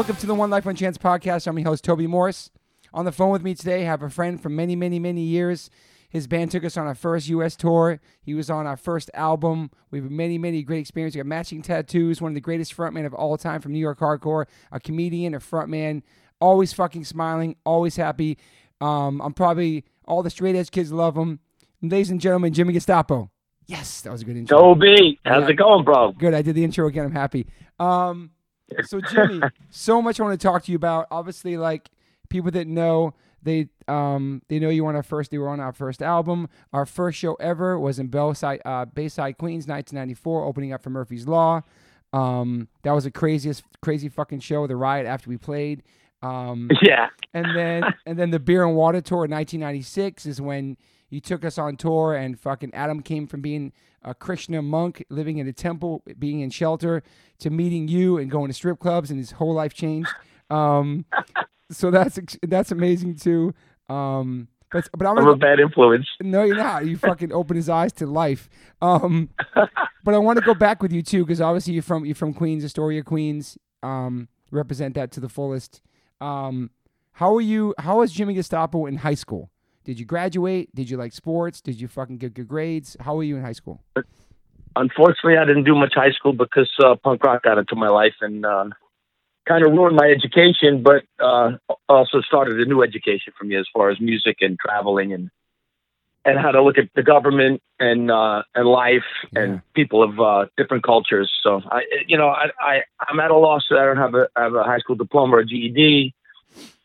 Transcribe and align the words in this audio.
Welcome 0.00 0.16
to 0.16 0.26
the 0.26 0.34
One 0.34 0.48
Life 0.48 0.64
One 0.64 0.76
Chance 0.76 0.96
podcast. 0.96 1.46
I'm 1.46 1.58
your 1.58 1.68
host 1.68 1.84
Toby 1.84 2.06
Morris. 2.06 2.50
On 2.94 3.04
the 3.04 3.12
phone 3.12 3.28
with 3.32 3.42
me 3.42 3.54
today, 3.54 3.82
I 3.82 3.84
have 3.84 4.02
a 4.02 4.08
friend 4.08 4.42
from 4.42 4.56
many, 4.56 4.74
many, 4.74 4.98
many 4.98 5.20
years. 5.20 5.68
His 6.08 6.26
band 6.26 6.52
took 6.52 6.64
us 6.64 6.78
on 6.78 6.86
our 6.86 6.94
first 6.94 7.28
U.S. 7.28 7.54
tour. 7.54 8.00
He 8.22 8.32
was 8.32 8.48
on 8.48 8.66
our 8.66 8.78
first 8.78 9.10
album. 9.12 9.70
We 9.90 10.00
have 10.00 10.10
many, 10.10 10.38
many 10.38 10.62
great 10.62 10.78
experiences. 10.80 11.16
We 11.16 11.20
got 11.20 11.26
matching 11.26 11.60
tattoos. 11.60 12.22
One 12.22 12.30
of 12.30 12.34
the 12.34 12.40
greatest 12.40 12.74
frontmen 12.74 13.04
of 13.04 13.12
all 13.12 13.36
time 13.36 13.60
from 13.60 13.72
New 13.72 13.78
York 13.78 13.98
hardcore. 13.98 14.46
A 14.72 14.80
comedian, 14.80 15.34
a 15.34 15.38
frontman. 15.38 16.00
Always 16.40 16.72
fucking 16.72 17.04
smiling. 17.04 17.56
Always 17.66 17.96
happy. 17.96 18.38
Um, 18.80 19.20
I'm 19.20 19.34
probably 19.34 19.84
all 20.06 20.22
the 20.22 20.30
straight 20.30 20.56
edge 20.56 20.70
kids 20.70 20.90
love 20.92 21.14
him. 21.14 21.40
Ladies 21.82 22.08
and 22.08 22.22
gentlemen, 22.22 22.54
Jimmy 22.54 22.72
Gestapo. 22.72 23.30
Yes, 23.66 24.00
that 24.00 24.10
was 24.12 24.22
a 24.22 24.24
good 24.24 24.38
intro. 24.38 24.56
Toby, 24.58 25.20
how's 25.26 25.42
Yeah. 25.42 25.50
it 25.50 25.56
going, 25.56 25.84
bro? 25.84 26.12
Good. 26.12 26.32
I 26.32 26.40
did 26.40 26.54
the 26.54 26.64
intro 26.64 26.86
again. 26.86 27.04
I'm 27.04 27.12
happy. 27.12 27.46
Um, 27.78 28.30
so 28.84 29.00
Jimmy, 29.00 29.40
so 29.70 30.00
much 30.02 30.20
I 30.20 30.24
want 30.24 30.40
to 30.40 30.44
talk 30.44 30.64
to 30.64 30.72
you 30.72 30.76
about. 30.76 31.06
Obviously, 31.10 31.56
like 31.56 31.90
people 32.28 32.50
that 32.52 32.66
know, 32.66 33.14
they 33.42 33.68
um 33.88 34.42
they 34.48 34.58
know 34.58 34.68
you 34.70 34.86
on 34.86 34.96
our 34.96 35.02
first. 35.02 35.30
They 35.30 35.38
were 35.38 35.48
on 35.48 35.60
our 35.60 35.72
first 35.72 36.02
album. 36.02 36.48
Our 36.72 36.86
first 36.86 37.18
show 37.18 37.34
ever 37.34 37.78
was 37.78 37.98
in 37.98 38.08
Bayside, 38.08 38.60
uh, 38.64 38.84
Bayside, 38.86 39.38
Queens, 39.38 39.66
1994, 39.66 40.44
opening 40.44 40.72
up 40.72 40.82
for 40.82 40.90
Murphy's 40.90 41.26
Law. 41.26 41.62
Um, 42.12 42.68
that 42.82 42.92
was 42.92 43.04
the 43.04 43.10
craziest, 43.10 43.62
crazy 43.82 44.08
fucking 44.08 44.40
show. 44.40 44.66
The 44.66 44.76
riot 44.76 45.06
after 45.06 45.30
we 45.30 45.36
played. 45.36 45.82
Um, 46.22 46.70
Yeah, 46.82 47.08
and 47.32 47.46
then 47.56 47.84
and 48.06 48.18
then 48.18 48.30
the 48.30 48.40
beer 48.40 48.64
and 48.64 48.76
water 48.76 49.00
tour 49.00 49.24
in 49.24 49.30
1996 49.30 50.26
is 50.26 50.40
when 50.40 50.76
you 51.10 51.20
took 51.20 51.44
us 51.44 51.58
on 51.58 51.76
tour 51.76 52.14
and 52.14 52.38
fucking 52.38 52.72
Adam 52.72 53.02
came 53.02 53.26
from 53.26 53.40
being 53.40 53.72
a 54.02 54.14
Krishna 54.14 54.62
monk 54.62 55.04
living 55.10 55.38
in 55.38 55.46
a 55.46 55.52
temple 55.52 56.02
being 56.18 56.40
in 56.40 56.50
shelter 56.50 57.02
to 57.38 57.50
meeting 57.50 57.88
you 57.88 58.16
and 58.16 58.30
going 58.30 58.48
to 58.48 58.54
strip 58.54 58.78
clubs 58.78 59.10
and 59.10 59.18
his 59.18 59.32
whole 59.32 59.52
life 59.52 59.74
changed 59.74 60.08
um 60.48 61.04
so 61.70 61.90
that's 61.90 62.18
that's 62.42 62.72
amazing 62.72 63.14
too 63.14 63.52
um 63.90 64.48
but 64.70 64.88
but 64.96 65.06
I'm 65.06 65.18
I'm 65.18 65.24
gonna 65.24 65.32
a 65.32 65.36
bad 65.36 65.60
influence. 65.60 66.06
no, 66.22 66.44
you're 66.44 66.56
not. 66.56 66.86
You 66.86 66.96
fucking 66.96 67.32
open 67.32 67.56
his 67.56 67.68
eyes 67.68 67.92
to 67.94 68.06
life. 68.06 68.48
Um, 68.80 69.30
but 70.04 70.14
I 70.14 70.18
want 70.18 70.38
to 70.38 70.44
go 70.44 70.54
back 70.54 70.82
with 70.82 70.92
you 70.92 71.02
too, 71.02 71.24
because 71.24 71.40
obviously 71.40 71.74
you're 71.74 71.82
from 71.82 72.04
you're 72.04 72.14
from 72.14 72.32
Queens, 72.32 72.64
Astoria, 72.64 73.02
Queens. 73.02 73.58
Um, 73.82 74.28
represent 74.50 74.94
that 74.94 75.10
to 75.12 75.20
the 75.20 75.28
fullest. 75.28 75.82
Um, 76.20 76.70
how 77.12 77.34
are 77.34 77.40
you? 77.40 77.74
How 77.78 77.98
was 77.98 78.12
Jimmy 78.12 78.34
Gestapo 78.34 78.86
in 78.86 78.98
high 78.98 79.14
school? 79.14 79.50
Did 79.90 79.98
you 79.98 80.06
graduate? 80.06 80.72
Did 80.72 80.88
you 80.88 80.96
like 80.96 81.12
sports? 81.12 81.60
Did 81.60 81.80
you 81.80 81.88
fucking 81.88 82.18
get 82.18 82.32
good 82.32 82.46
grades? 82.46 82.96
How 83.00 83.16
were 83.16 83.24
you 83.24 83.34
in 83.34 83.42
high 83.42 83.50
school? 83.50 83.82
Unfortunately, 84.76 85.36
I 85.36 85.44
didn't 85.44 85.64
do 85.64 85.74
much 85.74 85.94
high 85.96 86.12
school 86.12 86.32
because 86.32 86.70
uh, 86.78 86.94
punk 87.02 87.24
rock 87.24 87.42
got 87.42 87.58
into 87.58 87.74
my 87.74 87.88
life 87.88 88.14
and 88.20 88.46
uh, 88.46 88.66
kind 89.48 89.66
of 89.66 89.72
ruined 89.72 89.96
my 89.96 90.06
education, 90.06 90.84
but 90.84 91.02
uh, 91.18 91.56
also 91.88 92.20
started 92.20 92.60
a 92.60 92.66
new 92.66 92.84
education 92.84 93.32
for 93.36 93.42
me 93.46 93.56
as 93.56 93.66
far 93.74 93.90
as 93.90 94.00
music 94.00 94.36
and 94.42 94.60
traveling 94.64 95.12
and 95.12 95.28
and 96.24 96.38
how 96.38 96.52
to 96.52 96.62
look 96.62 96.78
at 96.78 96.88
the 96.94 97.02
government 97.02 97.60
and 97.80 98.12
uh, 98.12 98.44
and 98.54 98.68
life 98.68 99.02
Yeah. 99.32 99.40
and 99.40 99.62
people 99.74 100.04
of 100.04 100.20
uh, 100.20 100.46
different 100.56 100.84
cultures. 100.84 101.32
So 101.42 101.62
I, 101.68 101.82
you 102.06 102.16
know, 102.16 102.28
I, 102.28 102.50
I 102.60 102.82
I'm 103.08 103.18
at 103.18 103.32
a 103.32 103.36
loss 103.36 103.64
that 103.70 103.80
I 103.80 103.86
don't 103.86 103.96
have 103.96 104.14
a 104.14 104.28
have 104.36 104.54
a 104.54 104.62
high 104.62 104.78
school 104.78 104.94
diploma 104.94 105.34
or 105.34 105.40
a 105.40 105.44
GED, 105.44 106.14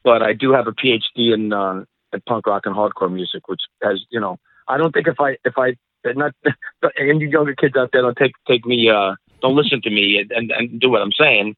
but 0.04 0.24
I 0.24 0.34
do 0.34 0.54
have 0.54 0.66
a 0.66 0.72
PhD 0.72 1.32
in 1.36 1.54
uh, 1.54 1.86
punk 2.26 2.48
rock 2.48 2.64
and 2.66 2.76
hardcore 2.76 3.12
music, 3.12 3.48
which 3.48 3.62
has 3.84 4.02
you 4.10 4.20
know 4.20 4.38
I 4.68 4.78
don't 4.78 4.92
think 4.92 5.08
if 5.08 5.20
I 5.20 5.38
if 5.46 5.58
I 5.58 5.76
not 6.06 6.34
and 6.98 7.22
you 7.22 7.30
younger 7.30 7.56
kids 7.56 7.76
out 7.76 7.90
there 7.92 8.02
don't 8.02 8.18
take 8.18 8.34
take 8.48 8.66
me 8.66 8.90
uh 8.90 9.16
don't 9.42 9.56
listen 9.56 9.82
to 9.82 9.90
me 9.90 10.20
and 10.20 10.32
and, 10.32 10.52
and 10.52 10.80
do 10.80 10.90
what 10.90 11.02
I'm 11.02 11.12
saying. 11.12 11.56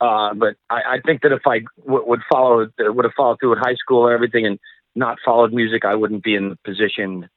Uh, 0.00 0.32
but 0.32 0.54
I, 0.70 0.82
I 0.86 1.00
think 1.04 1.22
that 1.22 1.32
if 1.32 1.44
I 1.44 1.62
w- 1.84 2.04
would 2.06 2.20
follow 2.30 2.68
would 2.78 3.04
have 3.04 3.14
followed 3.16 3.40
through 3.40 3.50
with 3.50 3.58
high 3.58 3.74
school 3.74 4.06
and 4.06 4.14
everything 4.14 4.46
and 4.46 4.58
not 4.94 5.18
followed 5.24 5.52
music, 5.52 5.84
I 5.84 5.96
wouldn't 5.96 6.22
be 6.22 6.36
in 6.36 6.50
the 6.50 6.58
position 6.64 7.28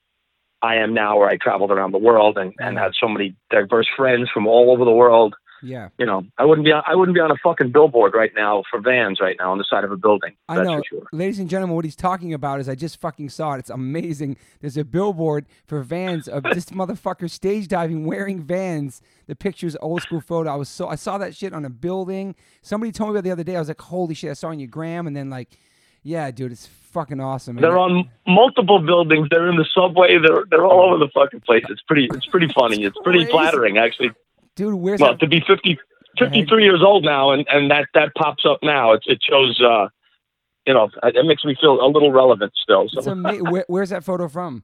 I 0.62 0.76
am 0.76 0.94
now, 0.94 1.18
where 1.18 1.30
I 1.30 1.38
traveled 1.38 1.72
around 1.72 1.92
the 1.92 1.98
world 1.98 2.38
and, 2.38 2.54
and 2.60 2.78
had 2.78 2.92
so 3.00 3.08
many 3.08 3.36
diverse 3.50 3.88
friends 3.98 4.30
from 4.32 4.46
all 4.46 4.72
over 4.72 4.86
the 4.86 4.92
world. 4.92 5.36
Yeah, 5.64 5.90
You 5.98 6.06
know, 6.06 6.24
I 6.38 6.46
wouldn't 6.46 6.66
be 6.66 6.72
on, 6.72 6.84
I 6.86 6.96
wouldn't 6.96 7.16
be 7.16 7.22
on 7.22 7.32
a 7.32 7.36
fucking 7.44 7.72
billboard 7.72 8.14
right 8.14 8.32
now 8.36 8.64
for 8.70 8.80
vans 8.80 9.20
right 9.20 9.36
now 9.40 9.52
on 9.52 9.58
the 9.58 9.64
side 9.64 9.84
of 9.84 9.92
a 9.92 9.98
building. 9.98 10.36
I 10.50 10.56
That's 10.56 10.68
know. 10.68 10.78
for 10.78 10.84
sure. 10.90 11.08
Ladies 11.12 11.40
and 11.40 11.50
gentlemen, 11.50 11.76
what 11.76 11.86
he's 11.86 11.96
talking 11.96 12.34
about 12.34 12.60
is 12.60 12.68
I 12.68 12.76
just 12.76 13.00
fucking 13.00 13.30
saw 13.30 13.54
it. 13.54 13.60
It's 13.60 13.70
amazing. 13.70 14.38
There's 14.60 14.78
a 14.78 14.86
billboard 14.86 15.46
for 15.66 15.82
Vans 15.84 16.28
of 16.28 16.44
this 16.44 16.66
motherfucker 16.72 17.30
stage 17.30 17.68
diving 17.68 18.06
wearing 18.06 18.42
Vans. 18.42 19.02
The 19.28 19.36
picture's 19.36 19.78
old 19.82 20.02
school 20.02 20.22
photo. 20.22 20.52
I 20.52 20.56
was 20.56 20.70
so 20.70 20.88
I 20.88 20.96
saw 20.96 21.18
that 21.20 21.36
shit 21.36 21.54
on 21.54 21.66
a 21.66 21.70
building. 21.70 22.36
Somebody 22.62 22.92
told 22.92 23.10
me 23.10 23.12
about 23.12 23.20
it 23.20 23.24
the 23.24 23.32
other 23.32 23.44
day. 23.44 23.56
I 23.56 23.60
was 23.60 23.68
like, 23.68 23.82
holy 23.82 24.14
shit! 24.14 24.32
I 24.32 24.34
saw 24.34 24.48
it 24.48 24.52
on 24.52 24.60
your 24.60 24.68
gram, 24.68 25.08
and 25.08 25.16
then 25.16 25.30
like, 25.30 25.50
yeah, 26.04 26.32
dude, 26.32 26.52
it's 26.52 26.66
fucking 26.66 27.20
awesome. 27.20 27.58
And 27.58 27.64
They're 27.64 27.78
on 27.78 28.10
multiple 28.28 28.80
buildings. 28.80 29.28
They're 29.30 29.50
in 29.50 29.56
the 29.56 29.66
subway. 29.74 30.18
They're 30.18 30.46
they're 30.50 30.66
all 30.66 30.90
over 30.90 30.98
the 30.98 31.10
fucking 31.14 31.42
place. 31.42 31.64
It's 31.70 31.82
pretty 31.82 32.08
it's 32.14 32.26
pretty 32.26 32.48
funny. 32.54 32.84
It's 32.84 32.98
pretty 33.04 33.26
flattering 33.26 33.78
actually. 33.78 34.12
Dude, 34.56 34.74
where's 34.76 35.00
Well, 35.00 35.12
that? 35.14 35.20
to 35.20 35.28
be 35.28 35.42
50, 35.48 35.78
53 36.20 36.64
years 36.64 36.82
old 36.86 37.04
now, 37.04 37.32
and, 37.32 37.46
and 37.50 37.72
that, 37.72 37.88
that 37.94 38.14
pops 38.16 38.46
up 38.46 38.60
now. 38.64 38.94
It, 38.94 39.02
it 39.06 39.20
shows, 39.22 39.62
uh, 39.62 39.88
you 40.66 40.74
know, 40.74 40.90
it 41.04 41.26
makes 41.26 41.44
me 41.46 41.56
feel 41.60 41.84
a 41.84 41.88
little 41.88 42.12
relevant 42.12 42.54
still. 42.62 42.88
So 42.90 43.12
ama- 43.12 43.38
where, 43.38 43.66
where's 43.68 43.90
that 43.90 44.04
photo 44.04 44.28
from? 44.28 44.64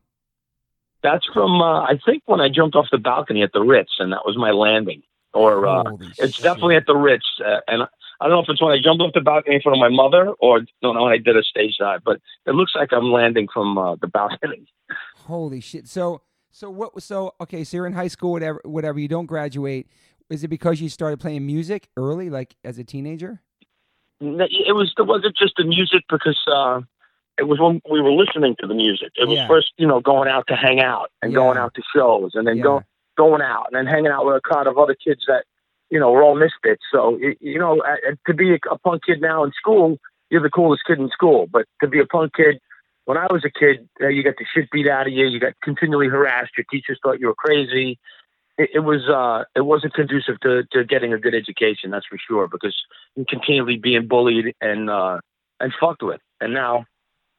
that's 1.04 1.26
from, 1.32 1.62
uh, 1.62 1.82
I 1.84 2.00
think, 2.06 2.24
when 2.26 2.42
I 2.42 2.50
jumped 2.50 2.76
off 2.76 2.88
the 2.92 2.98
balcony 2.98 3.44
at 3.44 3.54
the 3.54 3.62
Ritz, 3.62 3.92
and 4.00 4.12
that 4.12 4.22
was 4.26 4.36
my 4.38 4.52
landing. 4.52 5.04
Or 5.34 5.68
uh, 5.68 5.84
it's 6.18 6.36
shit. 6.36 6.44
definitely 6.44 6.76
at 6.76 6.88
the 6.88 6.96
Ritz, 6.96 7.26
uh, 7.46 7.60
and 7.68 7.84
I 7.84 8.26
don't 8.28 8.32
know 8.32 8.40
if 8.40 8.50
it's 8.50 8.62
when 8.62 8.72
I 8.72 8.82
jumped 8.82 9.04
off 9.04 9.12
the 9.14 9.22
balcony 9.22 9.56
in 9.58 9.62
front 9.62 9.76
of 9.78 9.80
my 9.80 9.90
mother, 9.96 10.32
or 10.40 10.62
no, 10.82 10.94
no, 10.94 11.04
when 11.04 11.14
I 11.14 11.18
did 11.18 11.38
a 11.38 11.44
stage 11.44 11.78
dive. 11.80 12.02
But 12.04 12.20
it 12.48 12.56
looks 12.56 12.74
like 12.76 12.92
I'm 12.92 13.12
landing 13.12 13.48
from 13.54 13.78
uh, 13.78 13.96
the 14.02 14.08
balcony. 14.08 14.66
Holy 15.28 15.60
shit! 15.62 15.88
So 15.88 16.22
so 16.58 16.72
what? 16.72 17.02
So 17.04 17.36
okay, 17.40 17.64
so 17.64 17.78
you're 17.78 17.86
in 17.86 17.94
high 17.94 18.08
school, 18.08 18.32
whatever. 18.32 18.60
Whatever. 18.66 19.00
You 19.00 19.08
don't 19.08 19.28
graduate. 19.28 19.88
Is 20.30 20.44
it 20.44 20.48
because 20.48 20.82
you 20.82 20.90
started 20.90 21.20
playing 21.20 21.46
music 21.46 21.90
early, 21.96 22.30
like 22.32 22.56
as 22.64 22.80
a 22.80 22.84
teenager? 22.84 23.42
it 24.20 24.76
was 24.76 24.92
it 24.98 25.04
wasn't 25.04 25.38
just 25.38 25.54
the 25.58 25.64
music 25.64 26.04
because 26.10 26.40
uh 26.52 26.82
it 27.38 27.44
was 27.44 27.60
when 27.60 27.80
we 27.90 28.02
were 28.02 28.12
listening 28.12 28.56
to 28.60 28.66
the 28.66 28.74
music. 28.74 29.12
It 29.16 29.28
was 29.28 29.38
Yeah. 29.38 29.48
first, 29.48 29.72
you 29.78 29.86
know, 29.86 30.00
going 30.00 30.28
out 30.28 30.48
to 30.48 30.56
hang 30.56 30.80
out 30.80 31.12
and 31.22 31.32
Yeah. 31.32 31.36
going 31.36 31.60
out 31.60 31.76
to 31.76 31.84
shows 31.96 32.32
and 32.34 32.48
then 32.48 32.58
Yeah. 32.58 32.64
go 32.64 32.84
going 33.16 33.44
out 33.44 33.68
and 33.68 33.76
then 33.76 33.86
hanging 33.86 34.12
out 34.12 34.26
with 34.26 34.36
a 34.36 34.42
crowd 34.42 34.66
of 34.66 34.80
other 34.80 34.96
kids 34.96 35.24
that, 35.28 35.46
you 35.92 36.00
know, 36.00 36.12
were 36.12 36.24
all 36.24 36.36
misfits. 36.36 36.84
So 36.92 37.20
it, 37.22 37.38
you 37.40 37.60
know, 37.60 37.80
uh, 37.82 38.16
to 38.26 38.34
be 38.34 38.54
a, 38.56 38.60
a 38.72 38.80
punk 38.80 39.04
kid 39.06 39.22
now 39.22 39.44
in 39.44 39.52
school, 39.52 40.00
you're 40.32 40.42
the 40.42 40.50
coolest 40.50 40.84
kid 40.88 40.98
in 40.98 41.10
school. 41.10 41.46
But 41.46 41.68
to 41.82 41.88
be 41.88 42.00
a 42.00 42.06
punk 42.08 42.34
kid, 42.34 42.60
when 43.08 43.18
I 43.18 43.26
was 43.32 43.46
a 43.46 43.50
kid, 43.50 43.88
uh, 44.02 44.10
you 44.10 44.22
got 44.22 44.36
the 44.38 44.46
shit 44.54 44.70
beat 44.70 44.86
out 44.86 45.08
of 45.08 45.14
you. 45.14 45.26
You 45.28 45.40
got 45.40 45.54
continually 45.64 46.10
harassed. 46.10 46.52
Your 46.58 46.66
teachers 46.70 47.00
thought 47.02 47.22
you 47.22 47.28
were 47.28 47.36
crazy. 47.36 47.98
It, 48.58 48.72
it 48.74 48.80
was 48.80 49.08
uh, 49.08 49.46
it 49.56 49.62
wasn't 49.62 49.94
conducive 49.94 50.42
to, 50.42 50.64
to 50.74 50.84
getting 50.84 51.14
a 51.14 51.18
good 51.18 51.34
education. 51.34 51.90
That's 51.90 52.06
for 52.06 52.18
sure 52.28 52.50
because 52.50 52.76
you're 53.16 53.26
continually 53.30 53.78
being 53.78 54.10
bullied 54.10 54.54
and 54.60 54.90
uh, 54.90 55.20
and 55.62 55.72
fucked 55.80 56.04
with. 56.04 56.20
And 56.42 56.54
now, 56.54 56.84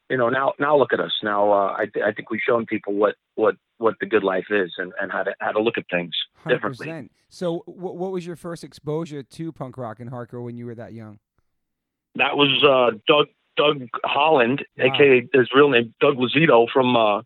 you 0.08 0.16
know, 0.16 0.30
now 0.30 0.54
now 0.58 0.74
look 0.74 0.94
at 0.94 1.00
us. 1.00 1.12
Now 1.22 1.52
uh, 1.52 1.74
I 1.76 1.84
th- 1.92 2.02
I 2.02 2.12
think 2.12 2.30
we've 2.30 2.40
shown 2.40 2.64
people 2.64 2.94
what 2.94 3.16
what 3.34 3.56
what 3.76 3.96
the 4.00 4.06
good 4.06 4.24
life 4.24 4.46
is 4.48 4.72
and, 4.78 4.94
and 4.98 5.12
how 5.12 5.22
to 5.22 5.34
how 5.38 5.52
to 5.52 5.60
look 5.60 5.76
at 5.76 5.84
things 5.90 6.14
Hundred 6.44 6.56
differently. 6.56 7.10
So 7.28 7.62
what 7.66 7.98
what 7.98 8.10
was 8.10 8.26
your 8.26 8.36
first 8.36 8.64
exposure 8.64 9.22
to 9.22 9.52
punk 9.52 9.76
rock 9.76 10.00
and 10.00 10.10
hardcore 10.10 10.42
when 10.42 10.56
you 10.56 10.64
were 10.64 10.76
that 10.76 10.94
young? 10.94 11.18
That 12.14 12.38
was 12.38 12.64
uh, 12.64 12.96
Doug 13.06 13.26
Doug 13.58 13.76
Holland, 14.04 14.64
Wow. 14.78 14.86
aka 14.94 15.28
his 15.34 15.48
real 15.54 15.68
name 15.68 15.92
Doug 16.00 16.16
Lazito 16.16 16.66
from 16.72 16.96
uh, 16.96 17.22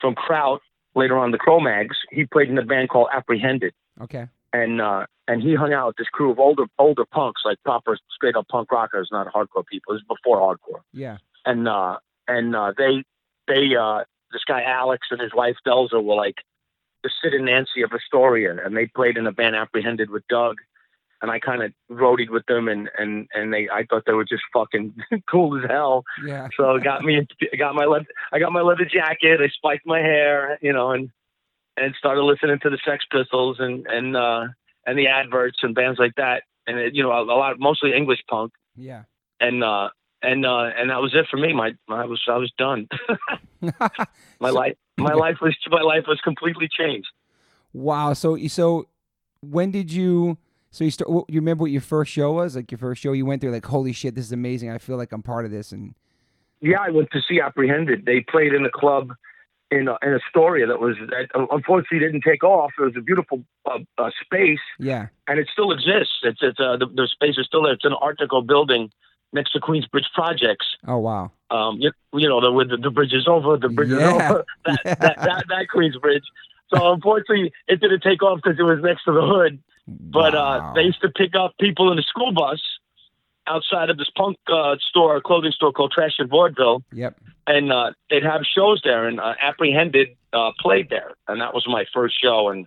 from 0.00 0.14
Kraut. 0.14 0.60
Later 0.96 1.18
on, 1.18 1.32
the 1.32 1.38
Cro-Mags. 1.38 1.96
He 2.12 2.24
played 2.24 2.48
in 2.48 2.56
a 2.56 2.62
band 2.64 2.88
called 2.88 3.08
Apprehended. 3.12 3.72
Okay. 4.00 4.26
and 4.52 4.80
uh, 4.80 5.06
and 5.26 5.42
he 5.42 5.54
hung 5.56 5.72
out 5.72 5.86
with 5.88 5.96
this 5.96 6.06
crew 6.16 6.30
of 6.30 6.38
older 6.38 6.66
older 6.78 7.04
punks, 7.04 7.42
like 7.44 7.58
proper 7.64 7.96
straight 8.14 8.36
up 8.36 8.46
punk 8.48 8.70
rockers, 8.70 9.08
not 9.10 9.26
hardcore 9.34 9.66
people. 9.66 9.94
This 9.94 10.02
is 10.02 10.06
before 10.14 10.38
hardcore, 10.38 10.82
Yeah. 10.92 11.16
and 11.44 11.66
uh, 11.66 11.96
and 12.28 12.54
uh, 12.54 12.72
they 12.78 13.02
they 13.48 13.74
uh, 13.74 14.04
this 14.32 14.44
guy 14.46 14.62
Alex 14.62 15.08
and 15.10 15.20
his 15.20 15.34
wife 15.34 15.56
Delza 15.66 15.98
were 16.02 16.14
like 16.26 16.36
the 17.02 17.10
Sid 17.22 17.34
and 17.34 17.46
Nancy 17.46 17.82
of 17.82 17.90
Astoria, 17.92 18.64
and 18.64 18.76
they 18.76 18.86
played 18.86 19.16
in 19.16 19.26
a 19.26 19.32
band 19.32 19.56
Apprehended 19.56 20.10
with 20.10 20.24
Doug, 20.28 20.56
and 21.24 21.30
I 21.32 21.38
kind 21.38 21.62
of 21.62 21.72
roadied 21.90 22.28
with 22.28 22.44
them, 22.46 22.68
and 22.68 22.90
and 22.98 23.26
and 23.32 23.50
they 23.52 23.66
I 23.72 23.84
thought 23.88 24.02
they 24.06 24.12
were 24.12 24.26
just 24.26 24.42
fucking 24.52 24.94
cool 25.30 25.56
as 25.58 25.64
hell. 25.70 26.04
Yeah. 26.24 26.48
So 26.54 26.76
it 26.76 26.84
got 26.84 27.02
me, 27.02 27.26
I 27.52 27.56
got 27.56 27.74
my 27.74 27.86
leather, 27.86 28.04
I 28.30 28.38
got 28.38 28.52
my 28.52 28.60
leather 28.60 28.84
jacket, 28.84 29.40
I 29.40 29.48
spiked 29.48 29.86
my 29.86 30.00
hair, 30.00 30.58
you 30.60 30.72
know, 30.72 30.90
and 30.90 31.08
and 31.78 31.94
started 31.98 32.22
listening 32.22 32.58
to 32.62 32.68
the 32.68 32.78
Sex 32.84 33.04
Pistols 33.10 33.56
and 33.58 33.86
and 33.86 34.14
uh, 34.16 34.42
and 34.86 34.98
the 34.98 35.06
adverts 35.06 35.58
and 35.62 35.74
bands 35.74 35.98
like 35.98 36.14
that, 36.16 36.42
and 36.66 36.78
it, 36.78 36.94
you 36.94 37.02
know, 37.02 37.10
a, 37.12 37.22
a 37.24 37.36
lot, 37.42 37.58
mostly 37.58 37.94
English 37.94 38.20
punk, 38.28 38.52
Yeah. 38.76 39.04
and 39.40 39.64
uh, 39.64 39.88
and 40.22 40.44
uh, 40.44 40.70
and 40.78 40.90
that 40.90 41.00
was 41.00 41.14
it 41.14 41.26
for 41.30 41.38
me. 41.38 41.54
My, 41.54 41.72
my 41.88 42.02
I 42.02 42.04
was 42.04 42.20
I 42.28 42.36
was 42.36 42.52
done. 42.58 42.86
my 43.62 43.70
So- 44.50 44.54
life, 44.54 44.76
my 44.98 45.14
life 45.14 45.38
was 45.40 45.56
my 45.70 45.80
life 45.80 46.04
was 46.06 46.20
completely 46.22 46.68
changed. 46.68 47.08
Wow. 47.72 48.12
So 48.12 48.36
so 48.48 48.86
when 49.40 49.70
did 49.70 49.90
you 49.92 50.38
So 50.74 50.82
you 50.82 50.90
start. 50.90 51.08
You 51.08 51.38
remember 51.40 51.62
what 51.62 51.70
your 51.70 51.80
first 51.80 52.10
show 52.10 52.32
was? 52.32 52.56
Like 52.56 52.72
your 52.72 52.78
first 52.78 53.00
show, 53.00 53.12
you 53.12 53.24
went 53.24 53.40
there 53.42 53.52
like, 53.52 53.64
holy 53.64 53.92
shit, 53.92 54.16
this 54.16 54.24
is 54.24 54.32
amazing. 54.32 54.70
I 54.72 54.78
feel 54.78 54.96
like 54.96 55.12
I'm 55.12 55.22
part 55.22 55.44
of 55.44 55.52
this. 55.52 55.70
And 55.70 55.94
Yeah, 56.60 56.80
I 56.80 56.90
went 56.90 57.12
to 57.12 57.20
see 57.28 57.40
Apprehended. 57.40 58.04
They 58.04 58.22
played 58.22 58.52
in 58.52 58.66
a 58.66 58.70
club 58.70 59.12
in 59.70 59.86
uh, 59.86 59.96
in 60.02 60.14
Astoria 60.14 60.66
that 60.66 60.80
was 60.80 60.96
that 61.10 61.28
uh, 61.32 61.46
unfortunately 61.52 62.00
didn't 62.00 62.22
take 62.22 62.42
off. 62.42 62.72
It 62.76 62.82
was 62.82 62.94
a 62.96 63.02
beautiful 63.02 63.44
uh, 63.66 63.78
uh, 63.98 64.10
space, 64.24 64.58
yeah, 64.80 65.06
and 65.28 65.38
it 65.38 65.48
still 65.52 65.70
exists. 65.70 66.14
It's 66.24 66.40
it's 66.42 66.58
uh, 66.58 66.76
the, 66.76 66.86
the 66.86 67.06
space 67.06 67.38
is 67.38 67.46
still 67.46 67.62
there. 67.62 67.74
It's 67.74 67.84
an 67.84 67.94
Art 68.00 68.18
Deco 68.18 68.44
building 68.44 68.90
next 69.32 69.52
to 69.52 69.60
Queensbridge 69.60 70.10
Projects. 70.12 70.66
oh 70.88 70.98
wow, 70.98 71.30
Um, 71.50 71.78
you, 71.78 71.92
you 72.14 72.28
know 72.28 72.40
the 72.40 72.50
with 72.50 72.70
the, 72.70 72.78
the 72.78 72.90
bridge 72.90 73.12
is 73.12 73.28
over, 73.28 73.56
the 73.56 73.68
bridge 73.68 73.90
Yeah, 73.90 74.16
is 74.16 74.22
over. 74.30 74.44
That, 74.64 74.80
yeah. 74.84 74.94
that 74.96 75.16
that 75.18 75.44
that 75.48 75.66
Queensbridge. 75.72 76.24
So 76.74 76.92
unfortunately, 76.92 77.52
it 77.68 77.80
didn't 77.80 78.00
take 78.00 78.24
off 78.24 78.40
because 78.42 78.58
it 78.58 78.64
was 78.64 78.80
next 78.82 79.04
to 79.04 79.12
the 79.12 79.22
hood. 79.22 79.62
But 79.86 80.34
Wow. 80.34 80.70
uh, 80.70 80.72
they 80.74 80.82
used 80.82 81.00
to 81.02 81.08
pick 81.10 81.34
up 81.34 81.52
people 81.60 81.90
in 81.90 81.96
the 81.96 82.02
school 82.02 82.32
bus 82.32 82.60
outside 83.46 83.90
of 83.90 83.98
this 83.98 84.10
punk 84.16 84.36
uh, 84.50 84.76
store, 84.80 85.20
clothing 85.20 85.52
store 85.52 85.72
called 85.72 85.92
Trash 85.92 86.14
and 86.18 86.30
Vaudeville, 86.30 86.82
Yep. 86.92 87.18
and 87.46 87.70
uh, 87.72 87.92
they'd 88.08 88.22
have 88.24 88.42
shows 88.44 88.80
there. 88.84 89.06
And 89.06 89.20
uh, 89.20 89.34
Apprehended 89.42 90.08
uh, 90.32 90.52
played 90.58 90.88
there, 90.88 91.12
and 91.28 91.40
that 91.42 91.52
was 91.54 91.66
my 91.68 91.84
first 91.92 92.14
show. 92.20 92.48
And 92.48 92.66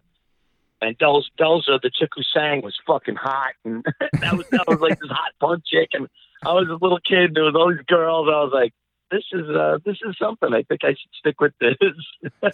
and 0.79 0.95
Delz, 0.99 1.23
Delza, 1.39 1.81
the 1.81 1.89
chick 1.91 2.09
who 2.15 2.21
sang, 2.21 2.61
was 2.61 2.77
fucking 2.85 3.15
hot, 3.15 3.53
and 3.65 3.83
that 4.21 4.37
was 4.37 4.45
that 4.51 4.65
was 4.67 4.79
like 4.79 4.99
this 4.99 5.09
hot 5.09 5.31
punk 5.39 5.63
chick. 5.65 5.89
And 5.93 6.07
I 6.45 6.53
was 6.53 6.67
a 6.69 6.77
little 6.79 6.99
kid. 6.99 7.25
And 7.29 7.35
there 7.35 7.43
was 7.45 7.55
all 7.55 7.71
these 7.73 7.83
girls. 7.87 8.27
I 8.31 8.43
was 8.43 8.51
like, 8.53 8.73
this 9.11 9.23
is 9.31 9.47
uh, 9.49 9.77
this 9.85 9.97
is 10.07 10.15
something. 10.17 10.53
I 10.53 10.63
think 10.63 10.83
I 10.83 10.89
should 10.89 11.11
stick 11.19 11.39
with 11.41 11.53
this. 11.59 11.75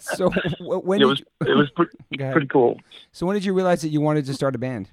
So 0.16 0.30
when 0.60 1.00
it 1.02 1.06
was 1.06 1.22
it 1.46 1.56
was 1.56 1.70
pretty, 1.70 1.92
you, 2.10 2.18
pretty 2.32 2.46
cool. 2.48 2.80
so 3.12 3.26
when 3.26 3.34
did 3.34 3.44
you 3.44 3.52
realize 3.54 3.82
that 3.82 3.88
you 3.88 4.00
wanted 4.00 4.24
to 4.26 4.34
start 4.34 4.54
a 4.54 4.58
band? 4.58 4.90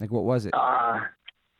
Like 0.00 0.10
what 0.10 0.24
was 0.24 0.46
it? 0.46 0.54
Uh, 0.54 1.00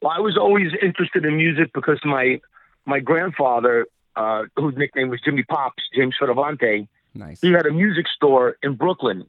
well, 0.02 0.12
I 0.14 0.20
was 0.20 0.36
always 0.36 0.72
interested 0.82 1.24
in 1.24 1.36
music 1.36 1.70
because 1.74 1.98
my 2.04 2.40
my 2.86 3.00
grandfather, 3.00 3.86
uh, 4.16 4.44
whose 4.56 4.74
nickname 4.76 5.08
was 5.08 5.20
Jimmy 5.24 5.42
Pops, 5.42 5.82
James 5.94 6.14
Fedavante, 6.20 6.86
Nice. 7.14 7.40
he 7.40 7.52
had 7.52 7.66
a 7.66 7.72
music 7.72 8.06
store 8.14 8.56
in 8.62 8.74
Brooklyn, 8.74 9.26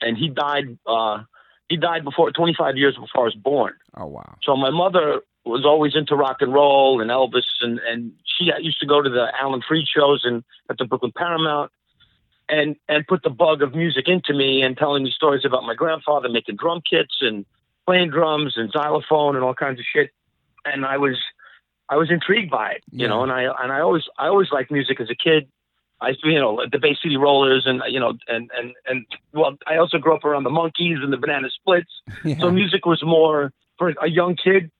and 0.00 0.16
he 0.16 0.28
died. 0.28 0.78
Uh, 0.86 1.22
he 1.68 1.76
died 1.76 2.02
before 2.02 2.30
25 2.32 2.76
years 2.76 2.94
before 2.94 3.22
I 3.22 3.24
was 3.24 3.34
born. 3.34 3.74
Oh 3.96 4.06
wow. 4.06 4.36
So 4.42 4.56
my 4.56 4.70
mother 4.70 5.20
was 5.44 5.64
always 5.64 5.94
into 5.96 6.14
rock 6.14 6.38
and 6.40 6.52
roll 6.52 7.00
and 7.00 7.10
Elvis, 7.10 7.46
and 7.60 7.78
and 7.80 8.12
she 8.24 8.50
used 8.60 8.80
to 8.80 8.86
go 8.86 9.00
to 9.02 9.08
the 9.10 9.26
Alan 9.40 9.62
Freed 9.66 9.86
shows 9.88 10.22
and 10.24 10.44
at 10.70 10.78
the 10.78 10.84
Brooklyn 10.84 11.12
Paramount, 11.16 11.70
and 12.48 12.76
and 12.88 13.06
put 13.06 13.22
the 13.22 13.30
bug 13.30 13.62
of 13.62 13.74
music 13.74 14.08
into 14.08 14.34
me 14.34 14.62
and 14.62 14.76
telling 14.76 15.04
me 15.04 15.10
stories 15.10 15.44
about 15.44 15.64
my 15.64 15.74
grandfather 15.74 16.28
making 16.28 16.56
drum 16.56 16.80
kits 16.88 17.16
and 17.20 17.44
playing 17.86 18.10
drums 18.10 18.54
and 18.56 18.70
xylophone 18.70 19.34
and 19.36 19.44
all 19.44 19.54
kinds 19.54 19.78
of 19.78 19.84
shit, 19.90 20.10
and 20.64 20.84
I 20.84 20.96
was 20.98 21.16
I 21.88 21.96
was 21.96 22.10
intrigued 22.10 22.50
by 22.50 22.72
it, 22.72 22.82
you 22.90 23.02
Yeah. 23.02 23.08
know, 23.08 23.22
and 23.22 23.32
I 23.32 23.44
and 23.44 23.72
I 23.72 23.80
always 23.80 24.04
I 24.18 24.26
always 24.28 24.48
liked 24.52 24.70
music 24.70 25.00
as 25.00 25.08
a 25.10 25.14
kid. 25.16 25.48
I 26.00 26.14
you 26.22 26.38
know 26.38 26.60
the 26.70 26.78
Bay 26.78 26.96
City 27.02 27.16
Rollers 27.16 27.64
and 27.66 27.82
you 27.88 27.98
know 28.00 28.12
and 28.28 28.50
and 28.56 28.74
and 28.86 29.06
well 29.32 29.56
I 29.66 29.78
also 29.78 29.98
grew 29.98 30.14
up 30.14 30.24
around 30.24 30.44
the 30.44 30.50
Monkees 30.50 31.02
and 31.02 31.12
the 31.12 31.16
Banana 31.16 31.48
Splits. 31.50 31.90
Yeah. 32.24 32.36
So 32.40 32.50
music 32.50 32.84
was 32.86 33.02
more 33.04 33.52
for 33.78 33.94
a 34.02 34.08
young 34.10 34.36
kid. 34.36 34.70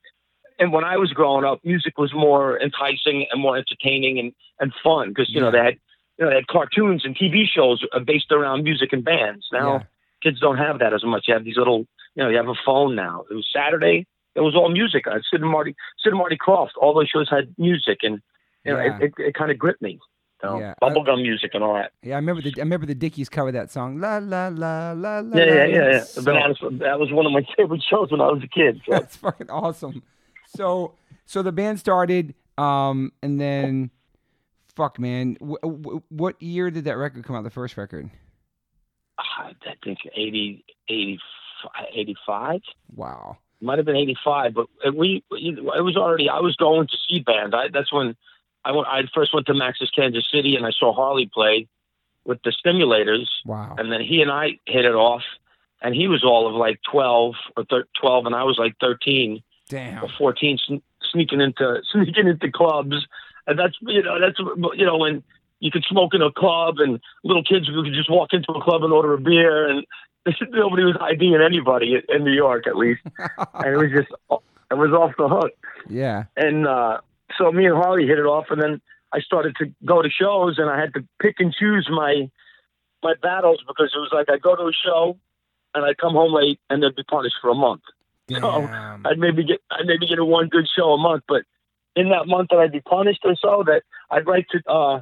And 0.59 0.71
when 0.73 0.83
I 0.83 0.97
was 0.97 1.11
growing 1.13 1.45
up, 1.45 1.59
music 1.63 1.97
was 1.97 2.13
more 2.13 2.59
enticing 2.61 3.25
and 3.31 3.41
more 3.41 3.55
entertaining 3.57 4.19
and, 4.19 4.33
and 4.59 4.73
fun 4.83 5.09
because 5.09 5.29
you 5.29 5.39
know 5.39 5.51
they 5.51 5.57
had 5.59 5.75
you 6.17 6.25
know 6.25 6.29
they 6.29 6.35
had 6.35 6.47
cartoons 6.47 7.05
and 7.05 7.15
TV 7.17 7.45
shows 7.47 7.83
uh, 7.93 7.99
based 7.99 8.31
around 8.31 8.63
music 8.63 8.91
and 8.93 9.03
bands. 9.03 9.47
Now 9.53 9.73
Yeah. 9.73 9.83
kids 10.23 10.39
don't 10.39 10.57
have 10.57 10.79
that 10.79 10.93
as 10.93 11.03
much. 11.03 11.25
You 11.27 11.33
have 11.35 11.45
these 11.45 11.57
little 11.57 11.79
you 12.15 12.23
know 12.23 12.29
you 12.29 12.37
have 12.37 12.49
a 12.49 12.59
phone 12.65 12.95
now. 12.95 13.23
It 13.31 13.33
was 13.35 13.47
Saturday. 13.55 14.05
It 14.35 14.41
was 14.41 14.55
all 14.55 14.69
music. 14.69 15.07
Uh, 15.07 15.19
Sid 15.31 15.41
and 15.41 15.49
Marty, 15.49 15.75
Sid 16.03 16.11
and 16.11 16.17
Marty 16.17 16.37
Krofft. 16.37 16.71
All 16.79 16.93
those 16.93 17.07
shows 17.09 17.29
had 17.29 17.53
music, 17.57 17.99
and 18.03 18.21
you 18.65 18.73
know 18.73 18.79
Yeah. 18.79 18.97
it, 18.97 19.03
it, 19.03 19.13
it 19.29 19.33
kind 19.33 19.49
of 19.51 19.57
gripped 19.57 19.81
me. 19.81 19.99
Yeah. 20.43 20.73
I- 20.81 20.89
bubblegum 20.89 21.21
music 21.21 21.51
and 21.53 21.63
all 21.63 21.73
that. 21.75 21.91
Yeah, 22.01 22.13
I 22.15 22.17
remember 22.17 22.41
the 22.41 22.53
I 22.57 22.59
remember 22.59 22.85
the 22.85 22.95
Dickies 22.95 23.27
covered 23.29 23.53
that 23.53 23.71
song. 23.71 23.99
La 23.99 24.17
la 24.19 24.47
la 24.49 24.91
la 24.91 25.19
la. 25.19 25.37
Yeah, 25.37 25.45
yeah, 25.45 25.65
yeah, 25.65 25.91
yeah. 25.91 25.99
So- 26.03 26.21
that 26.21 26.99
was 26.99 27.11
one 27.11 27.25
of 27.25 27.31
my 27.31 27.45
favorite 27.57 27.83
shows 27.89 28.11
when 28.11 28.21
I 28.21 28.27
was 28.27 28.41
a 28.43 28.47
kid. 28.47 28.81
So. 28.85 28.91
That's 28.91 29.15
fucking 29.17 29.49
awesome. 29.49 30.03
So 30.55 30.95
so 31.25 31.41
the 31.41 31.51
band 31.51 31.79
started, 31.79 32.33
um, 32.57 33.11
and 33.21 33.39
then, 33.39 33.91
fuck, 34.75 34.97
man, 34.97 35.35
w- 35.35 35.57
w- 35.61 36.01
what 36.09 36.41
year 36.41 36.71
did 36.71 36.85
that 36.85 36.97
record 36.97 37.23
come 37.23 37.35
out? 37.35 37.43
The 37.43 37.51
first 37.51 37.77
record. 37.77 38.09
I 39.19 39.53
think 39.83 39.99
80, 40.15 40.63
80, 40.87 41.19
85. 41.93 42.61
Wow. 42.95 43.37
Might 43.61 43.77
have 43.77 43.85
been 43.85 43.95
85, 43.95 44.53
but 44.53 44.67
we, 44.95 45.23
it 45.31 45.83
was 45.83 45.97
already, 45.97 46.29
I 46.29 46.39
was 46.39 46.55
going 46.55 46.87
to 46.87 46.97
see 47.07 47.19
band. 47.19 47.53
I, 47.53 47.67
that's 47.71 47.91
when 47.91 48.15
I 48.65 48.71
went, 48.71 48.87
I 48.87 49.01
first 49.13 49.33
went 49.33 49.45
to 49.47 49.53
Max's 49.53 49.91
Kansas 49.91 50.27
City 50.31 50.55
and 50.55 50.65
I 50.65 50.71
saw 50.71 50.93
Harley 50.93 51.29
play 51.31 51.67
with 52.25 52.39
the 52.43 52.53
Stimulators. 52.65 53.27
Wow. 53.45 53.75
And 53.77 53.91
then 53.91 54.01
he 54.01 54.21
and 54.21 54.31
I 54.31 54.59
hit 54.65 54.85
it 54.85 54.95
off. 54.95 55.23
And 55.81 55.93
he 55.93 56.07
was 56.07 56.23
all 56.23 56.47
of 56.47 56.55
like 56.55 56.79
12 56.89 57.35
or 57.55 57.65
thir- 57.65 57.87
12, 58.01 58.25
and 58.25 58.35
I 58.35 58.43
was 58.43 58.57
like 58.57 58.75
13 58.81 59.43
Damn. 59.69 60.03
or 60.03 60.09
14, 60.17 60.57
sn- 60.65 60.81
sneaking 61.11 61.41
into 61.41 61.81
sneaking 61.91 62.27
into 62.27 62.51
clubs. 62.51 63.07
And 63.47 63.57
that's 63.57 63.75
you 63.81 64.03
know 64.03 64.19
that's 64.19 64.37
you 64.77 64.85
know 64.85 64.97
when 64.97 65.23
you 65.59 65.71
could 65.71 65.85
smoke 65.89 66.13
in 66.13 66.21
a 66.21 66.31
club 66.31 66.75
and 66.79 66.99
little 67.23 67.43
kids 67.43 67.67
could 67.67 67.93
just 67.93 68.09
walk 68.09 68.33
into 68.33 68.51
a 68.51 68.63
club 68.63 68.83
and 68.83 68.93
order 68.93 69.13
a 69.13 69.19
beer 69.19 69.67
and 69.67 69.85
nobody 70.51 70.83
was 70.83 70.97
IDing 70.99 71.35
anybody 71.35 71.95
in 72.07 72.23
New 72.23 72.33
York 72.33 72.67
at 72.67 72.75
least, 72.75 73.01
and 73.53 73.73
it 73.73 73.77
was 73.77 73.89
just 73.91 74.11
it 74.71 74.75
was 74.75 74.91
off 74.91 75.13
the 75.17 75.27
hook. 75.27 75.51
yeah. 75.89 76.25
And 76.35 76.67
uh, 76.67 76.99
so 77.37 77.51
me 77.51 77.65
and 77.65 77.75
Harley 77.75 78.05
hit 78.05 78.19
it 78.19 78.25
off, 78.25 78.47
and 78.49 78.61
then 78.61 78.81
I 79.13 79.21
started 79.21 79.55
to 79.57 79.73
go 79.85 80.01
to 80.01 80.09
shows, 80.09 80.59
and 80.59 80.69
I 80.69 80.79
had 80.79 80.93
to 80.93 81.07
pick 81.21 81.35
and 81.39 81.53
choose 81.53 81.87
my 81.89 82.29
my 83.01 83.13
battles 83.21 83.63
because 83.67 83.91
it 83.95 83.99
was 83.99 84.09
like 84.13 84.29
I'd 84.29 84.41
go 84.41 84.55
to 84.55 84.63
a 84.63 84.73
show 84.73 85.17
and 85.73 85.85
I'd 85.85 85.97
come 85.97 86.13
home 86.13 86.33
late 86.33 86.59
and 86.69 86.83
they'd 86.83 86.95
be 86.95 87.03
punished 87.03 87.35
for 87.41 87.49
a 87.49 87.55
month. 87.55 87.81
So, 88.29 88.69
I'd 89.05 89.17
maybe 89.17 89.43
get 89.43 89.61
I'd 89.71 89.85
maybe 89.85 90.07
get 90.07 90.19
a 90.19 90.25
one 90.25 90.47
good 90.47 90.67
show 90.75 90.91
a 90.93 90.97
month, 90.97 91.23
but 91.27 91.43
in 91.95 92.09
that 92.09 92.27
month 92.27 92.49
that 92.51 92.59
I'd 92.59 92.71
be 92.71 92.81
punished 92.81 93.21
or 93.23 93.35
so, 93.35 93.63
that 93.65 93.83
I'd 94.11 94.27
write 94.27 94.45
to 94.51 94.71
uh, 94.71 95.01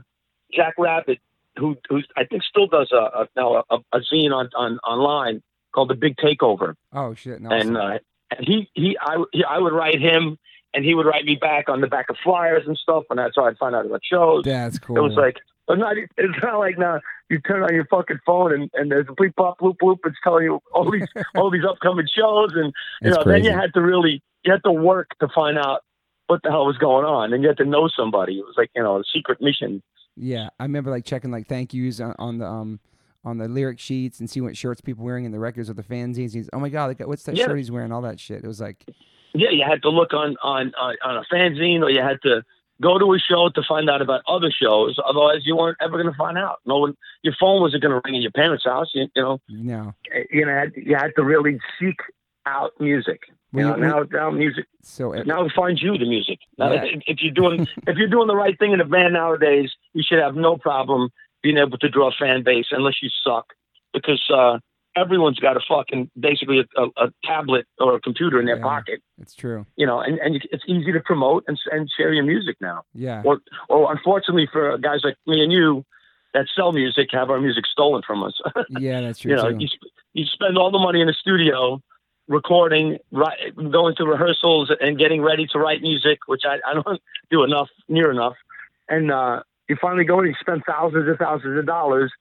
Jack 0.54 0.76
Rabid, 0.78 1.20
who 1.58 1.78
who 1.90 2.02
I 2.16 2.24
think 2.24 2.44
still 2.44 2.68
does 2.68 2.92
a, 2.92 3.22
a 3.22 3.28
now 3.36 3.64
a, 3.70 3.78
a 3.92 4.00
zine 4.00 4.34
on, 4.34 4.50
on 4.56 4.80
online 4.80 5.42
called 5.74 5.90
the 5.90 5.96
Big 5.96 6.16
Takeover, 6.18 6.76
oh 6.94 7.14
shit. 7.14 7.42
No. 7.42 7.50
and 7.50 7.78
uh, 7.78 8.00
and 8.32 8.48
he 8.48 8.70
he 8.74 8.98
I 9.00 9.24
he, 9.32 9.44
I 9.44 9.58
would 9.60 9.74
write 9.74 10.00
him, 10.00 10.38
and 10.74 10.86
he 10.86 10.94
would 10.96 11.06
write 11.06 11.26
me 11.26 11.36
back 11.36 11.70
on 11.70 11.82
the 11.82 11.88
back 11.88 12.10
of 12.10 12.18
flyers 12.24 12.64
and 12.68 12.78
stuff, 12.78 13.04
and 13.10 13.20
that's 13.20 13.36
how 13.36 13.46
I'd 13.46 13.58
find 13.58 13.76
out 13.76 13.86
about 13.86 14.02
shows. 14.04 14.44
That's 14.46 14.80
cool. 14.80 14.98
It 14.98 15.02
was 15.02 15.14
like, 15.14 15.38
but 15.68 15.78
not, 15.78 15.98
it's 15.98 16.38
not 16.42 16.60
like 16.60 16.78
now 16.78 17.00
you 17.30 17.40
turn 17.42 17.64
on 17.64 17.74
your 17.74 17.86
fucking 17.86 18.20
phone 18.26 18.54
and, 18.54 18.70
and 18.74 18.90
there's 18.92 19.08
a 19.10 19.12
bleep 19.12 19.36
pop 19.36 19.60
bloop 19.60 19.76
bloop. 19.82 19.98
It's 20.06 20.16
telling 20.24 20.46
you 20.46 20.60
all 20.74 20.90
these 20.90 21.08
all 21.36 21.52
these 21.52 21.66
upcoming 21.70 22.08
shows, 22.14 22.52
and 22.56 22.74
you 23.02 23.10
That's 23.12 23.18
know 23.26 23.32
then 23.32 23.44
you 23.44 23.52
had 23.52 23.74
to 23.74 23.82
really 23.82 24.22
you 24.44 24.52
had 24.52 24.64
to 24.64 24.72
work 24.72 25.10
to 25.20 25.28
find 25.36 25.58
out 25.58 25.82
what 26.28 26.42
the 26.44 26.50
hell 26.50 26.66
was 26.66 26.78
going 26.78 27.06
on, 27.06 27.34
and 27.34 27.42
you 27.44 27.50
had 27.50 27.58
to 27.58 27.66
know 27.66 27.88
somebody. 27.96 28.40
It 28.40 28.46
was 28.46 28.56
like 28.58 28.70
you 28.76 28.82
know 28.84 28.98
a 29.00 29.04
secret 29.14 29.40
mission. 29.42 29.82
Yeah, 30.16 30.50
I 30.60 30.64
remember 30.64 30.90
like 30.90 31.06
checking 31.06 31.32
like 31.32 31.48
thank 31.48 31.74
yous 31.74 32.00
on, 32.00 32.16
on 32.18 32.38
the 32.40 32.46
um 32.48 32.80
on 33.26 33.38
the 33.38 33.48
lyric 33.48 33.78
sheets 33.80 34.20
and 34.22 34.30
see 34.30 34.40
what 34.40 34.56
shirts 34.56 34.80
people 34.80 35.04
wearing 35.04 35.26
in 35.26 35.32
the 35.32 35.40
records 35.40 35.70
or 35.70 35.74
the 35.74 35.84
fanzines. 35.84 36.48
Oh 36.54 36.60
my 36.60 36.70
god, 36.70 36.88
like, 36.88 37.06
what's 37.08 37.24
that 37.24 37.38
Yeah. 37.38 37.46
shirt 37.46 37.58
he's 37.58 37.70
wearing? 37.72 37.92
All 37.92 38.02
that 38.04 38.20
shit. 38.20 38.44
It 38.44 38.48
was 38.48 38.62
like, 38.62 38.86
Yeah, 39.34 39.50
you 39.52 39.64
had 39.68 39.82
to 39.82 39.90
look 39.90 40.14
on 40.14 40.38
on 40.42 40.74
on, 40.80 40.96
on 41.04 41.18
a 41.18 41.24
fanzine, 41.34 41.82
or 41.82 41.90
you 41.90 42.02
had 42.02 42.22
to 42.24 42.42
go 42.82 42.98
to 43.00 43.14
a 43.14 43.20
show 43.20 43.50
to 43.50 43.62
find 43.68 43.90
out 43.90 44.02
about 44.02 44.22
other 44.28 44.52
shows. 44.52 44.98
Otherwise, 45.08 45.42
you 45.46 45.56
weren't 45.56 45.78
ever 45.82 45.94
going 46.02 46.12
to 46.12 46.18
find 46.18 46.38
out. 46.38 46.60
No 46.66 46.78
one, 46.78 46.96
your 47.24 47.34
phone 47.40 47.62
wasn't 47.62 47.82
going 47.84 47.94
to 47.94 48.02
ring 48.06 48.16
in 48.16 48.22
your 48.22 48.32
parents' 48.32 48.66
house. 48.66 48.92
You, 48.94 49.08
you 49.16 49.22
know, 49.22 49.40
you 49.48 49.64
know, 49.66 49.94
you 50.32 50.46
know, 50.46 50.64
you 50.76 50.96
had 50.96 51.12
to 51.16 51.24
really 51.24 51.60
seek 51.80 52.00
out 52.46 52.72
music. 52.80 53.22
You 53.54 53.62
know, 53.62 53.76
you- 53.76 53.82
now 53.82 54.04
now 54.12 54.30
music 54.30 54.66
so 54.84 55.14
uh, 55.14 55.24
now 55.24 55.44
it 55.46 55.52
finds 55.56 55.82
you 55.82 55.98
the 55.98 56.06
music. 56.06 56.40
Now, 56.58 56.74
Yeah. 56.74 56.84
if, 56.86 57.02
if 57.08 57.18
you're 57.22 57.34
doing 57.34 57.68
if 57.88 57.98
you're 57.98 58.08
doing 58.10 58.28
the 58.28 58.36
right 58.36 58.58
thing 58.60 58.72
in 58.74 58.82
a 58.82 58.86
band 58.86 59.14
nowadays, 59.14 59.72
you 59.94 60.04
should 60.08 60.20
have 60.20 60.36
no 60.36 60.58
problem 60.58 61.10
being 61.44 61.58
able 61.58 61.78
to 61.78 61.90
draw 61.90 62.10
a 62.10 62.12
fan 62.12 62.44
base 62.44 62.68
unless 62.72 63.02
you 63.02 63.10
suck, 63.24 63.54
because 63.94 64.22
uh, 64.34 64.60
everyone's 65.02 65.40
got 65.40 65.56
a 65.56 65.62
fucking 65.68 66.10
basically 66.20 66.60
a, 66.60 66.82
a, 66.82 66.86
a 67.06 67.08
tablet 67.24 67.66
or 67.80 67.96
a 67.96 68.02
computer 68.02 68.40
in 68.40 68.46
their 68.46 68.58
Yeah. 68.58 68.64
pocket. 68.74 69.00
it's 69.22 69.36
true. 69.36 69.66
You 69.76 69.86
know, 69.86 70.00
and, 70.00 70.18
and 70.20 70.32
it's 70.52 70.64
easy 70.68 70.92
to 70.92 71.00
promote 71.00 71.44
and 71.48 71.58
and 71.72 71.90
share 71.98 72.12
your 72.14 72.24
music 72.34 72.56
now. 72.62 72.84
Yeah, 72.94 73.22
Or 73.26 73.40
or 73.70 73.92
unfortunately 73.92 74.48
for 74.52 74.78
guys 74.78 75.02
like 75.04 75.16
me 75.26 75.44
and 75.44 75.52
you 75.52 75.86
that 76.34 76.46
sell 76.56 76.72
music, 76.74 77.08
have 77.12 77.30
our 77.30 77.40
music 77.40 77.66
stolen 77.72 78.02
from 78.06 78.24
us. 78.24 78.36
yeah, 78.80 79.02
that's 79.02 79.20
true 79.20 79.32
you 79.32 79.38
know, 79.38 79.48
you, 79.48 79.68
sp- 79.72 79.94
you 80.14 80.26
spend 80.26 80.58
all 80.58 80.72
the 80.72 80.80
money 80.88 81.00
in 81.02 81.08
the 81.08 81.14
studio 81.14 81.82
recording, 82.28 82.98
right, 83.12 83.38
going 83.72 83.96
to 83.96 84.04
rehearsals 84.06 84.70
and 84.82 84.98
getting 85.00 85.22
ready 85.22 85.48
to 85.48 85.58
write 85.60 85.82
music, 85.82 86.20
which 86.28 86.42
I, 86.46 86.58
I 86.70 86.74
don't 86.74 87.02
do 87.32 87.44
enough, 87.44 87.70
near 87.88 88.12
enough. 88.12 88.34
And 88.90 89.12
uh, 89.12 89.44
you 89.70 89.78
finally 89.82 90.04
go 90.04 90.20
and 90.20 90.28
you 90.28 90.36
spend 90.40 90.64
thousands 90.68 91.08
and 91.08 91.18
thousands 91.18 91.58
of 91.58 91.66
dollars. 91.66 92.12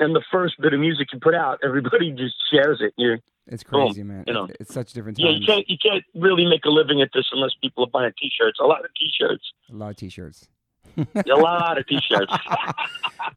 And 0.00 0.14
the 0.16 0.22
first 0.32 0.60
bit 0.60 0.72
of 0.74 0.80
music 0.80 1.08
you 1.12 1.20
put 1.20 1.34
out, 1.34 1.60
everybody 1.62 2.10
just 2.10 2.34
shares 2.50 2.80
it. 2.80 2.92
You 2.96 3.18
It's 3.46 3.62
Boom, 3.62 3.86
crazy, 3.88 4.02
man. 4.02 4.24
you 4.26 4.32
know. 4.32 4.44
It- 4.46 4.56
it's 4.60 4.74
such 4.74 4.92
different 4.94 5.18
Times. 5.18 5.28
Yeah, 5.30 5.38
you 5.38 5.46
can't 5.46 5.70
you 5.70 5.76
can't 5.80 6.04
really 6.14 6.46
make 6.46 6.64
a 6.64 6.70
living 6.70 7.00
at 7.02 7.10
this 7.14 7.26
unless 7.32 7.52
people 7.62 7.84
are 7.84 7.90
buying 7.90 8.12
T-shirts. 8.20 8.58
A 8.60 8.64
lot 8.64 8.84
of 8.84 8.90
T-shirts. 8.94 9.52
A 9.70 9.74
lot 9.76 9.90
of 9.90 9.96
t-shirts. 9.96 10.48
A 10.96 11.36
lot 11.36 11.78
of 11.78 11.86
T-shirts. 11.86 12.32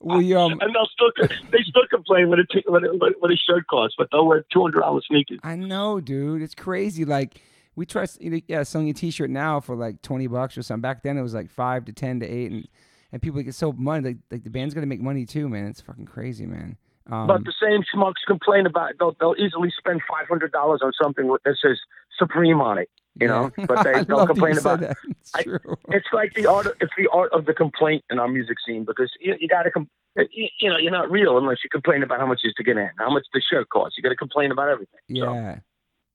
We 0.01 0.33
um, 0.33 0.53
and 0.59 0.73
they'll 0.73 0.87
still 0.87 1.11
they 1.51 1.59
still 1.63 1.83
complain 1.89 2.29
when 2.29 2.39
a 2.39 2.45
t- 2.45 2.63
when 2.67 2.83
a, 2.83 2.89
when 3.19 3.31
a 3.31 3.35
shirt 3.37 3.67
costs, 3.67 3.95
but 3.97 4.09
they'll 4.11 4.25
wear 4.25 4.43
two 4.51 4.61
hundred 4.61 4.81
dollars 4.81 5.05
sneakers. 5.07 5.39
I 5.43 5.55
know, 5.55 5.99
dude. 6.01 6.41
It's 6.41 6.55
crazy. 6.55 7.05
Like 7.05 7.41
we 7.75 7.85
try, 7.85 8.05
you 8.19 8.29
know, 8.31 8.39
yeah, 8.47 8.63
selling 8.63 8.89
a 8.89 8.93
T-shirt 8.93 9.29
now 9.29 9.59
for 9.61 9.75
like 9.75 10.01
twenty 10.01 10.27
bucks 10.27 10.57
or 10.57 10.61
something. 10.63 10.81
Back 10.81 11.03
then 11.03 11.17
it 11.17 11.21
was 11.21 11.33
like 11.33 11.49
five 11.49 11.85
to 11.85 11.93
ten 11.93 12.19
to 12.21 12.25
eight, 12.27 12.51
and 12.51 12.67
and 13.13 13.21
people 13.21 13.41
get 13.41 13.55
so 13.55 13.71
money. 13.71 14.05
Like, 14.09 14.17
like 14.29 14.43
the 14.43 14.49
band's 14.49 14.73
gonna 14.73 14.87
make 14.87 14.99
money 15.01 15.25
too, 15.25 15.47
man. 15.47 15.67
It's 15.67 15.79
fucking 15.79 16.05
crazy, 16.05 16.45
man. 16.45 16.75
Um, 17.09 17.27
But 17.27 17.45
the 17.45 17.53
same 17.61 17.83
schmucks 17.93 18.21
complain 18.27 18.65
about 18.65 18.91
they'll 18.99 19.15
they'll 19.19 19.35
easily 19.37 19.71
spend 19.77 20.01
five 20.09 20.27
hundred 20.27 20.51
dollars 20.51 20.81
on 20.83 20.91
something 21.01 21.27
that 21.45 21.55
says 21.61 21.77
Supreme 22.19 22.59
on 22.59 22.77
it. 22.77 22.89
You 23.21 23.27
know, 23.27 23.51
but 23.67 23.83
they 23.83 24.03
they'll 24.03 24.25
complain 24.27 24.57
about. 24.57 24.79
that. 24.81 24.97
It's 25.07 25.31
I- 25.35 25.43
It's 25.89 26.07
like 26.11 26.33
the 26.33 26.47
art. 26.47 26.67
It's 26.81 26.91
the 26.97 27.07
art 27.13 27.31
of 27.31 27.45
the 27.45 27.53
complaint 27.53 28.03
in 28.09 28.17
our 28.19 28.27
music 28.27 28.57
scene 28.65 28.83
because 28.85 29.11
you, 29.21 29.35
you 29.39 29.47
got 29.47 29.63
to. 29.63 29.71
You, 30.15 30.47
you 30.59 30.69
know, 30.69 30.77
you're 30.77 30.91
not 30.91 31.09
real 31.09 31.37
unless 31.39 31.57
you 31.63 31.69
complain 31.71 32.03
about 32.03 32.19
how 32.19 32.27
much 32.27 32.41
it 32.43 32.49
is 32.49 32.53
to 32.57 32.63
get 32.63 32.77
in, 32.77 32.89
how 32.99 33.09
much 33.11 33.23
the 33.33 33.41
shirt 33.41 33.67
costs. 33.69 33.97
You 33.97 34.03
got 34.03 34.09
to 34.09 34.15
complain 34.15 34.51
about 34.51 34.69
everything. 34.69 34.99
So, 35.09 35.33
Yeah. 35.33 35.59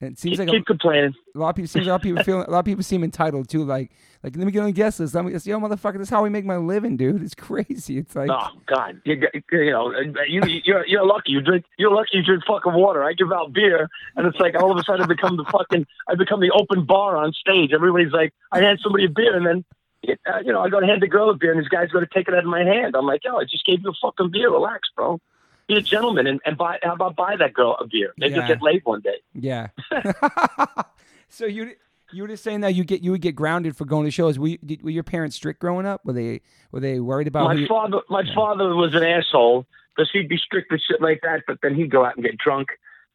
And 0.00 0.12
it 0.12 0.19
seems 0.19 0.38
keep, 0.38 0.47
like 0.47 0.49
a, 0.49 0.52
keep 0.52 0.67
complaining. 0.67 1.12
a 1.35 1.38
lot 1.38 1.49
of 1.49 1.57
people 1.57 1.67
seems 1.67 1.87
like 1.87 1.88
a 1.88 1.90
lot 1.90 1.97
of 1.97 2.02
people 2.02 2.23
feel 2.23 2.38
a 2.38 2.50
lot 2.50 2.61
of 2.61 2.64
people 2.64 2.85
seem 2.85 3.02
entitled 3.02 3.49
too. 3.49 3.64
Like 3.64 3.90
like 4.23 4.37
let 4.37 4.47
me 4.47 4.52
get 4.52 4.61
on 4.61 4.67
the 4.67 4.73
guest 4.73 5.00
list. 5.00 5.12
Let 5.12 5.25
me 5.25 5.33
yo 5.33 5.59
motherfucker. 5.59 5.95
This 5.95 6.02
is 6.07 6.11
how 6.11 6.23
we 6.23 6.31
make 6.31 6.45
my 6.45 6.57
living, 6.57 6.97
dude. 6.97 7.21
It's 7.21 7.35
crazy. 7.35 7.99
It's 7.99 8.14
like 8.14 8.31
Oh 8.31 8.50
God, 8.67 9.00
you, 9.05 9.21
you 9.50 9.71
know, 9.73 9.93
you 10.28 10.40
you're 10.64 10.87
you're 10.87 11.05
lucky. 11.05 11.33
You 11.33 11.40
drink. 11.40 11.64
You're 11.78 11.93
lucky 11.93 12.11
you 12.12 12.23
drink 12.23 12.45
fucking 12.47 12.75
water. 12.75 13.02
I 13.02 13.12
give 13.12 13.33
out 13.33 13.52
beer, 13.52 13.88
and 14.14 14.25
it's 14.26 14.38
like 14.38 14.55
all 14.55 14.71
of 14.71 14.78
a 14.78 14.85
sudden 14.85 15.02
I 15.02 15.07
become 15.07 15.37
the 15.37 15.45
fucking. 15.45 15.85
I 16.09 16.14
become 16.14 16.40
the 16.40 16.52
open 16.52 16.85
bar 16.85 17.17
on 17.17 17.33
stage. 17.33 17.73
Everybody's 17.75 18.12
like, 18.12 18.33
I 18.52 18.61
hand 18.61 18.78
somebody 18.83 19.07
a 19.07 19.11
beer, 19.11 19.37
and 19.37 19.47
then. 19.47 19.64
Uh, 20.07 20.38
you 20.45 20.52
know, 20.52 20.61
I 20.61 20.69
go 20.69 20.78
to 20.78 20.87
hand 20.87 21.02
the 21.02 21.09
girl 21.09 21.28
a 21.28 21.35
beer, 21.35 21.50
and 21.50 21.61
this 21.61 21.69
guy's 21.69 21.90
going 21.90 22.07
to 22.07 22.14
take 22.14 22.28
it 22.28 22.35
out 22.35 22.45
of 22.45 22.45
my 22.45 22.62
hand. 22.62 22.95
I'm 22.97 23.05
like, 23.05 23.25
yo, 23.25 23.37
I 23.37 23.43
just 23.43 23.67
gave 23.67 23.81
you 23.83 23.90
a 23.90 23.95
fucking 24.00 24.31
beer. 24.31 24.49
Relax, 24.49 24.88
bro. 24.95 25.21
Be 25.69 25.77
a 25.77 25.81
gentleman 25.83 26.27
and, 26.27 26.41
and 26.47 26.57
buy. 26.57 26.79
How 26.83 26.95
about 26.95 27.15
buy 27.15 27.37
that 27.37 27.53
girl 27.53 27.77
a 27.79 27.87
beer? 27.87 28.15
Maybe 28.17 28.33
Yeah. 28.35 28.39
you'll 28.41 28.49
get 28.49 28.63
laid 28.63 28.81
one 28.85 29.01
day. 29.03 29.21
Yeah. 29.35 29.69
so 31.29 31.45
you 31.47 31.73
you 32.13 32.23
were 32.23 32.29
just 32.29 32.43
saying 32.43 32.61
that 32.63 32.75
you 32.75 32.85
get 32.85 33.03
you 33.03 33.11
would 33.13 33.21
get 33.21 33.35
grounded 33.37 33.77
for 33.77 33.85
going 33.85 34.05
to 34.07 34.11
shows. 34.11 34.39
Were, 34.39 34.49
you, 34.49 34.59
did, 34.65 34.83
were 34.83 34.91
your 34.91 35.03
parents 35.03 35.37
strict 35.37 35.61
growing 35.61 35.87
up? 35.87 36.05
Were 36.05 36.13
they 36.15 36.41
were 36.73 36.81
they 36.81 37.01
worried 37.01 37.27
about 37.29 37.55
my 37.55 37.67
father, 37.67 38.01
my 38.09 38.25
father 38.35 38.75
was 38.75 38.95
an 38.95 39.03
asshole 39.03 39.67
because 39.95 40.11
he'd 40.13 40.29
be 40.29 40.39
strict 40.39 40.71
with 40.73 40.81
shit 40.81 41.01
like 41.03 41.21
that, 41.23 41.43
but 41.47 41.59
then 41.63 41.75
he'd 41.75 41.91
go 41.91 42.05
out 42.05 42.17
and 42.17 42.25
get 42.25 42.39
drunk 42.39 42.69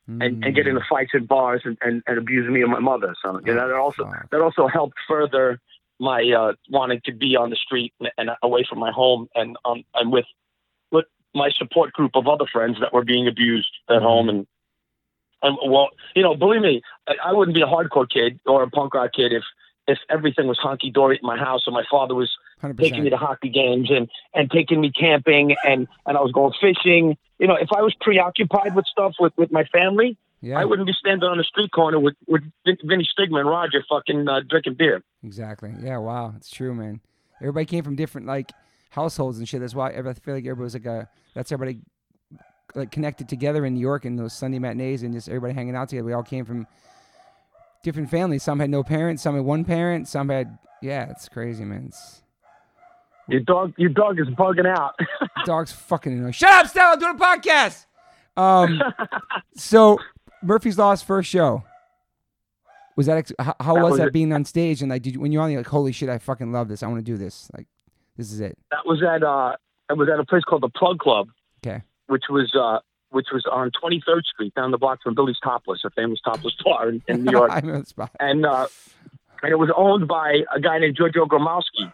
and, 0.08 0.22
and 0.22 0.54
get 0.54 0.66
Mm. 0.66 0.70
into 0.72 0.82
fights 0.90 1.12
in 1.14 1.26
bars 1.26 1.62
and, 1.64 1.78
and, 1.82 2.04
and 2.08 2.18
abuse 2.18 2.48
me 2.52 2.62
and 2.62 2.70
my 2.70 2.80
mother. 2.80 3.16
So 3.24 3.40
you 3.46 3.54
know, 3.56 3.68
that 3.68 3.76
also 3.76 4.04
fuck. 4.06 4.30
that 4.32 4.42
also 4.42 4.68
helped 4.68 4.98
further 5.08 5.60
my 6.00 6.22
uh, 6.30 6.54
wanting 6.70 7.00
to 7.06 7.14
be 7.14 7.36
on 7.38 7.50
the 7.50 7.56
street 7.56 7.94
and, 8.00 8.10
and 8.18 8.30
away 8.44 8.66
from 8.70 8.80
my 8.80 8.92
home 8.92 9.28
and 9.34 9.56
um 9.66 9.84
and 9.96 10.12
with 10.12 10.26
my 11.36 11.50
support 11.58 11.94
group 11.94 12.12
of 12.16 12.28
other 12.28 12.46
friends 12.52 12.78
that 12.82 12.94
were 12.94 13.04
being 13.04 13.28
abused 13.28 13.72
at 13.90 13.98
Mhm. 13.98 14.02
home 14.04 14.30
and 14.30 14.48
and 15.42 15.58
well, 15.68 15.90
you 16.16 16.24
know, 16.24 16.36
believe 16.36 16.62
me, 16.62 16.82
I, 17.08 17.16
I 17.25 17.34
wouldn't 17.34 17.54
be 17.56 17.62
a 17.62 17.66
hardcore 17.66 18.10
kid 18.10 18.40
or 18.46 18.63
a 18.63 18.70
punk 18.70 18.94
rock 18.94 19.12
kid 19.13 19.34
if 19.34 19.44
if 19.86 19.98
everything 20.10 20.48
was 20.48 20.58
honky 20.63 20.94
dory 20.94 21.18
at 21.18 21.24
my 21.24 21.38
house 21.38 21.63
and 21.68 21.74
my 21.74 21.84
father 21.92 22.16
was 22.16 22.32
100%. 22.62 22.78
taking 22.80 23.04
me 23.04 23.10
to 23.10 23.18
hockey 23.18 23.50
games 23.50 23.90
and 23.92 24.08
and 24.34 24.50
taking 24.50 24.80
me 24.80 24.90
camping 24.92 25.56
and 25.66 25.88
and 26.06 26.18
I 26.18 26.22
was 26.22 26.32
going 26.32 26.54
fishing. 26.62 27.18
You 27.40 27.48
know, 27.48 27.56
if 27.56 27.70
I 27.75 27.82
was 27.82 27.94
preoccupied 28.00 28.75
with 28.75 28.86
stuff 28.86 29.16
with 29.20 29.34
with 29.36 29.52
my 29.52 29.66
family, 29.66 30.18
yeah, 30.40 30.60
I 30.60 30.63
wouldn't 30.66 30.88
be 30.88 30.94
standing 30.94 31.28
on 31.28 31.38
the 31.38 31.44
street 31.44 31.72
corner 31.72 32.00
with 32.00 32.16
with 32.28 32.44
Vin- 32.66 32.78
Vinnie 32.86 33.04
Stigma 33.12 33.40
and 33.40 33.50
Roger 33.50 33.84
fucking 33.90 34.30
uh, 34.30 34.40
drinking 34.48 34.75
beer. 34.75 35.04
exactly. 35.25 35.74
Yeah, 35.82 35.98
wow, 35.98 36.34
it's 36.38 36.50
true, 36.50 36.74
man. 36.74 37.02
Everybody 37.42 37.66
came 37.66 37.84
from 37.84 37.98
different 37.98 38.28
like 38.28 38.54
households 38.94 39.40
and 39.40 39.48
shit. 39.50 39.60
That's 39.62 39.76
why 39.76 39.90
I 39.90 39.94
feel 40.02 40.34
like 40.36 40.46
everybody 40.46 40.64
was 40.64 40.74
like 40.76 40.86
a 40.86 41.10
that's 41.34 41.52
everybody 41.52 41.80
like 42.76 42.92
connected 42.92 43.28
together 43.28 43.66
in 43.66 43.74
New 43.74 43.80
York 43.80 44.06
in 44.06 44.16
those 44.16 44.34
Sunday 44.34 44.60
matinees 44.60 45.04
and 45.04 45.14
just 45.14 45.28
everybody 45.30 45.54
hanging 45.54 45.76
out 45.76 45.90
together. 45.90 46.06
We 46.06 46.14
all 46.14 46.24
came 46.24 46.46
from 46.46 46.68
different 47.84 48.10
families. 48.10 48.44
Some 48.44 48.60
had 48.60 48.70
no 48.70 48.84
parents, 48.84 49.24
some 49.24 49.36
had 49.36 49.44
one 49.46 49.66
parent, 49.66 50.08
some 50.08 50.30
had 50.30 50.58
yeah, 50.82 51.10
it's 51.10 51.28
crazy, 51.30 51.64
man. 51.66 51.86
It's, 51.88 52.22
Your 53.30 53.40
dog, 53.42 53.74
your 53.78 53.90
dog 53.90 54.20
is 54.20 54.28
bugging 54.28 54.68
out. 54.68 54.94
dog's 55.46 55.72
fucking 55.72 56.12
annoying. 56.12 56.34
Shut 56.34 56.52
up, 56.52 56.68
Stella. 56.68 56.94
I'm 56.94 57.00
doing 57.00 57.16
a 57.16 57.20
podcast. 57.20 57.86
Um, 58.36 58.82
so 59.56 59.98
Murphy's 60.42 60.78
Law's 60.78 61.02
first 61.02 61.30
show. 61.30 61.64
Was 62.96 63.08
that 63.08 63.18
ex- 63.18 63.32
how, 63.40 63.56
how 63.60 63.74
That 63.76 63.84
was, 63.84 63.92
was 63.92 64.00
that 64.00 64.08
it. 64.10 64.14
being 64.14 64.34
on 64.34 64.46
stage 64.46 64.82
and 64.84 64.90
like 64.92 65.02
did 65.02 65.16
you, 65.16 65.20
when 65.20 65.32
you're 65.32 65.42
on 65.42 65.50
the 65.50 65.58
like 65.58 65.66
holy 65.68 65.92
shit 65.92 66.10
I 66.10 66.20
fucking 66.20 66.52
love 66.52 66.68
this 66.68 66.84
I 66.84 66.88
want 66.88 67.00
to 67.04 67.12
do 67.12 67.18
this 67.18 67.50
like 67.58 67.66
this 68.17 68.32
is 68.32 68.39
it 68.39 68.58
that 68.72 68.86
was 68.86 69.03
at 69.03 69.24
uh, 69.24 69.55
it 69.89 69.98
was 69.98 70.10
at 70.10 70.20
a 70.20 70.25
place 70.25 70.43
called 70.43 70.63
the 70.63 70.70
Plug 70.70 71.00
Club. 71.00 71.29
Okay. 71.65 71.82
Which 72.08 72.24
was 72.29 72.53
uh, 72.55 72.79
which 73.10 73.27
was 73.32 73.46
on 73.51 73.72
23rd 73.72 74.24
Street 74.24 74.53
down 74.55 74.72
the 74.72 74.77
block 74.77 75.00
from 75.03 75.15
Billy's 75.15 75.38
Topless, 75.43 75.82
a 75.86 75.89
famous 75.91 76.20
topless 76.22 76.55
bar 76.63 76.89
in, 76.89 77.01
in 77.08 77.24
New 77.24 77.32
York. 77.32 77.51
I 77.53 77.62
know 77.62 77.79
the 77.79 77.86
spot 77.86 78.12
and 78.20 78.46
uh, 78.46 78.67
and 79.43 79.51
it 79.51 79.60
was 79.60 79.70
owned 79.75 80.08
by 80.08 80.39
a 80.53 80.60
guy 80.60 80.79
named 80.79 80.96
Giorgio 80.96 81.25
Gomelsky, 81.25 81.91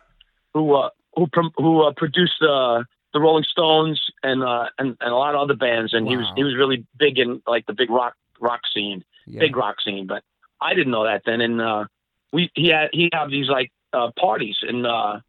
who 0.54 0.76
uh, 0.76 0.90
who 1.16 1.28
prom- 1.28 1.54
who 1.58 1.84
uh, 1.84 1.94
produced 1.96 2.42
uh, 2.42 2.84
the 3.14 3.20
Rolling 3.20 3.44
Stones 3.44 4.02
and 4.24 4.44
uh, 4.44 4.66
and 4.78 4.96
and 5.02 5.12
a 5.12 5.16
lot 5.16 5.36
of 5.36 5.42
other 5.42 5.56
bands, 5.56 5.94
and 5.94 6.08
he 6.08 6.16
was 6.16 6.28
he 6.36 6.44
was 6.44 6.56
really 6.56 6.86
big 6.98 7.18
in 7.18 7.42
like 7.48 7.66
the 7.66 7.74
big 7.74 7.90
rock 7.90 8.14
rock 8.40 8.62
scene, 8.74 9.04
yeah. 9.26 9.40
big 9.40 9.56
rock 9.56 9.78
scene. 9.84 10.08
But 10.08 10.24
I 10.62 10.74
didn't 10.74 10.92
know 10.92 11.04
that 11.04 11.24
then, 11.26 11.42
and 11.42 11.60
uh, 11.62 11.86
we 12.32 12.52
he 12.54 12.70
had 12.70 12.90
he 12.94 13.10
had 13.12 13.30
these 13.30 13.50
like 13.50 13.72
uh, 13.94 14.12
parties 14.18 14.58
and. 14.62 14.86
Uh, 14.86 15.20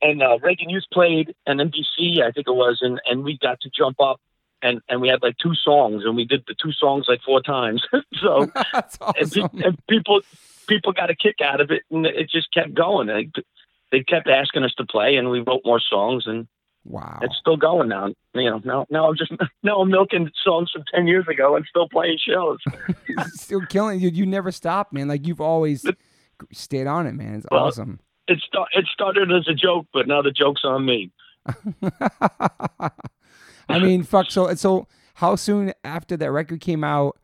and 0.00 0.22
uh, 0.22 0.38
Reagan 0.42 0.70
Youth 0.70 0.84
played, 0.92 1.34
and 1.46 1.60
NBC, 1.60 2.22
I 2.22 2.30
think 2.30 2.46
it 2.46 2.54
was, 2.54 2.78
and, 2.82 3.00
and 3.06 3.24
we 3.24 3.38
got 3.38 3.60
to 3.60 3.70
jump 3.76 4.00
up, 4.00 4.20
and, 4.62 4.80
and 4.88 5.00
we 5.00 5.08
had 5.08 5.22
like 5.22 5.36
two 5.38 5.54
songs, 5.54 6.04
and 6.04 6.16
we 6.16 6.24
did 6.24 6.44
the 6.46 6.54
two 6.60 6.72
songs 6.72 7.06
like 7.08 7.20
four 7.24 7.40
times. 7.42 7.82
so 8.20 8.46
that's 8.72 8.98
and, 9.00 9.32
pe- 9.32 9.64
and 9.64 9.78
people 9.88 10.20
people 10.66 10.92
got 10.92 11.10
a 11.10 11.16
kick 11.16 11.36
out 11.42 11.60
of 11.60 11.70
it, 11.70 11.82
and 11.90 12.06
it 12.06 12.30
just 12.30 12.52
kept 12.52 12.74
going. 12.74 13.08
They, 13.08 13.30
they 13.90 14.02
kept 14.04 14.28
asking 14.28 14.64
us 14.64 14.74
to 14.78 14.84
play, 14.84 15.16
and 15.16 15.30
we 15.30 15.40
wrote 15.40 15.62
more 15.64 15.80
songs, 15.80 16.24
and 16.26 16.46
wow 16.84 17.18
it's 17.22 17.36
still 17.36 17.56
going 17.56 17.88
now. 17.88 18.08
You 18.34 18.50
know, 18.50 18.60
now 18.64 18.86
now 18.90 19.08
I'm 19.08 19.16
just 19.16 19.32
now 19.62 19.80
I'm 19.80 19.90
milking 19.90 20.30
songs 20.44 20.70
from 20.70 20.84
ten 20.94 21.06
years 21.06 21.26
ago 21.28 21.56
and 21.56 21.64
still 21.68 21.88
playing 21.88 22.18
shows. 22.24 22.58
still 23.34 23.62
killing 23.66 24.00
you 24.00 24.08
you 24.10 24.26
never 24.26 24.52
stop 24.52 24.92
man 24.92 25.08
like 25.08 25.26
you've 25.26 25.40
always 25.40 25.84
stayed 26.52 26.86
on 26.86 27.06
it 27.06 27.12
man 27.14 27.34
it's 27.34 27.46
Well, 27.50 27.64
awesome 27.64 28.00
It 28.28 28.40
start, 28.46 28.68
it 28.74 28.86
started 28.92 29.32
as 29.32 29.48
a 29.48 29.54
joke, 29.54 29.86
but 29.92 30.06
now 30.06 30.22
the 30.22 30.30
joke's 30.30 30.62
on 30.64 30.84
me. 30.84 31.10
I 33.68 33.78
mean 33.78 34.02
fuck 34.02 34.30
so 34.30 34.54
so 34.54 34.86
how 35.14 35.36
soon 35.36 35.72
after 35.84 36.16
that 36.16 36.30
record 36.30 36.60
came 36.60 36.84
out 36.84 37.18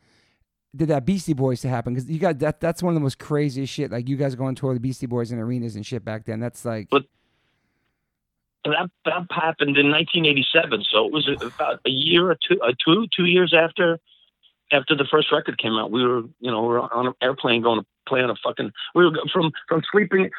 did 0.75 0.89
that 0.89 1.05
Beastie 1.05 1.35
Boys 1.35 1.61
to 1.61 1.69
happen 1.69 1.95
because 1.95 2.09
you 2.11 2.19
got 2.19 2.39
that 2.39 2.61
that's 2.61 2.83
one 2.83 2.93
of 2.93 2.95
the 2.95 3.01
most 3.01 3.19
craziest 3.19 3.73
shit 3.73 3.91
like 3.91 4.09
you 4.09 4.17
guys 4.17 4.35
going 4.35 4.55
tour 4.55 4.73
the 4.75 4.81
Beastie 4.81 5.07
Boys 5.07 5.31
in 5.31 5.39
arenas 5.39 5.77
and 5.77 5.85
shit 5.85 6.05
back 6.05 6.25
then 6.25 6.41
that's 6.41 6.65
like 6.65 6.89
But- 6.91 7.05
that 8.65 8.91
that 9.05 9.27
happened 9.31 9.77
in 9.77 9.91
1987, 9.91 10.85
so 10.91 11.05
it 11.07 11.13
was 11.13 11.29
about 11.43 11.81
a 11.85 11.91
year 11.91 12.31
or 12.31 12.37
two, 12.49 12.59
uh, 12.63 12.73
two 12.83 13.07
two 13.15 13.27
years 13.27 13.53
after 13.53 13.99
after 14.73 14.97
the 14.97 15.07
first 15.11 15.31
record 15.33 15.59
came 15.59 15.75
out. 15.75 15.91
We 15.91 16.05
were, 16.05 16.23
you 16.41 16.51
know, 16.51 16.63
we 16.63 16.69
were 16.69 16.81
on 16.81 17.09
an 17.09 17.15
airplane 17.23 17.63
going 17.63 17.81
to 17.81 17.87
play 18.07 18.21
on 18.21 18.31
a 18.31 18.35
fucking. 18.43 18.73
We 18.95 19.05
were 19.05 19.13
from 19.33 19.53
from 19.69 19.83
sleeping 19.91 20.31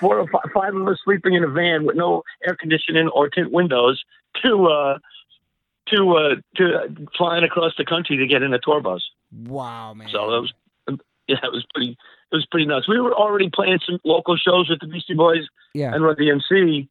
four 0.00 0.18
or 0.18 0.28
five, 0.28 0.50
five 0.52 0.74
of 0.74 0.86
us 0.88 0.98
sleeping 1.04 1.34
in 1.34 1.44
a 1.44 1.48
van 1.48 1.84
with 1.84 1.96
no 1.96 2.22
air 2.46 2.56
conditioning 2.58 3.08
or 3.08 3.28
tint 3.28 3.52
windows 3.52 4.02
to 4.42 4.66
uh 4.66 4.98
to 5.88 6.16
uh 6.16 6.34
to 6.56 7.08
flying 7.16 7.44
across 7.44 7.72
the 7.76 7.84
country 7.84 8.16
to 8.16 8.26
get 8.26 8.42
in 8.42 8.52
a 8.54 8.58
tour 8.58 8.80
bus. 8.80 9.02
wow 9.46 9.94
man 9.94 10.08
So 10.08 10.30
that 10.30 10.40
was, 10.40 10.52
yeah, 11.28 11.38
it 11.42 11.52
was 11.52 11.64
pretty, 11.74 11.90
it 11.90 12.34
was 12.34 12.46
pretty 12.46 12.66
nuts. 12.66 12.88
We 12.88 13.00
were 13.00 13.14
already 13.14 13.50
playing 13.50 13.80
some 13.84 13.98
local 14.04 14.36
shows 14.36 14.68
with 14.68 14.80
the 14.80 14.86
Beastie 14.86 15.14
Boys 15.14 15.46
yeah 15.74 15.94
and 15.94 16.02
Run 16.02 16.16
DMC. 16.16 16.88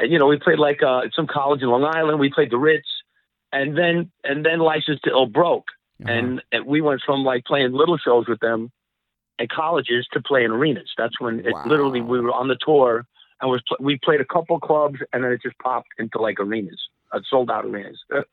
And, 0.00 0.12
you 0.12 0.18
know, 0.18 0.26
we 0.26 0.38
played 0.38 0.58
like 0.58 0.82
uh, 0.82 1.02
some 1.14 1.26
college 1.26 1.62
in 1.62 1.68
Long 1.68 1.84
Island. 1.84 2.20
We 2.20 2.30
played 2.30 2.50
the 2.50 2.58
Ritz, 2.58 2.86
and 3.52 3.76
then 3.76 4.10
and 4.24 4.44
then 4.44 4.58
License 4.60 5.00
to 5.04 5.10
Ill 5.10 5.26
broke, 5.26 5.66
Uh-huh. 6.02 6.12
and, 6.12 6.42
and 6.52 6.66
we 6.66 6.80
went 6.80 7.02
from 7.04 7.24
like 7.24 7.44
playing 7.44 7.72
little 7.72 7.98
shows 7.98 8.26
with 8.28 8.40
them 8.40 8.70
at 9.40 9.48
colleges 9.48 10.06
to 10.12 10.20
playing 10.20 10.50
arenas. 10.50 10.90
That's 10.96 11.20
when 11.20 11.40
it 11.40 11.52
Wow. 11.52 11.64
literally 11.66 12.00
we 12.00 12.20
were 12.20 12.32
on 12.32 12.48
the 12.48 12.56
tour 12.64 13.06
and 13.40 13.50
was 13.50 13.62
pl- 13.68 13.76
we 13.80 13.98
played 14.02 14.20
a 14.20 14.24
couple 14.24 14.58
clubs, 14.58 14.98
and 15.12 15.22
then 15.24 15.30
it 15.32 15.40
just 15.42 15.56
popped 15.58 15.88
into 15.98 16.18
like 16.18 16.40
arenas, 16.40 16.80
uh, 17.12 17.20
sold 17.30 17.50
out 17.50 17.64
arenas. 17.64 17.98
it 18.10 18.26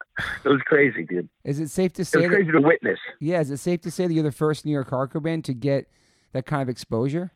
was 0.50 0.62
crazy, 0.66 1.04
dude. 1.06 1.30
is 1.44 1.60
it 1.60 1.70
safe 1.70 1.94
to 1.94 2.02
It 2.02 2.06
say 2.06 2.20
was 2.22 2.30
that 2.30 2.36
crazy 2.36 2.52
to 2.52 2.60
witness. 2.62 3.00
yeah 3.20 3.40
is 3.40 3.52
it 3.52 3.58
safe 3.58 3.82
to 3.82 3.92
say 3.92 4.08
that 4.08 4.14
you're 4.14 4.24
the 4.24 4.32
first 4.32 4.66
New 4.66 4.72
York 4.72 4.90
hardcore 4.90 5.22
band 5.24 5.46
to 5.46 5.54
get 5.54 5.88
that 6.34 6.46
kind 6.46 6.62
of 6.62 6.70
exposure 6.70 7.32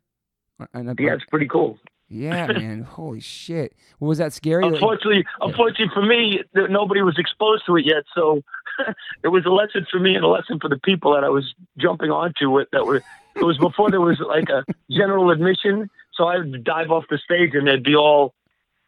And, 0.74 0.90
uh, 0.90 0.96
Yeah, 1.00 1.14
it's 1.14 1.24
pretty 1.26 1.48
cool. 1.48 1.78
Yeah 2.10 2.48
man 2.48 2.82
holy 2.98 3.20
shit 3.20 3.74
was 4.00 4.18
that 4.18 4.34
scary 4.34 4.64
Like- 4.64 4.74
Unfortunately, 4.74 5.26
unfortunately 5.42 5.92
for 5.94 6.02
me, 6.06 6.42
nobody 6.54 7.02
was 7.02 7.18
exposed 7.18 7.64
to 7.68 7.78
it 7.78 7.86
yet. 7.86 8.04
So, 8.16 8.42
it 9.24 9.28
was 9.28 9.46
a 9.46 9.50
lesson 9.50 9.86
for 9.92 10.00
me 10.00 10.16
and 10.16 10.24
a 10.24 10.28
lesson 10.28 10.58
for 10.60 10.70
the 10.70 10.78
people 10.80 11.14
that 11.14 11.24
I 11.24 11.30
was 11.30 11.54
jumping 11.78 12.12
onto. 12.12 12.60
it. 12.60 12.70
that 12.72 12.86
were 12.86 13.04
it 13.36 13.44
was 13.44 13.58
before 13.58 13.90
there 13.92 14.02
was 14.02 14.20
like 14.20 14.50
a 14.50 14.64
general 14.90 15.30
admission, 15.32 15.90
so 16.14 16.26
I 16.26 16.38
would 16.38 16.64
dive 16.64 16.92
off 16.92 17.06
the 17.10 17.18
stage 17.18 17.52
and 17.54 17.68
they'd 17.68 17.84
be 17.84 17.96
all 17.96 18.34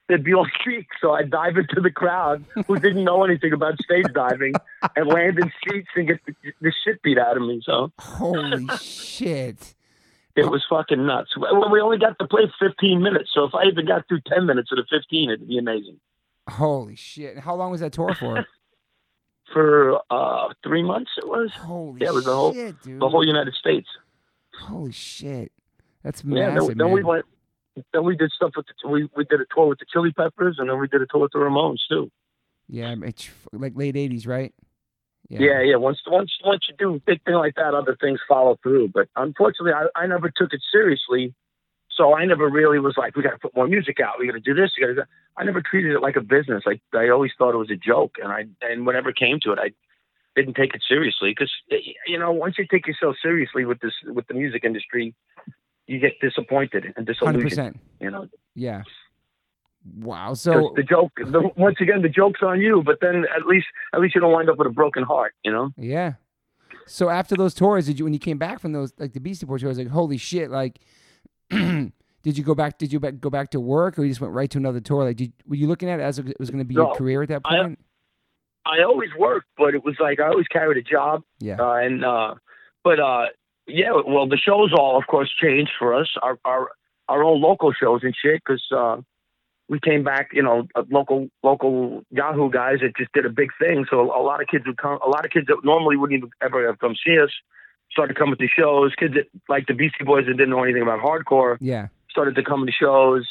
they'd 0.08 0.24
be 0.24 0.34
all 0.34 0.48
streaks. 0.60 0.96
So 1.02 1.12
I'd 1.14 1.30
dive 1.30 1.58
into 1.58 1.80
the 1.82 1.92
crowd 1.92 2.44
who 2.68 2.80
didn't 2.80 3.04
know 3.04 3.24
anything 3.24 3.54
about 3.54 3.82
stage 3.82 4.08
diving 4.14 4.54
and 4.96 5.08
land 5.08 5.38
in 5.40 5.52
seats 5.68 5.90
and 5.96 6.08
get 6.08 6.20
the, 6.26 6.34
the 6.62 6.74
shit 6.84 7.02
beat 7.02 7.18
out 7.18 7.36
of 7.38 7.44
me. 7.44 7.62
So 7.66 7.92
Holy 8.00 8.68
shit. 8.78 9.76
It 10.36 10.46
was 10.50 10.64
fucking 10.70 11.06
nuts. 11.06 11.32
Well, 11.38 11.70
we 11.72 11.80
only 11.82 11.98
got 11.98 12.18
to 12.20 12.28
play 12.28 12.44
15 12.60 13.02
minutes, 13.02 13.32
so 13.34 13.44
if 13.46 13.54
I 13.56 13.66
even 13.66 13.86
got 13.86 14.08
through 14.08 14.22
10 14.28 14.46
minutes 14.46 14.72
of 14.72 14.78
the 14.78 14.86
15, 14.90 15.30
it'd 15.32 15.48
be 15.48 15.58
amazing. 15.58 16.00
Holy 16.50 16.96
shit. 16.96 17.40
How 17.40 17.56
long 17.56 17.72
was 17.72 17.82
that 17.82 17.94
tour 17.94 18.14
for? 18.16 18.46
For 19.54 20.00
uh, 20.10 20.54
three 20.64 20.82
months, 20.82 21.12
it 21.18 21.28
was 21.28 21.52
Holy 21.54 22.00
Yeah, 22.02 22.08
it 22.10 22.14
was 22.14 22.24
the 22.26 22.34
whole- 22.34 22.54
shit, 22.54 22.82
dude. 22.84 23.02
the 23.02 23.10
whole 23.10 23.26
United 23.26 23.54
States. 23.54 23.88
Holy 24.62 24.94
shit. 24.94 25.52
That's 26.04 26.24
Yeah, 26.24 26.54
massive. 26.54 26.70
then, 26.70 26.78
then 26.78 26.92
we 26.92 27.04
went. 27.04 27.26
Then 27.94 28.04
we 28.06 28.16
did 28.16 28.32
stuff 28.32 28.52
with 28.56 28.66
the, 28.68 28.88
we 28.88 29.10
we 29.16 29.26
did 29.26 29.42
a 29.42 29.46
tour 29.54 29.68
with 29.68 29.80
the 29.80 29.86
Chili 29.92 30.12
Peppers, 30.14 30.56
and 30.58 30.70
then 30.70 30.80
we 30.80 30.88
did 30.88 31.02
a 31.02 31.06
tour 31.06 31.22
with 31.22 31.32
the 31.34 31.40
Ramones 31.40 31.80
too. 31.90 32.10
Yeah, 32.70 32.96
it's 33.04 33.28
f- 33.28 33.48
like 33.52 33.74
late 33.76 33.96
80s, 33.96 34.26
right? 34.28 34.54
Yeah, 35.40 35.62
yeah. 35.62 35.76
Once 35.78 36.00
once 36.08 36.32
once 36.44 36.66
you 36.68 36.76
do 36.78 36.96
a 36.96 37.00
big 37.00 37.24
thing 37.24 37.36
like 37.36 37.56
that, 37.56 37.74
other 37.74 37.98
things 38.00 38.20
follow 38.28 38.58
through. 38.62 38.90
But 38.90 39.08
unfortunately, 39.16 39.74
I, 39.74 39.88
I 39.96 40.08
never 40.08 40.30
took 40.30 40.54
it 40.54 40.62
seriously, 40.72 41.34
so 41.90 42.14
I 42.16 42.26
never 42.26 42.50
really 42.50 42.80
was 42.80 42.96
like, 42.98 43.16
we 43.16 43.24
got 43.24 43.32
to 43.32 43.40
put 43.40 43.56
more 43.56 43.68
music 43.68 44.00
out. 44.00 44.20
We 44.20 44.26
got 44.28 44.34
to 44.34 44.40
do 44.40 44.54
this. 44.54 44.72
We 44.78 44.82
got 44.82 44.88
to. 44.88 44.94
that. 44.96 45.08
I 45.38 45.44
never 45.46 45.62
treated 45.62 45.94
it 45.94 46.02
like 46.02 46.18
a 46.18 46.22
business. 46.22 46.64
Like 46.66 46.82
I 46.94 47.10
always 47.10 47.32
thought 47.38 47.54
it 47.54 47.58
was 47.58 47.72
a 47.72 47.76
joke, 47.78 48.16
and 48.22 48.32
I 48.32 48.46
and 48.62 48.86
whenever 48.86 49.10
it 49.10 49.16
came 49.16 49.40
to 49.44 49.54
it, 49.54 49.60
I 49.60 49.72
didn't 50.36 50.56
take 50.56 50.74
it 50.74 50.82
seriously 50.88 51.32
because 51.32 51.52
you 52.08 52.20
know 52.20 52.32
once 52.32 52.58
you 52.58 52.66
take 52.70 52.88
yourself 52.88 53.16
seriously 53.22 53.66
with 53.66 53.80
this 53.80 53.94
with 54.06 54.28
the 54.28 54.34
music 54.34 54.64
industry, 54.64 55.14
you 55.88 56.00
get 56.00 56.20
disappointed 56.22 56.94
and 56.96 57.06
disillusioned. 57.06 57.52
100%. 57.52 57.80
You 58.00 58.12
know, 58.12 58.28
Yeah. 58.56 58.84
Wow. 59.98 60.36
So, 60.36 60.74
the 60.76 60.84
joke, 60.84 61.12
the, 61.18 61.50
once 61.56 61.78
again, 61.82 62.02
the 62.02 62.10
joke's 62.10 62.42
on 62.44 62.62
you. 62.62 62.84
But 62.86 63.00
then 63.02 63.26
at 63.36 63.46
least 63.48 63.66
at 63.94 64.00
least 64.00 64.16
you 64.16 64.22
don't 64.22 64.32
wind 64.32 64.50
up 64.50 64.58
with 64.58 64.68
a 64.68 64.72
broken 64.72 65.04
heart. 65.04 65.34
You 65.44 65.52
know. 65.52 65.72
yeah. 65.78 66.14
So 66.88 67.10
after 67.10 67.36
those 67.36 67.54
tours, 67.54 67.86
did 67.86 68.00
you 68.00 68.06
when 68.06 68.14
you 68.14 68.20
came 68.20 68.38
back 68.38 68.60
from 68.60 68.74
those 68.74 68.92
like 68.98 69.14
the 69.14 69.20
Beastie 69.20 69.46
Boys 69.46 69.62
tours, 69.62 69.78
like 69.78 69.88
holy 69.88 70.18
shit, 70.18 70.50
like 70.52 70.80
did 71.50 71.92
you 72.24 72.44
go 72.44 72.56
back 72.56 72.78
did 72.78 72.92
you 72.92 73.00
go 73.00 73.30
back 73.30 73.52
to 73.52 73.60
work 73.60 73.98
or 73.98 74.04
you 74.04 74.10
just 74.10 74.20
went 74.22 74.34
right 74.34 74.50
to 74.52 74.58
another 74.58 74.80
tour? 74.80 75.06
Like 75.06 75.18
did, 75.18 75.32
were 75.48 75.56
you 75.56 75.68
looking 75.68 75.90
at 75.90 76.00
it 76.00 76.04
as 76.04 76.20
it 76.20 76.36
was 76.40 76.50
going 76.50 76.60
to 76.60 76.66
be 76.66 76.74
your 76.76 76.94
career 76.96 77.22
at 77.24 77.30
that 77.30 77.42
I- 77.46 77.58
point? 77.58 77.80
I 78.66 78.84
always 78.84 79.10
worked, 79.18 79.48
but 79.58 79.74
it 79.74 79.84
was 79.84 79.96
like 80.00 80.20
I 80.20 80.28
always 80.28 80.48
carried 80.48 80.78
a 80.78 80.88
job. 80.88 81.24
yeah. 81.40 81.56
Uh, 81.60 81.74
and 81.74 82.06
uh, 82.06 82.36
but 82.84 83.00
uh, 83.00 83.26
yeah, 83.68 83.92
well, 84.06 84.28
the 84.28 84.38
shows 84.38 84.72
all, 84.78 84.98
of 85.00 85.08
course, 85.08 85.32
changed 85.42 85.72
for 85.80 85.96
us. 85.96 86.08
Our 86.22 86.38
our 86.46 86.72
our 87.10 87.24
own 87.24 87.42
local 87.42 87.72
shows 87.74 88.02
and 88.04 88.14
shit, 88.22 88.42
because 88.46 88.64
uh, 88.76 88.98
we 89.72 89.80
came 89.80 90.04
back, 90.04 90.32
you 90.34 90.44
know, 90.44 90.68
uh, 90.76 90.84
local 90.92 91.30
local 91.44 92.04
Yahoo 92.12 92.52
guys 92.52 92.80
that 92.82 92.98
just 92.98 93.14
did 93.14 93.26
a 93.26 93.30
big 93.30 93.52
thing. 93.58 93.86
So 93.90 94.02
a 94.02 94.22
lot 94.22 94.42
of 94.42 94.48
kids 94.50 94.68
would 94.68 94.76
come. 94.78 95.00
A 95.04 95.08
lot 95.08 95.24
of 95.24 95.32
kids 95.32 95.48
that 95.48 95.64
normally 95.64 95.96
wouldn't 95.96 96.18
even 96.18 96.30
ever 96.44 96.68
have 96.68 96.78
come 96.80 96.94
see 97.04 97.18
us 97.18 97.32
started 97.90 98.18
coming 98.18 98.36
to 98.36 98.48
shows. 98.48 98.94
Kids 99.00 99.14
that 99.14 99.28
like 99.48 99.68
the 99.68 99.74
Beastie 99.74 100.04
Boys 100.04 100.26
that 100.26 100.34
didn't 100.34 100.50
know 100.50 100.62
anything 100.62 100.82
about 100.82 101.00
hardcore 101.00 101.58
yeah. 101.62 101.88
started 102.10 102.36
to 102.36 102.44
come 102.44 102.66
to 102.66 102.72
shows, 102.74 103.26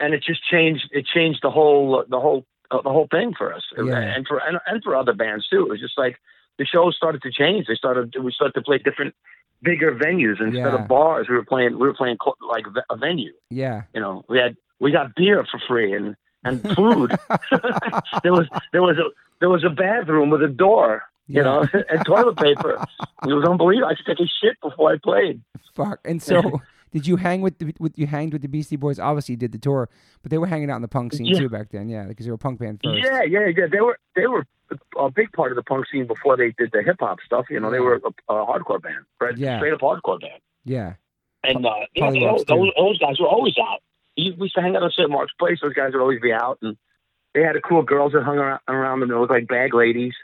and 0.00 0.14
it 0.14 0.24
just 0.24 0.40
changed. 0.50 0.88
It 0.90 1.06
changed 1.06 1.38
the 1.44 1.50
whole 1.50 2.04
the 2.08 2.18
whole 2.18 2.44
uh, 2.72 2.82
the 2.82 2.90
whole 2.90 3.06
thing 3.08 3.32
for 3.38 3.54
us, 3.54 3.62
Yeah. 3.76 3.98
and 3.98 4.26
for 4.26 4.38
and, 4.38 4.58
and 4.66 4.82
for 4.82 4.96
other 4.96 5.12
bands 5.12 5.46
too. 5.46 5.66
It 5.66 5.70
was 5.70 5.80
just 5.80 5.96
like 5.96 6.16
the 6.58 6.64
shows 6.64 6.96
started 6.96 7.22
to 7.22 7.30
change. 7.30 7.66
They 7.68 7.76
started 7.76 8.16
we 8.20 8.32
started 8.32 8.54
to 8.54 8.62
play 8.62 8.78
different, 8.78 9.14
bigger 9.62 9.94
venues 9.94 10.40
instead 10.40 10.54
Yeah. 10.54 10.82
of 10.82 10.88
bars. 10.88 11.28
We 11.28 11.36
were 11.36 11.44
playing 11.44 11.78
we 11.78 11.86
were 11.86 11.94
playing 11.94 12.16
like 12.50 12.64
a 12.90 12.96
venue. 12.96 13.32
Yeah. 13.48 13.82
You 13.94 14.00
know, 14.00 14.24
we 14.28 14.38
had 14.38 14.56
we 14.80 14.90
got 14.90 15.14
beer 15.14 15.44
for 15.50 15.60
free 15.68 15.92
and 15.94 16.16
and 16.44 16.60
food. 16.74 17.12
there 18.22 18.32
was 18.32 18.46
there 18.72 18.82
was 18.82 18.96
a 18.98 19.04
there 19.40 19.48
was 19.50 19.64
a 19.64 19.70
bathroom 19.70 20.30
with 20.30 20.42
a 20.42 20.48
door. 20.48 21.02
You 21.28 21.36
Yeah. 21.36 21.42
know, 21.44 21.66
and 21.90 22.04
toilet 22.04 22.36
paper. 22.36 22.84
It 23.26 23.32
was 23.32 23.44
unbelievable. 23.48 23.88
I 23.88 23.94
could 23.94 24.06
take 24.06 24.20
a 24.20 24.28
shit 24.40 24.60
before 24.60 24.92
I 24.92 24.96
played. 25.02 25.40
Fuck. 25.74 26.00
And 26.04 26.20
so 26.20 26.60
did 26.92 27.06
you 27.06 27.16
hang 27.16 27.40
with 27.42 27.58
the 27.58 27.72
with 27.78 27.96
you 27.96 28.06
hanged 28.06 28.32
with 28.32 28.42
the 28.42 28.48
Beastie 28.48 28.76
Boys? 28.76 28.98
Obviously 28.98 29.34
you 29.34 29.36
did 29.38 29.52
the 29.52 29.58
tour, 29.58 29.88
but 30.22 30.30
they 30.30 30.38
were 30.38 30.46
hanging 30.48 30.70
out 30.70 30.76
in 30.76 30.82
the 30.82 30.88
punk 30.88 31.12
scene 31.12 31.26
Yeah. 31.26 31.38
too 31.38 31.48
back 31.48 31.70
then, 31.70 31.88
yeah, 31.88 32.04
because 32.06 32.26
they 32.26 32.30
were 32.30 32.36
a 32.36 32.38
punk 32.38 32.58
band 32.58 32.80
first. 32.82 33.02
Yeah, 33.04 33.22
yeah, 33.22 33.46
yeah. 33.56 33.66
They 33.70 33.80
were 33.80 33.98
they 34.16 34.26
were 34.26 34.44
a 34.98 35.10
big 35.10 35.30
part 35.32 35.52
of 35.52 35.56
the 35.56 35.62
punk 35.62 35.86
scene 35.92 36.06
before 36.06 36.36
they 36.36 36.52
did 36.58 36.70
the 36.72 36.82
hip 36.82 36.96
hop 36.98 37.18
stuff. 37.24 37.46
You 37.50 37.60
know, 37.60 37.70
they 37.70 37.80
were 37.80 37.94
a, 38.04 38.32
a 38.34 38.46
hardcore 38.46 38.82
band, 38.82 39.04
right? 39.20 39.36
Yeah. 39.38 39.58
Straight 39.58 39.74
up 39.74 39.80
hardcore 39.80 40.20
band. 40.20 40.40
Yeah. 40.64 40.94
And 41.44 41.64
uh, 41.64 41.70
yeah, 41.94 42.06
Polly 42.06 42.20
those, 42.20 42.26
Rocks, 42.28 42.44
too. 42.44 42.54
those, 42.56 42.70
those 42.76 42.98
guys 42.98 43.20
were 43.20 43.26
always 43.28 43.54
out. 43.58 43.80
We 44.16 44.30
we 44.32 44.44
used 44.44 44.54
to 44.54 44.60
hang 44.60 44.76
out 44.76 44.82
on 44.82 44.90
St. 44.90 45.10
Mark's 45.10 45.32
Place. 45.38 45.58
Those 45.62 45.74
guys 45.74 45.92
would 45.92 46.02
always 46.02 46.20
be 46.20 46.32
out, 46.32 46.58
and 46.62 46.76
they 47.34 47.42
had 47.42 47.56
a 47.56 47.60
cool 47.60 47.82
girls 47.82 48.12
that 48.12 48.22
hung 48.22 48.38
around, 48.38 48.60
around 48.68 49.00
them 49.00 49.08
that 49.08 49.18
looked 49.18 49.32
like 49.32 49.48
bag 49.48 49.74
ladies 49.74 50.14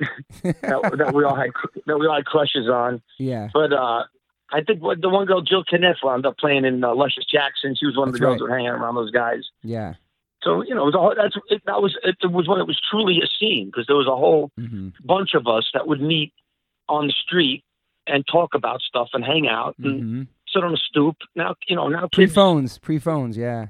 that, 0.42 0.94
that 0.98 1.12
we 1.14 1.24
all 1.24 1.36
had 1.36 1.50
that 1.86 1.98
we 1.98 2.06
all 2.06 2.16
had 2.16 2.24
crushes 2.24 2.68
on. 2.68 3.02
yeah. 3.18 3.48
But 3.52 3.72
uh, 3.72 4.04
I 4.52 4.62
think 4.66 4.82
what 4.82 5.00
the 5.00 5.08
one 5.08 5.26
girl 5.26 5.40
Jill 5.42 5.64
Cunniff 5.64 5.96
wound 6.02 6.26
up 6.26 6.38
playing 6.38 6.64
in 6.64 6.82
uh, 6.82 6.94
Luscious 6.94 7.24
Jackson. 7.30 7.74
She 7.78 7.86
was 7.86 7.96
one 7.96 8.08
of 8.08 8.12
the 8.14 8.18
girls 8.20 8.38
that 8.38 8.44
were 8.44 8.54
hanging 8.54 8.68
around 8.68 8.94
those 8.94 9.10
guys. 9.10 9.44
Yeah. 9.62 9.94
So 10.42 10.62
you 10.62 10.74
know, 10.74 10.82
it 10.82 10.86
was 10.86 10.94
all 10.94 11.14
that's 11.16 11.36
it, 11.48 11.62
that 11.66 11.80
was 11.80 11.96
it, 12.02 12.16
was 12.30 12.48
when 12.48 12.60
it 12.60 12.66
was 12.66 12.80
truly 12.90 13.20
a 13.22 13.26
scene 13.26 13.66
because 13.66 13.86
there 13.86 13.96
was 13.96 14.08
a 14.08 14.16
whole 14.16 14.50
hmm 14.56 14.88
bunch 15.04 15.34
of 15.34 15.46
us 15.46 15.70
that 15.74 15.86
would 15.86 16.00
meet 16.00 16.32
on 16.88 17.06
the 17.06 17.12
street 17.12 17.64
and 18.06 18.24
talk 18.26 18.54
about 18.54 18.80
stuff 18.80 19.08
and 19.12 19.24
hang 19.24 19.46
out 19.48 19.76
and 19.78 20.00
hmm 20.00 20.22
sit 20.52 20.62
on 20.64 20.72
a 20.74 20.76
stoop. 20.76 21.16
Now 21.34 21.54
you 21.68 21.76
know 21.76 21.88
now 21.88 22.08
pre 22.12 22.26
phones, 22.26 22.78
pre 22.78 22.98
phones, 22.98 23.36
yeah. 23.36 23.68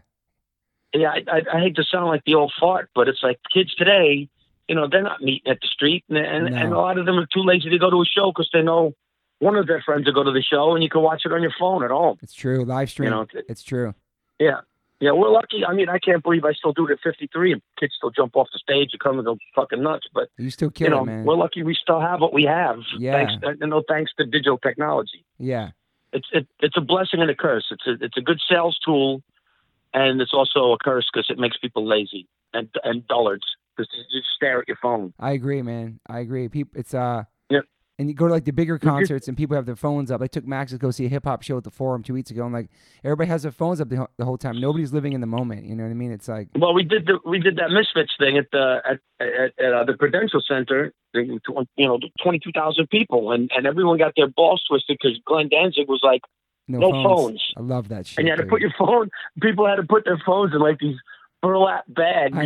Yeah, 0.94 1.08
I, 1.10 1.22
I, 1.38 1.56
I 1.56 1.60
hate 1.60 1.76
to 1.76 1.84
sound 1.84 2.06
like 2.08 2.22
the 2.26 2.34
old 2.34 2.52
fart, 2.60 2.90
but 2.94 3.08
it's 3.08 3.22
like 3.22 3.40
kids 3.52 3.74
today. 3.74 4.28
You 4.68 4.74
know, 4.74 4.88
they're 4.90 5.02
not 5.02 5.22
meeting 5.22 5.50
at 5.50 5.60
the 5.60 5.66
street, 5.68 6.04
and 6.08 6.18
and, 6.18 6.50
No. 6.54 6.56
and 6.60 6.72
a 6.72 6.78
lot 6.78 6.98
of 6.98 7.06
them 7.06 7.18
are 7.18 7.26
too 7.26 7.42
lazy 7.42 7.70
to 7.70 7.78
go 7.78 7.90
to 7.90 8.02
a 8.02 8.04
show 8.04 8.30
because 8.30 8.50
they 8.52 8.62
know 8.62 8.94
one 9.38 9.56
of 9.56 9.66
their 9.66 9.82
friends 9.82 10.06
will 10.06 10.12
go 10.12 10.22
to 10.22 10.30
the 10.30 10.42
show 10.42 10.74
and 10.74 10.82
you 10.84 10.88
can 10.88 11.02
watch 11.02 11.22
it 11.24 11.32
on 11.32 11.42
your 11.42 11.52
phone 11.58 11.82
at 11.82 11.90
home. 11.90 12.16
It's 12.22 12.32
true. 12.34 12.64
Live 12.64 12.90
stream. 12.90 13.06
You 13.06 13.10
know, 13.10 13.26
it's 13.48 13.62
true. 13.62 13.94
Yeah. 14.38 14.60
Yeah, 15.00 15.10
we're 15.10 15.30
lucky. 15.30 15.64
I 15.66 15.74
mean, 15.74 15.88
I 15.88 15.98
can't 15.98 16.22
believe 16.22 16.44
I 16.44 16.52
still 16.52 16.72
do 16.72 16.86
it 16.86 16.92
at 16.92 17.00
53 17.00 17.54
and 17.54 17.62
kids 17.80 17.92
still 17.96 18.10
jump 18.12 18.36
off 18.36 18.46
the 18.52 18.60
stage 18.60 18.90
and 18.92 19.00
come 19.00 19.16
and 19.18 19.24
go 19.26 19.36
fucking 19.56 19.82
nuts. 19.82 20.06
But, 20.14 20.28
You 20.38 20.48
still 20.50 20.70
kill 20.70 20.84
you 20.84 20.90
know, 20.94 21.02
it, 21.02 21.06
man. 21.06 21.24
we're 21.24 21.34
lucky 21.34 21.64
we 21.64 21.74
still 21.74 22.00
have 22.00 22.20
what 22.20 22.32
we 22.32 22.44
have. 22.44 22.76
Yeah. 22.96 23.14
Thanks, 23.26 23.32
you 23.60 23.66
know, 23.66 23.82
thanks 23.88 24.12
to 24.20 24.24
digital 24.26 24.58
technology. 24.58 25.24
yeah. 25.38 25.70
It's 26.12 26.26
it, 26.32 26.46
it's 26.60 26.76
a 26.76 26.80
blessing 26.80 27.20
and 27.20 27.30
a 27.30 27.34
curse. 27.34 27.66
It's 27.70 27.86
a, 27.86 28.04
it's 28.04 28.16
a 28.16 28.20
good 28.20 28.40
sales 28.48 28.78
tool, 28.84 29.22
and 29.94 30.20
it's 30.20 30.34
also 30.34 30.72
a 30.72 30.78
curse 30.78 31.08
because 31.12 31.28
it 31.30 31.38
makes 31.38 31.56
people 31.56 31.86
lazy 31.86 32.28
and 32.52 32.68
and 32.84 33.06
dullards 33.08 33.44
because 33.76 33.88
you 33.94 34.20
just 34.20 34.28
stare 34.36 34.60
at 34.60 34.68
your 34.68 34.78
phone. 34.80 35.14
I 35.18 35.32
agree, 35.32 35.62
man. 35.62 36.00
I 36.06 36.20
agree. 36.20 36.48
People, 36.48 36.78
it's 36.78 36.94
uh. 36.94 37.24
And 37.98 38.08
you 38.08 38.14
go 38.14 38.26
to 38.26 38.32
like 38.32 38.44
the 38.44 38.52
bigger 38.52 38.78
concerts 38.78 39.28
and 39.28 39.36
people 39.36 39.54
have 39.54 39.66
their 39.66 39.76
phones 39.76 40.10
up. 40.10 40.22
I 40.22 40.26
took 40.26 40.46
Max 40.46 40.72
to 40.72 40.78
go 40.78 40.90
see 40.90 41.04
a 41.06 41.08
hip 41.08 41.24
hop 41.24 41.42
show 41.42 41.58
at 41.58 41.64
the 41.64 41.70
Forum 41.70 42.02
two 42.02 42.14
weeks 42.14 42.30
ago, 42.30 42.44
and 42.44 42.52
like 42.52 42.68
everybody 43.04 43.28
has 43.28 43.42
their 43.42 43.52
phones 43.52 43.80
up 43.80 43.88
the, 43.90 43.96
whole- 43.96 44.10
the 44.16 44.24
whole 44.24 44.38
time. 44.38 44.60
Nobody's 44.60 44.92
living 44.92 45.12
in 45.12 45.20
the 45.20 45.26
moment. 45.26 45.66
You 45.66 45.76
know 45.76 45.84
what 45.84 45.90
I 45.90 45.94
mean? 45.94 46.10
It's 46.12 46.28
like, 46.28 46.48
Well, 46.56 46.74
we 46.74 46.84
did 46.84 47.06
the 47.06 47.18
we 47.24 47.38
did 47.38 47.56
that 47.56 47.70
Misfits 47.70 48.12
thing 48.18 48.38
at 48.38 48.46
the 48.50 48.80
at 48.88 48.98
at, 49.20 49.64
at 49.64 49.72
uh, 49.72 49.84
the 49.84 49.94
Prudential 49.98 50.42
Center. 50.46 50.92
You 51.14 51.38
know, 51.78 51.98
twenty 52.22 52.38
two 52.38 52.52
thousand 52.54 52.88
people, 52.88 53.32
and 53.32 53.50
and 53.54 53.66
everyone 53.66 53.98
got 53.98 54.12
their 54.16 54.28
balls 54.28 54.62
twisted 54.68 54.98
because 55.00 55.18
Glenn 55.26 55.48
Danzig 55.50 55.88
was 55.88 56.00
like, 56.02 56.22
no, 56.68 56.78
No 56.78 56.90
phones. 56.90 57.04
phones. 57.04 57.52
I 57.56 57.60
love 57.60 57.88
that 57.88 58.06
shit. 58.06 58.18
and 58.18 58.26
you 58.26 58.32
had 58.32 58.40
to 58.40 58.46
put 58.46 58.60
your 58.62 58.72
phone. 58.78 59.10
People 59.42 59.66
had 59.66 59.76
to 59.76 59.82
put 59.82 60.04
their 60.06 60.20
phones 60.24 60.54
in 60.54 60.60
like 60.60 60.78
these 60.78 60.96
burlap 61.42 61.84
bags 61.88 62.36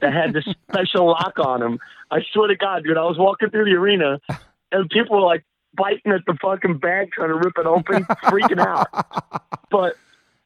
that 0.00 0.12
had 0.12 0.32
this 0.34 0.44
special 0.70 1.06
lock 1.08 1.38
on 1.38 1.60
them. 1.60 1.78
I 2.10 2.20
swear 2.32 2.48
to 2.48 2.54
God, 2.56 2.84
dude, 2.84 2.98
I 2.98 3.02
was 3.04 3.16
walking 3.18 3.48
through 3.50 3.64
the 3.64 3.72
arena, 3.76 4.20
and 4.72 4.88
people 4.90 5.16
were 5.16 5.22
like 5.26 5.44
biting 5.74 6.12
at 6.12 6.20
the 6.26 6.36
fucking 6.42 6.78
bag, 6.78 7.10
trying 7.12 7.28
to 7.28 7.34
rip 7.36 7.54
it 7.58 7.66
open, 7.66 8.04
freaking 8.24 8.58
out. 8.60 8.88
But 9.70 9.96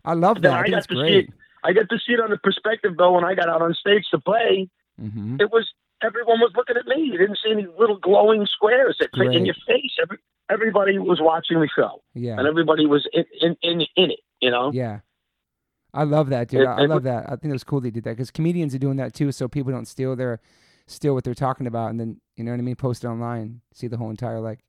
I 0.05 0.13
love 0.15 0.41
that. 0.43 0.53
I 0.53 0.61
I 0.63 0.69
got 0.71 0.89
to 0.89 0.95
see 0.95 1.15
it. 1.19 1.31
I 1.65 1.73
got 1.73 1.89
to 1.89 1.99
see 2.07 2.13
it 2.13 2.21
on 2.21 2.31
the 2.31 2.37
perspective 2.39 2.93
though 2.97 3.13
when 3.15 3.25
I 3.25 3.35
got 3.35 3.49
out 3.49 3.61
on 3.61 3.75
stage 3.75 4.05
to 4.13 4.21
play. 4.21 4.69
hmm 5.01 5.37
It 5.41 5.51
was 5.51 5.69
everyone 6.03 6.39
was 6.39 6.53
looking 6.55 6.77
at 6.77 6.87
me. 6.87 7.03
You 7.11 7.19
didn't 7.19 7.39
see 7.45 7.51
any 7.51 7.67
little 7.79 7.99
glowing 7.99 8.47
squares 8.47 8.97
that 9.01 9.09
fit 9.17 9.35
in 9.35 9.47
your 9.47 9.57
face. 9.67 9.93
Every, 10.01 10.19
everybody 10.49 10.99
was 10.99 11.19
watching 11.21 11.59
the 11.59 11.69
show, 11.75 12.03
Yeah. 12.15 12.39
and 12.39 12.47
everybody 12.47 12.87
was 12.87 13.09
in 13.13 13.25
in 13.41 13.57
in, 13.63 13.81
in 13.97 14.11
it. 14.13 14.21
You 14.41 14.51
know. 14.53 14.71
Yeah. 14.73 15.01
I 15.93 16.05
love 16.05 16.29
that, 16.29 16.49
dude. 16.49 16.61
It- 16.61 16.67
I, 16.69 16.75
I 16.75 16.85
it 16.85 16.89
love 16.91 17.03
that. 17.05 17.25
I 17.27 17.31
think 17.37 17.47
it 17.47 17.53
was 17.53 17.65
cool 17.65 17.81
they 17.81 17.91
did 17.91 18.05
that 18.05 18.11
because 18.11 18.31
comedians 18.31 18.75
are 18.77 18.79
doing 18.79 18.99
that 18.99 19.13
too, 19.15 19.33
so 19.33 19.49
people 19.49 19.73
don't 19.73 19.89
steal 19.89 20.15
their 20.15 20.41
steal 20.87 21.15
what 21.15 21.25
they're 21.25 21.35
talking 21.35 21.67
about, 21.67 21.91
and 21.91 21.99
then 22.01 22.21
you 22.37 22.45
know 22.45 22.51
what 22.53 22.59
I 22.59 22.63
mean, 22.63 22.77
post 22.77 23.05
it 23.05 23.09
online, 23.09 23.61
see 23.73 23.87
the 23.89 23.97
whole 23.97 24.11
entire 24.11 24.41
like 24.41 24.61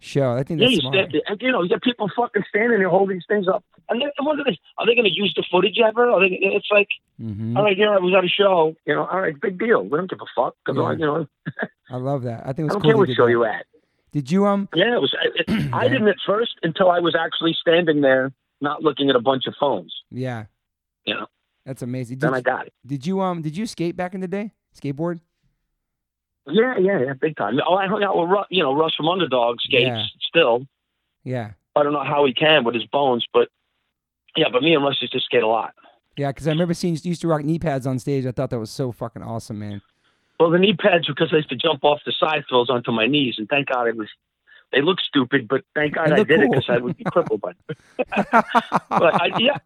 show. 0.00 0.32
I 0.34 0.42
think 0.44 0.60
Yeah, 0.60 0.66
that's 0.66 0.74
you, 0.76 0.80
smart. 0.80 0.96
and 1.26 1.42
you 1.42 1.50
know, 1.52 1.62
you 1.62 1.68
got 1.70 1.82
people 1.82 2.10
fucking 2.14 2.44
standing 2.48 2.78
there 2.78 2.88
holding 2.88 3.16
these 3.16 3.24
things 3.28 3.48
up. 3.48 3.64
And 3.88 4.00
then, 4.00 4.10
what 4.20 4.38
are 4.38 4.44
they? 4.44 4.58
Are 4.78 4.86
they 4.86 4.94
going 4.94 5.04
to 5.10 5.14
use 5.14 5.32
the 5.36 5.44
footage 5.50 5.78
ever? 5.84 6.10
Are 6.10 6.20
they? 6.20 6.36
It's 6.40 6.68
like, 6.70 6.88
hmm 7.18 7.56
all 7.56 7.64
right, 7.64 7.76
here 7.76 7.92
I 7.92 7.98
was 7.98 8.14
at 8.16 8.24
a 8.24 8.28
show. 8.28 8.74
You 8.86 8.94
know, 8.94 9.06
all 9.06 9.20
right, 9.20 9.34
big 9.40 9.58
deal. 9.58 9.82
We 9.82 9.96
don't 9.98 10.08
give 10.10 10.20
a 10.20 10.26
fuck. 10.36 10.54
'cause, 10.66 10.76
Yeah. 10.76 10.92
you 10.92 10.98
know, 10.98 11.26
I 11.90 11.96
love 11.96 12.22
that. 12.24 12.42
I 12.44 12.52
think 12.52 12.60
it 12.60 12.62
I 12.62 12.64
was 12.64 12.72
don't 12.74 12.82
cool. 12.82 12.90
care 12.90 12.96
what 12.98 13.08
show 13.10 13.24
that. 13.26 13.30
you 13.30 13.44
at. 13.44 13.66
Did 14.12 14.30
you 14.30 14.46
um? 14.46 14.68
Yeah, 14.74 14.96
it 14.96 15.00
was. 15.00 15.14
It, 15.36 15.46
I 15.72 15.84
Yeah. 15.84 15.88
didn't 15.90 16.08
at 16.08 16.16
first 16.26 16.52
until 16.62 16.90
I 16.90 17.00
was 17.00 17.14
actually 17.18 17.54
standing 17.60 18.00
there, 18.02 18.32
not 18.60 18.82
looking 18.82 19.10
at 19.10 19.16
a 19.16 19.20
bunch 19.20 19.46
of 19.46 19.54
phones. 19.58 19.94
Yeah. 20.10 20.44
Yeah. 21.06 21.24
That's 21.66 21.82
amazing. 21.82 22.18
Did, 22.18 22.26
Then 22.28 22.34
I 22.34 22.40
got 22.40 22.66
it. 22.66 22.72
did 22.86 23.06
you 23.06 23.20
um? 23.20 23.42
Did 23.42 23.56
you 23.56 23.66
skate 23.66 23.96
back 23.96 24.14
in 24.14 24.20
the 24.20 24.28
day? 24.28 24.52
Skateboard? 24.78 25.20
Yeah, 26.50 26.78
yeah, 26.78 27.00
yeah, 27.00 27.12
big 27.14 27.36
time. 27.36 27.58
Oh, 27.66 27.74
I 27.74 27.86
hung 27.86 28.02
out 28.02 28.16
with 28.18 28.28
Russ, 28.30 28.46
you 28.50 28.62
know 28.62 28.74
Russ 28.74 28.94
from 28.94 29.08
Underdog 29.08 29.60
skates 29.60 29.84
Yeah. 29.86 30.04
still. 30.28 30.66
Yeah. 31.24 31.50
I 31.76 31.82
don't 31.82 31.92
know 31.92 32.04
how 32.04 32.24
he 32.24 32.32
can 32.34 32.64
with 32.64 32.74
his 32.74 32.86
bones, 32.86 33.26
but 33.32 33.48
yeah, 34.36 34.46
but 34.52 34.62
me 34.62 34.74
and 34.74 34.82
Russ 34.84 34.98
used 35.00 35.12
to 35.12 35.20
skate 35.20 35.42
a 35.42 35.46
lot. 35.46 35.74
Yeah, 36.16 36.28
because 36.32 36.48
I 36.48 36.50
remember 36.50 36.74
seeing 36.74 36.94
you 36.94 37.00
used 37.10 37.20
to 37.20 37.28
rock 37.28 37.44
knee 37.44 37.58
pads 37.58 37.86
on 37.86 37.98
stage. 37.98 38.26
I 38.26 38.32
thought 38.32 38.50
that 38.50 38.58
was 38.58 38.70
so 38.70 38.90
fucking 38.92 39.22
awesome, 39.22 39.58
man. 39.58 39.82
Well, 40.40 40.50
the 40.50 40.58
knee 40.58 40.74
pads 40.74 41.06
because 41.06 41.28
I 41.32 41.36
used 41.36 41.48
to 41.50 41.56
jump 41.56 41.84
off 41.84 42.00
the 42.06 42.12
side 42.18 42.44
throws 42.48 42.70
onto 42.70 42.90
my 42.92 43.06
knees, 43.06 43.36
and 43.38 43.48
thank 43.48 43.68
God 43.68 43.86
it 43.88 43.96
was. 43.96 44.08
They 44.72 44.82
look 44.82 45.00
stupid, 45.00 45.48
but 45.48 45.62
thank 45.74 45.94
God 45.94 46.12
I 46.12 46.24
did 46.24 46.40
it 46.40 46.50
because 46.50 46.66
I 46.68 46.78
would 46.78 46.96
be 46.96 47.04
crippled 47.04 47.40
by. 47.40 47.52
but 48.30 49.14
I, 49.22 49.30
yeah, 49.38 49.56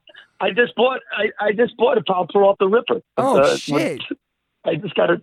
I 0.41 0.51
just 0.51 0.75
bought. 0.75 1.01
I, 1.17 1.31
I 1.45 1.53
just 1.53 1.77
bought 1.77 1.99
a 1.99 2.03
Powell 2.03 2.27
Peralta 2.33 2.67
Ripper. 2.69 3.03
Oh, 3.17 3.41
Uh, 3.41 3.57
shit. 3.57 4.01
I 4.65 4.77
just 4.77 4.95
got 4.95 5.11
a. 5.11 5.21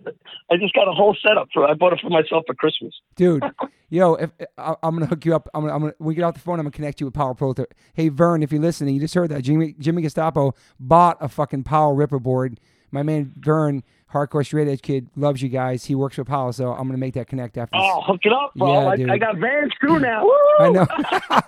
I 0.50 0.56
just 0.56 0.74
got 0.74 0.86
a 0.86 0.92
whole 0.92 1.16
setup 1.26 1.48
for. 1.52 1.66
I 1.66 1.74
bought 1.74 1.92
it 1.92 2.00
for 2.00 2.10
myself 2.10 2.44
for 2.46 2.54
Christmas. 2.54 2.94
Dude, 3.16 3.42
yo, 3.88 4.14
if 4.14 4.30
I, 4.58 4.74
I'm 4.82 4.94
gonna 4.94 5.06
hook 5.06 5.24
you 5.24 5.34
up, 5.34 5.48
I'm 5.54 5.62
gonna, 5.62 5.74
I'm 5.74 5.80
gonna 5.80 5.94
when 5.98 6.08
we 6.08 6.14
get 6.14 6.24
off 6.24 6.34
the 6.34 6.40
phone, 6.40 6.58
I'm 6.58 6.64
gonna 6.64 6.72
connect 6.72 7.00
you 7.00 7.06
with 7.06 7.14
Power 7.14 7.34
Pro. 7.34 7.54
Hey 7.94 8.10
Vern, 8.10 8.42
if 8.42 8.52
you're 8.52 8.60
listening, 8.60 8.94
you 8.94 9.00
just 9.00 9.14
heard 9.14 9.30
that 9.30 9.42
Jimmy 9.42 9.74
Jimmy 9.78 10.02
Gestapo 10.02 10.54
bought 10.78 11.16
a 11.20 11.28
fucking 11.28 11.64
Powell 11.64 11.94
Ripper 11.94 12.18
board. 12.18 12.60
My 12.90 13.02
man 13.02 13.32
Vern, 13.38 13.82
hardcore 14.12 14.44
straight 14.44 14.68
edge 14.68 14.82
kid, 14.82 15.08
loves 15.16 15.42
you 15.42 15.48
guys. 15.48 15.84
He 15.84 15.94
works 15.94 16.16
with 16.18 16.26
Powell, 16.26 16.52
so 16.52 16.72
I'm 16.72 16.86
gonna 16.86 16.98
make 16.98 17.14
that 17.14 17.28
connect 17.28 17.56
after. 17.56 17.76
this. 17.76 17.82
Oh, 17.84 18.02
hook 18.02 18.20
it 18.24 18.32
up, 18.32 18.52
bro! 18.54 18.82
Yeah, 18.82 18.88
I, 18.88 18.96
dude. 18.96 19.10
I 19.10 19.18
got 19.18 19.36
Vans 19.38 19.72
too 19.80 19.98
now. 20.00 20.24
I 20.58 20.70
know. 20.70 20.86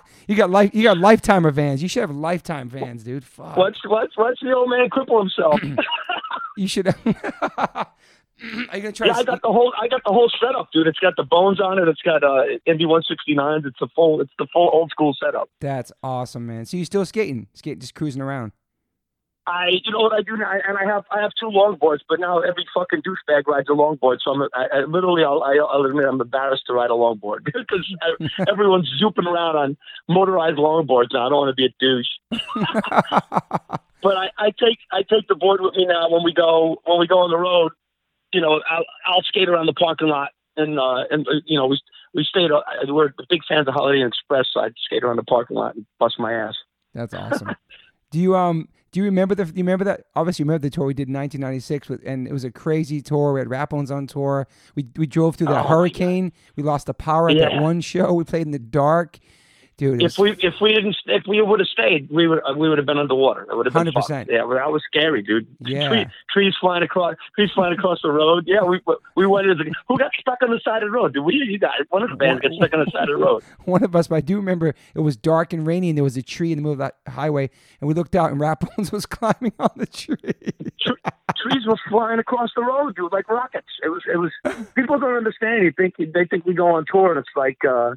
you 0.27 0.35
got 0.35 0.49
life. 0.49 0.71
You 0.73 0.83
got 0.83 0.97
lifetime 0.97 1.45
of 1.45 1.55
Vans. 1.55 1.81
You 1.81 1.87
should 1.87 2.01
have 2.01 2.11
lifetime 2.11 2.69
Vans, 2.69 3.03
dude. 3.03 3.23
Fuck. 3.23 3.57
What's 3.57 3.79
what's 3.87 4.17
what's 4.17 4.39
the 4.41 4.53
old 4.53 4.69
man 4.69 4.89
cripple 4.89 5.19
himself? 5.19 5.59
You 6.55 6.67
should. 6.67 6.87
Are 6.87 8.75
you 8.75 8.81
gonna 8.81 8.91
try 8.91 9.07
yeah, 9.07 9.13
to? 9.13 9.19
I 9.19 9.23
got 9.23 9.41
the 9.41 9.47
whole 9.47 9.73
I 9.81 9.87
got 9.87 10.01
the 10.05 10.11
whole 10.11 10.29
setup, 10.39 10.69
dude. 10.71 10.85
It's 10.87 10.99
got 10.99 11.15
the 11.15 11.23
bones 11.23 11.59
on 11.61 11.79
it. 11.79 11.87
It's 11.87 12.01
got 12.01 12.23
uh 12.23 12.43
Indy 12.65 12.85
169s. 12.85 13.65
It's 13.65 13.79
the 13.79 13.87
full 13.95 14.21
it's 14.21 14.31
the 14.37 14.47
full 14.51 14.69
old 14.73 14.91
school 14.91 15.15
setup. 15.23 15.49
That's 15.61 15.91
awesome, 16.03 16.45
man. 16.45 16.65
So 16.65 16.77
you 16.77 16.85
still 16.85 17.05
skating? 17.05 17.47
Skating, 17.53 17.79
just 17.79 17.95
cruising 17.95 18.21
around. 18.21 18.51
I 19.45 19.71
you 19.83 19.91
know 19.91 19.99
what 19.99 20.13
I 20.13 20.21
do 20.21 20.37
now, 20.37 20.51
and 20.51 20.77
I 20.77 20.85
have 20.85 21.03
I 21.11 21.21
have 21.21 21.31
two 21.37 21.47
longboards, 21.47 21.99
but 22.07 22.19
now 22.19 22.39
every 22.39 22.65
fucking 22.73 23.01
douchebag 23.01 23.45
rides 23.45 23.67
a 23.69 23.73
longboard. 23.73 24.17
So 24.23 24.31
I'm 24.31 24.41
I, 24.53 24.67
I 24.73 24.79
literally 24.85 25.23
I'll, 25.23 25.43
I- 25.43 25.57
I'll 25.57 25.83
admit 25.85 26.05
I'm 26.05 26.21
embarrassed 26.21 26.63
to 26.67 26.73
ride 26.73 26.89
a 26.89 26.93
longboard 26.93 27.43
because 27.43 27.85
everyone's 28.47 28.89
zooping 29.01 29.25
around 29.25 29.55
on 29.57 29.77
motorized 30.07 30.57
longboards 30.57 31.09
now. 31.11 31.25
I 31.25 31.29
don't 31.29 31.39
want 31.45 31.55
to 31.55 31.55
be 31.55 31.65
a 31.65 31.73
douche. 31.79 32.07
but 34.01 34.17
I, 34.17 34.29
I 34.37 34.51
take 34.51 34.79
I 34.91 35.01
take 35.03 35.27
the 35.27 35.35
board 35.35 35.61
with 35.61 35.75
me 35.75 35.85
now 35.85 36.09
when 36.09 36.23
we 36.23 36.33
go 36.33 36.77
when 36.85 36.99
we 36.99 37.07
go 37.07 37.19
on 37.19 37.29
the 37.29 37.37
road. 37.37 37.71
You 38.33 38.41
know, 38.41 38.61
I'll, 38.69 38.85
I'll 39.05 39.21
skate 39.23 39.47
around 39.49 39.67
the 39.67 39.73
parking 39.73 40.07
lot, 40.07 40.29
and 40.57 40.79
uh, 40.79 41.03
and 41.11 41.27
uh, 41.27 41.31
you 41.45 41.57
know 41.57 41.67
we 41.67 41.79
we 42.13 42.23
stayed. 42.23 42.51
Uh, 42.51 42.61
we're 42.87 43.09
big 43.29 43.41
fans 43.47 43.67
of 43.67 43.73
Holiday 43.73 44.05
Express, 44.05 44.45
so 44.53 44.61
I'd 44.61 44.73
skate 44.85 45.03
around 45.03 45.17
the 45.17 45.23
parking 45.23 45.57
lot 45.57 45.75
and 45.75 45.85
bust 45.99 46.15
my 46.17 46.33
ass. 46.33 46.55
That's 46.93 47.13
awesome. 47.13 47.55
do 48.11 48.19
you 48.19 48.35
um 48.35 48.67
do 48.93 48.99
you 48.99 49.03
remember 49.05 49.33
the 49.35 49.43
do 49.43 49.51
you 49.55 49.63
remember 49.63 49.83
that 49.85 50.05
obviously 50.15 50.43
you 50.43 50.47
remember 50.47 50.67
the 50.67 50.69
tour 50.69 50.85
we 50.85 50.93
did 50.93 51.07
in 51.09 51.13
1996 51.15 51.89
with 51.89 52.01
and 52.05 52.27
it 52.27 52.31
was 52.31 52.43
a 52.43 52.51
crazy 52.51 53.01
tour. 53.01 53.33
We 53.33 53.39
had 53.39 53.49
Rapones 53.49 53.91
on 53.91 54.07
tour. 54.07 54.47
We 54.75 54.87
we 54.95 55.07
drove 55.07 55.35
through 55.35 55.47
that 55.47 55.65
Oh, 55.65 55.67
hurricane. 55.67 56.31
We 56.55 56.63
lost 56.63 56.85
the 56.85 56.93
power 56.93 57.29
at 57.29 57.37
that 57.39 57.61
one 57.61 57.81
show. 57.81 58.13
We 58.13 58.23
played 58.23 58.45
in 58.45 58.51
the 58.51 58.59
dark. 58.59 59.19
Dude, 59.77 60.01
If 60.01 60.17
was, 60.17 60.19
we 60.19 60.31
if 60.47 60.55
we 60.61 60.73
didn't 60.73 60.95
if 61.07 61.23
we 61.27 61.41
would 61.41 61.59
have 61.59 61.67
stayed, 61.67 62.09
we 62.11 62.27
would 62.27 62.39
we 62.57 62.69
would 62.69 62.77
have 62.77 62.85
been 62.85 62.99
underwater. 62.99 63.47
It 63.49 63.55
would 63.55 63.65
have 63.65 63.73
been 63.73 63.87
100%. 63.87 64.29
Yeah, 64.29 64.43
well, 64.43 64.57
that 64.57 64.71
was 64.71 64.83
scary, 64.85 65.23
dude. 65.23 65.47
Yeah. 65.61 65.89
Tree, 65.89 66.05
trees 66.31 66.53
flying 66.61 66.83
across 66.83 67.15
trees 67.35 67.49
flying 67.55 67.73
across 67.73 68.01
the 68.03 68.11
road. 68.11 68.43
Yeah, 68.45 68.63
we 68.63 68.79
we 69.15 69.25
went 69.25 69.47
into 69.47 69.63
the, 69.63 69.73
who 69.87 69.97
got 69.97 70.11
stuck 70.19 70.43
on 70.43 70.51
the 70.51 70.59
side 70.63 70.83
of 70.83 70.89
the 70.89 70.91
road? 70.91 71.13
Did 71.13 71.21
we? 71.21 71.33
You 71.33 71.57
guys? 71.57 71.81
One 71.89 72.03
of 72.03 72.11
the 72.11 72.15
bands 72.15 72.41
got 72.41 72.51
stuck 72.53 72.73
on 72.73 72.85
the 72.85 72.91
side 72.91 73.09
of 73.09 73.19
the 73.19 73.25
road. 73.25 73.43
one 73.65 73.83
of 73.83 73.95
us, 73.95 74.07
but 74.07 74.15
I 74.15 74.21
do 74.21 74.35
remember 74.37 74.75
it 74.93 74.99
was 74.99 75.17
dark 75.17 75.53
and 75.53 75.65
rainy 75.65 75.89
and 75.89 75.97
there 75.97 76.03
was 76.03 76.17
a 76.17 76.23
tree 76.23 76.51
in 76.51 76.57
the 76.57 76.61
middle 76.61 76.73
of 76.73 76.77
that 76.79 76.97
highway 77.07 77.49
and 77.81 77.87
we 77.87 77.93
looked 77.95 78.15
out 78.15 78.31
and 78.31 78.39
Rapones 78.39 78.91
was 78.91 79.05
climbing 79.05 79.53
on 79.59 79.71
the 79.75 79.87
tree. 79.87 80.15
trees 81.35 81.65
were 81.65 81.77
flying 81.89 82.19
across 82.19 82.51
the 82.55 82.63
road, 82.63 82.95
dude, 82.95 83.11
like 83.11 83.29
rockets. 83.29 83.67
It 83.83 83.89
was, 83.89 84.03
it 84.11 84.17
was. 84.17 84.31
People 84.75 84.99
don't 84.99 85.15
understand. 85.15 85.63
You 85.63 85.71
think 85.71 85.95
they 85.97 86.25
think 86.25 86.45
we 86.45 86.53
go 86.53 86.75
on 86.75 86.85
tour, 86.89 87.11
and 87.11 87.19
it's 87.19 87.29
like, 87.35 87.57
uh, 87.65 87.95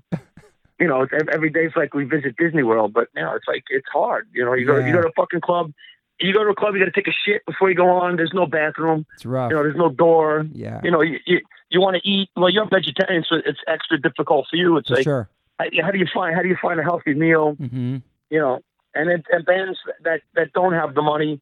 you 0.79 0.87
know, 0.87 1.03
it's, 1.03 1.13
ev- 1.13 1.29
every 1.29 1.51
day's 1.51 1.71
like 1.77 1.95
we 1.95 2.05
visit 2.05 2.37
Disney 2.37 2.63
World, 2.63 2.93
but 2.93 3.09
now 3.15 3.35
it's 3.35 3.47
like 3.49 3.65
it's 3.71 3.87
hard. 3.93 4.29
You 4.33 4.45
know, 4.45 4.53
you 4.55 4.67
go, 4.67 4.79
Yeah. 4.79 4.87
you 4.87 4.93
go 4.93 5.03
to 5.03 5.09
a 5.09 5.13
fucking 5.13 5.41
club, 5.41 5.73
you 6.21 6.33
go 6.33 6.45
to 6.45 6.51
a 6.51 6.55
club, 6.55 6.75
you 6.75 6.81
got 6.81 6.87
to 6.87 6.91
take 7.01 7.09
a 7.09 7.17
shit 7.25 7.45
before 7.47 7.69
you 7.71 7.77
go 7.77 7.89
on. 7.89 8.17
There's 8.17 8.33
no 8.35 8.47
bathroom. 8.47 9.07
It's 9.15 9.25
rough. 9.27 9.51
You 9.51 9.57
know, 9.57 9.63
there's 9.63 9.77
no 9.77 9.89
door. 9.89 10.47
yeah. 10.53 10.81
You 10.85 10.91
know, 10.91 11.01
you 11.03 11.19
you, 11.27 11.41
you 11.71 11.81
want 11.81 11.97
to 11.97 12.09
eat. 12.09 12.29
Well, 12.37 12.51
you're 12.51 12.65
a 12.65 12.69
vegetarian, 12.69 13.25
so 13.29 13.37
it's 13.45 13.61
extra 13.67 13.99
difficult 14.01 14.47
for 14.51 14.57
you. 14.57 14.77
It's 14.77 14.89
For 14.89 14.95
like, 14.97 15.05
sure. 15.05 15.29
how, 15.59 15.67
how 15.83 15.91
do 15.91 15.99
you 15.99 16.07
find 16.13 16.35
how 16.35 16.43
do 16.43 16.49
you 16.49 16.57
find 16.61 16.79
a 16.81 16.83
healthy 16.83 17.15
meal? 17.15 17.53
hmm 17.55 17.97
you 18.29 18.41
know, 18.41 18.59
and 18.95 19.09
it, 19.11 19.25
and 19.31 19.45
bands 19.47 19.79
that 20.05 20.21
that 20.35 20.53
don't 20.53 20.73
have 20.73 20.95
the 20.95 21.03
money 21.03 21.41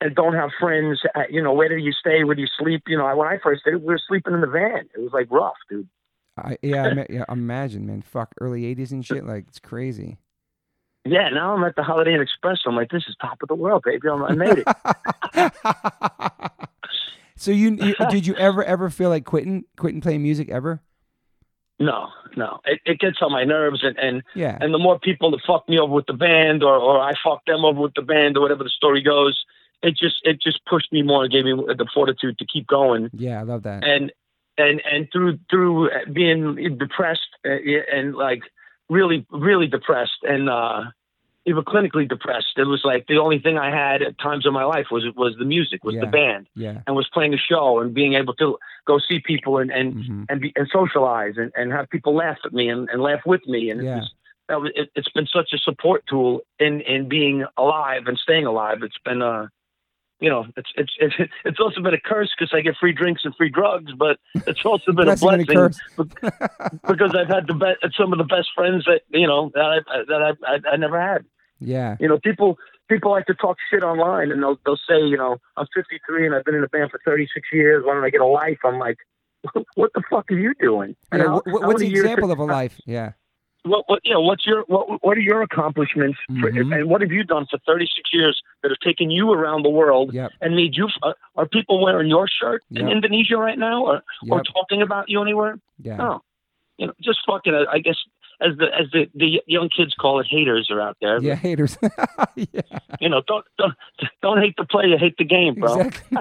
and 0.00 0.14
don't 0.14 0.34
have 0.34 0.50
friends, 0.60 1.00
uh, 1.14 1.22
you 1.30 1.42
know, 1.42 1.52
where 1.52 1.68
do 1.68 1.76
you 1.76 1.92
stay? 1.92 2.22
Where 2.24 2.34
do 2.34 2.42
you 2.42 2.48
sleep? 2.58 2.82
You 2.86 2.98
know, 2.98 3.14
when 3.16 3.28
I 3.28 3.38
first 3.42 3.64
did 3.64 3.74
it, 3.74 3.80
we 3.80 3.86
were 3.86 4.00
sleeping 4.08 4.34
in 4.34 4.40
the 4.40 4.46
van. 4.46 4.88
It 4.94 5.00
was 5.00 5.12
like 5.12 5.26
rough, 5.30 5.56
dude. 5.70 5.88
I, 6.38 6.56
yeah, 6.62 6.84
I, 6.86 7.06
yeah, 7.10 7.24
imagine, 7.28 7.86
man. 7.86 8.02
Fuck, 8.02 8.34
early 8.40 8.62
'80s 8.74 8.92
and 8.92 9.04
shit. 9.04 9.24
Like 9.24 9.46
it's 9.48 9.58
crazy. 9.58 10.18
Yeah, 11.04 11.28
now 11.30 11.54
I'm 11.54 11.62
at 11.64 11.76
the 11.76 11.82
Holiday 11.84 12.14
Inn 12.14 12.20
Express. 12.20 12.58
I'm 12.66 12.74
like, 12.74 12.90
this 12.90 13.04
is 13.08 13.14
top 13.20 13.38
of 13.42 13.48
the 13.48 13.54
world, 13.54 13.84
baby. 13.84 14.08
I'm, 14.08 14.24
I 14.24 14.32
made 14.32 14.64
it. 14.66 15.52
so 17.36 17.50
you, 17.50 17.76
you 17.76 17.94
did 18.10 18.26
you 18.26 18.34
ever 18.36 18.64
ever 18.64 18.90
feel 18.90 19.08
like 19.10 19.24
quitting 19.24 19.64
quitting 19.76 20.00
playing 20.00 20.22
music 20.22 20.48
ever? 20.48 20.82
no, 21.78 22.08
no, 22.38 22.58
it, 22.64 22.80
it 22.86 22.98
gets 22.98 23.18
on 23.20 23.30
my 23.30 23.44
nerves, 23.44 23.84
and 23.84 23.98
and 23.98 24.22
Yeah. 24.34 24.56
and 24.60 24.72
the 24.72 24.78
more 24.78 24.98
people 24.98 25.30
that 25.32 25.40
fuck 25.46 25.68
me 25.68 25.78
over 25.78 25.92
with 25.92 26.06
the 26.06 26.14
band, 26.14 26.62
or 26.62 26.74
or 26.76 27.00
I 27.00 27.12
fuck 27.22 27.44
them 27.46 27.64
over 27.64 27.80
with 27.80 27.94
the 27.94 28.02
band, 28.02 28.36
or 28.36 28.40
whatever 28.40 28.64
the 28.64 28.70
story 28.70 29.02
goes, 29.02 29.44
it 29.82 29.90
just 29.96 30.16
it 30.24 30.40
just 30.40 30.64
pushed 30.64 30.90
me 30.92 31.02
more 31.02 31.24
and 31.24 31.32
gave 31.32 31.44
me 31.44 31.52
the 31.54 31.86
fortitude 31.92 32.38
to 32.38 32.46
keep 32.46 32.66
going. 32.66 33.10
Yeah, 33.12 33.40
I 33.40 33.42
love 33.42 33.62
that. 33.64 33.84
and 33.84 34.10
and 34.58 34.80
and 34.90 35.08
through 35.12 35.38
through 35.50 35.90
being 36.12 36.76
depressed 36.78 37.28
uh, 37.44 37.50
and 37.92 38.14
like 38.14 38.42
really 38.88 39.26
really 39.30 39.66
depressed 39.66 40.18
and 40.22 40.48
uh 40.48 40.84
even 41.48 41.62
clinically 41.62 42.08
depressed 42.08 42.54
it 42.56 42.64
was 42.64 42.82
like 42.84 43.06
the 43.06 43.18
only 43.18 43.38
thing 43.38 43.58
i 43.58 43.70
had 43.70 44.02
at 44.02 44.18
times 44.18 44.44
in 44.46 44.52
my 44.52 44.64
life 44.64 44.86
was 44.90 45.04
was 45.16 45.34
the 45.38 45.44
music 45.44 45.84
was 45.84 45.94
Yeah. 45.94 46.00
the 46.02 46.06
band 46.08 46.48
Yeah. 46.54 46.80
and 46.86 46.96
was 46.96 47.08
playing 47.12 47.34
a 47.34 47.38
show 47.38 47.80
and 47.80 47.94
being 47.94 48.14
able 48.14 48.34
to 48.34 48.58
go 48.86 48.98
see 48.98 49.20
people 49.20 49.58
and 49.58 49.70
and 49.70 49.94
hmm 49.94 50.22
and, 50.28 50.40
be, 50.40 50.52
and 50.56 50.68
socialize 50.72 51.34
and, 51.36 51.52
and 51.56 51.70
have 51.72 51.88
people 51.88 52.14
laugh 52.14 52.38
at 52.44 52.52
me 52.52 52.68
and, 52.68 52.88
and 52.90 53.00
laugh 53.02 53.20
with 53.26 53.46
me 53.46 53.70
and 53.70 53.82
Yeah. 53.84 53.92
it 53.92 53.96
was, 53.96 54.10
that 54.48 54.60
was 54.60 54.72
it, 54.74 54.90
it's 54.94 55.10
been 55.10 55.26
such 55.26 55.52
a 55.52 55.58
support 55.58 56.04
tool 56.08 56.40
in 56.58 56.80
in 56.82 57.08
being 57.08 57.44
alive 57.56 58.02
and 58.06 58.18
staying 58.18 58.46
alive 58.46 58.78
it's 58.82 58.98
been 59.04 59.22
uh 59.22 59.46
you 60.20 60.30
know, 60.30 60.46
it's 60.56 60.70
it's 60.76 60.92
it's 60.98 61.14
it's 61.44 61.60
also 61.60 61.80
been 61.82 61.94
a 61.94 62.00
curse 62.00 62.32
because 62.36 62.52
I 62.56 62.60
get 62.60 62.76
free 62.78 62.92
drinks 62.92 63.22
and 63.24 63.34
free 63.36 63.50
drugs, 63.50 63.92
but 63.98 64.18
it's 64.34 64.64
also 64.64 64.92
been 64.92 65.08
a 65.08 65.16
Blessing 65.16 65.28
and 65.28 65.40
a 65.42 65.44
blessing 65.44 65.56
curse. 65.56 66.80
because 66.88 67.14
I've 67.14 67.28
had 67.28 67.46
the 67.46 67.54
be- 67.54 67.88
some 67.96 68.12
of 68.12 68.18
the 68.18 68.24
best 68.24 68.48
friends 68.54 68.84
that 68.86 69.02
you 69.10 69.26
know 69.26 69.50
that 69.54 69.64
I 69.64 69.78
that 70.08 70.22
I, 70.22 70.52
I 70.54 70.72
I 70.72 70.76
never 70.76 71.00
had. 71.00 71.24
Yeah. 71.60 71.96
You 72.00 72.08
know, 72.08 72.18
people 72.18 72.58
people 72.88 73.10
like 73.10 73.26
to 73.26 73.34
talk 73.34 73.56
shit 73.70 73.82
online, 73.82 74.30
and 74.30 74.42
they'll 74.42 74.58
they'll 74.64 74.80
say, 74.88 75.00
you 75.00 75.16
know, 75.16 75.36
I'm 75.56 75.66
53 75.74 76.26
and 76.26 76.34
I've 76.34 76.44
been 76.44 76.54
in 76.54 76.60
the 76.62 76.68
band 76.68 76.90
for 76.90 77.00
36 77.04 77.48
years. 77.52 77.84
Why 77.84 77.94
don't 77.94 78.04
I 78.04 78.10
get 78.10 78.20
a 78.20 78.26
life? 78.26 78.58
I'm 78.64 78.78
like, 78.78 78.96
what 79.74 79.92
the 79.94 80.02
fuck 80.10 80.30
are 80.30 80.38
you 80.38 80.54
doing? 80.60 80.96
Yeah 81.12 81.38
what's 81.46 81.80
the 81.80 81.88
example 81.88 82.30
of 82.30 82.38
a 82.38 82.44
life? 82.44 82.80
Yeah. 82.86 83.12
What, 83.66 83.84
what 83.88 84.00
you 84.04 84.12
know? 84.14 84.20
What's 84.20 84.46
your 84.46 84.62
what? 84.68 85.02
What 85.04 85.16
are 85.18 85.20
your 85.20 85.42
accomplishments? 85.42 86.18
For, 86.40 86.50
Mhm. 86.50 86.74
and 86.74 86.88
what 86.90 87.00
have 87.00 87.10
you 87.12 87.24
done 87.24 87.46
for 87.50 87.58
36 87.66 88.10
years 88.12 88.40
that 88.62 88.70
have 88.70 88.78
taken 88.80 89.10
you 89.10 89.32
around 89.32 89.62
the 89.64 89.70
world 89.70 90.14
Yep. 90.14 90.30
and 90.40 90.54
made 90.54 90.76
you? 90.76 90.88
Uh, 91.02 91.12
are 91.36 91.46
people 91.46 91.82
wearing 91.82 92.08
your 92.08 92.26
shirt 92.28 92.62
in 92.70 92.88
Indonesia 92.88 93.36
right 93.36 93.58
now, 93.58 93.84
or 93.84 94.02
or 94.30 94.42
talking 94.42 94.82
about 94.82 95.08
you 95.08 95.20
anywhere? 95.20 95.58
Yeah. 95.82 95.96
No, 95.96 96.22
you 96.78 96.86
know, 96.86 96.92
just 97.02 97.18
fucking. 97.26 97.54
uh, 97.54 97.64
I 97.70 97.78
guess 97.80 97.96
as 98.40 98.56
the 98.58 98.66
as 98.78 98.86
the 98.92 99.08
the 99.14 99.42
young 99.46 99.68
kids 99.68 99.94
call 99.94 100.20
it, 100.20 100.26
haters 100.30 100.68
are 100.70 100.80
out 100.80 100.96
there. 101.00 101.18
Yeah. 101.20 101.34
Haters. 101.34 101.76
yeah. 102.36 102.60
You 103.00 103.08
know, 103.08 103.22
don't 103.26 103.44
don't 103.58 103.74
don't 104.22 104.40
hate 104.40 104.54
the 104.56 104.64
player, 104.64 104.96
hate 104.98 105.16
the 105.18 105.24
game, 105.24 105.54
bro. 105.54 105.80
Exactly. 105.80 106.18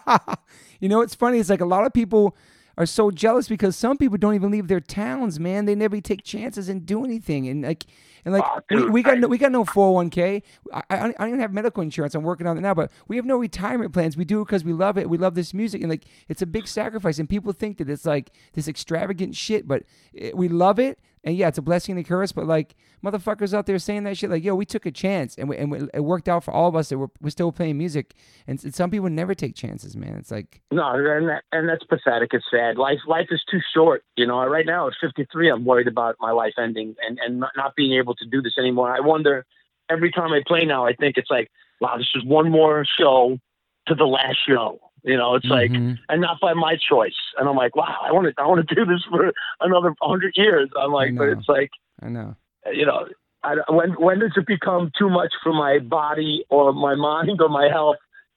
you 0.80 0.88
know 0.88 0.98
what's 0.98 1.14
funny? 1.14 1.38
is 1.38 1.50
like 1.50 1.60
a 1.60 1.66
lot 1.66 1.84
of 1.84 1.92
people 1.92 2.36
are 2.78 2.86
so 2.86 3.10
jealous 3.10 3.48
because 3.48 3.76
some 3.76 3.98
people 3.98 4.16
don't 4.16 4.34
even 4.36 4.50
leave 4.52 4.68
their 4.68 4.80
towns, 4.80 5.38
man. 5.38 5.66
They 5.66 5.74
never 5.74 6.00
take 6.00 6.22
chances 6.24 6.68
and 6.68 6.86
do 6.86 7.04
anything. 7.04 7.48
And 7.48 7.62
like, 7.62 7.84
and 8.24 8.32
like, 8.32 8.44
Oh, 8.46 8.60
we, 8.70 8.76
dude, 8.76 8.90
we 8.92 9.02
got 9.02 9.16
I- 9.16 9.20
no, 9.20 9.28
we 9.28 9.36
got 9.36 9.50
no 9.52 9.64
401k. 9.64 10.42
I, 10.72 10.82
I, 10.88 10.96
I 10.96 11.12
don't 11.18 11.28
even 11.28 11.40
have 11.40 11.52
medical 11.52 11.82
insurance. 11.82 12.14
I'm 12.14 12.22
working 12.22 12.46
on 12.46 12.56
it 12.56 12.60
now, 12.60 12.74
but 12.74 12.92
we 13.08 13.16
have 13.16 13.24
no 13.26 13.36
retirement 13.36 13.92
plans. 13.92 14.16
We 14.16 14.24
do 14.24 14.40
it 14.40 14.44
because 14.44 14.64
we 14.64 14.72
love 14.72 14.96
it. 14.96 15.10
We 15.10 15.18
love 15.18 15.34
this 15.34 15.52
music, 15.52 15.82
and 15.82 15.90
like, 15.90 16.04
it's 16.28 16.40
a 16.40 16.46
big 16.46 16.68
sacrifice. 16.68 17.18
And 17.18 17.28
people 17.28 17.52
think 17.52 17.78
that 17.78 17.90
it's 17.90 18.06
like 18.06 18.30
this 18.54 18.68
extravagant 18.68 19.34
shit, 19.34 19.66
but 19.66 19.82
it, 20.14 20.36
we 20.36 20.48
love 20.48 20.78
it. 20.78 21.00
And 21.24 21.36
yeah, 21.36 21.48
it's 21.48 21.58
a 21.58 21.62
blessing 21.62 21.96
and 21.96 22.04
a 22.04 22.08
curse. 22.08 22.32
But 22.32 22.46
like, 22.46 22.74
motherfuckers 23.04 23.52
out 23.54 23.66
there 23.66 23.78
saying 23.78 24.04
that 24.04 24.16
shit, 24.16 24.30
like, 24.30 24.44
yo, 24.44 24.54
we 24.54 24.64
took 24.64 24.86
a 24.86 24.90
chance, 24.90 25.36
and 25.36 25.48
we, 25.48 25.56
and 25.56 25.70
we, 25.70 25.78
it 25.92 26.00
worked 26.00 26.28
out 26.28 26.44
for 26.44 26.52
all 26.52 26.68
of 26.68 26.76
us. 26.76 26.88
That 26.90 26.98
we're, 26.98 27.08
we're 27.20 27.30
still 27.30 27.52
playing 27.52 27.76
music, 27.78 28.14
and, 28.46 28.64
s- 28.64 28.74
some 28.76 28.90
people 28.90 29.08
never 29.10 29.34
take 29.34 29.54
chances, 29.54 29.96
man. 29.96 30.14
It's 30.14 30.30
like, 30.30 30.60
No, 30.70 30.94
and 30.94 31.28
that, 31.28 31.42
and 31.52 31.68
that's 31.68 31.84
pathetic. 31.84 32.30
It's 32.32 32.44
sad. 32.50 32.76
Life 32.78 33.00
life 33.06 33.28
is 33.30 33.42
too 33.50 33.60
short. 33.74 34.04
You 34.16 34.26
know, 34.26 34.44
right 34.46 34.66
now 34.66 34.86
at 34.88 34.94
53, 35.00 35.50
I'm 35.50 35.64
worried 35.64 35.88
about 35.88 36.16
my 36.20 36.30
life 36.30 36.54
ending 36.58 36.94
and 37.06 37.18
and 37.24 37.40
not 37.56 37.74
being 37.76 37.98
able 37.98 38.14
to 38.14 38.26
do 38.26 38.40
this 38.42 38.54
anymore. 38.58 38.94
I 38.94 39.00
wonder 39.00 39.44
every 39.90 40.10
time 40.10 40.32
I 40.32 40.42
play 40.46 40.64
now. 40.64 40.86
I 40.86 40.92
think 40.94 41.16
it's 41.16 41.30
like, 41.30 41.50
wow, 41.80 41.96
this 41.96 42.08
is 42.14 42.24
one 42.24 42.50
more 42.50 42.84
show 42.98 43.38
to 43.86 43.94
the 43.94 44.04
last 44.04 44.38
show. 44.46 44.78
You 45.04 45.16
know, 45.16 45.34
it's 45.36 45.46
like, 45.46 45.70
Mhm. 45.70 45.98
and 46.08 46.20
not 46.20 46.40
by 46.40 46.54
my 46.54 46.76
choice. 46.76 47.16
And 47.38 47.48
I'm 47.48 47.56
like, 47.56 47.76
wow, 47.76 47.96
I 48.02 48.12
want 48.12 48.26
to 48.26 48.42
I 48.42 48.46
want 48.46 48.66
to 48.68 48.74
do 48.74 48.84
this 48.84 49.02
for 49.08 49.32
another 49.60 49.94
hundred 50.02 50.34
years. 50.36 50.68
I'm 50.78 50.92
like, 50.92 51.16
but 51.16 51.28
it's 51.28 51.48
like, 51.48 51.70
I 52.02 52.08
know. 52.08 52.36
you 52.72 52.84
know, 52.84 53.06
I, 53.44 53.56
when 53.68 53.90
when 53.92 54.18
does 54.18 54.32
it 54.36 54.46
become 54.46 54.90
too 54.98 55.08
much 55.08 55.32
for 55.42 55.52
my 55.52 55.78
body 55.78 56.44
or 56.50 56.72
my 56.72 56.94
mind 56.94 57.40
or 57.40 57.48
my 57.48 57.68
health 57.68 57.96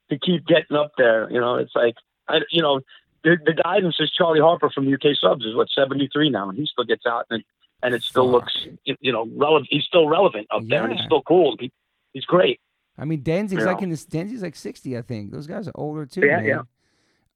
to 0.10 0.18
keep 0.20 0.46
getting 0.46 0.78
up 0.78 0.92
there? 0.98 1.30
You 1.32 1.40
know, 1.40 1.56
it's 1.56 1.76
like 1.76 1.96
I, 2.28 2.40
you 2.52 2.62
know, 2.62 2.82
the, 3.24 3.38
the 3.44 3.54
guidance 3.54 3.98
is 4.00 4.12
Charlie 4.12 4.40
Harper 4.40 4.70
from 4.70 4.92
UK 4.92 5.16
subs 5.20 5.46
is 5.46 5.56
what 5.56 5.68
73 5.76 6.30
now, 6.30 6.50
and 6.50 6.58
he 6.58 6.66
still 6.68 6.86
gets 6.86 7.06
out 7.06 7.26
and 7.30 7.44
and 7.84 7.96
it 7.96 8.04
still 8.04 8.26
Fuck. 8.32 8.34
looks 8.34 8.68
you 8.86 9.12
know 9.12 9.28
relevant. 9.36 9.68
He's 9.72 9.86
still 9.86 10.08
relevant 10.08 10.48
up 10.52 10.62
there, 10.68 10.84
and 10.84 10.94
he's 10.94 11.06
still 11.06 11.24
cool. 11.24 11.56
He, 11.60 11.72
he's 12.14 12.26
great. 12.26 12.60
I 13.02 13.06
mean, 13.06 13.24
Danzig's 13.24 13.62
You 13.64 13.68
like 13.68 13.82
in 13.82 13.90
this. 13.90 14.06
Danzig's 14.06 14.44
like 14.44 14.56
sixty, 14.56 14.98
I 14.98 15.02
think. 15.02 15.32
Those 15.32 15.48
guys 15.48 15.68
are 15.68 15.72
older 15.76 16.06
too. 16.06 16.22
Yeah, 16.26 16.38
man. 16.38 16.46
yeah. 16.46 16.60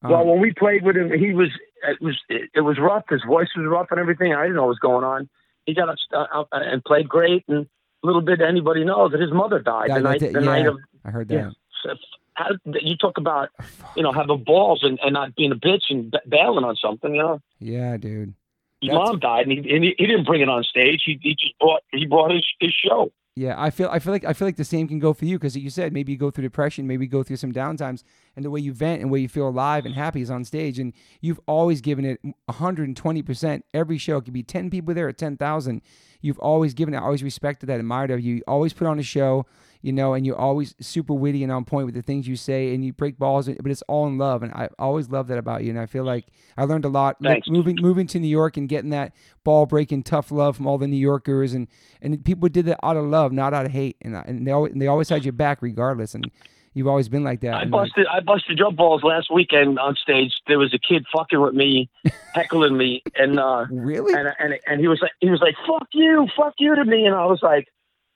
Um, 0.03 0.11
well, 0.11 0.25
when 0.25 0.39
we 0.39 0.53
played 0.53 0.83
with 0.83 0.95
him, 0.95 1.11
he 1.11 1.33
was 1.33 1.49
it 1.87 1.99
was 2.01 2.15
it, 2.29 2.49
it 2.53 2.61
was 2.61 2.77
rough. 2.79 3.03
His 3.09 3.23
voice 3.27 3.47
was 3.57 3.65
rough 3.67 3.87
and 3.91 3.99
everything. 3.99 4.33
I 4.33 4.43
didn't 4.43 4.55
know 4.57 4.63
what 4.63 4.69
was 4.69 4.79
going 4.79 5.03
on. 5.03 5.27
He 5.65 5.73
got 5.73 5.89
up, 5.89 5.95
uh, 6.13 6.39
up 6.41 6.47
and 6.51 6.83
played 6.85 7.09
great, 7.09 7.43
and 7.47 7.65
a 8.03 8.05
little 8.05 8.21
bit 8.21 8.39
anybody 8.41 8.83
knows 8.85 9.11
that 9.11 9.19
his 9.21 9.31
mother 9.31 9.59
died 9.59 9.87
Yeah, 9.89 9.95
the 9.95 10.01
night 10.01 10.19
the 10.19 10.41
night 10.41 10.67
of 10.67 10.77
I 11.03 11.09
heard 11.09 11.27
that. 11.29 11.33
Yeah. 11.35 11.49
So, 11.83 11.95
how, 12.35 12.49
you 12.65 12.97
talk 12.97 13.17
about, 13.17 13.49
you 13.95 14.03
know, 14.03 14.11
having 14.11 14.43
balls 14.43 14.81
and, 14.83 14.99
and 15.01 15.13
not 15.13 15.35
being 15.35 15.51
a 15.51 15.55
bitch 15.55 15.83
and 15.89 16.11
b- 16.11 16.17
bailing 16.27 16.65
on 16.65 16.75
something. 16.75 17.15
You 17.15 17.21
know, 17.21 17.41
Yeah, 17.59 17.97
dude. 17.97 18.33
his 18.81 18.89
That's- 18.91 19.07
mom 19.07 19.19
died, 19.19 19.47
and 19.47 19.51
he, 19.53 19.73
and 19.73 19.83
he 19.83 19.95
he 19.97 20.05
didn't 20.05 20.25
bring 20.25 20.41
it 20.41 20.49
on 20.49 20.63
stage. 20.63 21.01
He 21.05 21.17
he 21.21 21.31
just 21.31 21.57
brought 21.59 21.81
he 21.91 22.05
brought 22.05 22.31
his 22.31 22.45
his 22.59 22.73
show. 22.73 23.11
Yeah, 23.37 23.55
I 23.61 23.69
feel 23.69 23.89
I 23.91 23.99
feel 23.99 24.13
like 24.13 24.23
I 24.23 24.31
feel 24.31 24.47
like 24.47 24.55
the 24.55 24.63
same 24.63 24.87
can 24.87 24.97
go 24.97 25.11
for 25.13 25.25
you 25.25 25.37
because 25.37 25.57
you 25.57 25.69
said 25.69 25.91
maybe 25.91 26.13
you 26.13 26.17
go 26.17 26.31
through 26.31 26.43
depression, 26.43 26.87
maybe 26.87 27.03
you 27.03 27.11
go 27.11 27.21
through 27.21 27.35
some 27.35 27.51
downtimes, 27.51 28.01
and 28.33 28.45
the 28.45 28.49
way 28.49 28.61
you 28.61 28.71
vent 28.71 29.01
and 29.01 29.09
the 29.09 29.13
way 29.13 29.19
you 29.19 29.27
feel 29.27 29.49
alive 29.49 29.85
and 29.85 29.93
happy 29.93 30.21
is 30.21 30.31
on 30.31 30.45
stage, 30.45 30.79
and 30.79 30.93
you've 31.19 31.39
always 31.45 31.81
given 31.81 32.05
it 32.05 32.21
120 32.45 33.21
percent 33.23 33.65
every 33.73 33.97
show. 33.97 34.17
It 34.17 34.21
could 34.23 34.33
be 34.33 34.41
10 34.43 34.69
people 34.69 34.93
there 34.93 35.09
or 35.09 35.11
10,000. 35.11 35.81
You've 36.21 36.39
always 36.39 36.73
given 36.73 36.93
it. 36.93 36.97
I 36.97 37.01
always 37.01 37.23
respected 37.23 37.65
that, 37.65 37.81
admired 37.81 38.09
of 38.09 38.21
you. 38.21 38.35
You 38.35 38.43
always 38.47 38.71
put 38.71 38.87
on 38.87 38.99
a 38.99 39.03
show, 39.03 39.45
you 39.85 39.93
know, 39.93 40.15
and 40.15 40.25
you're 40.25 40.35
always 40.35 40.73
super 40.81 41.13
witty 41.13 41.43
and 41.43 41.51
on 41.51 41.63
point 41.63 41.85
with 41.85 41.93
the 41.93 42.01
things 42.01 42.27
you 42.27 42.35
say, 42.35 42.73
and 42.73 42.83
you 42.83 42.91
break 42.91 43.19
balls, 43.19 43.47
but 43.47 43.69
it's 43.69 43.83
all 43.83 44.07
in 44.07 44.17
love, 44.17 44.41
and 44.41 44.51
I 44.51 44.67
always 44.79 45.11
love 45.11 45.27
that 45.27 45.37
about 45.37 45.63
you. 45.63 45.69
And 45.69 45.79
I 45.79 45.85
feel 45.85 46.03
like 46.03 46.25
I 46.57 46.63
learned 46.63 46.85
a 46.85 46.89
lot 46.89 47.17
Thanks. 47.21 47.47
moving 47.47 47.77
moving 47.79 48.07
to 48.07 48.19
New 48.19 48.27
York 48.27 48.57
and 48.57 48.67
getting 48.67 48.89
that 48.89 49.13
ball 49.43 49.67
breaking 49.67 50.01
tough 50.01 50.31
love 50.31 50.57
from 50.57 50.65
all 50.65 50.79
the 50.79 50.87
New 50.87 50.97
Yorkers, 50.97 51.53
and 51.53 51.67
and 52.01 52.25
people 52.25 52.49
did 52.49 52.65
that 52.65 52.79
out 52.81 52.97
of 52.97 53.05
love, 53.05 53.31
not 53.31 53.53
out 53.53 53.67
of 53.67 53.73
hate, 53.73 53.97
and 54.01 54.15
and 54.15 54.47
they 54.47 54.51
always, 54.51 54.73
and 54.73 54.81
they 54.81 54.87
always 54.87 55.09
had 55.09 55.23
your 55.23 55.33
back 55.33 55.61
regardless, 55.61 56.15
and 56.15 56.31
you've 56.73 56.87
always 56.87 57.07
been 57.07 57.23
like 57.23 57.41
that. 57.41 57.53
I 57.53 57.61
and, 57.61 57.69
like, 57.69 57.89
busted 57.89 58.07
I 58.07 58.21
busted 58.21 58.57
your 58.57 58.71
balls 58.71 59.03
last 59.03 59.31
weekend 59.31 59.77
on 59.77 59.95
stage. 59.97 60.33
There 60.47 60.57
was 60.57 60.73
a 60.73 60.79
kid 60.79 61.05
fucking 61.15 61.39
with 61.39 61.53
me, 61.53 61.91
heckling 62.33 62.75
me, 62.75 63.03
and 63.15 63.39
uh, 63.39 63.67
really? 63.69 64.15
and 64.15 64.33
and 64.39 64.57
and 64.65 64.81
he 64.81 64.87
was 64.87 64.99
like 64.99 65.11
he 65.19 65.29
was 65.29 65.41
like 65.41 65.53
fuck 65.67 65.89
you, 65.93 66.27
fuck 66.35 66.55
you 66.57 66.73
to 66.73 66.85
me, 66.85 67.05
and 67.05 67.13
I 67.13 67.25
was 67.25 67.43
like 67.43 67.67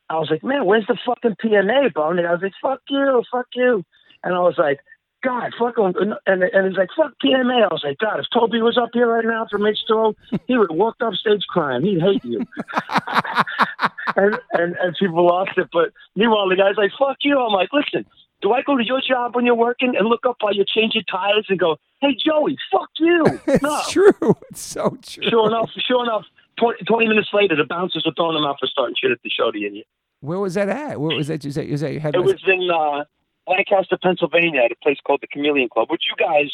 I 0.10 0.16
was 0.16 0.30
like 0.30 0.44
man, 0.44 0.66
where's 0.66 0.88
the 0.88 0.98
fucking 1.06 1.38
PMA, 1.44 1.94
bro? 1.94 2.12
And 2.12 2.20
I 2.22 2.32
was 2.32 2.42
like 2.42 2.54
fuck 2.62 2.82
you, 2.90 3.24
fuck 3.32 3.48
you, 3.54 3.84
and 4.24 4.34
I 4.34 4.40
was 4.40 4.56
like. 4.58 4.80
God, 5.22 5.52
fuck 5.60 5.78
him. 5.78 5.94
And, 6.26 6.44
and, 6.44 6.68
he's 6.70 6.78
like, 6.78 6.88
fuck 6.96 7.12
PMA. 7.22 7.64
I 7.64 7.68
was 7.74 7.82
like, 7.84 7.98
God, 7.98 8.22
if 8.22 8.28
Toby 8.34 8.62
was 8.62 8.78
up 8.78 8.92
here 8.94 9.06
right 9.06 9.26
now 9.26 9.48
from 9.52 9.64
H2O, 9.64 10.16
he 10.48 10.58
would 10.58 10.72
have 10.72 10.78
walked 10.78 11.02
off 11.02 11.14
stage 11.16 11.44
crying. 11.50 11.84
He'd 11.84 12.00
hate 12.00 12.24
you. 12.24 12.46
and, 14.16 14.40
and, 14.54 14.78
and 14.78 14.96
people 14.98 15.26
lost 15.26 15.58
it. 15.58 15.68
But 15.74 15.92
meanwhile, 16.16 16.48
the 16.48 16.56
guy's 16.56 16.78
like, 16.78 16.92
fuck 16.98 17.18
you. 17.22 17.38
I'm 17.38 17.52
like, 17.52 17.68
listen, 17.74 18.06
do 18.42 18.54
I 18.54 18.62
go 18.62 18.78
to 18.78 18.84
your 18.84 19.02
job 19.06 19.36
when 19.36 19.46
you're 19.46 19.56
working 19.56 19.96
and 19.98 20.08
look 20.08 20.26
up 20.26 20.38
while 20.40 20.54
you're 20.54 20.66
changing 20.66 21.04
tires 21.12 21.46
and 21.50 21.60
go, 21.60 21.78
hey, 22.02 22.16
Joey, 22.16 22.58
fuck 22.72 22.90
you? 22.98 23.26
it's 23.48 23.64
no. 23.64 23.82
true. 23.90 24.36
It's 24.50 24.62
so 24.62 24.98
true. 25.02 25.30
Sure 25.30 25.48
enough, 25.48 25.70
sure 25.86 26.04
enough, 26.04 26.26
20, 26.60 26.86
20 26.86 27.08
minutes 27.08 27.30
later, 27.34 27.56
the 27.56 27.66
bouncers 27.66 28.04
were 28.06 28.14
throwing 28.16 28.38
him 28.38 28.46
out 28.46 28.58
for 28.60 28.68
starting 28.68 28.96
shit 29.00 29.12
at 29.12 29.20
the 29.24 29.30
show, 29.30 29.52
the 29.52 29.66
idiot. 29.66 29.88
Where 30.22 30.40
was 30.40 30.54
that 30.56 30.70
at? 30.70 31.00
Where 31.00 31.16
was 31.16 31.28
that? 31.28 31.46
Is 31.46 31.56
that, 31.56 31.66
is 31.66 31.82
that? 31.82 31.92
It 31.94 32.20
was 32.24 32.42
in 32.46 32.70
uh, 32.70 33.06
Lancaster, 33.52 33.98
Pennsylvania, 34.02 34.62
at 34.66 34.72
a 34.72 34.76
place 34.84 34.98
called 35.06 35.22
the 35.22 35.28
Chameleon 35.28 35.70
Club, 35.70 35.90
which 35.90 36.04
you 36.10 36.16
guys 36.24 36.52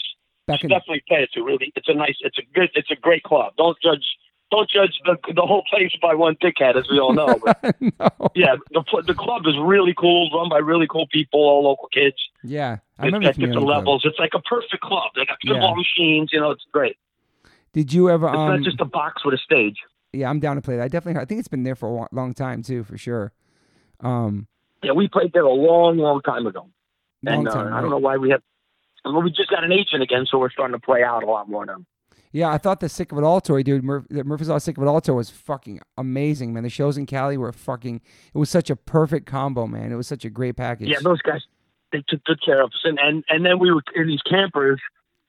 back 0.48 0.60
should 0.60 0.72
in. 0.72 0.78
definitely 0.78 1.04
play. 1.08 1.20
It's 1.24 1.36
a 1.36 1.42
really, 1.42 1.74
it's 1.76 1.90
a 1.90 1.94
nice, 1.94 2.16
it's 2.22 2.38
a 2.38 2.44
good, 2.54 2.70
it's 2.76 2.92
a 2.92 2.96
great 2.96 3.24
club. 3.24 3.54
Don't 3.58 3.76
judge, 3.82 4.06
don't 4.52 4.70
judge 4.70 5.00
the 5.06 5.18
the 5.34 5.42
whole 5.42 5.64
place 5.70 5.92
by 6.02 6.14
one 6.14 6.36
dickhead, 6.36 6.76
as 6.78 6.86
we 6.92 7.00
all 7.00 7.14
know. 7.14 7.40
But 7.44 7.76
no. 7.82 8.30
yeah, 8.36 8.56
the 8.72 8.84
the 9.08 9.16
club 9.16 9.42
is 9.48 9.56
really 9.60 9.96
cool, 9.98 10.30
run 10.32 10.48
by 10.50 10.60
really 10.60 10.86
cool 10.88 11.08
people, 11.12 11.40
all 11.40 11.64
local 11.64 11.88
kids. 11.92 12.18
Yeah, 12.44 12.78
I 13.00 13.04
It's 13.04 13.06
remember. 13.08 13.28
got 13.30 13.36
different 13.36 13.58
Club. 13.64 13.68
levels. 13.80 14.02
It's 14.06 14.20
like 14.20 14.32
a 14.36 14.42
perfect 14.42 14.82
club. 14.84 15.10
They 15.16 15.26
got 15.26 15.38
Yeah. 15.44 15.54
pinball 15.54 15.76
machines. 15.76 16.30
You 16.32 16.40
know, 16.40 16.52
it's 16.52 16.66
great. 16.72 16.98
Did 17.74 17.92
you 17.92 18.12
ever? 18.12 18.28
It's 18.28 18.38
Um, 18.38 18.48
not 18.50 18.62
just 18.62 18.80
a 18.80 18.86
box 18.86 19.26
with 19.26 19.34
a 19.34 19.38
stage. 19.40 19.78
yeah, 20.14 20.30
I'm 20.30 20.40
down 20.40 20.56
to 20.56 20.62
play 20.62 20.78
that. 20.78 20.84
I 20.84 20.88
definitely. 20.88 21.20
I 21.20 21.26
think 21.26 21.40
it's 21.40 21.48
been 21.48 21.64
there 21.64 21.76
for 21.76 21.90
a 21.90 22.08
long 22.16 22.34
time 22.36 22.62
too, 22.62 22.84
for 22.84 22.98
sure. 22.98 23.34
Um, 24.02 24.48
Yeah, 24.84 24.92
we 24.92 25.08
played 25.08 25.34
there 25.34 25.44
a 25.44 25.54
long, 25.54 25.98
long 25.98 26.22
time 26.22 26.46
ago. 26.48 26.70
long 27.24 27.40
and 27.40 27.48
uh, 27.48 27.54
time. 27.54 27.74
I 27.74 27.82
don't 27.82 27.90
know 27.90 27.98
why 27.98 28.18
we 28.18 28.30
have. 28.32 28.42
Well, 29.04 29.22
we 29.22 29.32
just 29.32 29.50
got 29.50 29.64
an 29.64 29.72
agent 29.72 30.02
again, 30.02 30.26
so 30.30 30.40
we're 30.40 30.50
starting 30.50 30.74
to 30.74 30.84
play 30.84 31.04
out 31.04 31.24
a 31.24 31.28
lot 31.28 31.48
more 31.48 31.66
now. 31.66 31.78
Yeah, 32.32 32.50
I 32.50 32.58
thought 32.58 32.82
the 32.82 32.90
Sick 32.90 33.12
of 33.14 33.18
It 33.18 33.24
All 33.24 33.40
tour, 33.40 33.64
dude. 33.64 33.84
Murph, 33.84 34.06
the 34.10 34.24
Murphy's 34.26 34.50
Law 34.50 34.58
Sick 34.58 34.78
of 34.78 34.84
It 34.84 34.88
All 34.88 35.00
tour 35.00 35.16
was 35.16 35.30
fucking 35.30 35.80
amazing, 35.98 36.54
man. 36.54 36.64
The 36.64 36.70
shows 36.70 36.98
in 36.98 37.06
Cali 37.06 37.38
were 37.38 37.54
fucking. 37.54 38.02
It 38.34 38.38
was 38.38 38.50
such 38.50 38.70
a 38.70 38.76
perfect 38.76 39.26
combo, 39.26 39.68
man. 39.68 39.92
It 39.92 39.96
was 39.96 40.08
such 40.08 40.26
a 40.26 40.30
great 40.30 40.58
package. 40.58 40.90
Yeah, 40.90 40.98
those 41.02 41.22
guys, 41.22 41.44
they 41.94 42.04
took 42.10 42.24
good 42.26 42.42
care 42.44 42.62
of 42.62 42.72
us, 42.72 42.82
and 42.84 43.00
and 43.00 43.24
and 43.30 43.46
then 43.46 43.58
we 43.60 43.72
were 43.72 43.82
in 43.96 44.08
these 44.08 44.22
campers, 44.24 44.82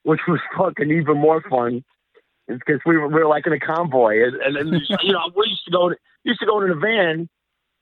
which 0.03 0.19
was 0.27 0.39
fucking 0.57 0.91
even 0.91 1.17
more 1.17 1.41
fun, 1.49 1.81
because 2.47 2.81
we 2.85 2.97
were 2.97 3.07
we 3.07 3.13
were 3.13 3.27
like 3.27 3.47
in 3.47 3.53
a 3.53 3.59
convoy, 3.59 4.23
and 4.25 4.35
and, 4.41 4.57
and 4.57 4.81
you 5.01 5.13
know 5.13 5.31
we 5.33 5.45
used 5.47 5.63
to 5.63 5.71
go 5.71 5.93
used 6.23 6.39
to 6.41 6.45
go 6.45 6.61
in 6.61 6.71
a 6.71 6.75
van. 6.75 7.29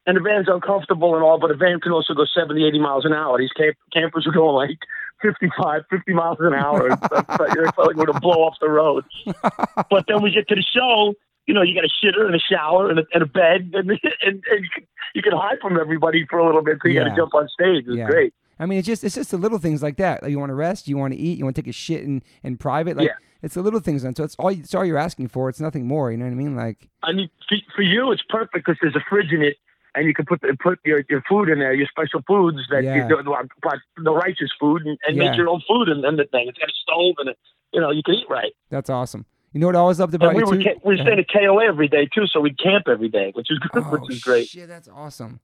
And 0.07 0.17
the 0.17 0.21
van's 0.21 0.47
uncomfortable 0.47 1.15
and 1.15 1.23
all, 1.23 1.39
but 1.39 1.49
a 1.51 1.55
van 1.55 1.79
can 1.79 1.91
also 1.91 2.13
go 2.13 2.25
70, 2.25 2.65
80 2.67 2.79
miles 2.79 3.05
an 3.05 3.13
hour. 3.13 3.39
These 3.39 3.51
camp- 3.51 3.77
campers 3.91 4.27
are 4.27 4.31
going 4.31 4.53
like 4.55 4.77
55, 5.21 5.83
50 5.89 6.13
miles 6.13 6.37
an 6.39 6.53
hour. 6.53 6.87
It's 6.91 7.01
like, 7.11 7.25
it 7.57 7.75
felt 7.75 7.87
like 7.87 7.95
we're 7.95 8.05
going 8.05 8.13
to 8.13 8.19
blow 8.19 8.43
off 8.43 8.55
the 8.61 8.69
road. 8.69 9.03
but 9.89 10.05
then 10.07 10.21
we 10.21 10.29
get 10.31 10.47
to 10.49 10.55
the 10.55 10.61
show, 10.63 11.15
you 11.47 11.53
know, 11.53 11.61
you 11.63 11.73
got 11.73 11.85
a 11.85 11.89
shitter 12.05 12.25
and 12.25 12.35
a 12.35 12.39
shower 12.39 12.89
and 12.89 12.99
a, 12.99 13.03
and 13.13 13.23
a 13.23 13.25
bed, 13.25 13.71
and, 13.73 13.89
and, 13.89 13.99
and 14.21 14.43
you, 14.63 14.69
can, 14.73 14.87
you 15.15 15.21
can 15.23 15.33
hide 15.33 15.57
from 15.61 15.79
everybody 15.79 16.25
for 16.29 16.37
a 16.39 16.45
little 16.45 16.61
bit, 16.63 16.77
so 16.83 16.87
you 16.87 16.99
got 16.99 17.09
to 17.09 17.15
jump 17.15 17.33
on 17.33 17.47
stage. 17.49 17.85
It's 17.87 17.97
Yeah. 17.97 18.05
great. 18.07 18.33
I 18.59 18.65
mean, 18.67 18.77
it's 18.79 18.87
just 18.87 19.03
it's 19.03 19.15
just 19.15 19.31
the 19.31 19.37
little 19.37 19.57
things 19.57 19.83
like 19.83 19.97
that. 19.97 20.21
Like 20.23 20.31
you 20.31 20.39
want 20.39 20.49
to 20.51 20.53
rest, 20.55 20.87
you 20.87 20.95
want 20.97 21.13
to 21.13 21.19
eat, 21.19 21.37
you 21.37 21.43
want 21.43 21.57
to 21.57 21.61
take 21.61 21.67
a 21.69 21.73
shit 21.73 22.03
in, 22.03 22.23
in 22.41 22.55
private. 22.55 22.95
Like 22.95 23.07
Yeah. 23.07 23.15
it's 23.41 23.55
the 23.55 23.61
little 23.61 23.81
things. 23.81 24.05
And 24.05 24.15
so 24.15 24.23
it's 24.23 24.35
all 24.39 24.47
it's 24.47 24.73
all 24.73 24.85
you're 24.85 24.97
asking 24.97 25.27
for. 25.27 25.49
It's 25.49 25.59
nothing 25.59 25.85
more. 25.87 26.09
You 26.09 26.17
know 26.17 26.23
what 26.23 26.31
I 26.31 26.35
mean? 26.35 26.55
Like 26.55 26.87
I 27.03 27.11
mean, 27.11 27.29
for, 27.49 27.57
for 27.75 27.81
you, 27.81 28.13
it's 28.13 28.21
perfect 28.29 28.53
because 28.65 28.77
there's 28.81 28.95
a 28.95 29.03
fridge 29.09 29.33
in 29.33 29.41
it, 29.41 29.57
and 29.95 30.05
you 30.05 30.13
can 30.13 30.25
put 30.25 30.41
the, 30.41 30.55
put 30.61 30.79
your, 30.85 31.03
your 31.09 31.21
food 31.29 31.49
in 31.49 31.59
there, 31.59 31.73
your 31.73 31.87
special 31.87 32.21
foods 32.27 32.57
that 32.69 32.83
Yeah. 32.83 32.95
you 32.95 33.07
do, 33.07 33.23
the, 33.23 33.79
the 34.03 34.11
righteous 34.11 34.51
food, 34.59 34.85
and, 34.85 34.97
and 35.07 35.15
Yeah. 35.17 35.29
make 35.29 35.37
your 35.37 35.49
own 35.49 35.61
food 35.67 35.89
in, 35.89 36.03
in 36.05 36.15
the 36.17 36.25
thing. 36.25 36.47
It's 36.47 36.57
got 36.57 36.69
a 36.69 36.73
stove 36.83 37.15
and 37.19 37.29
it, 37.29 37.37
you 37.73 37.81
know 37.81 37.91
you 37.91 38.03
can 38.03 38.15
eat 38.15 38.27
right. 38.29 38.53
that's 38.69 38.89
awesome. 38.89 39.25
You 39.53 39.61
know 39.61 39.67
what 39.67 39.75
I 39.77 39.79
always 39.79 39.99
loved 40.01 40.13
about 40.13 40.27
And 40.29 40.35
we 40.35 40.41
you 40.43 40.47
were 40.49 40.57
too? 40.57 40.63
ca- 40.63 40.79
we 40.83 40.95
were 40.97 41.01
staying 41.01 41.19
at 41.19 41.27
KOA 41.31 41.65
every 41.65 41.87
day 41.87 42.07
too, 42.13 42.27
so 42.27 42.41
we'd 42.41 42.57
camp 42.59 42.89
every 42.89 43.07
day, 43.07 43.31
which 43.35 43.49
is 43.49 43.57
Oh, 43.73 43.81
which 43.83 44.11
is 44.11 44.21
great. 44.21 44.47
Shit, 44.49 44.67
that's 44.67 44.89
awesome. 44.89 45.39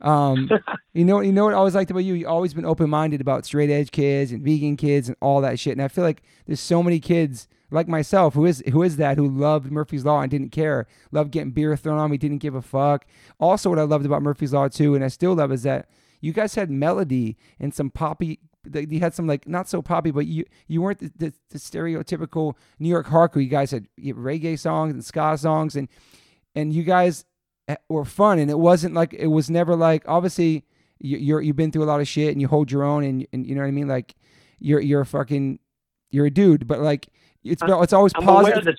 Um, 0.00 0.48
you 0.94 1.04
know, 1.04 1.20
you 1.20 1.30
know 1.32 1.44
what 1.44 1.52
I 1.54 1.58
always 1.58 1.74
liked 1.74 1.90
about 1.90 2.00
you. 2.04 2.14
You 2.14 2.26
always 2.26 2.54
been 2.54 2.64
open 2.64 2.88
minded 2.88 3.20
about 3.20 3.44
straight 3.44 3.68
edge 3.70 3.90
kids 3.90 4.32
and 4.32 4.42
vegan 4.42 4.76
kids 4.76 5.08
and 5.08 5.16
all 5.20 5.42
that 5.42 5.58
shit. 5.58 5.72
And 5.72 5.82
I 5.82 5.88
feel 5.88 6.04
like 6.04 6.22
there's 6.46 6.60
so 6.60 6.82
many 6.82 7.00
kids 7.00 7.48
like 7.70 7.88
myself 7.88 8.34
who 8.34 8.46
is 8.46 8.62
who 8.72 8.82
is 8.82 8.96
that 8.96 9.16
who 9.16 9.28
loved 9.28 9.70
Murphy's 9.70 10.04
Law 10.04 10.20
and 10.20 10.30
didn't 10.30 10.50
care, 10.50 10.86
loved 11.12 11.30
getting 11.30 11.52
beer 11.52 11.76
thrown 11.76 11.98
on 11.98 12.10
me, 12.10 12.18
didn't 12.18 12.38
give 12.38 12.54
a 12.54 12.62
fuck. 12.62 13.06
Also, 13.38 13.70
what 13.70 13.78
I 13.78 13.82
loved 13.82 14.06
about 14.06 14.22
Murphy's 14.22 14.52
Law 14.52 14.68
too, 14.68 14.94
and 14.94 15.04
I 15.04 15.08
still 15.08 15.34
love, 15.34 15.52
is 15.52 15.62
that 15.62 15.88
you 16.20 16.32
guys 16.32 16.54
had 16.54 16.70
melody 16.70 17.36
and 17.58 17.74
some 17.74 17.90
poppy 17.90 18.40
you 18.72 19.00
had 19.00 19.14
some 19.14 19.26
like 19.26 19.48
not 19.48 19.68
so 19.68 19.82
poppy, 19.82 20.10
but 20.10 20.26
you 20.26 20.44
you 20.68 20.82
weren't 20.82 20.98
the, 20.98 21.12
the, 21.16 21.34
the 21.50 21.58
stereotypical 21.58 22.54
New 22.78 22.88
York 22.88 23.06
hardcore. 23.06 23.42
You 23.42 23.48
guys 23.48 23.70
had, 23.70 23.88
you 23.96 24.14
reggae 24.14 24.58
songs 24.58 24.92
and 24.92 25.04
ska 25.04 25.36
songs, 25.38 25.76
and 25.76 25.88
and 26.54 26.72
you 26.72 26.82
guys 26.82 27.24
eh, 27.68 27.76
were 27.88 28.04
fun. 28.04 28.38
And 28.38 28.50
it 28.50 28.58
wasn't 28.58 28.94
like 28.94 29.14
it 29.14 29.28
was 29.28 29.48
never 29.48 29.76
like 29.76 30.04
obviously 30.06 30.64
you, 30.98 31.16
you're 31.16 31.40
you've 31.40 31.56
been 31.56 31.72
through 31.72 31.84
a 31.84 31.86
lot 31.86 32.00
of 32.00 32.08
shit 32.08 32.32
and 32.32 32.40
you 32.40 32.48
hold 32.48 32.70
your 32.70 32.82
own, 32.82 33.04
and, 33.04 33.26
and 33.32 33.46
you 33.46 33.54
know 33.54 33.62
what 33.62 33.68
I 33.68 33.72
mean. 33.72 33.88
Like 33.88 34.14
you're 34.58 34.80
you're 34.80 35.02
a 35.02 35.06
fucking 35.06 35.58
you're 36.10 36.26
a 36.26 36.30
dude, 36.30 36.66
but 36.66 36.80
like 36.80 37.08
it's 37.44 37.62
about, 37.62 37.82
it's 37.82 37.92
always 37.92 38.12
I'm 38.14 38.24
positive. 38.24 38.64
that 38.64 38.76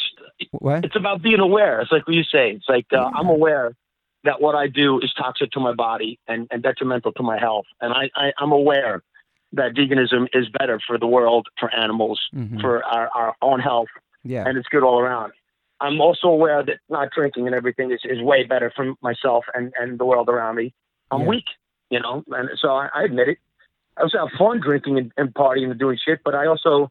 what? 0.51 0.85
it's 0.85 0.95
about 0.95 1.21
being 1.21 1.39
aware. 1.39 1.81
It's 1.81 1.91
like 1.91 2.07
what 2.07 2.15
you 2.15 2.23
say. 2.23 2.51
It's 2.51 2.69
like 2.69 2.85
uh, 2.93 3.09
I'm 3.15 3.27
aware 3.27 3.75
that 4.23 4.41
what 4.41 4.55
I 4.55 4.67
do 4.67 4.99
is 4.99 5.11
toxic 5.17 5.51
to 5.51 5.59
my 5.59 5.73
body 5.73 6.19
and, 6.27 6.47
and 6.51 6.61
detrimental 6.61 7.11
to 7.13 7.23
my 7.23 7.39
health, 7.39 7.65
and 7.81 7.93
I, 7.93 8.09
I 8.15 8.33
I'm 8.37 8.51
aware 8.51 9.01
that 9.53 9.73
veganism 9.73 10.27
is 10.33 10.47
better 10.59 10.79
for 10.85 10.97
the 10.97 11.07
world, 11.07 11.47
for 11.59 11.73
animals, 11.75 12.21
Mhm. 12.33 12.61
for 12.61 12.83
our, 12.85 13.09
our 13.13 13.35
own 13.41 13.59
health, 13.59 13.89
Yeah, 14.23 14.47
and 14.47 14.57
it's 14.57 14.67
good 14.69 14.83
all 14.83 14.99
around. 14.99 15.33
I'm 15.81 15.99
also 15.99 16.27
aware 16.27 16.63
that 16.63 16.77
not 16.89 17.09
drinking 17.11 17.47
and 17.47 17.55
everything 17.55 17.91
is, 17.91 17.99
is 18.05 18.21
way 18.21 18.43
better 18.45 18.71
for 18.75 18.93
myself 19.01 19.43
and, 19.53 19.73
and 19.79 19.99
the 19.99 20.05
world 20.05 20.29
around 20.29 20.55
me. 20.55 20.73
I'm 21.09 21.21
Yeah. 21.23 21.27
weak, 21.27 21.45
you 21.89 21.99
know, 21.99 22.23
and 22.29 22.49
so 22.61 22.69
I, 22.69 22.87
I 22.95 23.03
admit 23.03 23.27
it. 23.27 23.37
I 23.97 24.03
also 24.03 24.19
have 24.19 24.29
fun 24.37 24.61
drinking 24.61 24.97
and, 24.99 25.11
and 25.17 25.33
partying 25.33 25.69
and 25.71 25.77
doing 25.79 25.97
shit, 26.05 26.19
but 26.23 26.33
I 26.35 26.45
also 26.45 26.89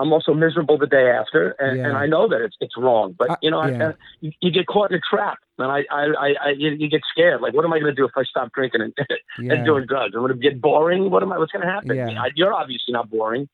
I'm 0.00 0.12
also 0.12 0.32
miserable 0.34 0.78
the 0.78 0.86
day 0.86 1.10
after, 1.10 1.50
and, 1.58 1.78
Yeah. 1.78 1.86
and 1.88 1.96
I 1.96 2.06
know 2.06 2.28
that 2.28 2.40
it's 2.40 2.56
it's 2.60 2.76
wrong. 2.76 3.14
But 3.18 3.38
you 3.42 3.50
know, 3.50 3.64
yeah. 3.64 3.88
I, 3.88 3.92
you, 4.20 4.32
you 4.40 4.50
get 4.50 4.66
caught 4.66 4.90
in 4.90 4.96
a 4.96 5.00
trap, 5.00 5.38
and 5.58 5.70
I 5.70 5.80
I, 5.90 6.02
I, 6.26 6.28
I 6.46 6.48
you, 6.56 6.70
you 6.70 6.88
get 6.88 7.02
scared. 7.10 7.40
Like, 7.40 7.52
what 7.54 7.64
am 7.64 7.72
I 7.72 7.78
going 7.78 7.94
to 7.94 8.00
do 8.00 8.06
if 8.06 8.12
I 8.16 8.24
stop 8.24 8.52
drinking 8.52 8.80
and, 8.80 8.94
yeah. 9.38 9.52
and 9.54 9.64
doing 9.66 9.86
drugs? 9.86 10.14
I'm 10.14 10.22
going 10.22 10.32
to 10.32 10.38
get 10.38 10.60
boring. 10.60 11.10
What 11.10 11.22
am 11.22 11.32
I? 11.32 11.38
What's 11.38 11.52
going 11.52 11.66
to 11.66 11.72
happen? 11.72 11.96
I, 12.18 12.30
you're 12.34 12.54
obviously 12.54 12.92
not 12.92 13.10
boring, 13.10 13.48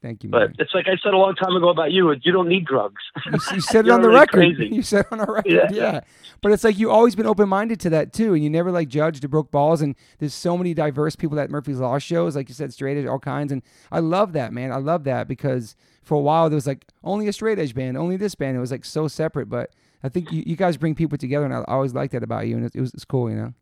Thank 0.00 0.22
you, 0.22 0.30
but 0.30 0.50
it's 0.60 0.72
like 0.74 0.86
I 0.86 0.96
said 1.02 1.12
a 1.12 1.16
long 1.16 1.34
time 1.34 1.56
ago 1.56 1.70
about 1.70 1.90
you. 1.90 2.14
You 2.22 2.30
don't 2.32 2.48
need 2.48 2.64
drugs. 2.64 3.02
You, 3.26 3.38
you 3.56 3.60
said 3.60 3.84
it 3.86 3.90
on 3.90 4.00
the 4.00 4.08
really 4.08 4.20
record. 4.20 4.56
crazy. 4.56 4.68
You 4.74 4.82
said 4.82 5.00
it 5.00 5.12
on 5.12 5.18
the 5.18 5.26
record. 5.26 5.50
Yeah. 5.50 5.66
Yeah. 5.72 6.00
But 6.40 6.52
it's 6.52 6.62
like 6.62 6.78
you've 6.78 6.92
always 6.92 7.16
been 7.16 7.26
open 7.26 7.48
minded 7.48 7.80
to 7.80 7.90
that 7.90 8.12
too, 8.12 8.32
and 8.34 8.44
you 8.44 8.48
never 8.48 8.70
like 8.70 8.88
judged 8.88 9.24
or 9.24 9.28
broke 9.28 9.50
balls. 9.50 9.82
And 9.82 9.96
there's 10.18 10.34
so 10.34 10.56
many 10.56 10.72
diverse 10.72 11.16
people 11.16 11.40
at 11.40 11.50
Murphy's 11.50 11.78
Law 11.80 11.98
shows, 11.98 12.36
like 12.36 12.48
you 12.48 12.54
said, 12.54 12.72
straight 12.72 12.96
edge, 12.96 13.06
all 13.06 13.18
kinds. 13.18 13.50
And 13.50 13.60
I 13.90 13.98
love 13.98 14.34
that, 14.34 14.52
man. 14.52 14.70
I 14.70 14.76
love 14.76 15.02
that 15.04 15.26
because 15.26 15.74
for 16.04 16.14
a 16.14 16.20
while 16.20 16.48
there 16.48 16.56
was 16.56 16.66
like 16.68 16.86
only 17.02 17.26
a 17.26 17.32
straight 17.32 17.58
edge 17.58 17.74
band, 17.74 17.96
only 17.96 18.16
this 18.16 18.36
band. 18.36 18.56
It 18.56 18.60
was 18.60 18.70
like 18.70 18.84
so 18.84 19.08
separate. 19.08 19.48
But 19.48 19.70
I 20.04 20.08
think 20.08 20.30
you, 20.30 20.44
you 20.46 20.54
guys 20.54 20.76
bring 20.76 20.94
people 20.94 21.18
together, 21.18 21.44
and 21.44 21.52
I 21.52 21.64
always 21.66 21.92
liked 21.92 22.12
that 22.12 22.22
about 22.22 22.46
you. 22.46 22.56
And 22.56 22.64
it, 22.66 22.76
it 22.76 22.80
was 22.80 22.94
it's 22.94 23.04
cool, 23.04 23.28
you 23.30 23.36
know. 23.36 23.54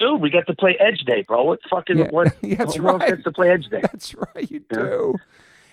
Dude, 0.00 0.20
we 0.20 0.30
got 0.30 0.46
to 0.48 0.54
play 0.56 0.76
Edge 0.80 1.00
Day, 1.06 1.22
bro. 1.28 1.44
What 1.44 1.60
fucking 1.70 1.98
Yeah. 1.98 2.08
what? 2.10 2.34
Yeah, 2.42 2.54
that's 2.58 2.76
else 2.76 2.78
right. 2.80 3.08
gets 3.10 3.22
to 3.24 3.32
play 3.32 3.50
Edge 3.50 3.66
Day? 3.68 3.80
That's 3.82 4.14
right, 4.16 4.50
you 4.50 4.64
Yeah. 4.72 4.78
do. 4.78 5.14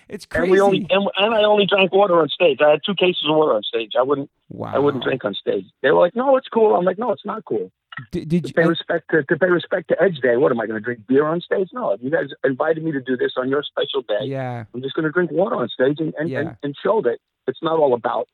It's 0.08 0.24
crazy. 0.24 0.42
And 0.44 0.52
we 0.52 0.60
only 0.60 0.86
and, 0.90 1.06
and 1.18 1.34
I 1.34 1.42
only 1.44 1.66
drank 1.66 1.92
water 1.92 2.18
on 2.20 2.28
stage. 2.28 2.58
I 2.64 2.70
had 2.70 2.80
two 2.86 2.94
cases 2.94 3.24
of 3.28 3.36
water 3.36 3.54
on 3.54 3.62
stage. 3.62 3.92
I 3.98 4.02
wouldn't 4.02 4.30
wow. 4.48 4.70
I 4.74 4.78
wouldn't 4.78 5.02
drink 5.04 5.24
on 5.24 5.34
stage. 5.34 5.66
They 5.82 5.90
were 5.90 5.98
like, 6.00 6.14
"No, 6.16 6.36
it's 6.38 6.48
cool." 6.48 6.74
I'm 6.76 6.84
like, 6.86 6.98
"No, 6.98 7.12
it's 7.12 7.26
not 7.26 7.44
cool." 7.44 7.70
Did, 8.12 8.28
did 8.28 8.44
To 8.44 8.48
you? 8.48 8.54
pay 8.54 8.64
respect 8.66 9.10
to, 9.10 9.22
to 9.24 9.36
pay 9.36 9.48
respect 9.50 9.88
to 9.88 10.00
Edge 10.02 10.18
Day. 10.22 10.36
What 10.36 10.50
am 10.52 10.60
I 10.60 10.66
going 10.66 10.80
to 10.80 10.84
drink 10.84 11.06
beer 11.08 11.26
on 11.26 11.40
stage? 11.42 11.68
No, 11.74 11.96
you 12.00 12.10
guys 12.10 12.28
invited 12.44 12.84
me 12.84 12.92
to 12.92 13.00
do 13.02 13.16
this 13.18 13.32
on 13.36 13.48
your 13.50 13.62
special 13.62 14.00
day. 14.02 14.24
yeah. 14.26 14.64
I'm 14.72 14.80
just 14.80 14.94
going 14.94 15.04
to 15.04 15.10
drink 15.10 15.30
water 15.32 15.56
on 15.56 15.68
stage 15.68 15.96
and 16.00 16.14
and, 16.18 16.30
Yeah. 16.30 16.38
and 16.40 16.56
and 16.62 16.76
show 16.82 17.02
that 17.02 17.18
it's 17.46 17.58
not 17.62 17.78
all 17.78 17.92
about 17.92 18.28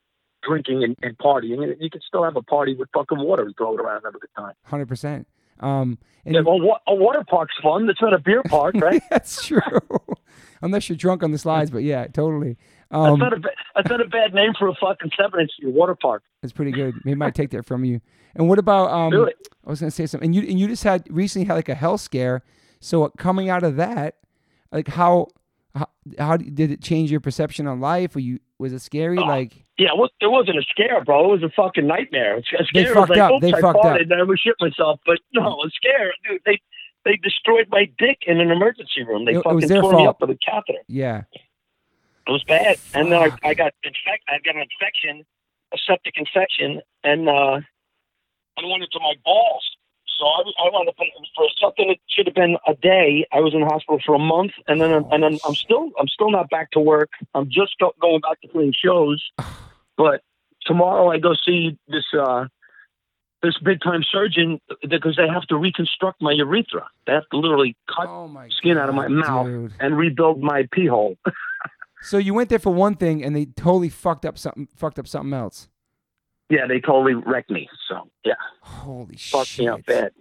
drinking 0.44 0.85
and, 0.85 0.96
and 1.02 1.16
partying. 1.18 1.74
You 1.80 1.90
can 1.90 2.02
still 2.07 2.22
have 2.22 2.37
a 2.37 2.42
party 2.42 2.74
with 2.76 2.88
fucking 2.94 3.18
water 3.18 3.42
and 3.42 3.57
throw 3.57 3.74
it 3.74 3.80
around 3.80 3.96
and 3.96 4.04
have 4.04 4.14
a 4.14 4.18
good 4.20 4.30
time. 4.37 4.52
Hundred 4.64 4.87
percent. 4.87 5.26
Um, 5.60 5.98
and 6.24 6.34
Yeah, 6.34 6.40
well, 6.40 6.80
a 6.86 6.94
water 6.94 7.22
park's 7.28 7.54
fun. 7.62 7.88
It's 7.88 8.00
not 8.00 8.12
a 8.14 8.18
beer 8.18 8.42
park, 8.48 8.74
right? 8.76 9.02
That's 9.10 9.44
true. 9.44 9.60
Unless 10.62 10.88
you're 10.88 10.96
drunk 10.96 11.22
on 11.22 11.30
the 11.32 11.38
slides, 11.38 11.70
but 11.70 11.82
yeah, 11.82 12.06
totally. 12.06 12.56
that's 12.90 13.00
Um, 13.12 13.18
not 13.18 13.32
a 13.34 13.40
that's 13.74 13.90
not 13.90 14.00
a 14.00 14.08
bad 14.08 14.32
name 14.32 14.52
for 14.58 14.68
a 14.68 14.74
fucking 14.80 15.10
seven 15.20 15.40
inch 15.40 15.50
water 15.62 15.94
park. 15.94 16.22
it's 16.42 16.52
pretty 16.54 16.70
good. 16.70 16.94
Maybe 17.04 17.16
might 17.16 17.34
take 17.34 17.50
that 17.50 17.66
from 17.66 17.84
you. 17.84 18.00
And 18.34 18.48
what 18.48 18.58
about 18.58 18.90
um? 18.90 19.10
Do 19.10 19.24
it. 19.24 19.36
I 19.66 19.70
was 19.70 19.80
gonna 19.80 19.90
say 19.90 20.06
something. 20.06 20.28
And 20.28 20.34
you 20.34 20.42
and 20.48 20.58
you 20.58 20.66
just 20.68 20.82
had 20.84 21.06
recently 21.10 21.46
had 21.46 21.54
like 21.54 21.68
a 21.68 21.74
health 21.74 22.00
scare. 22.00 22.42
So 22.80 23.08
coming 23.18 23.50
out 23.50 23.62
of 23.62 23.76
that, 23.76 24.16
like 24.72 24.88
how 24.88 25.28
how, 25.74 25.88
how 26.18 26.37
did 26.37 26.70
it 26.70 26.80
change 26.82 27.10
your 27.10 27.20
perception 27.20 27.66
on 27.66 27.80
life? 27.80 28.14
Were 28.14 28.20
you 28.20 28.38
was 28.58 28.72
it 28.72 28.80
scary? 28.80 29.18
Oh, 29.18 29.24
like 29.26 29.64
Yeah, 29.78 29.88
it, 29.88 29.96
was, 29.98 30.10
it 30.20 30.28
wasn't 30.28 30.58
a 30.58 30.62
scare, 30.62 31.02
bro. 31.04 31.24
It 31.34 31.40
was 31.40 31.42
a 31.42 31.52
fucking 31.54 31.87
nightmare. 31.87 32.37
A 32.38 32.42
scare 32.64 32.84
They 32.88 32.92
fucked 32.94 33.10
like, 33.10 33.18
up. 33.18 33.40
They 33.40 33.52
I 33.52 33.60
fucked 33.60 33.78
farted 33.78 33.94
up. 33.94 34.00
and 34.02 34.12
I 34.14 34.20
almost 34.20 34.44
shit 34.44 34.54
myself. 34.60 35.00
But 35.04 35.18
no, 35.32 35.60
a 35.64 35.70
scare, 35.70 36.12
dude. 36.28 36.40
They 36.46 36.60
they 37.04 37.16
destroyed 37.16 37.66
my 37.70 37.90
dick 37.98 38.18
in 38.26 38.40
an 38.40 38.50
emergency 38.50 39.02
room. 39.06 39.24
They 39.24 39.32
It- 39.32 39.38
it 39.38 39.42
fucking 39.44 39.68
their 39.68 39.80
tore 39.82 39.94
me 39.96 40.06
up 40.06 40.20
with 40.20 40.30
a 40.30 40.38
catheter. 40.44 40.78
yeah, 40.88 41.22
It 42.26 42.30
was 42.30 42.44
bad. 42.44 42.78
And 42.94 43.10
then 43.12 43.20
I, 43.20 43.37
I 43.48 43.54
got 43.54 43.72
infect. 43.82 44.24
I 44.28 44.38
got 44.44 44.54
an 44.56 44.62
infection, 44.70 45.24
a 45.74 45.78
septic 45.87 46.14
infection, 46.16 46.80
and 47.02 47.28
uh, 47.28 47.60
I 48.56 48.62
went 48.64 48.84
into 48.84 49.00
my 49.00 49.14
balls. 49.24 49.64
So 50.18 50.27
I, 50.27 50.42
I 50.42 50.70
wound 50.72 50.88
up 50.88 50.94
in, 50.98 51.07
for 51.37 51.46
something 51.61 51.88
that 51.88 51.98
should 52.09 52.27
have 52.27 52.35
been 52.35 52.57
a 52.66 52.74
day. 52.74 53.27
I 53.33 53.40
was 53.40 53.55
in 53.55 53.61
the 53.61 53.66
hospital 53.66 54.00
for 54.05 54.14
a 54.14 54.18
month, 54.18 54.53
and 54.68 54.81
then 54.81 54.92
and 54.92 55.22
then 55.22 55.38
I'm 55.44 55.55
still 55.55 55.90
I'm 55.98 56.09
still 56.09 56.31
not 56.31 56.50
back 56.50 56.70
to 56.72 56.81
work. 56.81 57.11
I'm 57.35 57.46
just 57.50 57.79
go, 57.79 57.92
going 58.00 58.20
back 58.20 58.40
to 58.42 58.48
playing 58.48 58.74
shows. 58.74 59.22
But 59.96 60.22
tomorrow 60.66 61.11
I 61.11 61.18
go 61.18 61.35
see 61.35 61.79
this 61.88 62.05
uh, 62.18 62.46
this 63.42 63.59
big 63.59 63.81
time 63.81 64.03
surgeon 64.03 64.61
because 64.88 65.16
they 65.16 65.29
have 65.29 65.46
to 65.48 65.57
reconstruct 65.57 66.22
my 66.22 66.33
urethra. 66.33 66.88
They 67.07 67.12
have 67.12 67.29
to 67.31 67.38
literally 67.38 67.77
cut 67.88 68.09
oh 68.09 68.29
my 68.29 68.48
skin 68.48 68.79
out 68.79 68.88
of 68.88 68.94
my 68.94 69.09
mouth 69.09 69.46
dude. 69.46 69.72
and 69.81 69.96
rebuild 69.96 70.42
my 70.42 70.68
pee 70.72 70.87
hole. 70.87 71.16
So 72.05 72.18
you 72.18 72.35
went 72.35 72.50
there 72.50 72.59
for 72.59 72.72
one 72.72 72.96
thing, 72.96 73.24
and 73.24 73.35
they 73.35 73.46
totally 73.46 73.88
fucked 73.88 74.27
up 74.27 74.37
something. 74.37 74.68
Fucked 74.77 74.98
up 74.98 75.09
something 75.09 75.33
else. 75.33 75.70
Yeah, 76.48 76.66
they 76.66 76.80
totally 76.80 77.14
wrecked 77.14 77.50
me. 77.50 77.68
So 77.88 78.09
yeah. 78.24 78.35
Holy 78.62 79.16
fucked 79.16 79.48
shit! 79.48 79.64
me 79.64 79.68
up 79.68 79.85
bad. 79.87 80.12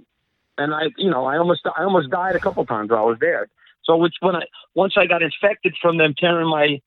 And 0.57 0.73
I, 0.73 0.83
you 0.97 1.09
know, 1.09 1.25
I 1.25 1.37
almost, 1.37 1.61
I 1.65 1.83
almost 1.83 2.11
died 2.11 2.35
a 2.35 2.39
couple 2.39 2.63
times 2.65 2.91
while 2.91 2.99
I 2.99 3.05
was 3.05 3.17
there. 3.19 3.49
So, 3.85 3.97
which 3.97 4.13
when 4.21 4.35
I, 4.35 4.43
once 4.75 4.93
I 4.97 5.07
got 5.07 5.21
infected 5.23 5.75
from 5.81 5.97
them 5.97 6.13
tearing 6.17 6.47
my 6.47 6.79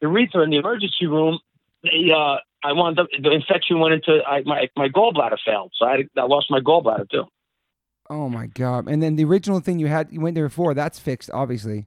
urethra 0.00 0.42
in 0.42 0.50
the 0.50 0.56
emergency 0.56 1.06
room, 1.06 1.38
they, 1.82 2.10
uh, 2.10 2.36
I 2.64 2.72
wound 2.72 2.98
up, 2.98 3.08
the 3.22 3.30
infection 3.30 3.78
went 3.78 3.94
into, 3.94 4.20
I, 4.26 4.42
my, 4.44 4.68
my 4.76 4.88
gallbladder 4.88 5.36
failed. 5.44 5.72
So 5.76 5.86
I, 5.86 6.04
I 6.16 6.24
lost 6.24 6.46
my 6.50 6.60
gallbladder 6.60 7.10
too. 7.10 7.24
Oh 8.08 8.28
my 8.28 8.46
god! 8.46 8.88
And 8.88 9.00
then 9.00 9.14
the 9.14 9.24
original 9.24 9.60
thing 9.60 9.78
you 9.78 9.86
had, 9.86 10.08
you 10.10 10.20
went 10.20 10.34
there 10.34 10.48
before. 10.48 10.74
That's 10.74 10.98
fixed, 10.98 11.30
obviously. 11.32 11.86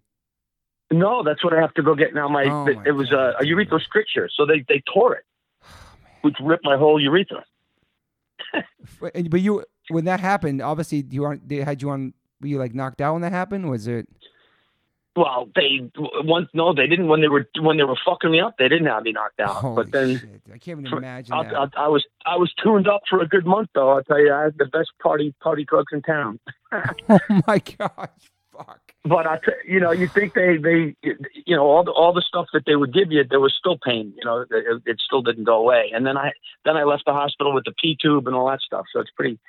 No, 0.89 1.23
that's 1.23 1.43
what 1.43 1.53
I 1.53 1.59
have 1.59 1.73
to 1.73 1.83
go 1.83 1.95
get 1.95 2.13
now. 2.13 2.29
My, 2.29 2.45
Oh, 2.45 2.65
my 2.65 2.83
it 2.85 2.91
was 2.91 3.11
a, 3.11 3.33
a 3.39 3.43
urethral 3.43 3.81
stricture. 3.81 4.29
So 4.33 4.45
they, 4.45 4.63
they 4.69 4.81
tore 4.93 5.15
it, 5.15 5.25
which 6.23 6.35
ripped 6.41 6.65
my 6.65 6.77
whole 6.77 6.99
urethra. 6.99 7.45
But 8.99 9.41
you, 9.41 9.63
when 9.89 10.05
that 10.05 10.19
happened, 10.19 10.61
obviously 10.61 11.05
you 11.09 11.23
aren't. 11.23 11.47
They 11.47 11.57
had 11.57 11.81
you 11.81 11.89
on. 11.89 12.13
Were 12.41 12.47
you 12.47 12.57
like 12.57 12.73
knocked 12.73 12.99
out 12.99 13.13
when 13.13 13.21
that 13.21 13.31
happened? 13.31 13.69
Was 13.69 13.87
it? 13.87 14.07
Well, 15.15 15.47
they 15.55 15.91
once 16.23 16.49
no, 16.53 16.73
they 16.73 16.87
didn't 16.87 17.07
when 17.07 17.21
they 17.21 17.27
were 17.27 17.47
when 17.59 17.77
they 17.77 17.83
were 17.83 17.97
fucking 18.03 18.31
me 18.31 18.39
up. 18.39 18.55
They 18.57 18.67
didn't 18.67 18.87
have 18.87 19.03
me 19.03 19.11
knocked 19.11 19.39
out. 19.39 19.55
Holy 19.55 19.75
but 19.75 19.91
then 19.91 20.17
shit! 20.17 20.41
I 20.47 20.57
can't 20.57 20.81
even 20.81 20.97
imagine 20.97 21.33
I, 21.33 21.43
that. 21.43 21.53
I, 21.77 21.85
I 21.85 21.87
was 21.87 22.05
I 22.25 22.35
was 22.35 22.51
tuned 22.61 22.87
up 22.87 23.01
for 23.09 23.21
a 23.21 23.27
good 23.27 23.45
month 23.45 23.69
though. 23.75 23.91
I'll 23.91 24.03
tell 24.03 24.19
you, 24.19 24.33
I 24.33 24.43
had 24.45 24.57
the 24.57 24.65
best 24.65 24.89
party 25.01 25.33
party 25.39 25.65
drugs 25.65 25.93
in 25.93 26.01
town. 26.01 26.39
oh 27.09 27.19
my 27.47 27.59
gosh! 27.59 28.31
But 29.05 29.27
I, 29.27 29.37
t- 29.37 29.51
you 29.67 29.81
know, 29.81 29.91
you 29.91 30.07
think 30.07 30.33
they 30.33 30.55
they 30.57 30.95
you 31.03 31.55
know 31.55 31.63
all 31.63 31.83
the 31.83 31.91
all 31.91 32.13
the 32.13 32.21
stuff 32.21 32.47
that 32.53 32.63
they 32.65 32.77
would 32.77 32.93
give 32.93 33.11
you, 33.11 33.23
there 33.29 33.39
was 33.41 33.53
still 33.53 33.77
pain. 33.77 34.13
You 34.17 34.23
know, 34.23 34.45
it, 34.49 34.81
it 34.85 35.01
still 35.05 35.21
didn't 35.21 35.43
go 35.43 35.57
away. 35.59 35.91
And 35.93 36.05
then 36.05 36.17
I 36.17 36.31
then 36.63 36.77
I 36.77 36.83
left 36.83 37.03
the 37.05 37.11
hospital 37.11 37.53
with 37.53 37.65
the 37.65 37.73
P 37.73 37.97
tube 38.01 38.27
and 38.27 38.35
all 38.35 38.49
that 38.49 38.61
stuff. 38.61 38.85
So 38.93 39.01
it's 39.01 39.11
pretty. 39.11 39.39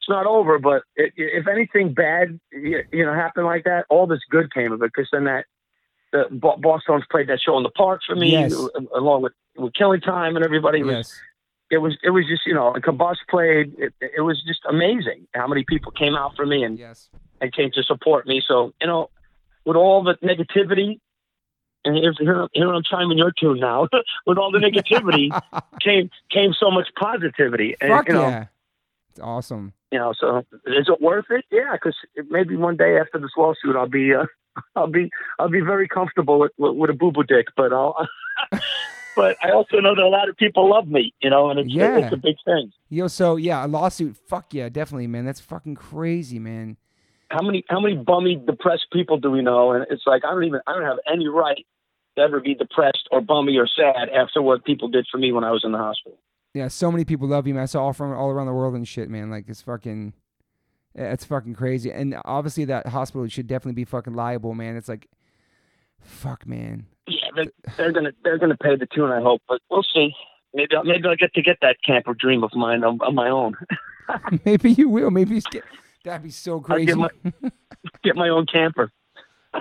It's 0.00 0.08
not 0.08 0.26
over, 0.26 0.58
but 0.58 0.82
it, 0.96 1.12
if 1.16 1.46
anything 1.48 1.94
bad, 1.94 2.38
you, 2.52 2.84
know, 2.92 3.14
happened 3.14 3.46
like 3.46 3.64
that, 3.64 3.86
all 3.88 4.06
this 4.06 4.20
good 4.30 4.52
came 4.52 4.72
of 4.72 4.82
it. 4.82 4.92
Because 4.92 5.08
then 5.12 5.24
that 5.24 5.46
the 6.12 6.26
Boston's 6.30 7.04
played 7.10 7.28
that 7.28 7.40
show 7.40 7.56
in 7.56 7.62
the 7.62 7.70
park 7.70 8.00
for 8.06 8.16
me, 8.16 8.32
Yes. 8.32 8.54
Uh, 8.54 8.68
along 8.94 9.22
with 9.22 9.32
with 9.56 9.72
Killing 9.74 10.00
Time 10.00 10.34
and 10.34 10.44
everybody. 10.44 10.80
It 10.80 10.84
was 10.86 10.96
Yes. 10.96 11.20
it 11.70 11.78
was 11.78 11.96
it 12.02 12.10
was 12.10 12.26
just 12.26 12.44
you 12.44 12.54
know 12.54 12.74
and 12.74 12.82
Combust 12.82 13.18
played 13.30 13.72
it, 13.78 13.94
it 14.00 14.22
was 14.22 14.42
just 14.46 14.60
amazing 14.68 15.28
how 15.32 15.46
many 15.46 15.64
people 15.64 15.92
came 15.92 16.16
out 16.16 16.34
for 16.34 16.44
me 16.44 16.64
and, 16.64 16.76
Yes. 16.76 17.08
And 17.40 17.52
came 17.52 17.70
to 17.72 17.82
support 17.82 18.26
me 18.26 18.40
so 18.46 18.72
you 18.80 18.86
know 18.86 19.10
with 19.64 19.76
all 19.76 20.02
the 20.02 20.14
negativity 20.22 21.00
and 21.84 21.96
here's 21.96 22.18
here, 22.18 22.48
here 22.52 22.72
I'm 22.72 22.82
chiming 22.82 23.18
your 23.18 23.32
tune 23.32 23.60
now 23.60 23.88
with 24.26 24.38
all 24.38 24.50
the 24.50 24.58
negativity 24.58 25.28
came 25.80 26.10
came 26.30 26.52
so 26.58 26.70
much 26.70 26.88
positivity 26.98 27.76
and 27.80 27.90
Fuck 27.90 28.08
you 28.08 28.14
know 28.14 28.28
yeah! 28.28 28.44
It's 29.10 29.20
awesome. 29.20 29.72
you 29.92 29.98
know 29.98 30.12
so 30.18 30.38
is 30.66 30.88
it 30.88 31.00
worth 31.00 31.26
it 31.30 31.44
yeah 31.50 31.72
because 31.72 31.96
maybe 32.30 32.56
one 32.56 32.76
day 32.76 32.98
after 32.98 33.18
this 33.18 33.30
lawsuit 33.36 33.76
I'll 33.76 33.88
be 33.88 34.14
uh, 34.14 34.26
I'll 34.76 34.86
be 34.88 35.10
I'll 35.38 35.48
be 35.50 35.60
very 35.60 35.88
comfortable 35.88 36.38
with 36.38 36.52
with, 36.58 36.74
with 36.76 36.90
a 36.90 36.94
boo 36.94 37.12
boo 37.12 37.22
dick 37.22 37.46
but 37.56 37.72
I'll 37.72 38.06
but 39.16 39.36
I 39.42 39.50
also 39.50 39.78
know 39.80 39.94
that 39.94 40.02
a 40.02 40.08
lot 40.08 40.28
of 40.28 40.36
people 40.36 40.68
love 40.70 40.88
me 40.88 41.14
you 41.22 41.30
know 41.30 41.50
and 41.50 41.58
it's 41.60 41.70
Yeah. 41.70 41.98
it's 41.98 42.12
a 42.12 42.16
big 42.18 42.36
thing. 42.44 42.72
Yo, 42.90 43.08
so 43.08 43.36
yeah, 43.36 43.64
a 43.64 43.66
lawsuit. 43.66 44.16
Fuck 44.28 44.52
yeah, 44.54 44.68
definitely, 44.68 45.06
man. 45.06 45.24
That's 45.24 45.40
fucking 45.40 45.74
crazy, 45.74 46.38
man. 46.38 46.76
How 47.30 47.42
many 47.42 47.64
how 47.68 47.80
many 47.80 47.96
bummy 47.96 48.36
depressed 48.36 48.86
people 48.92 49.18
do 49.18 49.30
we 49.30 49.42
know? 49.42 49.72
And 49.72 49.86
it's 49.90 50.04
like 50.06 50.24
I 50.24 50.30
don't 50.30 50.44
even 50.44 50.60
I 50.66 50.74
don't 50.74 50.84
have 50.84 50.98
any 51.10 51.28
right 51.28 51.64
to 52.16 52.22
ever 52.22 52.40
be 52.40 52.54
depressed 52.54 53.08
or 53.10 53.20
bummy 53.20 53.56
or 53.56 53.66
sad 53.66 54.08
after 54.08 54.40
what 54.42 54.64
people 54.64 54.88
did 54.88 55.06
for 55.10 55.18
me 55.18 55.32
when 55.32 55.44
I 55.44 55.50
was 55.50 55.62
in 55.64 55.72
the 55.72 55.78
hospital. 55.78 56.18
Yeah, 56.54 56.68
so 56.68 56.90
many 56.90 57.04
people 57.04 57.28
love 57.28 57.46
you, 57.46 57.54
man. 57.54 57.64
I 57.64 57.66
saw 57.66 57.84
all 57.84 57.92
from 57.92 58.12
all 58.12 58.30
around 58.30 58.46
the 58.46 58.54
world 58.54 58.74
and 58.74 58.88
shit, 58.88 59.10
man. 59.10 59.30
Like 59.30 59.44
it's 59.48 59.60
fucking, 59.60 60.14
it's 60.94 61.24
fucking 61.24 61.54
crazy. 61.54 61.92
And 61.92 62.16
obviously 62.24 62.64
that 62.66 62.86
hospital 62.86 63.26
should 63.28 63.46
definitely 63.46 63.74
be 63.74 63.84
fucking 63.84 64.14
liable, 64.14 64.54
man. 64.54 64.76
It's 64.76 64.88
like, 64.88 65.08
fuck, 66.00 66.46
man. 66.46 66.86
Yeah, 67.08 67.28
they're, 67.34 67.52
they're 67.76 67.92
gonna 67.92 68.12
they're 68.24 68.38
gonna 68.38 68.56
pay 68.56 68.76
the 68.76 68.86
tune. 68.86 69.10
I 69.10 69.20
hope, 69.20 69.42
but 69.48 69.60
we'll 69.70 69.82
see. 69.82 70.14
Maybe 70.54 70.74
I'll, 70.74 70.84
maybe 70.84 71.06
I'll 71.06 71.16
get 71.16 71.34
to 71.34 71.42
get 71.42 71.58
that 71.60 71.76
camper 71.84 72.14
dream 72.14 72.42
of 72.42 72.54
mine 72.54 72.82
on, 72.82 72.98
on 73.02 73.14
my 73.14 73.28
own. 73.28 73.56
Maybe 74.44 74.72
you 74.72 74.88
will. 74.88 75.10
Maybe 75.10 75.34
you 75.34 75.40
that'd 76.06 76.22
be 76.22 76.30
so 76.30 76.60
crazy. 76.60 76.86
get 76.86 76.96
my 76.96 77.10
get 78.02 78.16
my 78.16 78.28
own 78.30 78.46
camper. 78.46 78.90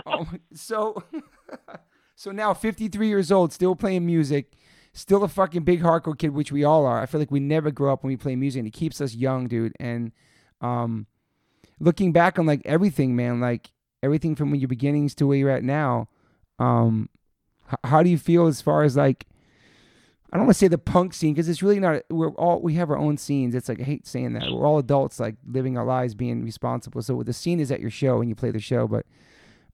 Oh, 0.05 0.27
so, 0.53 1.03
so 2.15 2.31
now 2.31 2.53
53 2.53 3.07
years 3.07 3.31
old, 3.31 3.53
still 3.53 3.75
playing 3.75 4.05
music, 4.05 4.53
still 4.93 5.23
a 5.23 5.27
fucking 5.27 5.63
big 5.63 5.81
hardcore 5.81 6.17
kid, 6.17 6.29
which 6.29 6.51
we 6.51 6.63
all 6.63 6.85
are. 6.85 7.01
I 7.01 7.05
feel 7.05 7.19
like 7.19 7.31
we 7.31 7.39
never 7.39 7.71
grow 7.71 7.93
up 7.93 8.03
when 8.03 8.09
we 8.09 8.17
play 8.17 8.35
music, 8.35 8.59
and 8.59 8.67
it 8.67 8.73
keeps 8.73 9.01
us 9.01 9.15
young, 9.15 9.47
dude. 9.47 9.73
And 9.79 10.11
um, 10.61 11.07
looking 11.79 12.11
back 12.11 12.37
on 12.39 12.45
like 12.45 12.61
everything, 12.65 13.15
man, 13.15 13.39
like 13.39 13.71
everything 14.03 14.35
from 14.35 14.53
your 14.55 14.67
beginnings 14.67 15.15
to 15.15 15.27
where 15.27 15.37
you're 15.37 15.49
at 15.49 15.63
now, 15.63 16.09
um, 16.59 17.09
h- 17.71 17.79
how 17.85 18.03
do 18.03 18.09
you 18.09 18.17
feel 18.17 18.47
as 18.47 18.61
far 18.61 18.83
as 18.83 18.95
like? 18.95 19.25
I 20.33 20.37
don't 20.37 20.47
want 20.47 20.55
to 20.55 20.59
say 20.59 20.67
the 20.67 20.77
punk 20.77 21.13
scene 21.13 21.33
because 21.33 21.47
it's 21.47 21.63
really 21.63 21.79
not. 21.79 22.01
We're 22.09 22.29
all 22.31 22.61
we 22.61 22.73
have 22.73 22.89
our 22.89 22.97
own 22.97 23.17
scenes. 23.17 23.55
It's 23.55 23.69
like 23.69 23.79
I 23.79 23.83
hate 23.83 24.05
saying 24.05 24.33
that. 24.33 24.43
We're 24.51 24.65
all 24.67 24.77
adults, 24.79 25.19
like 25.19 25.35
living 25.47 25.77
our 25.77 25.85
lives, 25.85 26.13
being 26.15 26.43
responsible. 26.43 27.01
So 27.01 27.23
the 27.23 27.31
scene 27.33 27.59
is 27.59 27.71
at 27.71 27.79
your 27.79 27.91
show 27.91 28.19
and 28.19 28.27
you 28.29 28.35
play 28.35 28.51
the 28.51 28.59
show, 28.59 28.87
but 28.87 29.05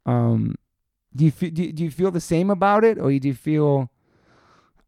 um, 0.05 0.55
do 1.15 1.25
you 1.25 1.31
feel 1.31 1.49
do 1.51 1.63
you, 1.63 1.71
do 1.73 1.83
you 1.83 1.89
feel 1.91 2.11
the 2.11 2.19
same 2.21 2.49
about 2.49 2.83
it, 2.83 2.97
or 2.99 3.11
do 3.17 3.27
you 3.27 3.33
feel? 3.33 3.89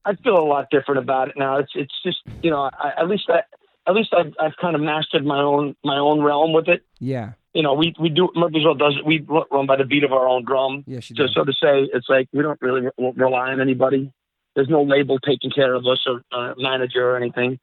I 0.06 0.16
feel 0.16 0.38
a 0.38 0.44
lot 0.44 0.68
different 0.70 1.00
about 1.00 1.30
it 1.30 1.36
now. 1.38 1.58
It's 1.58 1.72
it's 1.76 1.94
just 2.04 2.20
you 2.44 2.52
know 2.52 2.70
I, 2.74 2.92
at 2.98 3.08
least 3.08 3.24
I 3.30 3.40
at 3.88 3.96
least 3.96 4.14
I've 4.14 4.34
I've 4.40 4.56
kind 4.62 4.76
of 4.76 4.82
mastered 4.82 5.26
my 5.26 5.40
own 5.42 5.76
my 5.84 5.98
own 5.98 6.22
realm 6.22 6.54
with 6.54 6.68
it. 6.68 6.84
Yeah, 7.00 7.32
You 7.54 7.64
know 7.64 7.74
we 7.74 7.96
we 8.00 8.10
do 8.10 8.30
Murphysville 8.36 8.78
does 8.78 8.96
it. 9.00 9.06
We 9.06 9.26
run 9.50 9.66
by 9.66 9.78
the 9.78 9.86
beat 9.86 10.04
of 10.04 10.12
our 10.12 10.28
own 10.28 10.44
drum. 10.46 10.84
yeah, 10.88 11.00
she 11.00 11.16
So 11.16 11.24
does. 11.24 11.34
so 11.34 11.44
to 11.46 11.54
say, 11.54 11.90
it's 11.94 12.10
like 12.10 12.28
we 12.34 12.42
don't 12.44 12.62
really 12.62 12.82
re- 12.98 13.14
rely 13.16 13.52
on 13.54 13.62
anybody. 13.62 14.12
There's 14.56 14.70
no 14.70 14.84
label 14.84 15.20
taking 15.20 15.52
care 15.52 15.74
of 15.74 15.86
us 15.88 16.06
or 16.08 16.22
uh, 16.32 16.54
manager 16.58 17.10
or 17.10 17.18
anything. 17.18 17.60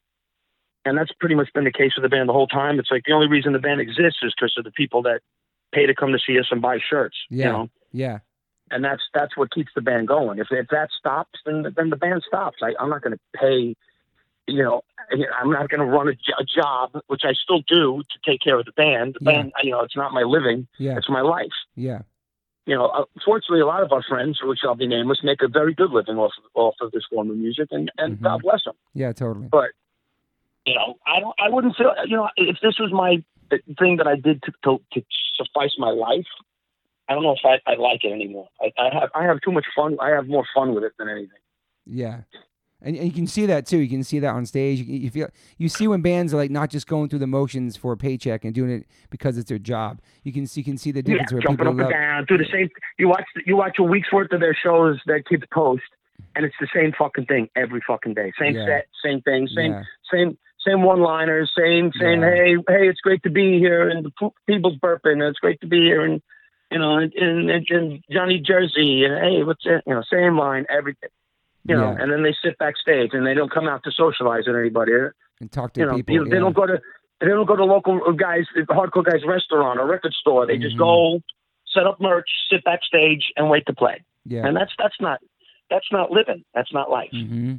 And 0.83 0.97
that's 0.97 1.11
pretty 1.19 1.35
much 1.35 1.49
been 1.53 1.63
the 1.63 1.71
case 1.71 1.91
with 1.95 2.03
the 2.03 2.09
band 2.09 2.27
the 2.27 2.33
whole 2.33 2.47
time. 2.47 2.79
It's 2.79 2.89
like 2.91 3.03
the 3.05 3.13
only 3.13 3.27
reason 3.27 3.53
the 3.53 3.59
band 3.59 3.79
exists 3.81 4.19
is 4.23 4.33
because 4.35 4.55
of 4.57 4.63
the 4.63 4.71
people 4.71 5.03
that 5.03 5.21
pay 5.71 5.85
to 5.85 5.93
come 5.95 6.11
to 6.11 6.19
see 6.19 6.39
us 6.39 6.47
and 6.51 6.61
buy 6.61 6.79
shirts. 6.79 7.15
Yeah. 7.29 7.45
You 7.45 7.51
know, 7.51 7.69
Yeah, 7.91 8.19
and 8.71 8.83
that's 8.83 9.03
that's 9.13 9.37
what 9.37 9.51
keeps 9.51 9.71
the 9.75 9.81
band 9.81 10.07
going. 10.07 10.39
If 10.39 10.47
if 10.51 10.67
that 10.69 10.89
stops, 10.97 11.39
then 11.45 11.65
then 11.75 11.91
the 11.91 11.97
band 11.97 12.23
stops. 12.27 12.57
I, 12.63 12.73
I'm 12.79 12.89
not 12.89 13.01
going 13.03 13.13
to 13.13 13.19
pay. 13.39 13.75
You 14.47 14.63
know, 14.63 14.81
I'm 15.39 15.51
not 15.51 15.69
going 15.69 15.79
to 15.79 15.85
run 15.85 16.07
a, 16.07 16.11
a 16.41 16.43
job, 16.43 16.99
which 17.07 17.21
I 17.23 17.33
still 17.33 17.61
do 17.67 18.01
to 18.01 18.29
take 18.29 18.41
care 18.41 18.57
of 18.59 18.65
the 18.65 18.71
band. 18.71 19.15
The 19.19 19.31
Yeah. 19.31 19.41
band, 19.43 19.53
you 19.63 19.71
know, 19.71 19.81
it's 19.81 19.95
not 19.95 20.13
my 20.13 20.23
living; 20.23 20.67
yeah, 20.79 20.97
it's 20.97 21.09
my 21.09 21.21
life 21.21 21.51
yeah, 21.75 22.01
you 22.65 22.75
know, 22.75 22.85
uh, 22.87 23.05
fortunately, 23.25 23.61
a 23.61 23.65
lot 23.65 23.83
of 23.83 23.91
our 23.91 24.03
friends, 24.03 24.39
which 24.43 24.59
I'll 24.63 24.75
be 24.75 24.87
nameless, 24.87 25.19
make 25.23 25.41
a 25.41 25.47
very 25.47 25.73
good 25.73 25.91
living 25.91 26.17
off 26.17 26.31
of, 26.37 26.43
off 26.53 26.75
of 26.81 26.91
this 26.91 27.03
form 27.11 27.29
of 27.29 27.37
music, 27.37 27.67
and, 27.71 27.91
and 27.97 28.17
Mhm. 28.19 28.23
God 28.23 28.41
bless 28.43 28.63
them. 28.65 28.75
yeah, 28.93 29.11
totally. 29.13 29.47
But 29.51 29.71
you 30.65 30.75
know, 30.75 30.95
I 31.07 31.19
don't, 31.19 31.35
I 31.39 31.49
wouldn't 31.49 31.75
feel, 31.75 31.91
you 32.05 32.15
know, 32.15 32.29
if 32.37 32.57
this 32.61 32.77
was 32.79 32.91
my 32.93 33.23
thing 33.79 33.97
that 33.97 34.07
I 34.07 34.15
did 34.15 34.43
to 34.43 34.51
to, 34.63 34.79
to 34.93 35.05
suffice 35.35 35.75
my 35.79 35.89
life, 35.89 36.27
I 37.09 37.13
don't 37.13 37.23
know 37.23 37.33
if 37.33 37.43
I, 37.43 37.59
I 37.69 37.75
like 37.75 38.03
it 38.03 38.11
anymore. 38.11 38.47
I, 38.61 38.71
I 38.77 38.93
have, 38.93 39.09
I 39.15 39.23
have 39.23 39.41
too 39.41 39.51
much 39.51 39.65
fun. 39.75 39.97
I 39.99 40.09
have 40.09 40.27
more 40.27 40.45
fun 40.53 40.75
with 40.75 40.83
it 40.83 40.93
than 40.99 41.09
anything. 41.09 41.39
Yeah. 41.85 42.21
And, 42.81 42.95
and 42.95 43.05
you 43.05 43.11
can 43.11 43.27
see 43.27 43.45
that 43.45 43.65
too. 43.65 43.77
You 43.77 43.89
can 43.89 44.03
see 44.03 44.19
that 44.19 44.29
on 44.29 44.45
stage. 44.45 44.79
You, 44.79 44.85
you 44.85 45.09
feel 45.09 45.29
you 45.57 45.69
see 45.69 45.87
when 45.87 46.01
bands 46.01 46.33
are 46.33 46.37
like 46.37 46.51
not 46.51 46.69
just 46.69 46.87
going 46.87 47.09
through 47.09 47.19
the 47.19 47.27
motions 47.27 47.77
for 47.77 47.91
a 47.91 47.97
paycheck 47.97 48.43
and 48.43 48.53
doing 48.53 48.71
it 48.71 48.87
because 49.09 49.37
it's 49.37 49.49
their 49.49 49.59
job. 49.59 50.01
You 50.23 50.33
can 50.33 50.47
see 50.47 50.61
you 50.61 50.65
can 50.65 50.77
see 50.77 50.91
the 50.91 51.03
difference 51.03 51.31
yeah, 51.31 51.35
where 51.35 51.41
jumping 51.43 51.67
up 51.67 51.71
and 51.73 51.81
love. 51.81 51.91
down, 51.91 52.25
do 52.27 52.37
the 52.37 52.45
same. 52.51 52.69
You 52.97 53.07
watch, 53.09 53.25
you 53.45 53.55
watch 53.55 53.77
a 53.79 53.83
week's 53.83 54.11
worth 54.11 54.31
of 54.31 54.39
their 54.39 54.55
shows 54.55 54.99
that 55.05 55.27
kids 55.27 55.43
post, 55.53 55.83
and 56.35 56.45
it's 56.45 56.55
the 56.59 56.67
same 56.73 56.91
fucking 56.97 57.25
thing 57.25 57.49
every 57.55 57.81
fucking 57.85 58.15
day. 58.15 58.31
Same 58.39 58.55
Yeah. 58.55 58.65
set, 58.65 58.87
same 59.03 59.21
thing, 59.21 59.47
same 59.47 59.71
Yeah, 59.71 59.83
same 60.11 60.37
same 60.67 60.83
one 60.83 61.01
liners, 61.01 61.51
same 61.57 61.91
saying, 61.99 62.21
Yeah. 62.21 62.29
hey, 62.29 62.55
hey, 62.67 62.87
it's 62.87 63.01
great 63.01 63.23
to 63.23 63.29
be 63.31 63.57
here, 63.59 63.89
and 63.89 64.05
the 64.05 64.31
people's 64.47 64.77
burping, 64.77 65.13
and 65.13 65.23
it's 65.23 65.39
great 65.39 65.59
to 65.61 65.67
be 65.67 65.81
here, 65.81 66.03
and 66.03 66.21
you 66.71 66.79
know, 66.79 66.99
in, 66.99 67.11
in, 67.49 67.65
in 67.69 68.01
Johnny 68.09 68.39
Jersey, 68.39 69.03
and 69.03 69.15
hey, 69.23 69.43
what's 69.43 69.65
it? 69.65 69.83
You 69.85 69.93
know, 69.93 70.03
same 70.09 70.37
line, 70.37 70.65
everything. 70.69 71.09
You 71.65 71.75
know, 71.75 71.91
Yeah. 71.91 72.01
and 72.01 72.11
then 72.11 72.23
they 72.23 72.33
sit 72.43 72.57
backstage 72.57 73.11
and 73.13 73.25
they 73.25 73.33
don't 73.33 73.51
come 73.51 73.67
out 73.67 73.83
to 73.83 73.91
socialize 73.91 74.43
with 74.47 74.55
anybody. 74.55 74.93
and 75.39 75.51
talk 75.51 75.73
to 75.73 75.79
You 75.81 75.85
know, 75.87 75.95
people. 75.95 76.25
they 76.25 76.31
yeah. 76.35 76.39
don't 76.39 76.55
go 76.55 76.65
to 76.65 76.79
they 77.19 77.27
don't 77.27 77.45
go 77.45 77.55
to 77.55 77.63
local 77.65 77.99
guys, 78.13 78.45
hardcore 78.69 79.03
guys 79.05 79.21
restaurant 79.27 79.79
or 79.79 79.85
record 79.87 80.13
store. 80.13 80.45
They 80.47 80.57
just 80.57 80.75
Mhm. 80.75 80.79
go 80.79 81.21
set 81.71 81.85
up 81.85 82.01
merch, 82.01 82.27
sit 82.49 82.63
backstage, 82.63 83.31
and 83.37 83.49
wait 83.49 83.65
to 83.67 83.73
play. 83.73 84.03
yeah. 84.25 84.45
And 84.45 84.55
that's 84.57 84.71
that's 84.79 84.99
not 84.99 85.19
that's 85.69 85.85
not 85.91 86.11
living. 86.11 86.43
That's 86.53 86.73
not 86.73 86.89
life. 86.89 87.11
hmm 87.11 87.55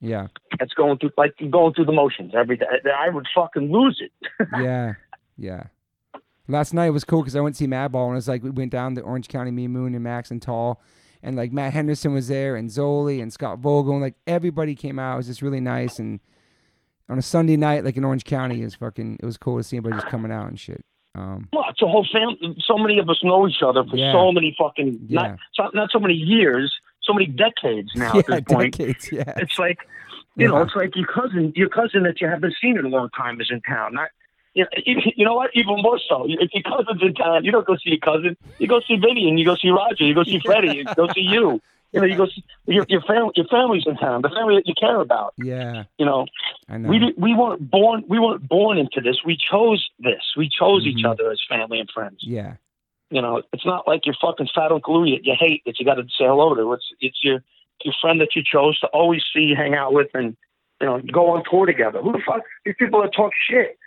Yeah. 0.00 0.28
That's 0.58 0.72
going 0.74 0.98
through 0.98 1.10
like 1.16 1.34
going 1.50 1.72
through 1.74 1.86
the 1.86 1.92
motions 1.92 2.32
every 2.34 2.56
day. 2.58 2.66
I 2.98 3.08
would 3.08 3.26
fucking 3.34 3.72
lose 3.72 4.00
it. 4.00 4.12
yeah, 4.60 4.94
yeah. 5.36 5.64
Last 6.50 6.72
night 6.72 6.90
was 6.90 7.04
cool 7.04 7.20
because 7.22 7.36
I 7.36 7.40
went 7.40 7.56
to 7.56 7.58
see 7.58 7.66
Madball 7.66 8.04
and 8.06 8.12
it 8.12 8.16
was 8.16 8.28
like 8.28 8.42
we 8.42 8.50
went 8.50 8.72
down 8.72 8.94
to 8.94 9.02
Orange 9.02 9.28
County, 9.28 9.50
me, 9.50 9.68
Moon, 9.68 9.94
and 9.94 10.02
Max 10.02 10.30
and 10.30 10.40
Tall, 10.40 10.80
and 11.22 11.36
like 11.36 11.52
Matt 11.52 11.72
Henderson 11.72 12.12
was 12.14 12.28
there 12.28 12.56
and 12.56 12.68
Zoli 12.70 13.20
and 13.22 13.32
Scott 13.32 13.58
Vogel 13.58 13.92
and 13.92 14.02
like 14.02 14.14
everybody 14.26 14.74
came 14.74 14.98
out. 14.98 15.14
It 15.14 15.16
was 15.18 15.26
just 15.26 15.42
really 15.42 15.60
nice 15.60 15.98
and 15.98 16.20
on 17.08 17.18
a 17.18 17.22
Sunday 17.22 17.56
night 17.56 17.84
like 17.84 17.96
in 17.96 18.04
Orange 18.04 18.24
County 18.24 18.60
it 18.60 18.64
was 18.64 18.74
fucking 18.74 19.18
it 19.20 19.26
was 19.26 19.36
cool 19.38 19.56
to 19.58 19.62
see 19.64 19.76
everybody 19.76 20.00
just 20.00 20.10
coming 20.10 20.30
out 20.32 20.46
and 20.48 20.58
shit. 20.60 20.84
Um, 21.14 21.48
Well, 21.52 21.64
it's 21.70 21.82
a 21.82 21.86
whole 21.86 22.06
family. 22.12 22.56
So 22.64 22.76
many 22.78 22.98
of 22.98 23.08
us 23.08 23.18
know 23.24 23.48
each 23.48 23.62
other 23.62 23.82
for 23.84 23.96
Yeah. 23.96 24.12
so 24.12 24.30
many 24.32 24.54
fucking 24.58 25.06
Yeah. 25.08 25.20
not 25.22 25.38
so, 25.54 25.70
not 25.74 25.90
so 25.90 25.98
many 25.98 26.14
years, 26.14 26.72
so 27.02 27.12
many 27.12 27.26
decades 27.26 27.90
now 27.96 28.12
yeah, 28.14 28.18
at 28.20 28.26
this 28.26 28.40
point. 28.42 28.76
decades. 28.76 29.10
Yeah, 29.12 29.32
It's 29.38 29.58
like 29.58 29.78
you 30.36 30.46
know, 30.46 30.58
it's 30.62 30.76
like 30.76 30.94
your 30.94 31.06
cousin, 31.06 31.52
your 31.56 31.68
cousin 31.68 32.04
that 32.04 32.20
you 32.20 32.28
haven't 32.28 32.54
seen 32.62 32.78
in 32.78 32.84
a 32.84 32.88
long 32.88 33.08
time 33.16 33.40
is 33.40 33.48
in 33.50 33.60
town. 33.62 33.94
Not 33.94 34.10
you 34.58 34.94
know, 34.94 35.02
you- 35.16 35.24
know 35.24 35.34
what? 35.34 35.50
Even 35.54 35.76
more 35.82 35.98
so, 36.08 36.26
if 36.28 36.50
your 36.52 36.62
cousin's 36.62 37.02
in 37.02 37.14
town, 37.14 37.44
you 37.44 37.52
don't 37.52 37.66
go 37.66 37.76
see 37.76 37.90
your 37.90 37.98
cousin. 38.10 38.36
You 38.58 38.66
go 38.68 38.80
see 38.86 38.96
Vinnie, 38.96 39.28
and 39.28 39.38
you 39.38 39.44
go 39.44 39.54
see 39.56 39.70
Roger. 39.70 40.04
You 40.04 40.14
go 40.14 40.24
see 40.24 40.40
Freddie. 40.44 40.76
You 40.76 40.84
go 40.96 41.08
see 41.14 41.20
you. 41.36 41.60
You 41.92 42.00
know, 42.00 42.06
you 42.06 42.16
go 42.16 42.26
see 42.26 42.44
your 42.66 42.84
your 42.88 43.00
family. 43.02 43.32
Your 43.36 43.46
family's 43.46 43.84
in 43.86 43.96
town. 43.96 44.20
The 44.22 44.28
family 44.28 44.56
that 44.56 44.66
you 44.66 44.74
care 44.78 45.00
about. 45.00 45.32
yeah. 45.38 45.84
You 45.98 46.04
know, 46.06 46.26
I 46.68 46.76
know. 46.76 46.88
we 46.90 47.14
we 47.16 47.34
weren't 47.34 47.70
born 47.70 48.04
we 48.08 48.18
weren't 48.18 48.46
born 48.46 48.76
into 48.76 49.00
this. 49.00 49.16
We 49.24 49.38
chose 49.50 49.88
this. 49.98 50.22
We 50.36 50.50
chose 50.50 50.84
each 50.86 51.02
Mhm. 51.04 51.10
other 51.12 51.30
as 51.30 51.40
family 51.48 51.80
and 51.80 51.90
friends. 51.90 52.18
yeah, 52.22 52.54
You 53.10 53.22
know, 53.22 53.42
it's 53.54 53.64
not 53.64 53.88
like 53.88 54.04
your 54.04 54.16
fucking 54.20 54.48
fat 54.54 54.70
Uncle 54.70 55.00
Louie 55.00 55.12
that 55.16 55.24
you 55.24 55.34
hate 55.38 55.62
that 55.64 55.78
you 55.78 55.86
got 55.86 55.94
to 55.94 56.02
say 56.18 56.26
hello 56.26 56.54
to. 56.54 56.72
It's 56.74 56.92
it's 57.00 57.24
your 57.24 57.42
your 57.84 57.94
friend 58.02 58.20
that 58.20 58.36
you 58.36 58.42
chose 58.44 58.78
to 58.80 58.86
always 58.88 59.22
see, 59.32 59.54
hang 59.54 59.74
out 59.74 59.92
with, 59.94 60.08
and 60.12 60.36
you 60.80 60.86
know, 60.86 61.00
go 61.10 61.30
on 61.30 61.42
tour 61.50 61.64
together. 61.64 62.00
Who 62.02 62.12
the 62.12 62.20
fuck? 62.26 62.42
These 62.66 62.74
people 62.78 63.00
that 63.02 63.14
talk 63.14 63.32
shit. 63.48 63.78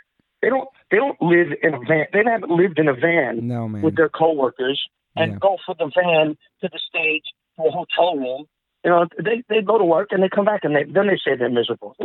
They 0.42 0.50
don't 0.50 0.68
they 0.90 0.98
don't 0.98 1.22
live 1.22 1.50
in 1.62 1.74
a 1.74 1.80
van. 1.88 2.06
They 2.14 2.24
haven't 2.26 2.52
lived 2.52 2.80
in 2.80 2.88
a 2.88 2.94
van 2.94 3.48
no 3.48 3.66
with 3.68 3.96
their 3.96 4.10
coworkers 4.10 4.82
and 5.16 5.34
Yeah. 5.34 5.38
go 5.40 5.58
for 5.66 5.76
the 5.76 5.92
van 5.96 6.38
to 6.62 6.70
the 6.72 6.80
stage 6.80 7.24
to 7.58 7.64
a 7.68 7.72
hotel 7.72 8.16
room. 8.18 8.46
You 8.84 8.90
know, 8.90 9.06
they 9.24 9.44
they 9.50 9.62
go 9.62 9.78
to 9.78 9.86
work 9.86 10.08
and 10.12 10.24
they 10.24 10.30
come 10.30 10.46
back 10.46 10.62
and 10.64 10.76
they 10.76 10.84
then 10.84 11.08
they 11.08 11.18
say 11.24 11.36
they're 11.38 11.50
miserable. 11.50 11.96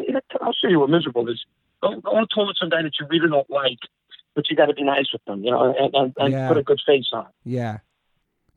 I'll 0.42 0.52
show 0.52 0.68
you 0.68 0.80
what 0.80 0.90
miserable 0.90 1.28
is. 1.28 1.42
Go, 1.82 1.98
go 2.00 2.10
on 2.16 2.26
tour 2.30 2.46
with 2.46 2.56
some 2.60 2.68
guy 2.68 2.82
that 2.82 2.92
you 3.00 3.06
really 3.08 3.28
don't 3.28 3.48
like, 3.48 3.78
but 4.34 4.50
you 4.50 4.56
got 4.56 4.66
to 4.66 4.74
be 4.74 4.82
nice 4.84 5.10
with 5.12 5.24
them. 5.24 5.42
You 5.42 5.50
know, 5.52 5.74
and, 5.78 5.94
and, 5.94 6.12
and 6.18 6.32
Yeah. 6.32 6.48
put 6.48 6.58
a 6.58 6.62
good 6.62 6.80
face 6.86 7.08
on. 7.14 7.26
yeah, 7.44 7.78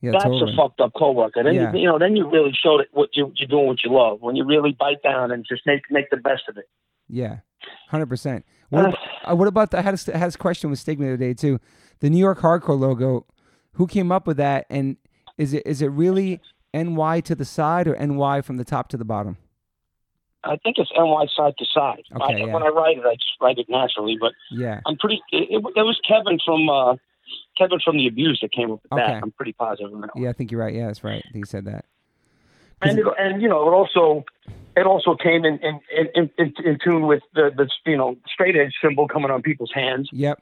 yeah, 0.01 0.11
That's 0.11 0.23
totally. 0.25 0.53
a 0.53 0.55
fucked 0.57 0.81
up 0.81 0.93
coworker. 0.93 1.43
Then 1.43 1.55
Yeah. 1.55 1.71
you, 1.73 1.79
you 1.79 1.87
know, 1.87 1.97
then 1.99 2.17
you 2.17 2.29
really 2.29 2.51
show 2.53 2.77
that 2.79 2.87
what 2.91 3.09
you, 3.15 3.31
you're 3.37 3.47
doing, 3.47 3.67
what 3.67 3.83
you 3.83 3.91
love. 3.91 4.21
When 4.21 4.35
you 4.35 4.43
really 4.45 4.73
bite 4.73 5.01
down 5.03 5.31
and 5.31 5.45
just 5.47 5.65
make 5.65 5.83
make 5.89 6.09
the 6.09 6.17
best 6.17 6.43
of 6.49 6.57
it. 6.57 6.67
Yeah, 7.09 7.39
hundred 7.89 8.07
percent. 8.07 8.45
What 8.69 8.85
about, 8.85 8.97
uh, 9.31 9.35
what 9.35 9.47
about 9.47 9.71
the, 9.71 9.79
I 9.79 9.81
had 9.81 9.95
a, 9.95 10.15
I 10.15 10.17
had 10.19 10.33
a 10.33 10.37
question 10.37 10.69
with 10.69 10.79
Stigma 10.79 11.05
the 11.05 11.11
other 11.13 11.17
day 11.17 11.33
too. 11.33 11.59
The 11.99 12.09
New 12.09 12.19
York 12.19 12.39
Hardcore 12.39 12.79
logo. 12.79 13.25
Who 13.73 13.87
came 13.87 14.11
up 14.11 14.27
with 14.27 14.37
that? 14.37 14.65
And 14.69 14.97
is 15.37 15.53
it 15.53 15.63
is 15.65 15.81
it 15.81 15.87
really 15.87 16.41
NY 16.73 17.21
to 17.21 17.35
the 17.35 17.45
side 17.45 17.87
or 17.87 17.95
NY 17.95 18.41
from 18.41 18.57
the 18.57 18.65
top 18.65 18.89
to 18.89 18.97
the 18.97 19.05
bottom? 19.05 19.37
I 20.43 20.55
think 20.57 20.77
it's 20.77 20.91
NY 20.95 21.25
side 21.35 21.53
to 21.57 21.65
side. 21.73 22.03
Okay, 22.15 22.35
I, 22.35 22.45
yeah. 22.45 22.53
When 22.53 22.63
I 22.63 22.67
write 22.67 22.97
it, 22.97 23.05
I 23.05 23.13
just 23.15 23.33
write 23.41 23.57
it 23.57 23.67
naturally. 23.69 24.17
But 24.19 24.33
Yeah. 24.51 24.79
I'm 24.85 24.97
pretty. 24.97 25.21
It, 25.31 25.47
it, 25.49 25.55
it 25.75 25.83
was 25.83 25.99
Kevin 26.07 26.39
from 26.45 26.69
uh, 26.69 26.95
Kevin 27.57 27.79
from 27.83 27.97
the 27.97 28.07
Abuse 28.07 28.39
that 28.41 28.51
came 28.51 28.71
up 28.71 28.79
with 28.83 28.91
Okay. 28.93 29.01
that. 29.13 29.23
I'm 29.23 29.31
pretty 29.31 29.53
positive 29.53 29.93
on 29.93 30.01
that. 30.01 30.09
Yeah, 30.15 30.29
I 30.29 30.33
think 30.33 30.51
you're 30.51 30.61
right. 30.61 30.73
Yeah, 30.73 30.87
that's 30.87 31.03
right. 31.03 31.23
I 31.25 31.31
think 31.31 31.45
you 31.45 31.49
said 31.49 31.65
that. 31.65 31.85
And 32.81 32.99
it, 32.99 33.05
and 33.17 33.41
you 33.41 33.49
know, 33.49 33.67
it 33.67 33.73
also 33.73 34.25
it 34.75 34.85
also 34.85 35.15
came 35.15 35.45
in 35.45 35.59
in 35.59 35.79
in, 36.15 36.29
in, 36.37 36.53
in 36.63 36.79
tune 36.83 37.07
with 37.07 37.21
the 37.33 37.51
the 37.55 37.69
you 37.85 37.97
know 37.97 38.17
straight 38.31 38.55
edge 38.55 38.73
symbol 38.81 39.07
coming 39.07 39.31
on 39.31 39.41
people's 39.41 39.71
hands. 39.73 40.09
Yep. 40.11 40.41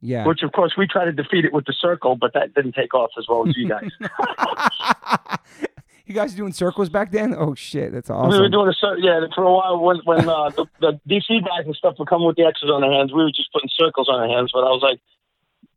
Yeah. 0.00 0.26
Which 0.26 0.42
of 0.42 0.52
course 0.52 0.72
we 0.78 0.86
tried 0.86 1.06
to 1.06 1.12
defeat 1.12 1.44
it 1.44 1.52
with 1.52 1.66
the 1.66 1.74
circle, 1.78 2.16
but 2.16 2.32
that 2.32 2.54
didn't 2.54 2.72
take 2.72 2.94
off 2.94 3.10
as 3.18 3.26
well 3.28 3.46
as 3.46 3.54
you 3.56 3.68
guys. 3.68 3.90
you 6.06 6.14
guys 6.14 6.34
doing 6.34 6.52
circles 6.52 6.88
back 6.88 7.12
then? 7.12 7.34
Oh 7.36 7.54
shit, 7.54 7.92
that's 7.92 8.08
awesome. 8.08 8.30
We 8.30 8.40
were 8.40 8.48
doing 8.48 8.68
a 8.68 8.72
cir- 8.72 8.98
yeah 8.98 9.26
for 9.34 9.44
a 9.44 9.52
while 9.52 9.78
when 9.78 9.98
when 10.04 10.28
uh, 10.28 10.50
the, 10.50 10.66
the 10.80 11.00
DC 11.08 11.44
guys 11.46 11.66
and 11.66 11.76
stuff 11.76 11.96
were 11.98 12.06
coming 12.06 12.26
with 12.26 12.36
the 12.36 12.44
X's 12.44 12.70
on 12.70 12.80
their 12.80 12.92
hands. 12.92 13.12
We 13.12 13.22
were 13.22 13.30
just 13.30 13.52
putting 13.52 13.68
circles 13.72 14.08
on 14.08 14.20
our 14.20 14.28
hands, 14.28 14.50
but 14.52 14.60
I 14.60 14.70
was 14.70 14.82
like, 14.82 15.00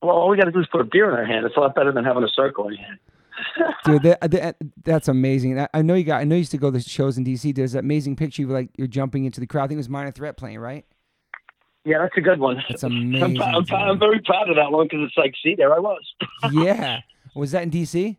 well, 0.01 0.15
all 0.15 0.29
we 0.29 0.37
got 0.37 0.45
to 0.45 0.51
do 0.51 0.59
is 0.59 0.67
put 0.71 0.81
a 0.81 0.85
beer 0.85 1.09
in 1.09 1.17
our 1.17 1.25
hand. 1.25 1.45
It's 1.45 1.55
a 1.55 1.59
lot 1.59 1.75
better 1.75 1.91
than 1.91 2.03
having 2.03 2.23
a 2.23 2.29
circle 2.29 2.67
in 2.67 2.75
your 2.75 2.83
hand. 2.83 2.99
Dude, 3.85 4.03
that, 4.03 4.31
that, 4.31 4.57
that's 4.83 5.07
amazing. 5.07 5.59
I, 5.59 5.67
I 5.73 5.81
know 5.81 5.93
you 5.93 6.03
got. 6.03 6.21
I 6.21 6.23
know 6.23 6.35
you 6.35 6.39
used 6.39 6.51
to 6.51 6.57
go 6.57 6.71
to 6.71 6.79
shows 6.79 7.17
in 7.17 7.25
DC. 7.25 7.53
There's 7.53 7.73
that 7.73 7.79
amazing 7.79 8.15
picture 8.15 8.43
of 8.43 8.49
like 8.49 8.69
you're 8.77 8.87
jumping 8.87 9.25
into 9.25 9.39
the 9.39 9.47
crowd. 9.47 9.65
I 9.65 9.67
think 9.67 9.77
it 9.77 9.77
was 9.77 9.89
Minor 9.89 10.11
Threat 10.11 10.37
playing, 10.37 10.59
right? 10.59 10.85
Yeah, 11.85 11.99
that's 11.99 12.15
a 12.17 12.21
good 12.21 12.39
one. 12.39 12.63
That's 12.69 12.83
I'm, 12.83 12.93
amazing. 12.93 13.35
proud- 13.35 13.55
I'm, 13.55 13.65
proud- 13.65 13.89
I'm 13.89 13.99
very 13.99 14.21
proud 14.21 14.49
of 14.49 14.55
that 14.55 14.71
one 14.71 14.85
because 14.85 14.99
it's 15.05 15.17
like, 15.17 15.33
see, 15.43 15.55
there 15.55 15.73
I 15.73 15.79
was. 15.79 16.01
yeah. 16.51 17.01
Was 17.35 17.51
that 17.51 17.63
in 17.63 17.71
DC? 17.71 18.17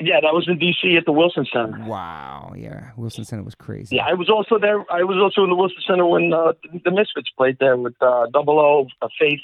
Yeah, 0.00 0.20
that 0.20 0.32
was 0.34 0.48
in 0.48 0.58
DC 0.58 0.96
at 0.96 1.04
the 1.04 1.12
Wilson 1.12 1.46
Center. 1.52 1.84
Wow. 1.84 2.52
Yeah. 2.56 2.90
Wilson 2.96 3.24
Center 3.24 3.42
was 3.42 3.54
crazy. 3.54 3.96
Yeah, 3.96 4.06
I 4.06 4.14
was 4.14 4.28
also 4.28 4.58
there. 4.58 4.84
I 4.92 5.02
was 5.02 5.16
also 5.16 5.44
in 5.44 5.50
the 5.50 5.56
Wilson 5.56 5.78
Center 5.86 6.06
when 6.06 6.32
uh, 6.32 6.52
the 6.84 6.90
Misfits 6.90 7.30
played 7.36 7.58
there 7.58 7.76
with 7.76 7.94
uh, 8.00 8.26
Double 8.32 8.58
O, 8.58 8.88
uh, 9.00 9.08
Faith, 9.18 9.40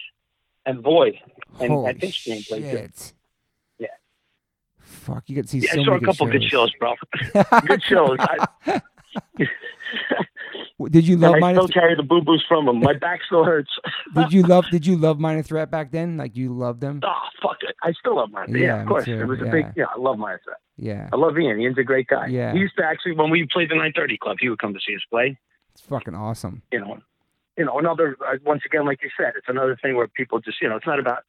and 0.66 0.82
Void, 0.82 1.14
and 1.60 1.72
Holy 1.72 1.90
I 1.90 1.92
think 1.94 2.14
Sting 2.14 2.42
played 2.42 2.70
too. 2.70 2.88
Yeah. 4.88 5.14
Fuck, 5.14 5.24
you 5.28 5.42
to 5.42 5.48
see 5.48 5.58
Yeah, 5.58 5.72
so 5.74 5.80
I 5.80 5.84
saw 5.84 5.94
a 5.94 6.00
couple 6.00 6.26
good 6.26 6.40
good 6.40 6.50
shows, 6.50 6.72
bro. 6.78 6.94
good 7.66 7.82
shows. 7.82 8.16
I, 8.20 8.46
Did 10.90 11.08
you 11.08 11.14
and 11.14 11.22
love 11.22 11.34
I 11.34 11.38
Minor? 11.40 11.58
still 11.62 11.68
carry 11.68 11.96
the 11.96 12.02
boo 12.04 12.20
boos 12.22 12.44
from 12.48 12.66
them. 12.66 12.80
My 12.80 12.92
back 13.00 13.20
still 13.26 13.44
hurts. 13.44 13.70
did 14.14 14.32
you 14.32 14.42
love? 14.42 14.64
Did 14.70 14.86
you 14.86 14.96
love 14.96 15.18
Minor 15.18 15.42
Threat 15.42 15.70
back 15.70 15.90
then? 15.90 16.16
Like 16.16 16.36
you 16.36 16.52
loved 16.52 16.80
them? 16.80 17.00
Oh 17.02 17.14
fuck 17.42 17.56
it! 17.62 17.74
I 17.82 17.92
still 17.92 18.16
love 18.16 18.30
my 18.30 18.44
yeah, 18.48 18.58
Yeah, 18.58 18.82
of 18.82 18.88
course. 18.88 19.04
too, 19.04 19.18
It 19.20 19.26
was 19.26 19.40
a 19.40 19.46
big 19.46 19.66
yeah. 19.76 19.86
I 19.94 19.98
love 19.98 20.18
Minor 20.18 20.40
threat. 20.44 20.58
Yeah. 20.76 21.08
I 21.12 21.16
love 21.16 21.36
Ian. 21.36 21.60
Ian's 21.60 21.78
a 21.78 21.82
great 21.82 22.06
guy. 22.06 22.26
Yeah. 22.28 22.52
He 22.52 22.60
used 22.60 22.76
to 22.76 22.84
actually 22.84 23.12
when 23.12 23.30
we 23.30 23.46
played 23.50 23.70
the 23.70 23.74
930 23.74 24.18
Club, 24.18 24.36
he 24.40 24.48
would 24.48 24.60
come 24.60 24.72
to 24.72 24.80
see 24.86 24.94
us 24.94 25.02
play. 25.10 25.36
It's 25.72 25.80
fucking 25.82 26.14
awesome. 26.14 26.62
You 26.70 26.80
know, 26.80 26.98
you 27.56 27.64
know 27.64 27.78
another 27.78 28.16
uh, 28.24 28.36
once 28.44 28.62
again, 28.64 28.86
like 28.86 29.00
you 29.02 29.10
said, 29.18 29.32
it's 29.36 29.48
another 29.48 29.76
thing 29.82 29.96
where 29.96 30.06
people 30.06 30.38
just 30.40 30.62
you 30.62 30.68
know 30.68 30.76
it's 30.76 30.86
not 30.86 31.00
about 31.00 31.24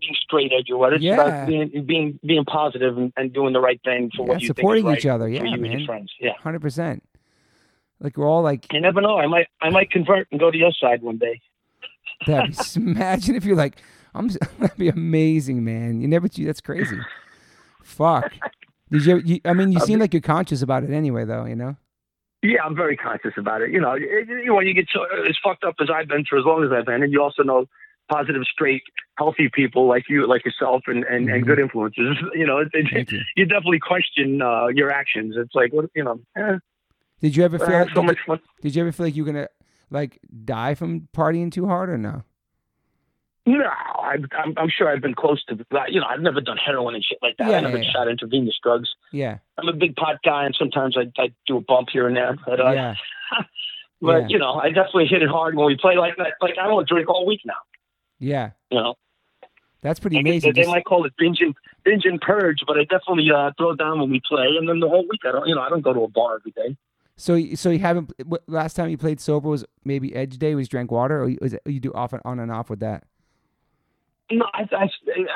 being 0.00 0.14
straight 0.20 0.52
edge 0.52 0.70
or 0.70 0.78
what. 0.78 0.92
It's 0.92 1.02
Yeah. 1.02 1.14
about 1.14 1.46
being 1.48 1.84
being 1.86 2.18
being 2.24 2.44
positive 2.44 2.96
and, 2.96 3.12
and 3.16 3.32
doing 3.32 3.52
the 3.52 3.60
right 3.60 3.80
thing 3.84 4.10
for 4.16 4.22
Yeah, 4.26 4.28
what 4.32 4.40
you 4.42 4.46
supporting 4.48 4.84
think 4.84 4.98
is 4.98 5.04
right 5.04 5.10
each 5.10 5.14
other. 5.14 5.24
for 5.26 5.30
Yeah, 5.30 5.42
you 5.44 5.52
and 5.54 5.62
man. 5.62 5.78
your 5.78 5.86
friends. 5.86 6.12
Yeah. 6.20 6.32
Hundred 6.42 6.60
percent. 6.60 7.02
Like 8.00 8.16
we're 8.16 8.28
all 8.28 8.42
like 8.42 8.72
You 8.72 8.80
never 8.80 9.00
know. 9.00 9.18
I 9.18 9.26
might 9.26 9.46
I 9.60 9.70
might 9.70 9.90
convert 9.90 10.28
and 10.30 10.38
go 10.40 10.50
to 10.50 10.56
your 10.58 10.72
side 10.72 11.02
one 11.02 11.18
day. 11.18 11.40
That'd 12.26 12.56
be, 12.56 12.80
imagine 12.80 13.34
if 13.36 13.44
you're 13.44 13.56
like, 13.56 13.76
I'm. 14.14 14.28
That'd 14.58 14.76
be 14.78 14.88
amazing, 14.88 15.64
man. 15.64 16.00
You 16.00 16.08
never. 16.08 16.28
That's 16.28 16.60
crazy. 16.60 16.98
Fuck. 17.82 18.32
Did 18.90 19.04
you, 19.04 19.18
you? 19.18 19.40
I 19.44 19.52
mean, 19.52 19.72
you 19.72 19.80
seem 19.88 19.98
like 20.00 20.12
you're 20.14 20.20
conscious 20.20 20.62
about 20.62 20.82
it 20.84 20.90
anyway, 20.90 21.24
though. 21.24 21.44
You 21.44 21.56
know. 21.56 21.76
Yeah, 22.42 22.62
I'm 22.64 22.76
very 22.76 22.96
conscious 22.96 23.32
about 23.36 23.62
it. 23.62 23.70
You 23.70 23.80
know, 23.80 23.92
it, 23.98 24.28
you 24.44 24.54
when 24.54 24.66
you 24.66 24.74
get 24.74 24.86
so 24.92 25.00
as 25.28 25.36
fucked 25.42 25.64
up 25.64 25.74
as 25.80 25.88
I've 25.92 26.06
been 26.08 26.24
for 26.24 26.38
as 26.38 26.44
long 26.44 26.62
as 26.64 26.70
I've 26.72 26.86
been, 26.86 27.02
and 27.02 27.12
you 27.12 27.20
also 27.22 27.42
know 27.42 27.66
positive, 28.08 28.42
straight, 28.50 28.82
healthy 29.16 29.48
people 29.52 29.86
like 29.86 30.04
you, 30.08 30.26
like 30.26 30.44
yourself, 30.44 30.82
and 30.86 31.04
and, 31.04 31.28
Mhm. 31.28 31.34
and 31.34 31.46
good 31.46 31.58
influences. 31.58 32.16
You 32.34 32.46
know, 32.46 32.58
it, 32.58 32.68
it, 32.72 33.10
you. 33.12 33.20
you 33.36 33.44
definitely 33.46 33.78
question 33.80 34.40
uh, 34.42 34.66
your 34.68 34.90
actions. 34.90 35.34
It's 35.36 35.54
like, 35.54 35.72
what 35.72 35.86
you 35.94 36.04
know, 36.04 36.20
eh, 36.36 36.58
Did 37.20 37.36
you 37.36 37.44
ever 37.44 37.58
feel? 37.58 37.68
uh, 37.74 37.80
Like, 37.80 37.88
so 37.90 38.00
did, 38.02 38.06
much 38.06 38.18
fun. 38.26 38.40
did 38.62 38.74
you 38.74 38.82
ever 38.82 38.92
feel 38.92 39.06
like 39.06 39.16
you're 39.16 39.26
gonna 39.26 39.48
like 39.90 40.18
die 40.44 40.74
from 40.74 41.08
partying 41.16 41.50
too 41.52 41.66
hard 41.66 41.88
or 41.90 41.98
no? 41.98 42.22
No, 43.46 43.64
I, 43.64 44.16
I'm, 44.36 44.52
I'm 44.58 44.68
sure 44.68 44.90
I've 44.90 45.00
been 45.00 45.14
close 45.14 45.42
to 45.46 45.56
that. 45.70 45.90
You 45.90 46.00
know, 46.00 46.06
I've 46.06 46.20
never 46.20 46.42
done 46.42 46.58
heroin 46.58 46.94
and 46.94 47.02
shit 47.02 47.16
like 47.22 47.36
that. 47.38 47.48
Yeah, 47.48 47.56
I 47.56 47.60
never 47.60 47.78
yeah, 47.78 47.84
yeah. 47.84 47.92
shot 47.92 48.06
intravenous 48.08 48.58
drugs. 48.62 48.90
Yeah. 49.10 49.38
I'm 49.56 49.68
a 49.68 49.72
big 49.72 49.96
pot 49.96 50.16
guy, 50.22 50.44
and 50.44 50.54
sometimes 50.58 50.98
I, 50.98 51.10
I 51.20 51.32
do 51.46 51.56
a 51.56 51.60
bump 51.62 51.88
here 51.90 52.06
and 52.06 52.14
there. 52.14 52.36
But, 52.44 52.60
uh, 52.60 52.72
yeah. 52.72 52.94
but 54.02 54.22
yeah. 54.22 54.26
you 54.28 54.38
know, 54.38 54.52
I 54.54 54.68
definitely 54.68 55.06
hit 55.06 55.22
it 55.22 55.30
hard 55.30 55.54
when 55.56 55.64
we 55.66 55.78
play 55.80 55.96
like 55.96 56.16
that. 56.18 56.34
Like 56.42 56.56
I 56.62 56.66
don't 56.66 56.86
drink 56.86 57.08
all 57.08 57.24
week 57.24 57.40
now. 57.46 57.54
Yeah. 58.18 58.50
You 58.70 58.78
know, 58.78 58.94
That's 59.82 60.00
pretty 60.00 60.16
I 60.16 60.20
amazing. 60.20 60.52
They, 60.54 60.62
they 60.62 60.68
might 60.68 60.84
call 60.84 61.04
it 61.04 61.12
binge 61.18 61.40
and 61.40 61.54
binge 61.84 62.04
and 62.04 62.20
purge, 62.20 62.62
but 62.66 62.76
I 62.78 62.84
definitely 62.84 63.30
uh, 63.34 63.52
throw 63.56 63.74
down 63.74 64.00
when 64.00 64.10
we 64.10 64.20
play, 64.28 64.46
and 64.58 64.68
then 64.68 64.80
the 64.80 64.88
whole 64.88 65.06
week 65.08 65.20
I 65.24 65.32
don't. 65.32 65.46
You 65.48 65.54
know, 65.54 65.62
I 65.62 65.68
don't 65.68 65.82
go 65.82 65.92
to 65.92 66.00
a 66.02 66.08
bar 66.08 66.36
every 66.36 66.50
day. 66.52 66.76
so, 67.16 67.40
so 67.54 67.70
you 67.70 67.78
haven't. 67.78 68.12
Last 68.46 68.74
time 68.74 68.90
you 68.90 68.98
played 68.98 69.20
sober 69.20 69.48
was 69.48 69.64
maybe 69.84 70.14
Edge 70.14 70.38
Day. 70.38 70.54
Was 70.54 70.68
drank 70.68 70.90
water, 70.90 71.22
or 71.22 71.28
you- 71.28 71.38
was 71.40 71.54
it, 71.54 71.62
you 71.66 71.80
do 71.80 71.92
off 71.92 72.12
and 72.12 72.22
on 72.24 72.40
and 72.40 72.50
off 72.50 72.68
with 72.70 72.80
that? 72.80 73.04
No, 74.30 74.44
I, 74.52 74.68
I, 74.72 74.88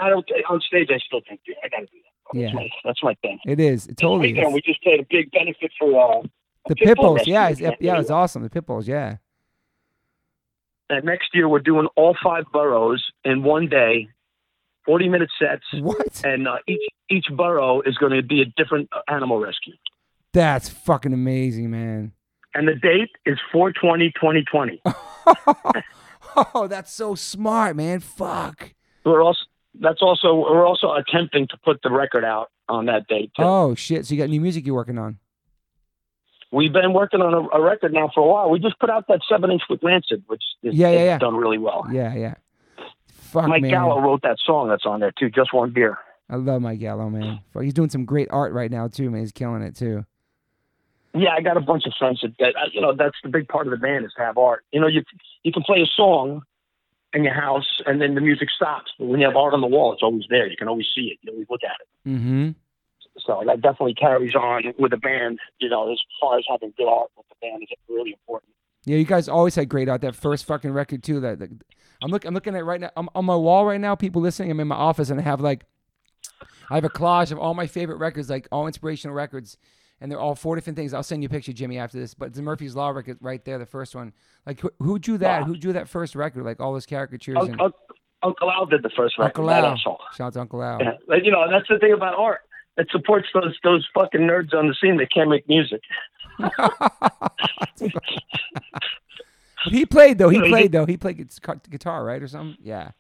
I 0.03 0.09
don't. 0.11 0.29
On 0.51 0.61
stage, 0.61 0.89
I 0.91 0.99
still 0.99 1.21
drink 1.21 1.41
beer. 1.47 1.55
I 1.65 1.69
got 1.69 1.79
to 1.81 1.87
do 1.87 1.93
that. 1.93 2.39
That's 2.39 2.43
Yeah. 2.43 2.53
my, 2.55 2.69
that's 2.85 3.03
my 3.03 3.15
thing. 3.23 3.39
It 3.47 3.59
is. 3.61 3.87
It 3.87 3.97
totally 3.97 4.33
weekend, 4.33 4.49
is. 4.49 4.55
we 4.55 4.61
just 4.61 4.83
played 4.83 5.01
a 5.01 5.07
big 5.09 5.31
benefit 5.31 5.71
for 5.79 6.21
uh, 6.21 6.23
The 6.69 6.75
Pitbulls, 6.75 7.27
yeah, 7.27 7.49
yeah, 7.81 7.99
it's 8.01 8.11
awesome. 8.11 8.43
The 8.43 8.51
Pitbulls, 8.51 8.87
yeah. 8.87 9.17
And 10.93 11.07
next 11.07 11.29
year, 11.33 11.49
we're 11.49 11.61
doing 11.61 11.89
all 11.97 12.15
five 12.23 12.45
boroughs 12.53 13.03
in 13.25 13.43
one 13.43 13.67
day, 13.67 14.09
forty-minute 14.85 15.31
sets, 15.39 15.65
What? 15.83 16.21
and 16.23 16.47
uh, 16.47 16.57
each 16.69 16.83
each 17.09 17.27
borough 17.35 17.81
is 17.81 17.97
going 17.97 18.13
to 18.13 18.23
be 18.23 18.43
a 18.43 18.45
different 18.45 18.91
uh, 18.93 19.01
animal 19.09 19.41
rescue. 19.41 19.73
That's 20.35 20.69
fucking 20.69 21.15
amazing, 21.15 21.71
man. 21.71 22.13
And 22.55 22.69
the 22.69 22.75
date 22.75 23.09
is 23.25 23.39
420-2020. 23.55 24.81
oh, 26.55 26.67
that's 26.69 26.93
so 26.93 27.15
smart, 27.15 27.75
man. 27.77 28.01
Fuck. 28.01 28.75
We're 29.07 29.23
also 29.23 29.41
that's 29.81 30.03
also 30.03 30.35
we're 30.35 30.67
also 30.67 30.93
attempting 30.93 31.49
to 31.49 31.57
put 31.65 31.81
the 31.83 31.91
record 31.91 32.25
out 32.25 32.51
on 32.69 32.85
that 32.87 33.07
date. 33.07 33.31
Too. 33.35 33.43
Oh 33.43 33.75
shit! 33.75 34.05
So 34.05 34.15
you 34.15 34.21
got 34.21 34.29
new 34.29 34.43
music 34.43 34.67
you're 34.67 34.75
working 34.75 34.99
on? 34.99 35.19
We've 36.53 36.73
been 36.73 36.93
working 36.93 37.23
on 37.23 37.33
a, 37.33 37.59
a 37.59 37.61
record 37.63 37.93
now 37.93 38.11
for 38.15 38.21
a 38.21 38.27
while. 38.27 38.51
We 38.51 38.61
just 38.61 38.79
put 38.79 38.91
out 38.91 39.07
that 39.09 39.21
seven 39.29 39.51
inch 39.51 39.63
with 39.71 39.83
Rancid, 39.83 40.23
which 40.27 40.43
is, 40.63 40.75
Yeah, 40.75 40.91
yeah, 40.91 41.05
yeah. 41.05 41.19
done 41.19 41.35
really 41.35 41.59
well. 41.59 41.87
Yeah, 41.91 42.15
yeah. 42.15 42.35
Fuck, 43.11 43.49
Mike 43.49 43.63
man. 43.63 43.71
Gallo 43.71 44.01
wrote 44.01 44.21
that 44.23 44.37
song 44.45 44.69
that's 44.69 44.85
on 44.85 45.01
there 45.01 45.13
too. 45.19 45.31
Just 45.31 45.55
one 45.55 45.71
beer. 45.73 45.99
I 46.29 46.37
love 46.37 46.61
Mike 46.61 46.79
Gallo, 46.79 47.09
man. 47.09 47.41
Fuck, 47.53 47.63
he's 47.63 47.73
doing 47.73 47.89
some 47.89 48.05
great 48.05 48.29
art 48.31 48.53
right 48.53 48.71
now 48.71 48.87
too, 48.89 49.11
man. 49.11 49.23
He's 49.23 49.33
killing 49.33 49.63
it 49.63 49.75
too. 49.75 50.05
Yeah, 51.15 51.31
I 51.31 51.41
got 51.41 51.57
a 51.57 51.61
bunch 51.61 51.85
of 51.87 51.93
friends 51.99 52.21
that, 52.23 52.35
that 52.39 52.55
you 52.73 52.81
know 52.81 52.95
that's 52.95 53.17
the 53.23 53.29
big 53.31 53.49
part 53.49 53.67
of 53.67 53.71
the 53.71 53.77
band 53.77 54.05
is 54.05 54.13
to 54.17 54.23
have 54.23 54.37
art. 54.39 54.65
You 54.73 54.81
know, 54.81 54.87
you 54.87 55.03
you 55.43 55.53
can 55.53 55.63
play 55.63 55.81
a 55.81 55.87
song 55.87 56.43
in 57.15 57.25
your 57.25 57.35
house 57.35 57.81
and 57.87 58.01
then 58.01 58.15
the 58.15 58.21
music 58.21 58.49
stops, 58.55 58.91
but 58.99 59.07
when 59.07 59.21
you 59.21 59.27
have 59.27 59.37
art 59.37 59.53
on 59.55 59.61
the 59.61 59.67
wall, 59.67 59.93
it's 59.93 60.03
always 60.03 60.25
there. 60.31 60.47
You 60.49 60.57
can 60.57 60.69
always 60.69 60.87
see 60.95 61.13
it. 61.13 61.19
You 61.23 61.33
always 61.33 61.47
look 61.51 61.61
at 61.65 61.77
it. 61.81 62.09
Mm-hmm. 62.09 62.51
So 63.19 63.43
that 63.47 63.61
definitely 63.61 63.95
carries 63.95 64.35
on 64.35 64.73
with 64.79 64.91
the 64.91 64.97
band. 64.97 65.39
You 65.59 65.69
know, 65.69 65.93
as 65.93 65.99
far 66.21 66.39
as 66.39 66.45
having 66.51 66.73
good 66.77 66.89
art 66.89 67.11
with 67.17 67.27
the 67.29 67.35
band 67.41 67.63
is 67.63 67.69
really 67.89 68.13
important. 68.13 68.53
Yeah, 68.85 68.97
you 68.97 69.05
guys 69.05 69.29
always 69.29 69.55
had 69.55 69.69
great 69.69 69.89
art. 69.89 70.01
That 70.01 70.17
first 70.17 70.45
fucking 70.45 70.73
record 70.73 71.03
too. 71.03 71.21
That, 71.21 71.39
that 71.39 71.51
I'm 72.03 72.11
looking. 72.11 72.29
I'm 72.29 72.35
looking 72.35 72.57
at 72.57 72.65
right 72.65 72.81
now. 72.81 72.91
I'm 72.97 73.09
on 73.15 73.25
my 73.25 73.37
wall 73.37 73.65
right 73.65 73.81
now. 73.81 73.95
People 73.95 74.23
listening. 74.23 74.51
I'm 74.51 74.61
in 74.61 74.69
my 74.69 74.77
office 74.77 75.11
and 75.11 75.21
I 75.21 75.23
have 75.23 75.41
like, 75.41 75.65
I 76.71 76.75
have 76.77 76.85
a 76.85 76.89
collage 76.89 77.31
of 77.33 77.39
all 77.39 77.55
my 77.55 77.67
favorite 77.67 77.99
records, 77.99 78.31
like 78.31 78.49
all 78.51 78.67
inspirational 78.67 79.15
records, 79.15 79.59
and 80.01 80.11
they're 80.11 80.19
all 80.19 80.35
four 80.35 80.57
different 80.57 80.77
things. 80.77 80.95
I'll 80.95 81.03
send 81.03 81.23
you 81.23 81.27
a 81.27 81.31
picture, 81.31 81.53
Jimmy, 81.53 81.79
after 81.79 81.99
this. 81.99 82.15
But 82.15 82.35
the 82.35 82.43
Murphy's 82.43 82.75
Law 82.75 82.89
record 82.89 83.19
right 83.21 83.45
there, 83.45 83.59
the 83.59 83.67
first 83.67 83.95
one. 83.95 84.13
Like 84.47 84.59
who, 84.59 84.71
who 84.81 84.99
drew 84.99 85.19
that? 85.19 85.43
Wow. 85.43 85.47
Who 85.47 85.57
drew 85.57 85.75
that 85.75 85.89
first 85.89 86.15
record? 86.15 86.45
Like 86.45 86.61
all 86.61 86.73
those 86.73 86.87
caricatures 86.87 87.37
and 87.39 87.61
Uncle, 87.61 87.79
Uncle 88.23 88.51
Al 88.51 88.67
did 88.67 88.83
the 88.83 88.91
first 88.97 89.19
record. 89.19 89.41
Uncle 89.41 89.51
Al. 89.51 89.77
Shout 89.77 90.21
out 90.21 90.33
to 90.33 90.41
Uncle 90.41 90.63
Al. 90.63 90.81
Yeah. 90.81 90.93
Like, 91.07 91.25
you 91.25 91.31
know, 91.31 91.45
that's 91.51 91.69
the 91.69 91.79
thing 91.79 91.93
about 91.93 92.15
art. 92.19 92.41
It 92.77 92.89
supports 92.91 93.29
those 93.35 93.59
those 93.63 93.87
fucking 93.95 94.21
nerds 94.21 94.55
on 94.55 94.69
the 94.69 94.75
scene 94.81 94.97
that 94.99 95.13
can't 95.13 95.31
make 95.31 95.49
music. 95.49 95.83
He 99.65 99.87
played 99.87 100.19
though. 100.19 100.29
He 100.29 100.37
You 100.37 100.43
know, 100.43 100.47
he 100.47 100.53
played 100.53 100.73
though. 100.73 100.87
He 100.87 100.97
played 100.97 101.31
guitar, 101.71 102.05
right, 102.05 102.23
or 102.23 102.29
something. 102.29 102.57
Yeah. 102.63 102.91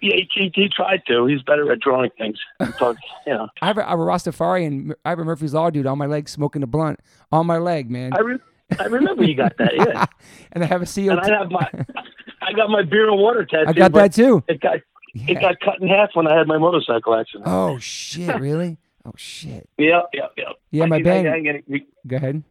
Yeah, 0.00 0.14
he, 0.32 0.52
he, 0.54 0.68
tried 0.68 1.02
to. 1.08 1.26
He's 1.26 1.42
better 1.42 1.70
at 1.72 1.80
drawing 1.80 2.10
things. 2.16 2.38
So, 2.78 2.94
you 3.26 3.34
know, 3.34 3.48
I 3.60 3.66
have 3.66 3.78
a, 3.78 3.86
I 3.86 3.90
have 3.90 3.98
a 3.98 4.04
Rastafari 4.04 4.64
and 4.64 4.94
I 5.04 5.10
have 5.10 5.18
a 5.18 5.24
Murphy's 5.24 5.54
Law 5.54 5.70
dude 5.70 5.86
on 5.86 5.98
my 5.98 6.06
leg 6.06 6.28
smoking 6.28 6.62
a 6.62 6.68
blunt 6.68 7.00
on 7.32 7.46
my 7.46 7.58
leg, 7.58 7.90
man. 7.90 8.12
I 8.14 8.20
re- 8.20 8.38
I 8.78 8.84
remember 8.84 9.24
you 9.24 9.34
got 9.34 9.56
that. 9.58 9.72
Yeah, 9.74 10.06
and 10.52 10.62
I 10.62 10.66
have 10.68 10.82
a 10.82 10.86
CO. 10.86 11.10
and 11.10 11.20
I 11.20 11.38
have 11.38 11.50
my 11.50 11.68
I 12.42 12.52
got 12.52 12.70
my 12.70 12.82
beer 12.82 13.10
and 13.10 13.18
water 13.20 13.44
tattoo. 13.44 13.68
I 13.68 13.72
got 13.72 13.92
that 13.92 14.14
too. 14.14 14.44
It 14.46 14.60
got 14.60 14.76
it 15.14 15.40
got 15.40 15.58
cut 15.58 15.80
in 15.80 15.88
half 15.88 16.10
when 16.14 16.28
I 16.28 16.38
had 16.38 16.46
my 16.46 16.58
motorcycle 16.58 17.16
accident. 17.16 17.44
Oh 17.46 17.78
shit! 17.78 18.38
Really? 18.38 18.78
Oh 19.04 19.12
shit! 19.16 19.68
Yeah, 19.78 20.02
yeah, 20.12 20.26
yeah. 20.36 20.52
Yeah, 20.70 20.86
my 20.86 20.96
I, 20.96 21.02
band- 21.02 21.28
I, 21.28 21.32
I, 21.32 21.36
it 21.36 21.64
re- 21.68 21.86
Go 22.06 22.16
ahead. 22.16 22.42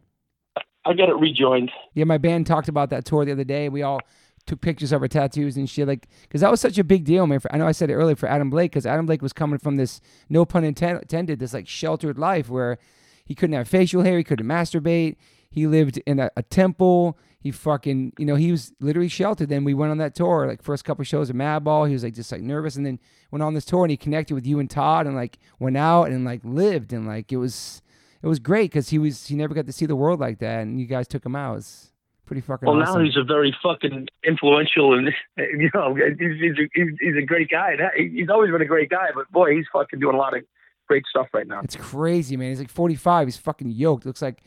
I 0.84 0.94
got 0.94 1.08
it 1.08 1.16
rejoined. 1.16 1.70
Yeah, 1.94 2.04
my 2.04 2.18
band 2.18 2.46
talked 2.46 2.68
about 2.68 2.90
that 2.90 3.04
tour 3.04 3.24
the 3.24 3.32
other 3.32 3.44
day. 3.44 3.68
We 3.68 3.82
all 3.82 4.00
took 4.46 4.60
pictures 4.62 4.90
of 4.92 5.02
our 5.02 5.08
tattoos 5.08 5.56
and 5.58 5.68
shit, 5.68 5.86
like, 5.86 6.08
because 6.22 6.40
that 6.40 6.50
was 6.50 6.60
such 6.60 6.78
a 6.78 6.84
big 6.84 7.04
deal, 7.04 7.26
man. 7.26 7.40
For, 7.40 7.52
I 7.54 7.58
know 7.58 7.66
I 7.66 7.72
said 7.72 7.90
it 7.90 7.94
earlier 7.94 8.16
for 8.16 8.28
Adam 8.28 8.48
Blake, 8.48 8.70
because 8.72 8.86
Adam 8.86 9.04
Blake 9.04 9.20
was 9.20 9.34
coming 9.34 9.58
from 9.58 9.76
this, 9.76 10.00
no 10.30 10.46
pun 10.46 10.64
intended, 10.64 11.38
this 11.38 11.52
like 11.52 11.68
sheltered 11.68 12.18
life 12.18 12.48
where 12.48 12.78
he 13.24 13.34
couldn't 13.34 13.54
have 13.54 13.68
facial 13.68 14.02
hair, 14.02 14.16
he 14.16 14.24
couldn't 14.24 14.46
masturbate, 14.46 15.16
he 15.50 15.66
lived 15.66 15.98
in 16.06 16.18
a, 16.18 16.30
a 16.36 16.42
temple, 16.42 17.18
he 17.40 17.52
fucking, 17.52 18.14
you 18.18 18.26
know, 18.26 18.34
he 18.34 18.50
was 18.50 18.72
literally 18.80 19.08
sheltered. 19.08 19.48
Then 19.48 19.64
we 19.64 19.74
went 19.74 19.92
on 19.92 19.98
that 19.98 20.14
tour, 20.14 20.46
like 20.46 20.62
first 20.62 20.84
couple 20.84 21.04
shows 21.04 21.30
of 21.30 21.36
Madball. 21.36 21.86
He 21.86 21.92
was 21.92 22.02
like 22.02 22.14
just 22.14 22.32
like 22.32 22.40
nervous, 22.40 22.74
and 22.76 22.84
then 22.84 22.98
went 23.30 23.42
on 23.42 23.54
this 23.54 23.64
tour 23.64 23.84
and 23.84 23.90
he 23.90 23.96
connected 23.96 24.34
with 24.34 24.46
you 24.46 24.58
and 24.58 24.68
Todd, 24.68 25.06
and 25.06 25.14
like 25.14 25.38
went 25.58 25.76
out 25.76 26.10
and 26.10 26.24
like 26.24 26.40
lived, 26.42 26.92
and 26.92 27.06
like 27.06 27.30
it 27.32 27.36
was, 27.36 27.80
it 28.22 28.26
was 28.26 28.40
great 28.40 28.70
because 28.70 28.88
he 28.88 28.98
was 28.98 29.26
he 29.26 29.36
never 29.36 29.54
got 29.54 29.66
to 29.66 29.72
see 29.72 29.86
the 29.86 29.96
world 29.96 30.18
like 30.18 30.40
that, 30.40 30.62
and 30.62 30.80
you 30.80 30.86
guys 30.86 31.06
took 31.06 31.24
him 31.24 31.36
out. 31.36 31.52
It 31.52 31.56
was 31.56 31.92
pretty 32.26 32.42
fucking. 32.42 32.66
Well, 32.68 32.82
awesome. 32.82 33.02
now 33.02 33.04
he's 33.04 33.16
a 33.16 33.22
very 33.22 33.56
fucking 33.62 34.08
influential, 34.24 34.94
and 34.94 35.08
you 35.36 35.70
know, 35.74 35.94
he's, 35.94 36.40
he's, 36.40 36.58
a, 36.58 36.96
he's 37.00 37.16
a 37.16 37.24
great 37.24 37.50
guy. 37.50 37.76
He's 37.96 38.28
always 38.30 38.50
been 38.50 38.62
a 38.62 38.66
great 38.66 38.90
guy, 38.90 39.08
but 39.14 39.30
boy, 39.30 39.54
he's 39.54 39.66
fucking 39.72 40.00
doing 40.00 40.16
a 40.16 40.18
lot 40.18 40.36
of 40.36 40.42
great 40.88 41.04
stuff 41.08 41.28
right 41.32 41.46
now. 41.46 41.60
It's 41.62 41.76
crazy, 41.76 42.36
man. 42.36 42.48
He's 42.48 42.58
like 42.58 42.70
45. 42.70 43.28
He's 43.28 43.36
fucking 43.36 43.70
yoked. 43.70 44.06
Looks 44.06 44.22
like 44.22 44.42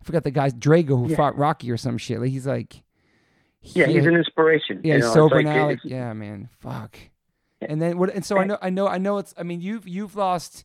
I 0.00 0.04
forgot 0.04 0.24
the 0.24 0.30
guy's 0.30 0.54
Drago 0.54 0.88
who 0.98 1.08
Yeah. 1.08 1.16
fought 1.16 1.36
Rocky 1.36 1.70
or 1.70 1.76
some 1.76 1.98
shit. 1.98 2.20
Like 2.20 2.30
he's 2.30 2.46
like, 2.46 2.82
Yeah, 3.62 3.86
he's 3.86 4.06
an 4.06 4.14
inspiration. 4.16 4.80
yeah, 4.82 4.94
you 4.96 5.00
he's 5.00 5.04
know, 5.08 5.14
sober 5.14 5.36
like, 5.36 5.44
now. 5.44 5.66
Like, 5.66 5.80
yeah, 5.84 6.12
man, 6.12 6.48
fuck. 6.60 6.96
And 7.60 7.80
then 7.82 7.98
what? 7.98 8.14
And 8.14 8.24
so 8.24 8.38
I 8.38 8.44
know, 8.44 8.56
I 8.62 8.70
know, 8.70 8.88
I 8.88 8.96
know. 8.96 9.18
It's. 9.18 9.34
I 9.36 9.42
mean, 9.42 9.60
you've 9.60 9.86
you've 9.86 10.16
lost 10.16 10.64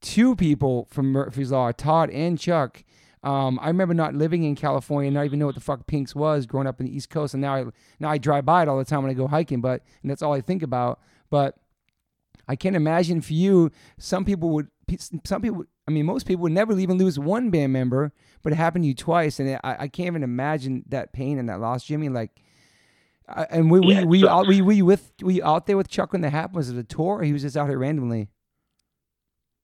two 0.00 0.34
people 0.34 0.86
from 0.90 1.12
Murphy's 1.12 1.52
Law, 1.52 1.72
Todd 1.72 2.08
and 2.10 2.38
Chuck. 2.38 2.84
Um, 3.22 3.58
I 3.62 3.68
remember 3.68 3.92
not 3.94 4.14
living 4.14 4.42
in 4.42 4.56
California, 4.56 5.08
and 5.08 5.14
not 5.14 5.26
even 5.26 5.38
know 5.38 5.46
what 5.46 5.54
the 5.54 5.60
fuck 5.60 5.86
Pink's 5.86 6.14
was, 6.14 6.46
growing 6.46 6.66
up 6.66 6.80
in 6.80 6.86
the 6.86 6.96
East 6.96 7.10
Coast, 7.10 7.34
and 7.34 7.40
now 7.42 7.54
I 7.54 7.64
now 8.00 8.08
I 8.08 8.16
drive 8.18 8.46
by 8.46 8.62
it 8.62 8.68
all 8.68 8.78
the 8.78 8.84
time 8.86 9.02
when 9.02 9.10
I 9.10 9.14
go 9.14 9.26
hiking. 9.28 9.60
But 9.60 9.82
and 10.00 10.10
that's 10.10 10.22
all 10.22 10.32
I 10.32 10.40
think 10.40 10.62
about. 10.62 11.00
But 11.28 11.56
I 12.48 12.56
can't 12.56 12.76
imagine 12.76 13.20
for 13.20 13.34
you. 13.34 13.70
Some 13.98 14.24
people 14.24 14.48
would. 14.50 14.68
Some 15.24 15.42
people. 15.42 15.66
I 15.88 15.90
mean, 15.90 16.06
most 16.06 16.26
people 16.26 16.42
would 16.42 16.52
never 16.52 16.78
even 16.78 16.96
lose 16.98 17.18
one 17.18 17.50
band 17.50 17.72
member, 17.72 18.12
but 18.42 18.52
it 18.52 18.56
happened 18.56 18.84
to 18.84 18.88
you 18.88 18.94
twice, 18.94 19.40
and 19.40 19.58
I, 19.64 19.76
I 19.80 19.88
can't 19.88 20.06
even 20.06 20.22
imagine 20.22 20.84
that 20.88 21.12
pain 21.12 21.38
and 21.38 21.48
that 21.48 21.60
loss, 21.60 21.84
Jimmy. 21.84 22.08
Like, 22.08 22.30
I- 23.28 23.46
and 23.50 23.70
we 23.70 23.80
Yeah, 23.92 24.04
you 24.08 24.20
so- 24.20 24.28
out, 24.28 24.46
were 24.46 24.52
you 24.52 24.84
with 24.84 25.12
were 25.22 25.32
you 25.32 25.44
out 25.44 25.66
there 25.66 25.76
with 25.76 25.88
Chuck 25.88 26.12
when 26.12 26.20
that 26.22 26.30
happened? 26.30 26.56
Was 26.56 26.70
it 26.70 26.76
a 26.78 26.84
tour, 26.84 27.18
or 27.18 27.22
he 27.24 27.32
was 27.32 27.42
just 27.42 27.56
out 27.56 27.68
here 27.68 27.78
randomly? 27.78 28.28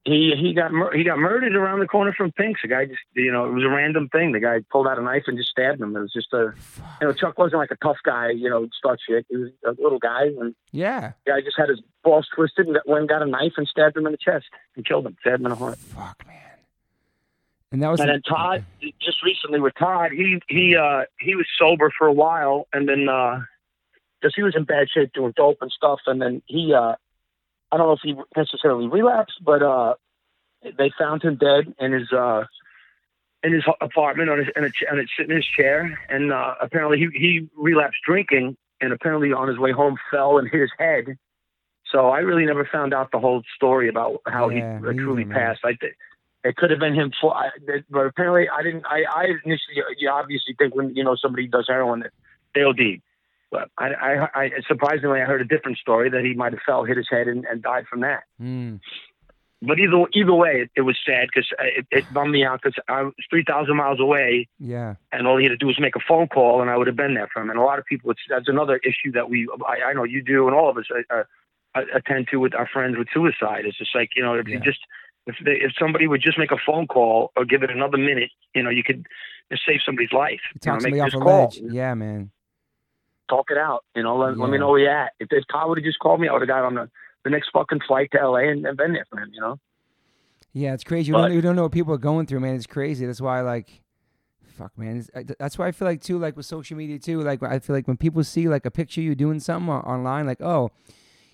He 0.09 0.35
he 0.37 0.55
got 0.55 0.73
mur- 0.73 0.97
he 0.97 1.05
got 1.05 1.19
murdered 1.19 1.55
around 1.55 1.81
the 1.81 1.87
corner 1.87 2.13
from 2.13 2.33
Pink's. 2.33 2.63
The 2.63 2.69
guy 2.69 2.87
just 2.87 3.01
you 3.15 3.31
know 3.31 3.47
it 3.47 3.53
was 3.53 3.63
a 3.65 3.69
random 3.69 4.09
thing. 4.09 4.33
The 4.33 4.41
guy 4.41 4.61
pulled 4.71 4.87
out 4.89 4.99
a 4.99 5.03
knife 5.03 5.25
and 5.27 5.37
just 5.39 5.51
stabbed 5.51 5.81
him. 5.81 5.95
It 5.97 6.01
was 6.01 6.13
just 6.13 6.33
a 6.33 6.53
you 7.01 7.07
know 7.07 7.13
Chuck 7.13 7.39
wasn't 7.39 7.59
like 7.61 7.71
a 7.71 7.77
tough 7.77 7.99
guy. 8.05 8.31
You 8.31 8.51
know 8.51 8.69
start 8.77 8.99
shit. 9.07 9.27
He 9.29 9.37
was 9.37 9.51
a 9.65 9.71
little 9.81 9.99
guy 9.99 10.25
and 10.41 10.55
Yeah. 10.73 11.13
the 11.27 11.33
guy 11.33 11.41
just 11.43 11.57
had 11.59 11.69
his 11.69 11.81
balls 12.03 12.27
twisted 12.35 12.67
and 12.67 12.75
got- 12.77 12.89
went 12.89 13.01
and 13.01 13.09
got 13.09 13.23
a 13.23 13.27
knife 13.27 13.53
and 13.57 13.69
stabbed 13.69 13.97
him 13.97 14.07
in 14.07 14.13
the 14.13 14.19
chest 14.19 14.47
and 14.77 14.85
killed 14.85 15.07
him. 15.07 15.17
Stabbed 15.21 15.41
him 15.41 15.47
in 15.47 15.51
the 15.51 15.57
heart. 15.57 15.79
Fuck, 15.79 16.27
man. 16.27 16.37
And 17.71 17.83
that 17.83 17.91
was. 17.91 18.01
And 18.01 18.09
then 18.09 18.23
Todd, 18.23 18.65
just 19.01 19.23
recently 19.23 19.61
with 19.61 19.75
Todd, 19.75 20.13
he 20.13 20.41
he 20.49 20.75
uh 20.77 21.03
he 21.21 21.35
was 21.35 21.47
sober 21.59 21.93
for 21.99 22.07
a 22.07 22.13
while, 22.13 22.67
and 22.73 22.89
then 22.89 23.09
uh 23.09 23.41
just 24.23 24.35
he 24.37 24.43
was 24.43 24.57
in 24.57 24.65
bad 24.65 24.89
shape 24.91 25.13
doing 25.13 25.33
dope 25.37 25.59
and 25.61 25.71
stuff, 25.71 26.01
and 26.07 26.21
then 26.23 26.41
he 26.47 26.73
uh 26.73 26.95
I 27.71 27.77
don't 27.77 27.87
know 27.87 27.93
if 27.93 28.01
he 28.03 28.15
necessarily 28.37 28.89
relapsed, 28.89 29.43
but 29.45 29.63
uh 29.63 29.95
they 30.63 30.91
found 30.99 31.23
him 31.23 31.37
dead 31.37 31.75
in 31.79 31.93
his 31.93 32.13
uh 32.13 32.45
in 33.43 33.53
his 33.53 33.65
apartment 33.81 34.31
on 34.31 34.39
his 34.39 34.49
in 34.57 34.65
a, 34.65 34.71
ch- 34.71 34.85
on 34.91 34.99
a, 34.99 35.03
sitting 35.17 35.31
in 35.31 35.37
his 35.37 35.47
chair, 35.47 35.99
and 36.09 36.33
uh 36.33 36.55
apparently 36.61 36.99
he 36.99 37.09
he 37.19 37.49
relapsed 37.57 38.01
drinking, 38.07 38.57
and 38.81 38.93
apparently 38.93 39.33
on 39.33 39.49
his 39.49 39.59
way 39.59 39.73
home 39.73 39.97
fell 40.11 40.39
and 40.39 40.49
hit 40.51 40.61
his 40.61 40.73
head. 40.79 41.17
So 41.91 42.09
I 42.09 42.19
really 42.19 42.45
never 42.45 42.69
found 42.71 42.93
out 42.93 43.13
the 43.13 43.19
whole 43.19 43.43
story 43.57 43.89
about 43.89 44.21
how 44.27 44.51
Yeah, 44.51 44.79
he 44.81 44.87
me 44.87 44.95
truly 44.99 45.23
either, 45.23 45.33
passed. 45.33 45.61
I 45.65 45.75
think 45.75 45.95
it 46.45 46.57
could 46.57 46.71
have 46.71 46.81
been 46.81 46.95
him 46.95 47.13
for, 47.21 47.35
I, 47.35 47.49
but 47.91 48.07
apparently 48.07 48.49
I 48.49 48.63
didn't. 48.63 48.85
I, 48.87 49.05
I 49.11 49.25
initially, 49.45 49.83
you 49.99 50.11
obviously 50.11 50.55
think 50.59 50.75
when 50.75 50.95
you 50.95 51.03
know 51.05 51.17
somebody 51.17 51.47
does 51.47 51.67
heroin 51.69 52.05
they 52.55 52.63
OD, 52.63 53.01
but 53.51 53.71
I, 53.79 53.89
I, 53.89 54.29
I 54.35 54.51
surprisingly 54.67 55.21
I 55.21 55.25
heard 55.25 55.41
a 55.41 55.45
different 55.45 55.79
story 55.79 56.11
that 56.11 56.25
he 56.25 56.35
might 56.35 56.53
have 56.53 56.63
fell, 56.67 56.85
hit 56.85 56.97
his 56.97 57.09
head, 57.11 57.29
and, 57.29 57.45
and 57.47 57.63
died 57.63 57.87
from 57.89 58.01
that. 58.01 58.25
Mm, 58.41 58.81
But 59.63 59.79
either 59.81 60.05
either 60.15 60.35
way, 60.35 60.63
it, 60.63 60.71
it 60.77 60.83
was 60.83 60.97
sad 61.05 61.29
because 61.29 61.49
it, 61.59 61.87
it 61.91 62.05
bummed 62.13 62.33
me 62.33 62.45
out 62.45 62.61
because 62.63 62.79
I 62.89 63.03
was 63.03 63.15
three 63.29 63.45
thousand 63.45 63.77
miles 63.77 64.01
away, 64.01 64.49
yeah. 64.59 64.95
and 65.11 65.27
all 65.27 65.37
he 65.37 65.45
had 65.45 65.51
to 65.51 65.57
do 65.57 65.67
was 65.67 65.81
make 65.81 65.97
a 65.97 66.01
phone 66.07 66.29
call, 66.29 66.61
and 66.61 66.71
I 66.71 66.77
would 66.77 66.87
have 66.87 66.97
been 66.97 67.15
there 67.15 67.29
for 67.33 67.43
him. 67.43 67.51
And 67.51 67.59
a 67.59 67.63
lot 67.63 67.79
of 67.79 67.85
people, 67.85 68.11
it's, 68.11 68.21
that's 68.29 68.49
another 68.49 68.77
issue 68.85 69.11
that 69.13 69.29
we, 69.29 69.49
I, 69.67 69.91
I 69.91 69.93
know 69.95 70.05
you 70.05 70.23
do, 70.23 70.47
and 70.47 70.55
all 70.55 70.71
of 70.71 70.77
us 70.77 70.85
uh, 70.95 71.25
uh, 71.75 71.81
attend 71.95 72.29
to 72.31 72.37
with 72.37 72.55
our 72.55 72.69
friends 72.73 72.97
with 72.97 73.09
suicide. 73.13 73.65
It's 73.65 73.79
just 73.79 73.95
like 73.95 74.11
you 74.15 74.23
know, 74.23 74.35
if 74.35 74.47
you 74.47 74.61
just 74.61 74.81
if 75.27 75.37
they, 75.45 75.53
if 75.61 75.73
somebody 75.79 76.07
would 76.07 76.23
just 76.23 76.39
make 76.39 76.53
a 76.53 76.59
phone 76.65 76.87
call 76.87 77.33
or 77.37 77.45
give 77.45 77.63
it 77.63 77.71
another 77.71 77.99
minute, 77.99 78.31
you 78.55 78.63
know, 78.63 78.71
you 78.71 78.83
could 78.85 79.07
save 79.67 79.81
somebody's 79.85 80.13
life. 80.13 80.41
You 80.55 80.61
You 80.65 80.73
know, 80.73 80.79
make 80.91 81.01
off 81.01 81.07
this 81.09 81.15
a 81.15 81.19
call, 81.19 81.43
ledge. 81.45 81.61
Yeah, 81.71 81.95
man. 81.95 82.31
Talk 83.29 83.51
it 83.51 83.59
out. 83.59 83.85
You 83.95 84.03
know, 84.03 84.17
let, 84.17 84.37
let 84.39 84.51
me 84.51 84.59
know 84.59 84.71
where 84.71 84.81
you 84.81 84.89
at. 84.89 85.13
If, 85.21 85.29
if 85.31 85.45
Todd 85.51 85.69
would 85.69 85.79
have 85.79 85.85
just 85.85 85.99
called 85.99 86.21
me, 86.21 86.29
I 86.29 86.33
would 86.33 86.43
have 86.43 86.49
got 86.49 86.65
on 86.65 86.75
the, 86.75 86.91
the 87.25 87.31
next 87.31 87.51
fucking 87.53 87.81
flight 87.87 88.11
to 88.13 88.29
LA 88.31 88.51
and, 88.51 88.65
and 88.67 88.77
been 88.77 88.93
there 88.93 89.07
for 89.11 89.19
him. 89.21 89.31
You 89.33 89.41
know. 89.41 89.59
Yeah, 90.53 90.75
it's 90.75 90.85
crazy. 90.85 91.09
You 91.09 91.15
But- 91.15 91.29
don't, 91.29 91.33
you 91.35 91.41
don't 91.41 91.57
know 91.57 91.63
what 91.63 91.73
people 91.73 91.95
are 91.95 91.99
going 91.99 92.27
through, 92.27 92.41
man. 92.41 92.55
It's 92.55 92.67
crazy. 92.67 93.07
That's 93.07 93.21
why, 93.21 93.41
like, 93.43 93.83
fuck, 94.57 94.77
man. 94.77 95.05
I, 95.15 95.25
that's 95.39 95.57
why 95.59 95.69
I 95.69 95.73
feel 95.73 95.87
like 95.87 96.01
too, 96.01 96.19
like 96.19 96.37
with 96.37 96.47
social 96.47 96.77
media 96.77 96.99
too. 96.99 97.21
Like, 97.21 97.43
I 97.43 97.59
feel 97.61 97.77
like 97.77 97.87
when 97.87 97.97
people 97.97 98.25
see 98.25 98.49
like 98.49 98.67
a 98.67 98.71
picture 98.71 99.01
of 99.01 99.05
you 99.05 99.15
doing 99.15 99.41
something 99.41 99.71
online, 99.71 100.27
like, 100.27 100.41
oh, 100.41 100.71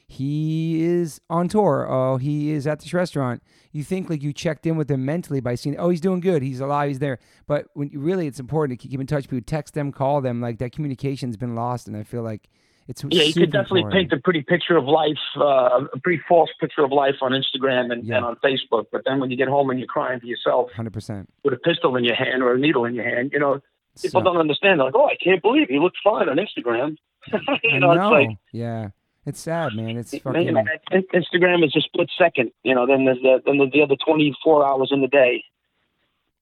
he 0.07 0.83
is 0.85 1.21
on 1.31 1.49
tour. 1.49 1.87
Oh, 1.91 2.17
he 2.17 2.51
is 2.53 2.67
at 2.67 2.81
this 2.81 2.93
restaurant. 2.93 3.43
You 3.73 3.83
think 3.83 4.11
like 4.11 4.23
you 4.23 4.33
checked 4.33 4.67
in 4.67 4.77
with 4.77 4.91
him 4.91 5.05
mentally 5.05 5.41
by 5.41 5.55
seeing, 5.55 5.77
oh, 5.79 5.89
he's 5.89 6.01
doing 6.01 6.21
good. 6.21 6.43
He's 6.43 6.61
alive. 6.61 6.89
He's 6.89 6.99
there. 6.99 7.19
But 7.47 7.67
when 7.75 7.89
you 7.89 7.99
really, 8.01 8.27
it's 8.27 8.39
important 8.41 8.79
to 8.81 8.89
keep 8.89 9.01
in 9.01 9.07
touch. 9.07 9.23
With 9.25 9.31
people 9.31 9.41
text 9.47 9.75
them, 9.75 9.93
call 9.93 10.21
them. 10.21 10.41
Like 10.41 10.59
that 10.59 10.73
communication's 10.73 11.37
been 11.37 11.55
lost, 11.55 11.89
and 11.89 11.97
I 11.97 12.03
feel 12.03 12.23
like 12.23 12.49
it's 12.87 13.03
Yeah, 13.09 13.23
you 13.23 13.33
could 13.33 13.51
definitely 13.51 13.81
important. 13.81 14.11
paint 14.11 14.21
a 14.21 14.23
pretty 14.23 14.43
picture 14.43 14.77
of 14.77 14.85
life, 14.85 15.17
uh, 15.39 15.81
a 15.93 15.99
pretty 16.03 16.23
false 16.29 16.51
picture 16.61 16.85
of 16.85 16.93
life 16.93 17.17
on 17.23 17.33
Instagram 17.33 17.91
and, 17.91 18.05
Yeah. 18.05 18.17
and 18.19 18.27
on 18.27 18.37
Facebook. 18.45 18.85
But 18.93 19.03
then 19.07 19.21
when 19.21 19.31
you 19.31 19.37
get 19.39 19.49
home 19.49 19.71
and 19.71 19.79
you're 19.79 19.89
crying 19.89 20.21
to 20.21 20.27
yourself 20.27 20.71
Hundred 20.73 20.93
percent. 20.93 21.31
with 21.45 21.55
a 21.55 21.59
pistol 21.59 21.97
in 21.97 22.05
your 22.05 22.15
hand 22.15 22.43
or 22.43 22.53
a 22.55 22.59
needle 22.59 22.85
in 22.85 22.95
your 22.95 23.05
hand, 23.05 23.31
you 23.33 23.39
know, 23.41 23.61
people 24.03 24.21
don't 24.21 24.37
understand. 24.37 24.81
They're 24.81 24.87
like, 24.87 24.95
oh, 24.97 25.07
I 25.07 25.17
can't 25.17 25.41
believe 25.41 25.69
he 25.71 25.79
looks 25.79 25.99
fine 26.05 26.29
on 26.29 26.37
Instagram. 26.37 26.97
you 27.65 27.81
know, 27.81 27.95
know. 27.95 28.15
it's 28.15 28.29
like, 28.29 28.37
yeah, 28.53 28.89
it's 29.27 29.41
sad, 29.41 29.75
man. 29.75 29.97
It's 29.97 30.17
fucking. 30.19 30.53
man, 30.53 30.67
In- 30.91 31.07
Instagram 31.15 31.65
is 31.65 31.75
a 31.77 31.81
split 31.81 32.11
second. 32.19 32.51
You 32.63 32.75
know, 32.75 32.87
then 32.87 33.05
there's 33.05 33.21
the, 33.23 33.41
then 33.47 33.59
there's 33.59 33.73
the 33.73 33.83
other 33.83 33.97
24 34.05 34.67
hours 34.67 34.91
in 34.93 35.01
the 35.01 35.09
day. 35.09 35.45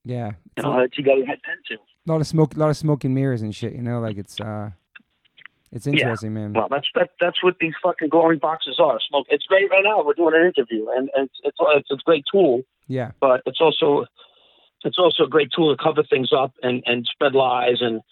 yeah, 0.05 0.33
You 0.57 0.63
know, 0.65 0.79
a 0.79 0.83
that 0.83 0.99
you 0.99 1.05
got 1.05 1.15
to 1.15 1.23
attend 1.23 1.61
to. 1.69 1.77
lot 2.07 2.21
of 2.21 2.27
smoke, 2.27 2.55
a 2.57 2.59
lot 2.59 2.71
of 2.71 2.77
smoke 2.77 3.05
and 3.05 3.15
mirrors 3.15 3.43
and 3.43 3.55
shit. 3.55 3.73
You 3.75 3.83
know, 3.83 4.01
like 4.01 4.17
it's 4.17 4.41
uh, 4.41 4.71
it's 5.71 5.87
interesting, 5.87 6.35
man. 6.35 6.53
Well, 6.53 6.69
that's 6.71 6.89
that, 6.95 7.11
that's 7.21 7.43
what 7.43 7.57
these 7.61 7.75
fucking 7.83 8.09
glowing 8.09 8.39
boxes 8.39 8.79
are. 8.79 8.99
Smoke. 9.09 9.27
It's 9.31 9.45
great 9.47 9.71
right 9.71 9.85
now. 9.85 10.05
We're 10.05 10.15
doing 10.15 10.35
an 10.35 10.45
interview, 10.47 10.87
and, 10.91 11.09
and 11.17 11.29
it's, 11.29 11.41
it's 11.45 11.57
it's 11.61 11.91
a 11.91 12.05
great 12.05 12.25
tool. 12.31 12.63
Yeah, 12.89 13.13
but 13.21 13.43
it's 13.47 13.61
also 13.61 14.07
it's 14.85 14.99
also 14.99 15.25
a 15.25 15.29
great 15.29 15.51
tool 15.55 15.75
to 15.75 15.83
cover 15.83 16.03
things 16.03 16.31
up 16.37 16.53
and 16.63 16.83
and 16.87 17.07
spread 17.11 17.35
lies 17.35 17.81
and 17.81 18.03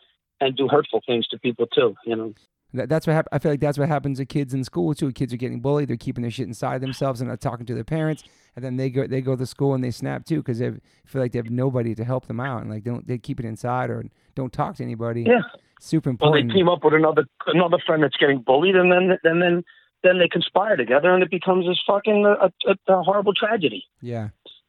and 0.41 0.57
do 0.57 0.69
hurtful 0.69 1.03
things 1.07 1.27
to 1.29 1.39
people 1.39 1.67
too. 1.67 1.97
You 2.07 2.17
know. 2.17 2.35
That, 2.75 2.89
that's 2.89 3.07
what 3.07 3.15
hap- 3.15 3.29
I 3.33 3.39
feel 3.39 3.53
like 3.53 3.61
that's 3.61 3.79
what 3.79 3.89
happens 3.89 4.19
to 4.19 4.27
kids 4.27 4.55
in 4.55 4.65
school 4.65 4.95
too. 4.95 5.13
Kids 5.13 5.33
are 5.33 5.37
getting 5.37 5.61
bullied. 5.61 5.89
They're 5.89 5.97
keeping 5.97 6.23
their 6.23 6.31
shit 6.31 6.47
inside 6.47 6.81
themselves 6.81 7.21
and 7.21 7.29
not 7.29 7.41
talking 7.41 7.67
to 7.67 7.75
their 7.75 7.85
parents. 7.85 8.25
And 8.57 8.65
then 8.65 8.77
they 8.77 8.91
go 8.91 9.07
they 9.07 9.21
go 9.21 9.37
to 9.37 9.47
school 9.47 9.75
and 9.75 9.83
they 9.83 9.91
snap 9.91 10.25
too 10.25 10.39
because 10.39 10.59
they 10.59 10.71
feel 11.07 11.23
like 11.23 11.33
they 11.33 11.39
have 11.39 11.51
nobody 11.51 11.95
to 11.95 12.05
help 12.05 12.27
them 12.27 12.41
out 12.41 12.63
and 12.63 12.71
like 12.71 12.85
they 12.85 12.91
don't 12.91 13.07
they 13.07 13.19
keep 13.19 13.41
it 13.41 13.47
inside 13.47 13.91
or 13.91 14.05
don't 14.35 14.53
talk 14.53 14.77
to 14.77 14.83
anybody. 14.83 15.23
Yeah. 15.23 15.41
Super 15.81 16.11
important. 16.11 16.47
Well, 16.47 16.49
they 16.49 16.55
team 16.55 16.69
up 16.69 16.85
with 16.85 16.95
another 16.95 17.25
another 17.47 17.79
friend 17.87 18.03
that's 18.03 18.17
getting 18.17 18.43
bullied, 18.43 18.77
and 18.77 18.93
then 18.93 19.17
and 19.25 19.41
then 19.41 19.65
then 20.03 20.19
they 20.19 20.29
conspire 20.29 20.77
together, 20.77 21.13
and 21.13 21.23
it 21.23 21.31
becomes 21.31 21.67
this 21.67 21.81
fucking 21.87 22.27
uh, 22.27 22.49
a, 22.67 22.71
a, 22.93 22.99
a 22.99 23.03
horrible 23.03 23.33
tragedy. 23.33 23.85
yeah. 24.03 24.29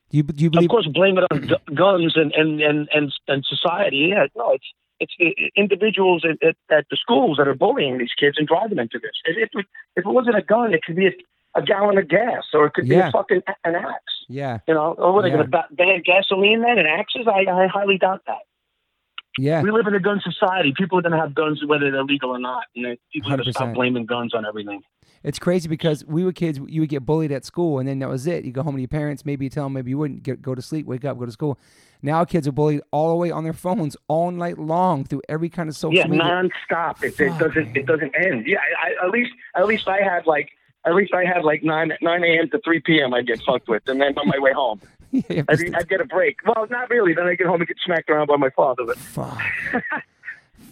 Do 0.10 0.18
you 0.18 0.24
do 0.24 0.44
you 0.44 0.52
Of 0.54 0.68
course, 0.68 0.88
blame 0.94 1.18
it 1.18 1.26
on 1.32 1.50
guns 1.76 2.14
and 2.16 2.34
and 2.34 2.60
and 2.62 2.90
and, 2.94 3.14
and 3.28 3.46
society. 3.46 4.10
Yeah, 4.12 4.28
no, 4.36 4.52
it's 4.52 4.66
it's 5.02 5.14
the 5.20 5.30
individuals 5.56 6.24
at, 6.30 6.38
at, 6.48 6.56
at 6.78 6.86
the 6.92 6.98
schools 6.98 7.38
that 7.38 7.48
are 7.48 7.56
bullying 7.56 7.98
these 7.98 8.14
kids 8.18 8.36
and 8.38 8.48
driving 8.48 8.78
them 8.78 8.90
to 8.94 9.00
this. 9.00 9.12
If 9.26 9.50
if, 9.54 9.66
if 9.98 10.06
it 10.06 10.14
wasn't 10.20 10.38
a 10.38 10.42
gun, 10.42 10.74
it 10.74 10.82
could 10.86 10.96
be 10.96 11.08
a, 11.08 11.14
a 11.56 11.62
gallon 11.62 11.98
of 11.98 12.08
gas, 12.08 12.44
or 12.54 12.66
it 12.68 12.74
could 12.76 12.88
be 12.88 12.96
a 12.96 13.12
fucking 13.12 13.42
an 13.66 13.76
axe. 13.76 14.14
Yeah, 14.30 14.60
You 14.68 14.74
know, 14.76 14.94
or 14.94 15.12
what 15.14 15.20
are 15.26 15.30
they 15.30 15.36
Yeah. 15.36 15.36
going 15.44 15.52
to 15.52 15.58
ba- 15.58 15.68
ban 15.72 16.02
gasoline 16.06 16.62
then 16.62 16.78
and 16.80 16.88
axes? 16.88 17.26
I, 17.28 17.40
I 17.52 17.68
highly 17.68 17.98
doubt 17.98 18.22
that. 18.28 18.44
yeah. 19.38 19.62
We 19.62 19.72
live 19.72 19.88
in 19.88 19.96
a 19.96 20.00
gun 20.00 20.22
society. 20.24 20.74
People 20.78 21.00
are 21.00 21.02
going 21.02 21.12
to 21.12 21.18
have 21.20 21.34
guns 21.36 21.62
whether 21.66 21.92
they're 21.92 22.04
legal 22.04 22.30
or 22.30 22.40
not. 22.40 22.64
And 22.76 22.86
then 22.86 22.98
people 23.12 23.34
are 23.34 23.38
going 23.38 23.46
to 23.46 23.52
100%. 23.52 23.54
stop 23.56 23.74
blaming 23.74 24.06
guns 24.06 24.34
on 24.34 24.46
everything. 24.46 24.82
It's 25.24 25.38
crazy 25.38 25.70
because 25.70 26.04
we 26.06 26.24
were 26.24 26.32
kids. 26.32 26.60
You 26.68 26.82
would 26.82 26.90
get 26.90 27.06
bullied 27.06 27.32
at 27.32 27.46
school, 27.46 27.78
and 27.80 27.88
then 27.88 28.00
that 28.00 28.10
was 28.10 28.26
it. 28.26 28.44
You 28.44 28.52
go 28.52 28.64
home 28.64 28.76
to 28.76 28.82
your 28.82 28.88
parents. 28.88 29.24
Maybe 29.26 29.46
you 29.46 29.50
tell 29.50 29.66
them, 29.66 29.74
maybe 29.74 29.92
you 29.92 29.98
wouldn't 29.98 30.24
get 30.24 30.42
go 30.42 30.56
to 30.56 30.62
sleep, 30.62 30.86
wake 30.88 31.06
up, 31.06 31.20
go 31.20 31.26
to 31.26 31.32
school. 31.32 31.60
Now 32.02 32.26
kids 32.26 32.48
are 32.48 32.52
bullied 32.52 32.82
all 32.90 33.10
the 33.10 33.16
way 33.16 33.30
on 33.30 33.44
their 33.44 33.54
phones 33.54 33.96
all 34.08 34.32
night 34.32 34.58
long 34.58 35.04
through 35.04 35.22
every 35.30 35.50
kind 35.50 35.70
of 35.70 35.76
social 35.76 35.96
Yeah, 36.00 36.08
media. 36.08 36.26
nonstop. 36.72 37.04
It, 37.04 37.20
it 37.20 37.38
doesn't. 37.38 37.56
man. 37.68 37.76
It 37.76 37.86
doesn't 37.86 38.16
end. 38.16 38.48
Yeah, 38.48 38.58
I, 38.82 39.04
I, 39.04 39.06
at 39.06 39.12
least 39.12 39.32
at 39.56 39.68
least 39.68 39.88
I 39.88 40.02
had 40.02 40.26
like 40.26 40.50
at 40.86 40.96
least 40.96 41.14
I 41.14 41.24
had 41.26 41.44
like 41.44 41.62
nine 41.64 41.94
nine 42.02 42.24
a.m. 42.24 42.50
to 42.50 42.60
three 42.66 42.80
p.m. 42.80 43.14
I'd 43.14 43.28
get 43.28 43.42
fucked 43.44 43.68
with, 43.70 43.84
and 43.88 44.02
then 44.02 44.18
on 44.18 44.28
my 44.28 44.40
way 44.40 44.54
home, 44.54 44.82
to 45.12 45.40
I'd, 45.48 45.76
I'd 45.76 45.88
get 45.88 46.02
a 46.02 46.06
break. 46.06 46.38
Well, 46.48 46.66
not 46.72 46.90
really. 46.90 47.14
Then 47.14 47.28
I 47.28 47.36
get 47.36 47.46
home 47.46 47.62
and 47.62 47.68
get 47.68 47.78
smacked 47.86 48.10
around 48.10 48.26
by 48.26 48.38
my 48.38 48.50
father. 48.50 48.84
But 48.88 48.98
Fuck. 48.98 49.40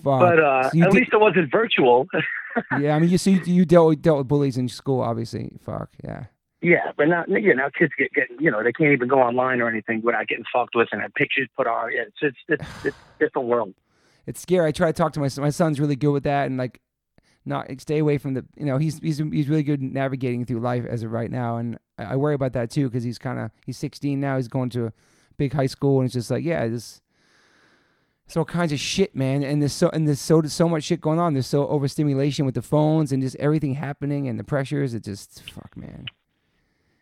Fuck. 0.04 0.20
But 0.20 0.40
uh, 0.40 0.70
So 0.70 0.82
at 0.82 0.92
did- 0.92 0.94
least 0.94 1.14
it 1.14 1.20
wasn't 1.20 1.52
virtual. 1.52 2.08
yeah, 2.80 2.96
I 2.96 3.00
mean, 3.00 3.10
you 3.10 3.18
see, 3.18 3.42
you 3.46 3.66
dealt 3.66 3.90
with, 3.90 4.02
dealt 4.02 4.18
with 4.20 4.28
bullies 4.28 4.58
in 4.58 4.68
school, 4.68 5.02
obviously. 5.02 5.52
Fuck, 5.64 5.90
yeah. 6.04 6.26
yeah, 6.62 6.92
but 6.98 7.08
now 7.08 7.24
you 7.28 7.54
know 7.56 7.70
kids 7.78 7.94
get 7.98 8.12
getting 8.14 8.38
you 8.40 8.50
know 8.52 8.64
they 8.64 8.72
can't 8.74 8.92
even 8.92 9.08
go 9.08 9.20
online 9.22 9.62
or 9.62 9.70
anything 9.70 10.02
without 10.04 10.28
getting 10.28 10.46
fucked 10.52 10.76
with 10.76 10.90
and 10.92 11.02
have 11.02 11.14
pictures 11.14 11.48
put 11.56 11.68
on. 11.68 11.92
Yeah, 11.94 12.02
it's 12.08 12.18
it's 12.22 12.38
it's, 12.48 12.70
it's 12.86 12.98
a 12.98 13.24
different 13.24 13.48
world. 13.48 13.74
It's 14.26 14.42
scary. 14.42 14.68
I 14.68 14.72
try 14.72 14.88
to 14.88 14.94
talk 14.94 15.14
to 15.14 15.20
my 15.20 15.28
son. 15.28 15.44
My 15.44 15.50
son's 15.52 15.80
really 15.80 15.96
good 15.96 16.12
with 16.12 16.24
that, 16.24 16.46
and 16.48 16.58
like, 16.58 16.82
not 17.46 17.68
stay 17.80 18.00
away 18.00 18.18
from 18.18 18.34
the. 18.34 18.46
You 18.58 18.66
know, 18.66 18.78
he's 18.78 19.00
he's 19.00 19.18
he's 19.18 19.48
really 19.48 19.64
good 19.64 19.82
navigating 19.82 20.46
through 20.46 20.60
life 20.60 20.86
as 20.86 21.04
of 21.04 21.12
right 21.12 21.32
now, 21.32 21.58
and 21.58 21.78
I, 21.98 22.04
I 22.04 22.16
worry 22.16 22.36
about 22.36 22.54
that 22.54 22.70
too 22.72 22.88
because 22.90 23.04
he's 23.04 23.18
kind 23.18 23.40
of 23.40 23.52
he's 23.66 23.78
16 23.78 24.20
now. 24.20 24.36
He's 24.38 24.48
going 24.48 24.70
to 24.72 24.88
a 24.88 24.94
big 25.38 25.54
high 25.54 25.68
school, 25.68 26.00
and 26.00 26.06
it's 26.06 26.14
just 26.14 26.30
like, 26.32 26.44
yeah, 26.44 26.68
this. 26.68 27.02
There's 28.30 28.38
all 28.38 28.46
kinds 28.46 28.72
of 28.72 28.80
shit, 28.80 29.16
man, 29.16 29.42
and 29.42 29.60
there's 29.60 29.74
so 29.74 29.90
and 29.90 30.08
there's 30.08 30.20
so 30.22 30.40
so 30.44 30.70
much 30.70 30.84
shit 30.84 31.02
going 31.02 31.18
on. 31.18 31.34
There's 31.34 31.48
so 31.48 31.68
overstimulation 31.68 32.46
with 32.46 32.54
the 32.54 32.62
phones 32.62 33.12
and 33.12 33.24
just 33.24 33.36
everything 33.38 33.74
happening 33.74 34.28
and 34.28 34.40
the 34.40 34.44
pressures. 34.44 34.94
It 34.94 35.04
just 35.04 35.42
fuck, 35.52 35.76
man. 35.76 36.06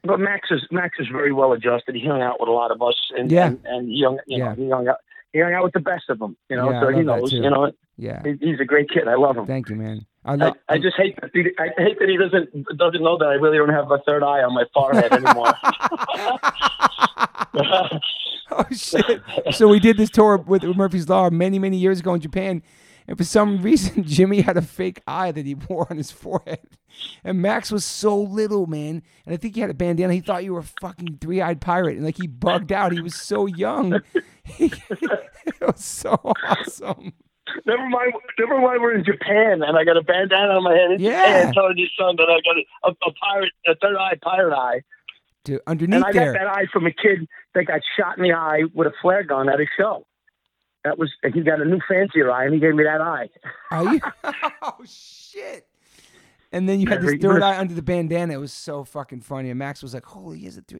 But 0.06 0.22
Max 0.22 0.48
is 0.52 0.62
Max 0.72 0.98
is 1.00 1.08
very 1.12 1.34
well 1.34 1.52
adjusted. 1.52 1.96
He 1.96 2.06
hung 2.08 2.22
out 2.22 2.40
with 2.40 2.48
a 2.48 2.54
lot 2.54 2.72
of 2.72 2.82
us, 2.82 2.96
and 3.18 3.30
Yeah. 3.30 3.48
and, 3.48 3.60
and 3.66 3.90
he 3.90 4.04
hung 4.06 4.20
you 4.26 4.38
know 4.40 4.46
Yeah. 4.52 4.56
he 4.56 4.70
hung 4.70 4.88
out 4.88 4.98
he 5.34 5.40
hung 5.42 5.54
out 5.54 5.66
with 5.66 5.74
the 5.74 5.82
best 5.82 6.10
of 6.10 6.20
them. 6.20 6.38
You 6.50 6.56
know, 6.56 6.72
Yeah, 6.72 6.80
so 6.82 6.88
he 6.96 7.02
knows. 7.04 7.34
You 7.34 7.50
know, 7.50 7.72
Yeah, 7.98 8.24
he, 8.24 8.38
he's 8.40 8.62
a 8.62 8.66
great 8.66 8.90
kid. 8.90 9.10
I 9.10 9.16
love 9.16 9.36
him. 9.36 9.46
thank 9.46 9.68
you, 9.68 9.76
man. 9.76 10.06
I 10.28 10.34
I. 10.34 10.52
I 10.68 10.78
just 10.78 10.98
hate 10.98 11.16
that 11.22 11.32
he, 11.34 11.52
I 11.58 11.70
hate 11.78 11.98
that 12.00 12.10
he 12.10 12.18
doesn't 12.18 12.78
doesn't 12.78 13.02
know 13.02 13.18
that 13.18 13.28
I 13.28 13.36
really 13.36 13.58
don't 13.58 13.70
have 13.70 13.90
a 13.90 14.00
third 14.00 14.24
eye 14.24 14.44
on 14.44 14.54
my 14.54 14.66
forehead 14.74 15.14
anymore. 15.14 15.54
oh 18.52 18.66
shit! 18.72 19.22
So 19.54 19.70
we 19.70 19.80
did 19.80 19.96
this 19.98 20.10
tour 20.10 20.38
with 20.38 20.64
Murphy's 20.64 21.08
Law 21.08 21.30
many, 21.30 21.60
many 21.60 21.78
years 21.78 22.02
ago 22.02 22.14
in 22.14 22.20
Japan, 22.20 22.62
and 23.08 23.18
for 23.18 23.24
some 23.24 23.58
reason 23.62 24.04
Jimmy 24.04 24.42
had 24.42 24.58
a 24.58 24.62
fake 24.62 25.02
eye 25.08 25.32
that 25.32 25.46
he 25.46 25.56
wore 25.56 25.88
on 25.90 25.96
his 25.96 26.12
forehead, 26.12 26.60
and 27.24 27.42
Max 27.42 27.72
was 27.72 27.86
so 27.86 28.20
little, 28.20 28.68
man, 28.68 29.04
and 29.26 29.34
I 29.34 29.38
think 29.38 29.56
he 29.56 29.62
had 29.62 29.70
a 29.70 29.76
bandana. 29.76 30.14
He 30.14 30.20
thought 30.20 30.44
you 30.44 30.54
were 30.54 30.60
a 30.60 30.70
fucking 30.82 31.20
three-eyed 31.22 31.62
pirate, 31.62 31.96
and 31.96 32.06
like 32.06 32.18
he 32.18 32.28
bugged 32.28 32.74
out. 32.74 32.92
He 32.92 33.02
was 33.02 33.16
so 33.16 33.46
young. 33.46 34.02
it 34.60 35.62
was 35.62 35.86
so 35.86 36.20
awesome. 36.44 37.14
Never 37.66 37.88
mind, 37.90 38.14
never 38.40 38.60
mind. 38.60 38.82
We're 38.82 38.96
in 38.96 39.04
Japan, 39.04 39.62
and 39.64 39.78
I 39.78 39.84
got 39.84 39.98
a 39.98 40.02
bandana 40.04 40.54
on 40.54 40.64
my 40.64 40.74
head 40.74 40.92
in 40.92 41.00
Yeah. 41.02 41.22
Japan, 41.48 41.54
telling 41.54 41.78
your 41.78 41.88
son 41.98 42.16
that 42.18 42.30
I 42.30 42.40
got 42.42 42.58
a, 42.58 43.10
a, 43.10 43.14
pirate, 43.14 43.52
a 43.68 43.76
third 43.76 43.96
eye 43.98 44.16
pirate 44.22 44.56
eye, 44.56 44.82
Dude, 45.44 45.62
and 45.68 45.82
underneath 45.82 46.04
I 46.06 46.12
there. 46.12 46.34
got 46.34 46.40
that 46.40 46.48
eye 46.48 46.66
from 46.72 46.86
a 46.86 46.92
kid 46.92 47.28
that 47.54 47.66
got 47.66 47.82
shot 47.98 48.18
in 48.18 48.24
the 48.24 48.34
eye 48.34 48.64
with 48.74 48.88
a 48.88 48.94
flare 49.02 49.24
gun 49.24 49.50
at 49.50 49.60
a 49.60 49.66
show. 49.78 50.06
That 50.84 50.98
was 50.98 51.12
he 51.34 51.42
got 51.42 51.60
a 51.62 51.66
new 51.66 51.80
fancier 51.88 52.32
eye, 52.32 52.46
and 52.46 52.54
he 52.54 52.60
gave 52.60 52.76
me 52.76 52.84
that 52.84 53.02
eye. 53.02 53.30
Are 53.72 53.94
you? 53.94 54.00
oh 54.62 54.76
shit! 54.86 55.68
And 56.52 56.68
then 56.70 56.80
you 56.80 56.88
had 56.88 57.02
this 57.02 57.16
third 57.20 57.42
eye 57.44 57.58
under 57.58 57.74
the 57.74 57.82
bandana. 57.82 58.34
It 58.34 58.38
was 58.38 58.54
so 58.54 58.84
fucking 58.84 59.22
funny. 59.22 59.50
And 59.50 59.60
Max 59.60 59.82
was 59.84 59.94
like, 59.94 60.06
"Holy, 60.06 60.46
is 60.46 60.58
it 60.58 60.66
three. 60.68 60.80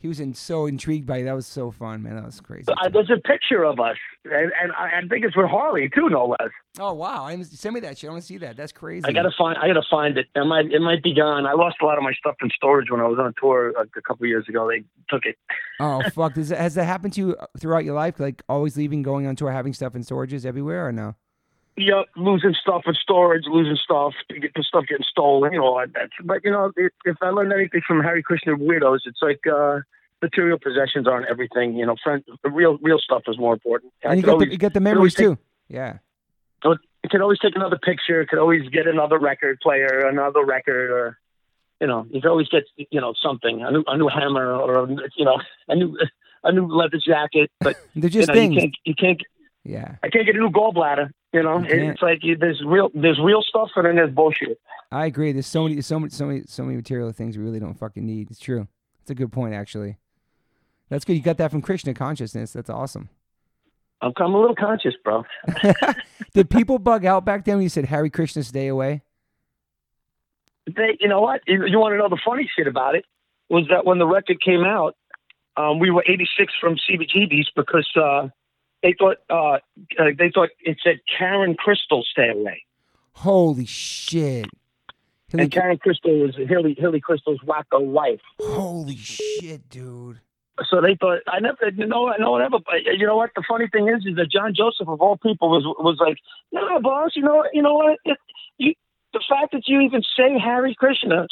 He 0.00 0.06
was 0.06 0.20
in 0.20 0.32
so 0.32 0.66
intrigued 0.66 1.06
by 1.06 1.18
it. 1.18 1.24
That 1.24 1.34
was 1.34 1.46
so 1.46 1.72
fun, 1.72 2.04
man. 2.04 2.14
That 2.14 2.24
was 2.24 2.40
crazy. 2.40 2.66
I, 2.68 2.86
uh, 2.86 2.88
there's 2.88 3.10
a 3.10 3.20
picture 3.20 3.64
of 3.64 3.80
us, 3.80 3.96
and, 4.24 4.52
uh, 4.52 4.54
and 4.62 4.72
I, 4.72 5.00
think 5.08 5.24
it's 5.24 5.36
with 5.36 5.50
Harley 5.50 5.90
too, 5.92 6.08
no 6.08 6.26
less. 6.26 6.50
oh 6.78 6.92
wow! 6.94 7.24
I 7.24 7.42
send 7.42 7.74
me 7.74 7.80
that 7.80 7.98
shit. 7.98 8.08
I 8.08 8.12
want 8.12 8.22
to 8.22 8.26
see 8.26 8.38
that. 8.38 8.56
That's 8.56 8.70
crazy. 8.70 9.04
I 9.06 9.12
gotta 9.12 9.32
find. 9.36 9.58
I 9.58 9.66
gotta 9.66 9.82
find 9.90 10.16
it. 10.16 10.26
It 10.36 10.44
might. 10.44 10.66
It 10.72 10.80
might 10.80 11.02
be 11.02 11.14
gone. 11.14 11.46
I 11.46 11.54
lost 11.54 11.78
a 11.82 11.84
lot 11.84 11.98
of 11.98 12.04
my 12.04 12.12
stuff 12.12 12.36
in 12.42 12.50
storage 12.50 12.90
when 12.90 13.00
I 13.00 13.08
was 13.08 13.18
on 13.18 13.34
tour 13.40 13.70
a, 13.70 13.82
a 13.82 14.02
couple 14.02 14.24
years 14.26 14.48
ago. 14.48 14.68
They 14.68 14.84
took 15.10 15.24
it. 15.26 15.36
Oh 15.80 16.00
fuck! 16.14 16.34
Does 16.34 16.50
has 16.50 16.76
that 16.76 16.84
happened 16.84 17.14
to 17.14 17.20
you 17.20 17.36
throughout 17.58 17.84
your 17.84 17.96
life? 17.96 18.20
Like 18.20 18.42
always 18.48 18.76
leaving, 18.76 19.02
going 19.02 19.26
on 19.26 19.34
tour, 19.34 19.50
having 19.50 19.72
stuff 19.72 19.96
in 19.96 20.02
storages 20.02 20.46
everywhere, 20.46 20.86
or 20.86 20.92
no? 20.92 21.16
Yep, 21.78 22.06
losing 22.16 22.54
stuff 22.60 22.82
in 22.86 22.94
storage, 22.94 23.44
losing 23.46 23.76
stuff, 23.76 24.12
get 24.28 24.52
the 24.54 24.64
stuff 24.64 24.84
getting 24.88 25.04
stolen. 25.08 25.52
You 25.52 25.60
know, 25.60 25.80
that's. 25.94 26.10
But 26.24 26.38
you 26.42 26.50
know, 26.50 26.72
if, 26.76 26.92
if 27.04 27.16
I 27.22 27.30
learned 27.30 27.52
anything 27.52 27.82
from 27.86 28.02
Hare 28.02 28.20
Krishna 28.20 28.56
weirdos, 28.56 29.00
it's 29.04 29.20
like 29.22 29.40
uh, 29.46 29.80
material 30.20 30.58
possessions 30.58 31.06
aren't 31.06 31.28
everything. 31.28 31.76
You 31.76 31.86
know, 31.86 31.94
friend, 32.02 32.24
the 32.42 32.50
real 32.50 32.78
real 32.82 32.98
stuff 32.98 33.22
is 33.28 33.38
more 33.38 33.52
important. 33.52 33.92
I 34.04 34.08
And 34.08 34.16
you 34.18 34.22
get, 34.24 34.32
always, 34.32 34.48
the, 34.48 34.52
you 34.52 34.58
got 34.58 34.74
the 34.74 34.80
memories 34.80 35.14
take- 35.14 35.26
too. 35.26 35.38
Yeah. 35.68 35.98
you 36.64 36.76
could 37.10 37.20
always 37.20 37.38
take 37.38 37.54
another 37.54 37.78
picture. 37.78 38.24
Could 38.26 38.40
always 38.40 38.68
get 38.70 38.88
another 38.88 39.18
record 39.18 39.60
player, 39.60 40.00
another 40.08 40.44
record, 40.44 40.90
or 40.90 41.18
you 41.80 41.86
know, 41.86 42.06
you 42.10 42.20
could 42.20 42.30
always 42.30 42.48
get 42.48 42.64
you 42.90 43.00
know 43.00 43.14
something, 43.22 43.62
a 43.62 43.70
new 43.70 43.84
a 43.86 43.96
new 43.96 44.08
hammer, 44.08 44.52
or 44.52 44.84
a, 44.84 44.88
you 45.16 45.24
know, 45.24 45.38
a 45.68 45.76
new 45.76 45.96
a 46.42 46.50
new 46.50 46.66
leather 46.66 46.98
jacket. 46.98 47.50
But 47.60 47.76
They're 47.94 48.10
you 48.10 48.10
just 48.10 48.28
know, 48.28 48.34
you 48.34 48.40
things. 48.40 48.60
can't 48.60 48.74
you 48.84 48.94
can't 48.94 49.22
Yeah. 49.68 49.96
I 50.02 50.08
can't 50.08 50.24
get 50.24 50.34
a 50.34 50.38
new 50.38 50.48
gallbladder. 50.48 51.10
You 51.34 51.42
know, 51.42 51.58
You 51.58 51.90
it's 51.90 52.00
like 52.00 52.20
you, 52.22 52.36
there's 52.36 52.62
real 52.64 52.90
there's 52.94 53.20
real 53.22 53.42
stuff 53.42 53.68
and 53.76 53.84
then 53.84 53.96
there's 53.96 54.10
bullshit. 54.10 54.58
I 54.90 55.04
agree. 55.04 55.32
There's 55.32 55.46
so 55.46 55.64
many, 55.68 55.82
so 55.82 56.00
many, 56.00 56.10
so 56.10 56.26
many, 56.26 56.42
so 56.46 56.62
many 56.62 56.76
material 56.76 57.12
things 57.12 57.36
we 57.36 57.44
really 57.44 57.60
don't 57.60 57.78
fucking 57.78 58.04
need. 58.04 58.30
It's 58.30 58.40
true. 58.40 58.66
It's 59.02 59.10
a 59.10 59.14
good 59.14 59.30
point, 59.30 59.52
actually. 59.52 59.98
That's 60.88 61.04
good. 61.04 61.16
You 61.16 61.22
got 61.22 61.36
that 61.36 61.50
from 61.50 61.60
Krishna 61.60 61.92
consciousness. 61.92 62.54
That's 62.54 62.70
awesome. 62.70 63.10
I'm, 64.00 64.12
I'm 64.16 64.32
a 64.32 64.40
little 64.40 64.56
conscious, 64.56 64.94
bro. 65.04 65.24
Did 66.34 66.48
people 66.48 66.78
bug 66.78 67.04
out 67.04 67.26
back 67.26 67.44
then 67.44 67.56
when 67.56 67.62
you 67.62 67.68
said 67.68 67.84
Hare 67.84 68.08
Krishna, 68.08 68.42
stay 68.42 68.68
away? 68.68 69.02
They, 70.66 70.96
you 70.98 71.08
know 71.08 71.20
what? 71.20 71.42
You, 71.46 71.66
you 71.66 71.78
want 71.78 71.92
to 71.92 71.98
know 71.98 72.08
the 72.08 72.20
funny 72.24 72.48
shit 72.56 72.66
about 72.66 72.94
it? 72.94 73.04
Was 73.50 73.66
that 73.68 73.84
when 73.84 73.98
the 73.98 74.06
record 74.06 74.40
came 74.40 74.64
out, 74.64 74.96
um, 75.58 75.78
we 75.78 75.90
were 75.90 76.04
86 76.06 76.54
from 76.58 76.76
CBGB's 76.76 77.50
because 77.54 77.88
uh, 77.96 78.28
they 78.82 78.94
thought 78.98 79.16
uh, 79.30 79.58
uh, 79.98 80.10
they 80.16 80.30
thought 80.30 80.50
it 80.60 80.78
said 80.82 81.00
Karen 81.18 81.56
Kristal 81.56 82.02
stay 82.04 82.30
away, 82.30 82.64
Holy 83.12 83.66
shit! 83.66 84.46
Hilly, 85.28 85.44
and 85.44 85.52
Karen 85.52 85.78
Kristal 85.78 86.22
was 86.22 86.36
Hilly 86.36 86.74
Hilly 86.78 87.00
Kristal's 87.00 87.40
wacko 87.40 87.80
wife. 87.80 88.20
holy 88.40 88.96
shit, 88.96 89.68
dude! 89.68 90.20
So 90.70 90.80
they 90.80 90.96
thought 90.96 91.20
I 91.28 91.40
never, 91.40 91.68
you 91.74 91.86
know, 91.86 92.12
no 92.18 92.32
one 92.32 92.42
ever. 92.42 92.58
but 92.58 92.82
You 92.84 93.06
know 93.06 93.16
what? 93.16 93.30
The 93.36 93.44
funny 93.48 93.68
thing 93.68 93.88
is, 93.88 94.04
is 94.06 94.16
that 94.16 94.30
John 94.30 94.54
Joseph 94.54 94.88
of 94.88 95.00
all 95.00 95.16
people 95.16 95.50
was 95.50 95.64
was 95.64 95.98
like, 96.00 96.18
no, 96.52 96.80
boss. 96.80 97.12
You 97.14 97.22
know, 97.22 97.44
you 97.52 97.62
know 97.62 97.74
what? 97.74 97.98
It, 98.04 98.18
you, 98.58 98.74
the 99.12 99.22
fact 99.28 99.52
that 99.52 99.62
you 99.66 99.80
even 99.80 100.02
say 100.16 100.38
Hare 100.38 100.72
Krishna 100.74 101.26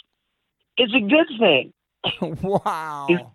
is 0.78 0.94
a 0.94 1.00
good 1.00 1.26
thing. 1.38 1.72
wow. 2.42 3.34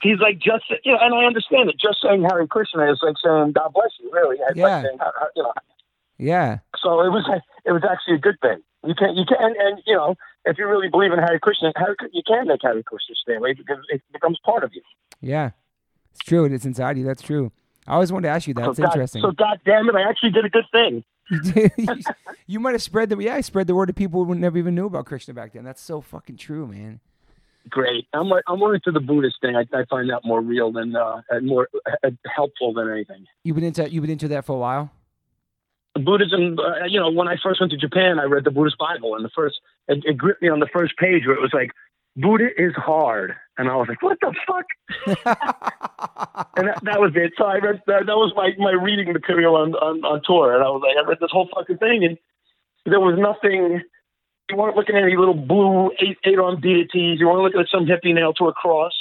He's 0.00 0.18
like 0.20 0.38
just, 0.38 0.64
you 0.84 0.92
know, 0.92 0.98
and 1.00 1.14
I 1.14 1.24
understand 1.24 1.70
it. 1.70 1.76
Just 1.78 1.98
saying 2.02 2.22
Hare 2.22 2.46
Krishna 2.46 2.90
is 2.92 3.00
like 3.02 3.16
saying 3.24 3.52
God 3.52 3.72
bless 3.74 3.90
you, 4.00 4.10
really. 4.12 4.36
It's 4.48 4.56
Yeah. 4.56 4.64
Like 4.76 4.84
saying, 4.86 4.98
you 5.36 5.42
know, 5.42 5.52
Yeah. 6.18 6.58
so 6.76 7.00
it 7.00 7.10
was 7.10 7.24
it 7.64 7.72
was 7.72 7.82
actually 7.88 8.14
a 8.14 8.18
good 8.18 8.40
thing. 8.40 8.58
You 8.86 8.94
can't 8.94 9.16
you 9.16 9.24
can 9.24 9.36
and, 9.40 9.56
and 9.56 9.82
you 9.86 9.96
know 9.96 10.14
if 10.44 10.56
you 10.56 10.66
really 10.68 10.88
believe 10.88 11.12
in 11.12 11.18
Hare 11.18 11.38
Krishna, 11.40 11.72
Harry, 11.76 11.96
you 12.12 12.22
can 12.26 12.46
make 12.46 12.62
Hare 12.62 12.80
Krishna 12.82 13.14
stay 13.16 13.34
away 13.34 13.52
because 13.54 13.78
it 13.88 14.02
becomes 14.12 14.38
part 14.44 14.62
of 14.64 14.72
you. 14.74 14.82
Yeah. 15.20 15.50
It's 16.12 16.20
true. 16.24 16.44
It's 16.44 16.64
inside 16.64 16.96
you. 16.96 17.04
That's 17.04 17.22
true. 17.22 17.50
I 17.86 17.94
always 17.94 18.12
wanted 18.12 18.28
to 18.28 18.34
ask 18.34 18.46
you 18.46 18.54
that. 18.54 18.64
so 18.64 18.70
It's 18.70 18.78
God, 18.80 18.86
interesting. 18.86 19.22
So 19.22 19.32
God 19.32 19.60
damn 19.64 19.88
it, 19.88 19.94
I 19.94 20.02
actually 20.08 20.30
did 20.30 20.44
a 20.44 20.50
good 20.50 20.66
thing. 20.72 21.04
You 21.78 22.00
you 22.46 22.60
might 22.60 22.72
have 22.72 22.82
spread 22.82 23.10
the 23.10 23.18
yeah, 23.18 23.34
I 23.34 23.40
spread 23.42 23.66
the 23.66 23.74
word 23.74 23.86
to 23.86 23.92
people 23.92 24.24
who 24.24 24.34
never 24.34 24.56
even 24.56 24.74
knew 24.74 24.86
about 24.86 25.04
Krishna 25.06 25.34
back 25.34 25.52
then. 25.52 25.64
That's 25.64 25.82
so 25.82 26.00
fucking 26.00 26.36
true, 26.38 26.66
man. 26.66 27.00
Great. 27.68 28.06
I'm 28.12 28.30
I'm 28.46 28.58
more 28.58 28.74
into 28.74 28.90
the 28.92 29.00
Buddhist 29.00 29.36
thing. 29.40 29.56
I, 29.56 29.64
I 29.76 29.84
find 29.90 30.08
that 30.10 30.22
more 30.24 30.40
real 30.40 30.72
than 30.72 30.96
uh, 30.96 31.20
and 31.30 31.46
more 31.46 31.68
uh, 31.86 32.10
helpful 32.34 32.72
than 32.72 32.90
anything. 32.90 33.26
You've 33.44 33.56
been 33.56 33.64
into 33.64 33.90
you've 33.90 34.02
been 34.02 34.10
into 34.10 34.28
that 34.28 34.46
for 34.46 34.54
a 34.56 34.58
while. 34.58 34.90
Buddhism, 35.94 36.58
uh, 36.58 36.84
you 36.86 37.00
know, 37.00 37.10
when 37.10 37.28
I 37.28 37.36
first 37.42 37.60
went 37.60 37.72
to 37.72 37.78
Japan, 37.78 38.18
I 38.18 38.24
read 38.24 38.44
the 38.44 38.50
Buddhist 38.50 38.78
Bible, 38.78 39.16
and 39.16 39.24
the 39.24 39.30
first 39.34 39.60
it, 39.88 40.04
it 40.04 40.16
gripped 40.16 40.42
me 40.42 40.48
on 40.48 40.60
the 40.60 40.68
first 40.72 40.96
page 40.96 41.26
where 41.26 41.34
it 41.34 41.40
was 41.40 41.52
like, 41.52 41.72
"Buddha 42.16 42.48
is 42.56 42.74
hard," 42.74 43.34
and 43.58 43.68
I 43.68 43.76
was 43.76 43.88
like, 43.88 44.02
"What 44.02 44.18
the 44.20 44.34
fuck?" 44.46 44.66
And 46.56 46.68
that, 46.68 46.84
that 46.84 47.00
was 47.00 47.12
it. 47.14 47.32
So 47.36 47.44
I 47.44 47.58
read 47.58 47.82
that, 47.86 48.06
that 48.06 48.16
was 48.16 48.32
my 48.36 48.50
my 48.58 48.72
reading 48.72 49.12
material 49.12 49.56
on, 49.56 49.74
on 49.74 50.04
on 50.04 50.22
tour, 50.24 50.54
and 50.54 50.64
I 50.64 50.68
was 50.68 50.82
like, 50.82 50.96
I 50.96 51.08
read 51.08 51.18
this 51.20 51.30
whole 51.30 51.48
fucking 51.54 51.78
thing, 51.78 52.04
and 52.04 52.18
there 52.84 53.00
was 53.00 53.18
nothing. 53.18 53.82
You 54.50 54.56
weren't 54.56 54.76
looking 54.76 54.96
at 54.96 55.02
any 55.02 55.16
little 55.16 55.34
blue 55.34 55.90
eight 56.00 56.18
eight 56.24 56.38
armed 56.38 56.62
deities. 56.62 57.20
You 57.20 57.26
weren't 57.28 57.42
looking 57.42 57.60
at 57.60 57.68
some 57.70 57.84
hippie 57.86 58.14
nailed 58.14 58.36
to 58.38 58.46
a 58.48 58.52
cross. 58.52 58.92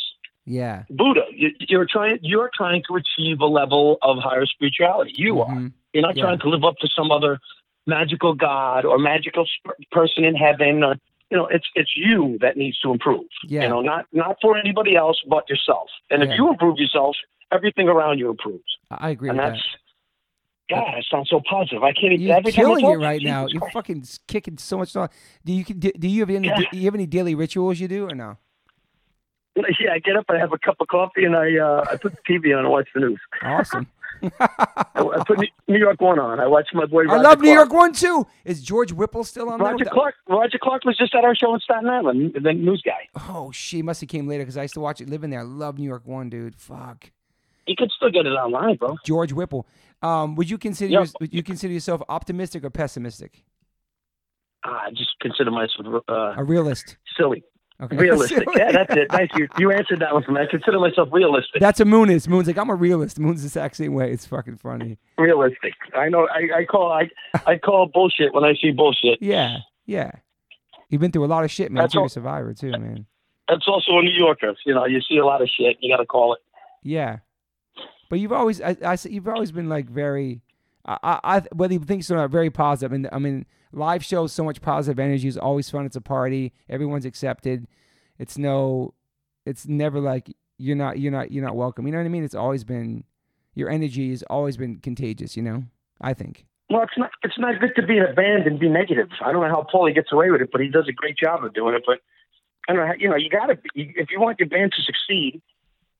yeah. 0.45 0.83
Buddha, 0.89 1.21
you, 1.31 1.49
you're 1.59 1.85
trying 1.89 2.19
you're 2.21 2.49
trying 2.55 2.83
to 2.89 2.95
achieve 2.95 3.39
a 3.39 3.45
level 3.45 3.97
of 4.01 4.17
higher 4.19 4.45
spirituality. 4.45 5.13
You 5.15 5.41
are. 5.41 5.49
Mhm. 5.55 5.71
You're 5.93 6.03
not 6.03 6.15
Yeah. 6.17 6.23
trying 6.25 6.39
to 6.39 6.49
live 6.49 6.63
up 6.63 6.77
to 6.79 6.87
some 6.87 7.11
other 7.11 7.39
magical 7.85 8.33
god 8.33 8.83
or 8.85 8.97
magical 8.97 9.45
sp- 9.47 9.79
person 9.91 10.23
in 10.25 10.35
heaven. 10.35 10.83
Or, 10.83 10.95
you 11.31 11.37
know, 11.37 11.47
it's 11.47 11.65
it's 11.75 11.95
you 11.95 12.37
that 12.41 12.57
needs 12.57 12.77
to 12.79 12.91
improve. 12.91 13.25
Yeah. 13.45 13.63
You 13.63 13.69
know, 13.69 13.81
not 13.81 14.05
not 14.11 14.37
for 14.41 14.57
anybody 14.57 14.95
else 14.95 15.21
but 15.27 15.49
yourself. 15.49 15.89
And 16.11 16.21
Yeah. 16.23 16.29
if 16.31 16.37
you 16.37 16.49
improve 16.49 16.77
yourself, 16.77 17.15
everything 17.51 17.87
around 17.87 18.19
you 18.19 18.29
improves. 18.29 18.77
I 18.91 19.09
agree 19.11 19.29
and 19.29 19.37
with 19.37 19.47
that's 19.47 19.61
that. 19.63 19.79
God, 20.69 20.95
it 20.97 21.05
sounds 21.09 21.29
so 21.29 21.41
positive. 21.49 21.81
I 21.83 21.93
can't 21.93 22.13
even. 22.13 22.21
You're 22.27 22.35
every 22.37 22.51
time 22.51 22.65
I 22.65 22.67
killing 22.79 22.85
it 22.85 23.03
right 23.03 23.21
you, 23.21 23.27
now. 23.27 23.45
Jesus 23.47 23.61
You're 23.61 23.71
fucking 23.71 24.03
kicking 24.27 24.57
so 24.57 24.77
much 24.77 24.89
stuff. 24.89 25.11
Do 25.45 25.53
you 25.53 25.63
do, 25.63 25.91
do 25.93 26.07
you 26.07 26.21
have 26.21 26.29
any 26.29 26.47
Yeah. 26.49 26.59
do 26.71 26.77
you 26.77 26.85
have 26.85 26.95
any 26.95 27.05
daily 27.05 27.35
rituals 27.35 27.79
you 27.79 27.87
do 27.87 28.05
or 28.09 28.15
no? 28.15 28.37
Yeah, 29.55 29.93
I 29.93 29.99
get 29.99 30.15
up, 30.15 30.25
I 30.29 30.37
have 30.37 30.53
a 30.53 30.57
cup 30.59 30.75
of 30.79 30.87
coffee, 30.87 31.23
and 31.25 31.35
I 31.35 31.57
uh, 31.57 31.83
I 31.89 31.95
put 31.95 32.13
the 32.13 32.21
TV 32.31 32.53
on 32.55 32.59
and 32.65 32.69
watch 32.69 32.87
the 32.93 32.99
news. 33.01 33.19
Awesome. 33.41 33.87
I, 34.39 34.47
I 34.95 35.23
put 35.27 35.39
New- 35.39 35.47
New 35.67 35.77
York 35.79 36.01
One 36.01 36.17
on. 36.19 36.39
I 36.39 36.47
watched 36.47 36.73
my 36.73 36.85
boy. 36.85 37.03
I 37.03 37.05
Roger 37.05 37.23
love 37.23 37.39
New 37.39 37.53
Clark. 37.53 37.69
York 37.69 37.73
one 37.73 37.93
too. 37.93 38.27
Is 38.45 38.63
George 38.63 38.91
Whipple 38.91 39.23
still 39.23 39.49
on 39.49 39.59
Roger 39.59 39.85
there? 39.85 39.93
Clark. 39.93 40.15
Roger 40.27 40.57
Clark 40.61 40.85
was 40.85 40.97
just 40.97 41.13
at 41.15 41.23
our 41.23 41.35
show 41.35 41.53
in 41.53 41.59
Staten 41.59 41.87
Island. 41.87 42.33
The 42.41 42.53
news 42.53 42.81
guy. 42.83 43.07
Oh, 43.29 43.51
she 43.51 43.81
must 43.83 44.01
have 44.01 44.09
came 44.09 44.27
later 44.27 44.43
because 44.43 44.57
I 44.57 44.63
used 44.63 44.73
to 44.73 44.79
watch 44.79 45.01
it 45.01 45.09
living 45.09 45.29
there. 45.29 45.41
I 45.41 45.43
love 45.43 45.77
New 45.77 45.87
York 45.87 46.05
one, 46.05 46.29
dude. 46.29 46.55
Fuck. 46.55 47.11
You 47.67 47.75
could 47.75 47.91
still 47.91 48.09
get 48.09 48.25
it 48.25 48.29
online, 48.29 48.75
bro. 48.77 48.95
George 49.05 49.33
Whipple. 49.33 49.67
Um, 50.01 50.35
would 50.35 50.49
you 50.49 50.57
consider 50.57 50.91
Yep. 50.93 51.07
would 51.19 51.33
you 51.33 51.43
consider 51.43 51.73
yourself 51.73 52.01
optimistic 52.09 52.63
or 52.63 52.69
pessimistic? 52.69 53.43
I 54.63 54.89
just 54.91 55.11
consider 55.21 55.51
myself 55.51 56.03
uh, 56.09 56.33
A 56.37 56.43
realist. 56.43 56.97
silly. 57.17 57.43
Okay. 57.79 57.95
Realistic. 58.07 58.43
yeah, 58.55 58.71
that's 58.71 58.95
it. 58.95 59.07
Thank 59.11 59.29
you. 59.37 59.47
You 59.59 59.71
answered 59.71 59.99
that 59.99 60.11
one 60.11 60.23
for 60.23 60.31
me. 60.31 60.41
I 60.41 60.47
consider 60.49 60.79
myself 60.79 61.09
realistic. 61.11 61.61
That's 61.61 61.79
a 61.79 61.85
Moon's. 61.85 62.27
Moon's 62.27 62.47
like 62.47 62.57
I'm 62.57 62.71
a 62.71 62.75
realist. 62.75 63.19
Moon's 63.19 63.41
the 63.43 63.47
exact 63.47 63.75
same 63.75 63.93
way. 63.93 64.11
It's 64.11 64.25
fucking 64.25 64.57
funny. 64.57 64.97
realistic. 65.19 65.73
I 65.95 66.09
know. 66.09 66.27
I, 66.27 66.59
I 66.61 66.65
call. 66.65 66.91
I 66.91 67.09
I 67.45 67.57
call 67.59 67.85
bullshit 67.93 68.33
when 68.33 68.43
I 68.43 68.55
see 68.59 68.71
bullshit. 68.71 69.19
Yeah, 69.21 69.57
yeah. 69.85 70.09
You've 70.89 71.01
been 71.01 71.11
through 71.11 71.25
a 71.25 71.27
lot 71.27 71.43
of 71.43 71.51
shit, 71.51 71.71
man. 71.71 71.83
That's 71.83 71.93
You're 71.93 72.01
all- 72.01 72.07
a 72.07 72.09
survivor 72.09 72.53
too, 72.55 72.71
man. 72.71 73.05
That's 73.47 73.67
also 73.67 73.91
a 73.99 74.01
New 74.01 74.09
Yorker. 74.11 74.55
You 74.65 74.73
know, 74.73 74.85
you 74.85 74.99
see 75.01 75.17
a 75.17 75.25
lot 75.25 75.41
of 75.43 75.47
shit. 75.47 75.77
You 75.79 75.93
got 75.95 76.01
to 76.01 76.05
call 76.07 76.33
it. 76.33 76.39
Yeah, 76.81 77.17
but 78.09 78.19
you've 78.19 78.31
always, 78.31 78.61
I, 78.61 78.75
I 78.83 78.97
you've 79.09 79.27
always 79.27 79.51
been 79.51 79.69
like 79.69 79.89
very, 79.89 80.41
I, 80.85 81.19
I, 81.23 81.41
whether 81.53 81.73
you 81.73 81.79
think 81.79 82.03
so 82.03 82.15
or 82.15 82.17
not, 82.17 82.29
very 82.29 82.49
positive. 82.49 82.93
I 82.93 82.97
mean, 82.97 83.09
I 83.13 83.19
mean, 83.19 83.45
live 83.71 84.03
shows 84.05 84.31
so 84.31 84.43
much 84.43 84.61
positive 84.61 84.99
energy 84.99 85.27
is 85.27 85.37
always 85.37 85.69
fun. 85.69 85.85
It's 85.85 85.95
a 85.95 86.01
party. 86.01 86.53
Everyone's 86.69 87.05
accepted. 87.05 87.67
It's 88.17 88.37
no, 88.37 88.93
it's 89.45 89.67
never 89.67 89.99
like 89.99 90.33
you're 90.57 90.75
not, 90.75 90.99
you're 90.99 91.11
not, 91.11 91.31
you're 91.31 91.43
not 91.43 91.55
welcome. 91.55 91.85
You 91.85 91.91
know 91.91 91.99
what 91.99 92.05
I 92.05 92.09
mean? 92.09 92.23
It's 92.23 92.35
always 92.35 92.63
been, 92.63 93.03
your 93.53 93.69
energy 93.69 94.11
has 94.11 94.23
always 94.23 94.55
been 94.55 94.77
contagious. 94.77 95.35
You 95.35 95.43
know, 95.43 95.63
I 95.99 96.13
think. 96.13 96.45
Well, 96.69 96.83
it's 96.83 96.97
not. 96.97 97.11
It's 97.23 97.39
not 97.39 97.59
good 97.61 97.75
to 97.77 97.85
be 97.85 97.97
in 97.97 98.03
a 98.03 98.13
band 98.13 98.45
and 98.45 98.59
be 98.59 98.67
negative. 98.67 99.07
I 99.25 99.31
don't 99.31 99.41
know 99.41 99.47
how 99.47 99.65
Paulie 99.73 99.95
gets 99.95 100.11
away 100.11 100.29
with 100.31 100.41
it, 100.41 100.49
but 100.51 100.59
he 100.59 100.67
does 100.67 100.85
a 100.89 100.91
great 100.91 101.17
job 101.17 101.43
of 101.43 101.53
doing 101.53 101.73
it. 101.73 101.83
But 101.85 101.99
I 102.67 102.73
don't 102.73 102.85
know. 102.85 102.93
You 102.99 103.09
know, 103.09 103.15
you 103.15 103.29
got 103.29 103.45
to. 103.45 103.57
If 103.73 104.09
you 104.11 104.19
want 104.19 104.37
your 104.39 104.49
band 104.49 104.73
to 104.73 104.81
succeed, 104.81 105.41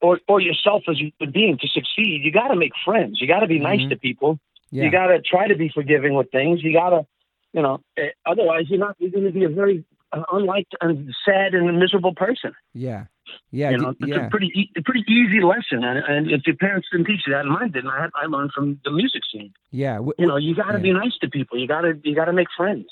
or 0.02 0.20
or 0.28 0.40
yourself 0.40 0.84
as 0.88 0.96
a 0.98 1.12
human 1.20 1.32
being 1.34 1.58
to 1.60 1.68
succeed, 1.68 2.22
you 2.24 2.32
got 2.32 2.50
to 2.50 2.56
make 2.56 2.74
friends. 2.86 3.20
You 3.22 3.28
got 3.28 3.40
to 3.42 3.48
be 3.48 3.60
nice 3.60 3.82
Mhm. 3.82 3.90
to 3.90 3.96
people. 3.98 4.40
Yeah. 4.72 4.84
You 4.86 4.92
got 4.92 5.08
to 5.08 5.22
try 5.22 5.48
to 5.48 5.56
be 5.56 5.70
forgiving 5.70 6.14
with 6.16 6.30
things. 6.32 6.62
You 6.64 6.74
got 6.74 6.90
to, 6.90 7.06
you 7.54 7.62
know. 7.62 7.80
eh, 7.98 8.10
Otherwise, 8.26 8.66
you're 8.70 8.80
not. 8.80 8.96
You're 9.00 9.12
going 9.12 9.26
to 9.26 9.32
be 9.32 9.44
a 9.46 9.50
very 9.50 9.84
uh, 10.12 10.24
unliked 10.32 10.74
and 10.82 11.14
sad 11.26 11.54
and 11.54 11.80
miserable 11.80 12.14
person. 12.16 12.54
yeah. 12.74 13.06
Yeah. 13.52 13.72
you 13.72 13.78
know, 13.78 13.90
it's 13.90 14.00
yeah. 14.10 14.28
a 14.28 14.30
pretty 14.30 14.48
e- 14.56 14.72
pretty 14.86 15.04
easy 15.12 15.42
lesson, 15.42 15.84
and, 15.84 16.00
and 16.00 16.32
if 16.32 16.48
your 16.48 16.56
parents 16.56 16.88
didn't 16.90 17.08
teach 17.08 17.24
you 17.28 17.34
that, 17.34 17.42
and 17.42 17.50
mine 17.50 17.72
didn't, 17.72 17.90
I 17.90 18.02
had, 18.04 18.10
I 18.16 18.26
learned 18.26 18.52
from 18.54 18.80
the 18.86 18.92
music 18.92 19.22
scene. 19.30 19.52
yeah. 19.72 19.96
W- 19.96 20.14
You 20.18 20.28
know, 20.28 20.38
you 20.38 20.56
got 20.56 20.72
to 20.72 20.78
Yeah. 20.78 20.84
be 20.90 20.94
nice 20.94 21.18
to 21.20 21.30
people. 21.30 21.58
You 21.60 21.68
got 21.68 21.82
to 21.82 22.00
you 22.06 22.16
got 22.16 22.26
to 22.26 22.34
make 22.34 22.48
friends. 22.56 22.86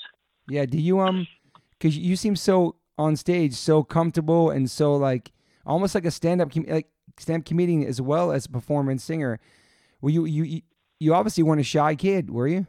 Yeah. 0.48 0.66
Do 0.66 0.78
you 0.78 1.00
um? 1.00 1.26
Because 1.78 1.96
you 1.96 2.16
seem 2.16 2.36
so 2.36 2.76
on 2.98 3.16
stage, 3.16 3.54
so 3.54 3.82
comfortable, 3.82 4.50
and 4.50 4.70
so 4.70 4.94
like 4.96 5.32
almost 5.64 5.94
like 5.94 6.04
a 6.04 6.10
stand-up 6.10 6.52
com- 6.52 6.66
like 6.68 6.86
stand-up 7.18 7.46
comedian 7.46 7.82
as 7.84 8.00
well 8.00 8.32
as 8.32 8.46
a 8.46 8.48
performer 8.50 8.90
and 8.90 9.00
singer. 9.00 9.38
Were 10.00 10.10
you 10.10 10.24
you 10.24 10.44
you, 10.44 10.60
you 11.00 11.14
obviously 11.14 11.42
weren't 11.42 11.60
a 11.60 11.64
shy 11.64 11.94
kid, 11.94 12.30
were 12.30 12.48
you? 12.48 12.66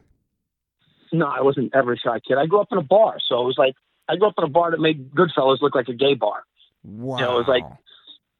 No, 1.12 1.26
I 1.26 1.40
wasn't 1.40 1.74
ever 1.74 1.92
a 1.94 1.98
shy 1.98 2.20
kid. 2.26 2.36
I 2.38 2.46
grew 2.46 2.60
up 2.60 2.68
in 2.70 2.78
a 2.78 2.82
bar, 2.82 3.16
so 3.28 3.40
it 3.40 3.44
was 3.44 3.56
like 3.58 3.74
I 4.08 4.16
grew 4.16 4.28
up 4.28 4.34
in 4.38 4.44
a 4.44 4.48
bar 4.48 4.70
that 4.70 4.80
made 4.80 5.10
Goodfellas 5.14 5.60
look 5.60 5.74
like 5.74 5.88
a 5.88 5.94
gay 5.94 6.14
bar. 6.14 6.42
Wow. 6.84 7.18
it 7.18 7.38
was 7.38 7.46
like- 7.48 7.64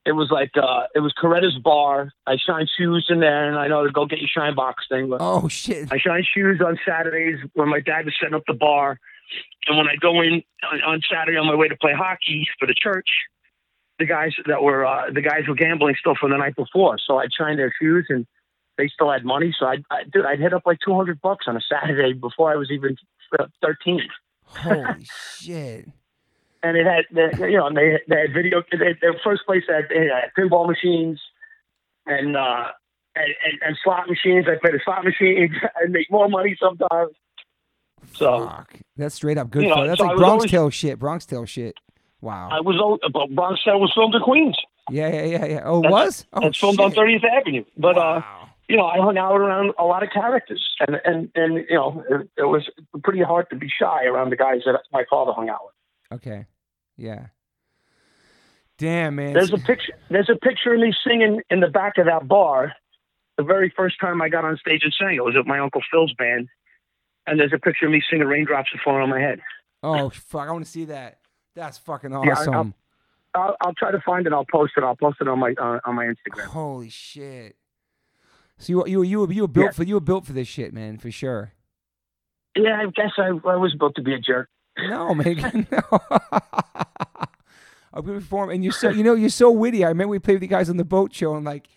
It 0.06 0.12
was 0.12 0.30
like 0.30 0.52
uh, 0.56 0.84
it 0.94 1.00
was 1.00 1.12
Coretta's 1.20 1.58
bar. 1.62 2.10
I 2.26 2.36
shine 2.38 2.66
shoes 2.78 3.06
in 3.10 3.20
there, 3.20 3.46
and 3.48 3.58
I 3.58 3.68
know 3.68 3.84
to 3.84 3.92
go 3.92 4.06
get 4.06 4.20
your 4.20 4.28
shine 4.28 4.54
box 4.54 4.84
thing. 4.88 5.10
But 5.10 5.18
oh 5.20 5.48
shit. 5.48 5.92
I 5.92 5.98
shine 5.98 6.24
shoes 6.34 6.62
on 6.64 6.78
Saturdays 6.86 7.38
when 7.52 7.68
my 7.68 7.80
dad 7.80 8.06
was 8.06 8.14
setting 8.18 8.34
up 8.34 8.44
the 8.46 8.54
bar, 8.54 8.98
and 9.66 9.76
when 9.76 9.86
I 9.86 9.96
go 10.00 10.22
in 10.22 10.42
on, 10.72 10.80
on 10.82 11.00
Saturday 11.12 11.36
on 11.36 11.46
my 11.46 11.54
way 11.54 11.68
to 11.68 11.76
play 11.76 11.92
hockey 11.92 12.48
for 12.58 12.64
the 12.66 12.74
church, 12.74 13.08
the 13.98 14.06
guys 14.06 14.32
that 14.46 14.62
were 14.62 14.86
uh, 14.86 15.10
the 15.12 15.22
guys 15.22 15.42
were 15.48 15.54
gambling 15.54 15.96
still 15.98 16.14
from 16.14 16.30
the 16.30 16.36
night 16.36 16.56
before, 16.56 16.98
so 17.04 17.18
I'd 17.18 17.32
shine 17.32 17.56
their 17.56 17.72
shoes, 17.80 18.06
and 18.08 18.26
they 18.76 18.88
still 18.88 19.10
had 19.10 19.24
money. 19.24 19.54
So 19.58 19.66
I, 19.66 19.76
I 19.90 20.04
dude, 20.12 20.24
I'd 20.26 20.38
hit 20.40 20.52
up 20.52 20.62
like 20.66 20.78
two 20.84 20.94
hundred 20.94 21.20
bucks 21.20 21.46
on 21.48 21.56
a 21.56 21.60
Saturday 21.60 22.12
before 22.12 22.50
I 22.52 22.56
was 22.56 22.70
even 22.70 22.96
uh, 23.38 23.46
thirteen, 23.62 24.02
Holy 24.46 25.06
shit. 25.40 25.88
and 26.62 26.76
it 26.76 26.86
had 26.86 27.04
you 27.40 27.56
know 27.56 27.66
and 27.66 27.76
they 27.76 27.98
they 28.08 28.20
had 28.20 28.32
video. 28.34 28.62
They, 28.70 28.94
their 29.00 29.14
first 29.24 29.42
place 29.46 29.64
had, 29.68 29.84
they 29.88 30.06
had 30.08 30.30
pinball 30.38 30.66
machines, 30.68 31.20
and. 32.06 32.36
uh 32.36 32.66
and, 33.16 33.34
and, 33.44 33.62
and 33.66 33.76
slot 33.82 34.08
machines. 34.08 34.44
I 34.46 34.60
play 34.60 34.70
the 34.70 34.80
slot 34.84 35.02
machines. 35.04 35.50
I 35.76 35.88
make 35.88 36.08
more 36.08 36.28
money 36.28 36.56
sometimes. 36.62 37.10
So 38.14 38.46
Fuck. 38.46 38.74
That's 38.96 39.16
straight 39.16 39.38
up 39.38 39.50
good 39.50 39.62
You 39.64 39.70
know. 39.70 39.86
That's 39.88 39.98
so 39.98 40.06
like 40.06 40.16
Bronx 40.18 40.32
always- 40.42 40.50
Tale 40.52 40.70
shit. 40.70 40.98
Bronx 41.00 41.26
Tale 41.26 41.44
shit. 41.44 41.74
Wow. 42.20 42.48
I 42.50 42.60
was 42.60 42.76
old, 42.80 43.00
but 43.12 43.34
Bronx 43.34 43.62
Tale 43.64 43.78
was 43.80 43.92
filmed 43.94 44.14
in 44.14 44.22
Queens. 44.22 44.56
yeah, 44.90 45.08
yeah, 45.08 45.24
yeah, 45.24 45.44
yeah. 45.44 45.60
Oh, 45.64 45.82
it 45.82 45.90
was? 45.90 46.26
Oh, 46.32 46.46
it's 46.46 46.58
filmed 46.58 46.80
on 46.80 46.92
30th 46.92 47.24
Avenue. 47.24 47.64
But 47.76 47.96
uh, 47.96 48.22
you 48.68 48.76
know, 48.76 48.86
I 48.86 48.98
hung 48.98 49.16
out 49.16 49.36
around 49.36 49.72
a 49.78 49.84
lot 49.84 50.02
of 50.02 50.10
characters, 50.10 50.66
and 50.80 51.00
and 51.04 51.30
and 51.34 51.54
you 51.68 51.76
know, 51.76 52.04
it, 52.10 52.28
it 52.36 52.44
was 52.44 52.68
pretty 53.02 53.22
hard 53.22 53.48
to 53.50 53.56
be 53.56 53.68
shy 53.68 54.04
around 54.04 54.30
the 54.30 54.36
guys 54.36 54.62
that 54.66 54.80
my 54.92 55.04
father 55.08 55.32
hung 55.32 55.48
out 55.48 55.60
with. 55.64 56.20
Okay. 56.20 56.46
Yeah. 56.96 57.26
Damn, 58.78 59.16
man. 59.16 59.32
There's 59.32 59.52
a 59.52 59.58
picture. 59.58 59.92
There's 60.10 60.30
a 60.30 60.36
picture 60.36 60.74
of 60.74 60.80
me 60.80 60.92
singing 61.06 61.40
in 61.50 61.60
the 61.60 61.68
back 61.68 61.98
of 61.98 62.06
that 62.06 62.28
bar. 62.28 62.72
The 63.36 63.44
very 63.44 63.72
first 63.76 64.00
time 64.00 64.20
I 64.20 64.28
got 64.28 64.44
on 64.44 64.56
stage 64.56 64.82
and 64.82 64.92
sang, 64.98 65.14
it 65.14 65.24
was 65.24 65.36
at 65.38 65.46
my 65.46 65.60
uncle 65.60 65.80
Phil's 65.92 66.12
band, 66.14 66.48
and 67.26 67.38
there's 67.38 67.52
a 67.52 67.58
picture 67.58 67.86
of 67.86 67.92
me 67.92 68.02
singing 68.10 68.26
"Raindrops 68.26 68.70
Are 68.74 68.80
Falling 68.84 69.02
on 69.02 69.10
My 69.10 69.20
Head." 69.20 69.40
oh, 69.84 70.10
fuck. 70.10 70.48
I 70.48 70.50
want 70.52 70.64
to 70.64 70.70
see 70.70 70.86
that. 70.86 71.18
That's 71.58 71.78
fucking 71.78 72.12
Yeah, 72.12 72.18
I- 72.18 72.30
awesome. 72.32 72.74
I'll- 73.34 73.74
try 73.76 73.90
to 73.90 74.00
find 74.00 74.26
it. 74.26 74.32
I'll 74.32 74.44
post 74.50 74.72
it. 74.76 74.82
I'll 74.84 74.96
post 74.96 75.18
it 75.20 75.28
on 75.28 75.38
my 75.38 75.54
uh, 75.58 75.78
on 75.84 75.94
my 75.94 76.06
Instagram. 76.06 76.44
Holy 76.46 76.88
shit. 76.88 77.56
So 78.58 78.72
you 78.72 78.86
you 78.86 79.02
you 79.02 79.20
were 79.20 79.32
you 79.32 79.42
were 79.42 79.48
built 79.48 79.66
Yeah. 79.66 79.70
for 79.72 79.82
you 79.84 79.94
were 79.94 80.00
built 80.00 80.26
for 80.26 80.32
this 80.32 80.48
shit, 80.48 80.72
man, 80.72 80.98
for 80.98 81.10
sure. 81.10 81.52
Yeah, 82.56 82.80
I 82.82 82.86
guess 82.86 83.12
I, 83.18 83.28
I 83.48 83.56
was 83.56 83.74
built 83.78 83.94
to 83.96 84.02
be 84.02 84.14
a 84.14 84.18
jerk. 84.18 84.48
No, 84.78 85.14
man. 85.14 85.66
No. 87.94 88.02
Good 88.02 88.20
perform, 88.20 88.50
and 88.50 88.62
you're 88.62 88.72
so 88.72 88.90
you 88.90 89.02
know 89.02 89.14
you're 89.14 89.28
so 89.28 89.50
witty. 89.50 89.84
I 89.84 89.88
remember 89.88 90.10
we 90.12 90.18
played 90.20 90.34
with 90.34 90.42
you 90.42 90.48
guys 90.48 90.70
on 90.70 90.76
the 90.76 90.84
boat 90.84 91.12
show, 91.14 91.34
and 91.34 91.44
like 91.44 91.68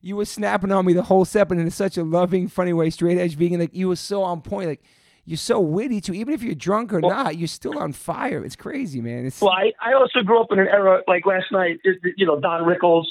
you 0.00 0.16
were 0.16 0.24
snapping 0.24 0.72
on 0.72 0.84
me 0.84 0.92
the 0.92 1.02
whole 1.04 1.24
set, 1.24 1.48
but 1.48 1.58
in 1.58 1.70
such 1.70 1.96
a 1.96 2.02
loving, 2.02 2.48
funny 2.48 2.72
way, 2.72 2.90
straight 2.90 3.16
edge 3.18 3.38
being 3.38 3.58
like 3.60 3.74
you 3.74 3.88
were 3.88 3.96
so 3.96 4.22
on 4.24 4.40
point. 4.40 4.68
Like 4.68 4.82
you're 5.28 5.36
so 5.36 5.60
witty 5.60 6.00
too. 6.00 6.14
Even 6.14 6.32
if 6.34 6.42
you're 6.42 6.54
drunk 6.54 6.92
or 6.92 7.00
Well- 7.00 7.10
not, 7.24 7.36
you're 7.36 7.48
still 7.48 7.78
on 7.78 7.92
fire. 7.92 8.44
It's 8.44 8.56
crazy, 8.56 9.00
man. 9.00 9.26
It's 9.26 9.40
Well, 9.40 9.50
I, 9.52 9.72
I 9.80 9.92
also 9.92 10.22
grew 10.22 10.40
up 10.40 10.50
in 10.52 10.58
an 10.58 10.68
era 10.68 11.02
like 11.06 11.26
last 11.26 11.52
night. 11.52 11.78
You 12.16 12.26
know, 12.26 12.40
Don 12.40 12.62
Rickles, 12.64 13.04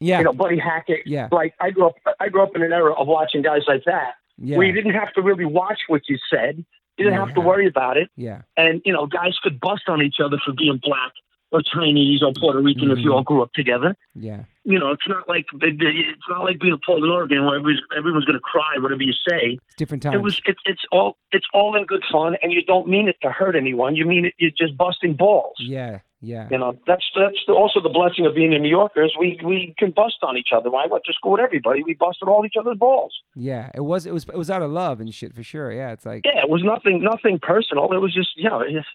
yeah, 0.00 0.18
you 0.18 0.24
know, 0.24 0.32
Buddy 0.32 0.58
Hackett. 0.58 1.00
Yeah. 1.06 1.28
Like 1.32 1.54
I 1.60 1.70
grew 1.70 1.86
up. 1.86 1.94
I 2.20 2.28
grew 2.28 2.42
up 2.42 2.54
in 2.54 2.62
an 2.62 2.72
era 2.72 2.92
of 2.92 3.06
watching 3.06 3.42
guys 3.42 3.62
like 3.66 3.84
that, 3.86 4.14
yeah, 4.38 4.56
where 4.58 4.66
you 4.66 4.72
didn't 4.72 4.94
have 4.94 5.12
to 5.14 5.22
really 5.22 5.44
watch 5.46 5.80
what 5.88 6.02
you 6.08 6.18
said. 6.30 6.64
You 6.98 7.04
didn't 7.04 7.14
Yeah. 7.18 7.24
have 7.26 7.34
to 7.34 7.40
worry 7.40 7.66
about 7.66 7.96
it, 7.96 8.08
yeah, 8.16 8.42
and 8.56 8.80
you 8.84 8.92
know, 8.92 9.06
guys 9.06 9.36
could 9.42 9.58
bust 9.58 9.88
on 9.88 10.00
each 10.02 10.16
other 10.24 10.36
for 10.44 10.52
being 10.52 10.78
black 10.82 11.12
or 11.50 11.60
Chinese 11.62 12.22
or 12.22 12.32
Puerto 12.38 12.60
Rican 12.60 12.90
if 12.90 12.98
Mhm. 12.98 13.02
you 13.04 13.12
all 13.14 13.22
grew 13.22 13.42
up 13.42 13.52
together. 13.52 13.96
yeah, 14.14 14.44
You 14.64 14.78
know, 14.78 14.90
it's 14.92 15.06
not 15.08 15.28
like 15.28 15.46
it's 15.52 16.28
not 16.28 16.44
like 16.44 16.58
being 16.58 16.72
a 16.72 16.78
Portland, 16.78 17.12
Oregon, 17.12 17.44
where 17.44 17.56
everybody's, 17.56 17.80
everyone's 17.96 18.24
going 18.24 18.38
to 18.38 18.40
cry 18.40 18.78
whatever 18.78 19.02
you 19.02 19.12
say. 19.12 19.58
it's 19.66 19.76
different 19.76 20.02
times. 20.02 20.14
It 20.16 20.22
was 20.22 20.40
it's 20.46 20.60
it's 20.64 20.82
all 20.90 21.18
it's 21.32 21.46
all 21.52 21.76
in 21.76 21.84
good 21.84 22.02
fun, 22.10 22.36
and 22.42 22.52
you 22.52 22.64
don't 22.64 22.88
mean 22.88 23.08
it 23.08 23.16
to 23.22 23.30
hurt 23.30 23.56
anyone. 23.56 23.94
You 23.94 24.06
mean 24.06 24.26
it. 24.26 24.34
You're 24.38 24.50
just 24.56 24.76
busting 24.78 25.14
balls. 25.16 25.56
yeah, 25.58 25.98
yeah, 26.22 26.48
You 26.50 26.56
know, 26.56 26.78
that's 26.86 27.04
that's 27.14 27.36
the, 27.46 27.52
also 27.52 27.82
the 27.82 27.90
blessing 27.90 28.24
of 28.24 28.34
being 28.34 28.54
a 28.54 28.58
New 28.58 28.70
Yorker 28.70 29.04
is 29.04 29.12
we 29.20 29.38
we 29.44 29.74
can 29.78 29.90
bust 29.90 30.16
on 30.22 30.38
each 30.38 30.48
other. 30.56 30.70
I 30.74 30.86
went 30.86 31.04
to 31.04 31.12
school 31.12 31.32
with 31.32 31.42
everybody, 31.42 31.82
we 31.82 31.92
busted 31.92 32.26
all 32.28 32.46
each 32.46 32.54
other's 32.58 32.78
balls. 32.78 33.14
yeah. 33.36 33.70
It 33.74 33.82
was 33.82 34.06
it 34.06 34.14
was 34.14 34.24
it 34.24 34.38
was 34.38 34.50
out 34.50 34.62
of 34.62 34.70
love 34.70 35.00
and 35.00 35.12
shit 35.12 35.34
for 35.34 35.42
sure. 35.42 35.70
Yeah, 35.70 35.92
it's 35.92 36.06
like 36.06 36.22
Yeah, 36.24 36.42
it 36.42 36.48
was 36.48 36.62
nothing 36.64 37.02
nothing 37.02 37.38
personal. 37.38 37.92
It 37.92 37.98
was 38.00 38.14
just 38.14 38.30
you 38.36 38.48
know, 38.48 38.60
it's, 38.60 38.88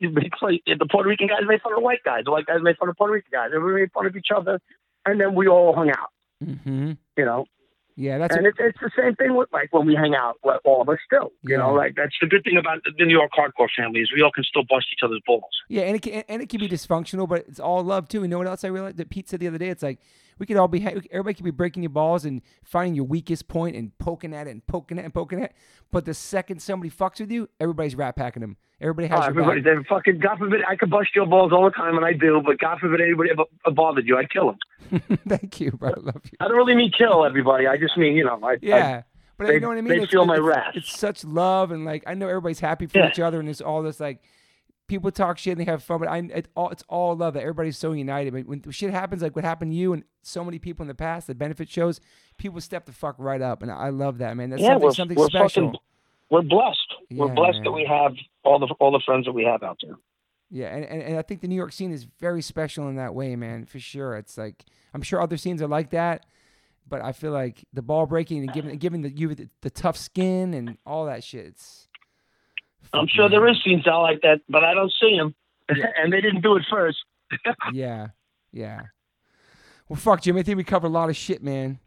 it's 0.00 0.42
like 0.42 0.60
the 0.66 0.86
Puerto 0.90 1.08
Rican 1.08 1.28
guys 1.28 1.40
made 1.48 1.62
fun 1.62 1.72
of 1.72 1.78
the 1.78 1.84
white 1.84 2.04
guys, 2.04 2.24
the 2.26 2.30
white 2.30 2.44
guys 2.46 2.58
made 2.60 2.76
fun 2.76 2.90
of 2.90 2.96
Puerto 2.96 3.14
Rican 3.14 3.30
guys. 3.32 3.50
Everybody 3.54 3.84
made 3.84 3.92
fun 3.92 4.06
of 4.06 4.14
each 4.14 4.28
other, 4.36 4.60
and 5.06 5.20
then 5.20 5.34
we 5.34 5.48
all 5.48 5.74
hung 5.74 5.90
out. 5.90 6.10
hmm 6.42 6.92
You 7.16 7.24
know, 7.24 7.46
yeah. 7.96 8.18
That's 8.18 8.36
and 8.36 8.46
a, 8.46 8.48
it's 8.48 8.58
it's 8.60 8.78
the 8.80 8.90
same 8.96 9.14
thing 9.14 9.36
with 9.36 9.48
like 9.52 9.72
when 9.72 9.86
we 9.86 9.94
hang 9.94 10.14
out, 10.14 10.36
with 10.42 10.60
all 10.64 10.82
of 10.82 10.88
us 10.88 10.98
still. 11.06 11.32
You 11.42 11.56
know, 11.56 11.72
like 11.72 11.94
that's 11.96 12.14
the 12.20 12.26
good 12.26 12.42
thing 12.44 12.56
about 12.56 12.80
the 12.84 13.04
New 13.04 13.12
York 13.12 13.30
hardcore 13.38 13.68
family 13.76 14.00
is 14.00 14.10
we 14.14 14.22
all 14.22 14.32
can 14.32 14.44
still 14.44 14.64
bust 14.68 14.86
each 14.92 15.02
other's 15.04 15.22
balls. 15.26 15.44
Yeah, 15.68 15.82
and 15.82 15.96
it 15.96 16.02
can, 16.02 16.24
and 16.28 16.42
it 16.42 16.48
can 16.48 16.60
be 16.60 16.68
dysfunctional, 16.68 17.28
but 17.28 17.44
it's 17.48 17.60
all 17.60 17.82
love 17.84 18.08
too. 18.08 18.22
You 18.22 18.28
know 18.28 18.38
what 18.38 18.46
else 18.46 18.64
I 18.64 18.68
realized 18.68 18.96
that 18.96 19.10
Pete 19.10 19.28
said 19.28 19.40
the 19.40 19.48
other 19.48 19.58
day? 19.58 19.68
It's 19.68 19.82
like 19.82 20.00
We 20.38 20.46
could 20.46 20.56
all 20.56 20.68
be 20.68 20.82
everybody 20.84 21.34
could 21.34 21.44
be 21.44 21.50
breaking 21.50 21.82
your 21.82 21.90
balls 21.90 22.24
and 22.24 22.42
finding 22.64 22.94
your 22.94 23.04
weakest 23.04 23.48
point 23.48 23.76
and 23.76 23.96
poking 23.98 24.34
at 24.34 24.46
it 24.46 24.50
and 24.50 24.66
poking 24.66 24.98
at 24.98 25.02
it 25.02 25.04
and 25.06 25.14
poking 25.14 25.38
at 25.40 25.50
it. 25.50 25.56
But 25.90 26.04
the 26.04 26.14
second 26.14 26.60
somebody 26.60 26.90
fucks 26.90 27.20
with 27.20 27.30
you, 27.30 27.48
everybody's 27.60 27.94
rat 27.94 28.16
packing 28.16 28.40
them. 28.40 28.56
Everybody 28.80 29.08
has 29.08 29.18
Oh, 29.20 29.22
your 29.22 29.30
everybody, 29.52 29.60
back. 29.60 29.86
fucking 29.88 30.18
God 30.18 30.38
forbid 30.38 30.60
I 30.68 30.74
could 30.76 30.90
bust 30.90 31.10
your 31.14 31.26
balls 31.26 31.52
all 31.52 31.64
the 31.64 31.70
time, 31.70 31.96
and 31.96 32.04
I 32.04 32.12
do. 32.12 32.42
But 32.44 32.58
God 32.58 32.78
forbid 32.80 33.00
anybody 33.00 33.30
ever, 33.30 33.44
bothered 33.74 34.06
you, 34.06 34.18
I'd 34.18 34.30
kill 34.30 34.56
them. 34.90 35.00
Thank 35.28 35.60
you, 35.60 35.70
bro. 35.72 35.90
I 35.90 36.00
love 36.00 36.20
you. 36.24 36.32
I 36.40 36.48
don't 36.48 36.56
really 36.56 36.74
mean 36.74 36.90
kill 36.96 37.24
everybody. 37.24 37.66
I 37.66 37.76
just 37.76 37.96
mean 37.96 38.16
you 38.16 38.24
know, 38.24 38.38
I, 38.42 38.56
Yeah. 38.60 39.02
But 39.36 39.46
they- 39.48 39.54
you 39.54 39.60
know 39.60 39.68
what 39.68 39.78
I 39.78 39.80
mean? 39.80 39.88
they 39.90 39.96
It's- 39.96 40.10
feel 40.10 40.26
my 40.26 40.34
it's, 40.34 40.42
wrath. 40.42 40.72
It's 40.74 40.96
such 40.98 41.24
love 41.24 41.70
and 41.70 41.84
like 41.84 42.02
I 42.06 42.14
know 42.14 42.28
everybody's 42.28 42.60
happy 42.60 42.86
for 42.86 42.98
Yeah. 42.98 43.08
each 43.08 43.20
other 43.20 43.40
and 43.40 43.48
it's 43.48 43.60
all 43.60 43.82
this 43.82 43.98
like 44.00 44.20
people 44.86 45.10
talk 45.10 45.38
shit 45.38 45.56
and 45.56 45.60
they 45.66 45.70
have 45.70 45.82
fun, 45.82 45.98
but 45.98 46.08
I 46.08 46.18
it 46.18 46.48
all 46.54 46.70
it's 46.70 46.84
all 46.88 47.16
love 47.16 47.34
that 47.34 47.40
everybody's 47.40 47.78
so 47.78 47.92
united. 47.92 48.32
But 48.32 48.46
when 48.46 48.62
shit 48.70 48.90
happens 48.90 49.22
like 49.22 49.34
what 49.36 49.44
happened 49.44 49.72
to 49.72 49.76
you 49.76 49.92
and 49.92 50.04
so 50.22 50.44
many 50.44 50.58
people 50.58 50.82
in 50.84 50.88
the 50.88 50.94
past, 50.94 51.26
the 51.26 51.34
benefit 51.34 51.68
shows, 51.68 52.00
people 52.38 52.60
step 52.60 52.86
the 52.86 52.92
fuck 52.92 53.14
right 53.18 53.40
up, 53.42 53.62
and 53.62 53.70
I 53.72 53.88
love 53.90 54.18
that 54.18 54.36
man. 54.36 54.50
That's 54.50 54.62
Yeah, 54.62 54.68
something 54.68 54.82
we're- 54.82 54.94
something 54.94 55.16
we're 55.18 55.28
special. 55.28 55.66
fucking- 55.68 55.80
we're 56.30 56.42
blessed. 56.42 56.94
we're 57.10 57.28
blessed 57.34 57.56
man. 57.58 57.64
that 57.64 57.72
we 57.72 57.84
have 57.84 58.12
all 58.44 58.58
the 58.58 58.66
all 58.80 58.90
the 58.90 59.00
friends 59.04 59.26
that 59.26 59.32
we 59.32 59.44
have 59.44 59.62
out 59.62 59.78
there. 59.82 59.96
Yeah, 60.50 60.74
and, 60.74 60.84
and, 60.84 61.02
and 61.02 61.18
I 61.18 61.22
think 61.22 61.40
the 61.40 61.48
New 61.48 61.54
York 61.56 61.72
scene 61.72 61.90
is 61.92 62.04
very 62.20 62.42
special 62.42 62.88
in 62.88 62.96
that 62.96 63.14
way, 63.14 63.34
man, 63.36 63.64
for 63.66 63.78
sure. 63.78 64.14
It's 64.16 64.36
like 64.38 64.64
I'm 64.92 65.02
sure 65.02 65.20
other 65.20 65.36
scenes 65.36 65.60
are 65.62 65.66
like 65.68 65.90
that, 65.90 66.26
but 66.88 67.00
I 67.02 67.12
feel 67.12 67.32
like 67.32 67.64
the 67.72 67.82
ball 67.82 68.06
breaking 68.06 68.38
and 68.44 68.52
giving 68.52 68.76
giving 68.78 69.02
the 69.02 69.10
you 69.10 69.34
the, 69.34 69.48
the 69.62 69.70
tough 69.70 69.96
skin 69.96 70.54
and 70.54 70.76
all 70.86 71.06
that 71.06 71.24
shit. 71.24 71.46
It's 71.46 71.88
I'm 72.92 73.08
sure 73.08 73.28
there 73.28 73.46
is 73.48 73.56
scenes 73.64 73.86
out 73.86 74.02
like 74.02 74.20
that, 74.22 74.40
but 74.48 74.64
I 74.64 74.74
don't 74.74 74.92
see 75.00 75.16
them, 75.16 75.34
and 75.68 76.12
they 76.12 76.20
didn't 76.20 76.42
do 76.42 76.56
it 76.56 76.64
first. 76.70 76.98
Yeah, 77.72 78.08
yeah. 78.52 78.82
Well, 79.88 79.96
fuck, 79.96 80.22
Jim. 80.22 80.36
I 80.36 80.42
think 80.42 80.56
we 80.56 80.64
covered 80.64 80.86
a 80.86 80.90
lot 80.90 81.08
of 81.08 81.16
shit, 81.16 81.42
man. 81.42 81.78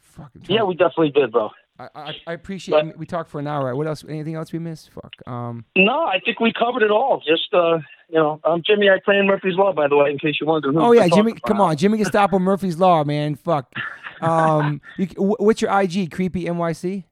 Fucking. 0.00 0.42
Yeah, 0.48 0.64
we 0.64 0.74
definitely 0.74 1.10
did, 1.10 1.30
bro. 1.32 1.50
I, 1.78 1.88
I, 1.94 2.14
I 2.26 2.32
appreciate. 2.32 2.96
we 2.96 3.06
talked 3.06 3.30
for 3.30 3.38
an 3.38 3.46
hour. 3.46 3.74
What 3.76 3.86
else? 3.86 4.04
Anything 4.08 4.34
else 4.34 4.52
we 4.52 4.58
missed? 4.58 4.90
Fuck. 4.90 5.12
Um. 5.26 5.64
No, 5.76 6.04
I 6.04 6.20
think 6.24 6.40
we 6.40 6.52
covered 6.52 6.82
it 6.82 6.90
all. 6.90 7.22
Just 7.26 7.52
uh, 7.52 7.78
you 8.08 8.14
know, 8.16 8.40
I'm 8.44 8.62
Jimmy. 8.66 8.88
I 8.88 8.98
play 9.04 9.18
in 9.18 9.26
Murphy's 9.26 9.54
Law, 9.56 9.72
by 9.72 9.88
the 9.88 9.96
way, 9.96 10.10
in 10.10 10.18
case 10.18 10.36
you 10.40 10.46
wondered. 10.46 10.74
Who 10.74 10.80
Oh 10.80 10.92
yeah, 10.92 11.08
Jimmy. 11.08 11.34
Come 11.46 11.60
on, 11.60 11.76
Jimmy 11.76 11.98
Gestapo, 11.98 12.38
Murphy's 12.38 12.78
Law, 12.78 13.04
man. 13.04 13.34
Fuck. 13.36 13.72
Um. 14.22 14.80
You, 14.96 15.08
what's 15.18 15.60
your 15.60 15.78
IG? 15.78 16.10
Creepy 16.10 16.44
NYC. 16.46 17.04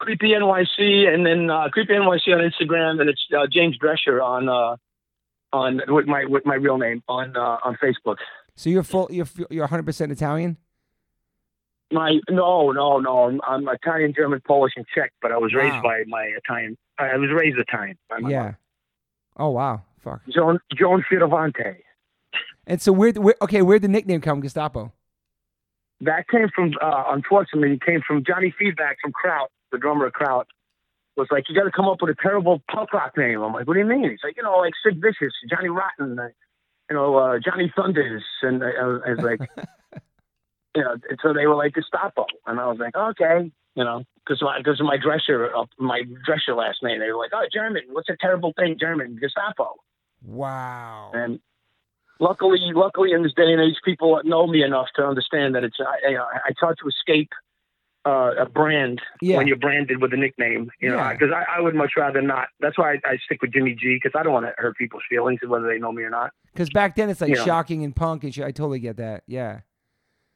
Creepy 0.00 0.30
NYC, 0.30 1.06
and 1.12 1.24
then 1.24 1.50
uh, 1.50 1.68
Creepy 1.70 1.92
NYC 1.92 2.34
on 2.34 2.40
Instagram, 2.50 3.00
and 3.00 3.08
it's 3.10 3.24
uh, 3.36 3.46
James 3.50 3.76
Drescher 3.78 4.22
on 4.22 4.48
uh, 4.48 4.76
on 5.52 5.80
with 5.88 6.06
my 6.06 6.24
with 6.24 6.44
my 6.46 6.54
real 6.56 6.78
name 6.78 7.02
on 7.08 7.36
uh, 7.36 7.58
on 7.62 7.76
Facebook. 7.82 8.16
So 8.56 8.70
you're 8.70 8.82
full. 8.82 9.08
You're 9.10 9.28
you're 9.50 9.62
100 9.64 9.84
percent 9.84 10.10
Italian. 10.10 10.56
My 11.92 12.18
no, 12.30 12.70
no, 12.72 12.98
no. 12.98 13.24
I'm, 13.28 13.40
I'm 13.46 13.68
Italian, 13.68 14.14
German, 14.16 14.40
Polish, 14.46 14.72
and 14.76 14.86
Czech, 14.94 15.12
but 15.20 15.32
I 15.32 15.36
was 15.38 15.52
Wow. 15.54 15.60
raised 15.62 15.82
by 15.82 16.02
my 16.06 16.22
Italian. 16.44 16.76
I 16.98 17.16
was 17.16 17.30
raised 17.30 17.58
Italian. 17.58 17.98
by 18.08 18.18
my 18.20 18.30
Yeah. 18.30 18.42
mom. 18.42 18.56
Oh 19.36 19.48
wow. 19.50 19.82
Fuck. 19.98 20.22
Joan 20.28 20.60
Joan 20.74 21.04
Fioravante. 21.10 21.76
And 22.66 22.80
so 22.80 22.92
where? 22.92 23.12
where 23.12 23.34
okay, 23.42 23.60
where'd 23.62 23.82
the 23.82 23.88
nickname 23.88 24.20
come, 24.20 24.40
Gestapo? 24.40 24.92
That 26.02 26.28
came 26.28 26.48
from, 26.54 26.72
uh, 26.80 27.04
unfortunately, 27.08 27.74
it 27.74 27.82
came 27.82 28.00
from 28.06 28.24
Johnny 28.24 28.54
Feedback 28.58 28.96
from 29.02 29.12
Kraut, 29.12 29.50
the 29.72 29.78
drummer 29.78 30.06
of 30.06 30.12
Kraut. 30.12 30.46
Was 31.16 31.28
like, 31.30 31.48
you 31.48 31.54
got 31.54 31.64
to 31.64 31.70
come 31.72 31.86
up 31.86 32.00
with 32.00 32.10
a 32.10 32.22
terrible 32.22 32.62
punk 32.70 32.92
rock 32.92 33.16
name. 33.16 33.42
I'm 33.42 33.52
like, 33.52 33.66
what 33.66 33.74
do 33.74 33.80
you 33.80 33.84
mean? 33.86 34.08
He's 34.08 34.20
like, 34.24 34.36
you 34.36 34.42
know, 34.42 34.56
like 34.58 34.72
Sid 34.82 35.02
Vicious, 35.02 35.32
Johnny 35.50 35.68
Rotten, 35.68 36.18
uh, 36.18 36.28
you 36.88 36.96
know, 36.96 37.16
uh, 37.16 37.38
Johnny 37.44 37.70
Thunders, 37.76 38.22
and 38.42 38.62
uh, 38.62 38.66
I 38.66 39.10
was 39.10 39.18
like, 39.18 39.40
you 40.76 40.82
know, 40.82 40.92
and 40.92 41.18
so 41.22 41.32
they 41.34 41.46
were 41.46 41.56
like 41.56 41.74
Gestapo, 41.74 42.26
and 42.46 42.58
I 42.60 42.66
was 42.68 42.78
like, 42.78 42.96
okay, 42.96 43.50
you 43.74 43.84
know, 43.84 44.04
because 44.24 44.40
my 44.40 44.58
because 44.58 44.80
of 44.80 44.86
my 44.86 44.96
Drescher, 44.96 45.50
uh, 45.54 45.66
my 45.78 46.02
Drescher 46.26 46.56
last 46.56 46.78
name, 46.82 47.00
they 47.00 47.10
were 47.12 47.18
like, 47.18 47.32
oh, 47.34 47.44
German, 47.52 47.82
what's 47.90 48.08
a 48.08 48.16
terrible 48.18 48.52
thing, 48.56 48.76
German, 48.78 49.18
Gestapo, 49.20 49.74
Wow. 50.24 51.10
and 51.12 51.40
luckily, 52.18 52.60
luckily 52.74 53.12
in 53.12 53.22
this 53.24 53.32
day 53.34 53.52
and 53.52 53.60
age, 53.60 53.76
people 53.84 54.20
know 54.24 54.46
me 54.46 54.62
enough 54.62 54.88
to 54.96 55.04
understand 55.04 55.54
that 55.54 55.64
it's 55.64 55.76
I, 55.80 56.14
I, 56.14 56.38
I 56.46 56.50
try 56.58 56.70
to 56.80 56.88
escape 56.88 57.30
uh, 58.06 58.32
a 58.38 58.46
brand 58.46 59.00
Yeah. 59.20 59.36
when 59.36 59.46
you're 59.46 59.56
branded 59.58 60.00
with 60.00 60.12
a 60.14 60.16
nickname, 60.16 60.70
you 60.80 60.88
know, 60.88 60.96
Yeah. 60.96 61.12
because 61.12 61.30
I, 61.32 61.58
I 61.58 61.60
would 61.60 61.74
much 61.74 61.92
rather 61.96 62.22
not. 62.22 62.48
That's 62.60 62.78
why 62.78 62.92
I, 62.94 63.00
I 63.04 63.16
stick 63.24 63.42
with 63.42 63.52
Jimmy 63.52 63.74
G 63.74 63.98
because 64.02 64.18
I 64.18 64.22
don't 64.22 64.32
want 64.32 64.46
to 64.46 64.54
hurt 64.56 64.76
people's 64.78 65.02
feelings 65.08 65.40
whether 65.46 65.66
they 65.66 65.78
know 65.78 65.92
me 65.92 66.02
or 66.02 66.10
not. 66.10 66.30
Because 66.52 66.70
back 66.70 66.96
then 66.96 67.10
it's 67.10 67.20
like 67.20 67.34
Yeah. 67.34 67.44
shocking 67.44 67.84
and 67.84 67.94
punk 67.94 68.24
and 68.24 68.34
shit. 68.34 68.44
I 68.44 68.52
totally 68.52 68.80
get 68.80 68.96
that. 68.96 69.22
Yeah. 69.26 69.60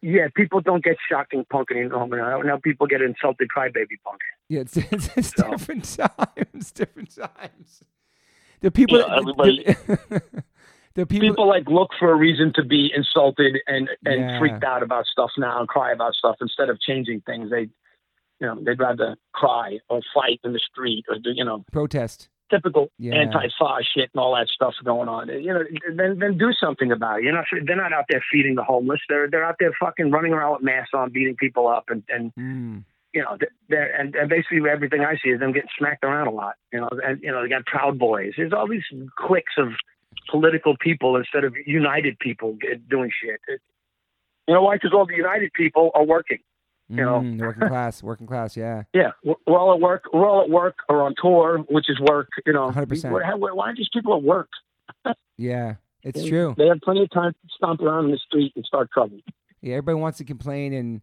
Yeah, 0.02 0.28
people 0.36 0.60
don't 0.60 0.84
get 0.84 0.96
shocking 1.10 1.46
punk 1.48 1.70
anymore. 1.70 2.06
Now, 2.08 2.42
now 2.42 2.58
people 2.58 2.86
get 2.86 3.00
insulted 3.00 3.48
crybaby 3.48 3.96
punk. 4.04 4.20
Yeah, 4.50 4.60
it's, 4.60 4.76
it's, 4.92 5.08
it's 5.16 5.34
So- 5.34 5.50
different 5.52 5.84
times. 6.36 6.72
Different 6.72 7.14
times. 7.16 7.82
The 8.60 8.70
people. 8.70 8.98
Yeah, 8.98 9.16
everybody- 9.16 9.64
The, 9.64 10.22
the 10.94 11.06
people. 11.06 11.28
People 11.28 11.48
like 11.48 11.68
look 11.68 11.90
for 11.98 12.10
a 12.12 12.16
reason 12.16 12.52
to 12.54 12.64
be 12.64 12.90
insulted 12.94 13.58
and 13.66 13.88
and 14.04 14.20
Yeah. 14.30 14.38
freaked 14.38 14.64
out 14.64 14.82
about 14.82 15.06
stuff 15.06 15.30
now 15.38 15.58
and 15.60 15.68
cry 15.68 15.92
about 15.92 16.14
stuff 16.14 16.36
instead 16.40 16.68
of 16.70 16.80
changing 16.80 17.20
things. 17.22 17.50
They, 17.50 17.68
you 18.40 18.46
know, 18.48 18.56
they'd 18.60 18.78
rather 18.78 19.16
cry 19.32 19.78
or 19.88 20.00
fight 20.14 20.40
in 20.44 20.52
the 20.52 20.58
street 20.60 21.04
or 21.08 21.18
do 21.18 21.30
you 21.34 21.44
know 21.44 21.64
protest. 21.72 22.28
typical 22.50 22.90
Yeah. 22.98 23.14
anti-fa 23.14 23.78
shit 23.82 24.10
and 24.12 24.20
all 24.20 24.34
that 24.36 24.48
stuff 24.48 24.74
going 24.84 25.08
on. 25.08 25.28
You 25.28 25.52
know, 25.54 25.64
then 25.94 26.18
then 26.18 26.38
do 26.38 26.52
something 26.52 26.92
about 26.92 27.18
it. 27.20 27.24
You 27.24 27.32
know, 27.32 27.42
they're 27.66 27.74
not 27.76 27.92
out 27.92 28.04
there 28.08 28.22
feeding 28.30 28.54
the 28.54 28.62
homeless. 28.64 29.00
They're 29.08 29.28
they're 29.28 29.44
out 29.44 29.56
there 29.58 29.72
fucking 29.80 30.10
running 30.10 30.32
around 30.32 30.52
with 30.54 30.62
masks 30.62 30.90
on, 30.94 31.10
beating 31.10 31.36
people 31.36 31.66
up, 31.68 31.84
and 31.88 32.02
and 32.08 32.32
Mm. 32.34 32.84
you 33.14 33.22
know 33.22 33.36
they're 33.68 33.90
and, 33.98 34.14
and 34.14 34.28
basically 34.28 34.60
everything 34.70 35.00
I 35.04 35.16
see 35.16 35.30
is 35.30 35.40
them 35.40 35.52
getting 35.52 35.70
smacked 35.78 36.04
around 36.04 36.26
a 36.28 36.32
lot. 36.32 36.54
You 36.72 36.80
know, 36.82 36.90
and 37.04 37.20
you 37.22 37.30
know 37.32 37.42
they 37.42 37.48
got 37.48 37.64
Proud 37.66 37.98
Boys. 37.98 38.34
There's 38.36 38.52
all 38.52 38.68
these 38.68 38.84
cliques 39.16 39.54
of 39.56 39.68
political 40.30 40.76
people 40.78 41.16
instead 41.16 41.44
of 41.44 41.54
united 41.66 42.18
people 42.18 42.56
doing 42.90 43.10
shit. 43.22 43.40
It, 43.48 43.60
you 44.48 44.54
know 44.54 44.62
why? 44.62 44.76
Because 44.76 44.92
all 44.94 45.06
the 45.06 45.14
united 45.16 45.52
people 45.52 45.90
are 45.94 46.04
working. 46.04 46.38
You 46.90 46.96
know. 46.96 47.20
Mm, 47.20 47.40
working 47.40 47.68
class. 47.68 48.02
Working 48.02 48.26
class. 48.26 48.56
Yeah. 48.56 48.82
Yeah, 48.94 49.12
we're 49.24 49.58
all 49.58 49.72
at 49.74 49.80
work. 49.80 50.04
We're 50.12 50.28
all 50.28 50.42
at 50.42 50.50
work 50.50 50.76
or 50.88 51.02
on 51.02 51.14
tour, 51.20 51.58
which 51.70 51.88
is 51.88 51.98
work. 51.98 52.28
You 52.46 52.52
know, 52.52 52.70
100%. 52.70 53.10
Why, 53.10 53.52
why 53.52 53.70
are 53.70 53.74
these 53.76 53.88
people 53.92 54.14
at 54.16 54.22
work? 54.22 54.48
Yeah. 55.36 55.76
It's 56.02 56.22
They- 56.22 56.28
true. 56.28 56.54
They 56.56 56.66
have 56.68 56.78
plenty 56.82 57.02
of 57.02 57.10
time 57.10 57.32
to 57.32 57.48
stomp 57.56 57.80
around 57.80 58.04
in 58.04 58.10
the 58.12 58.18
street 58.18 58.52
and 58.54 58.64
start 58.64 58.90
trouble. 58.92 59.18
Yeah. 59.62 59.76
Everybody 59.76 59.98
wants 59.98 60.18
to 60.18 60.24
complain 60.24 60.72
and 60.74 61.00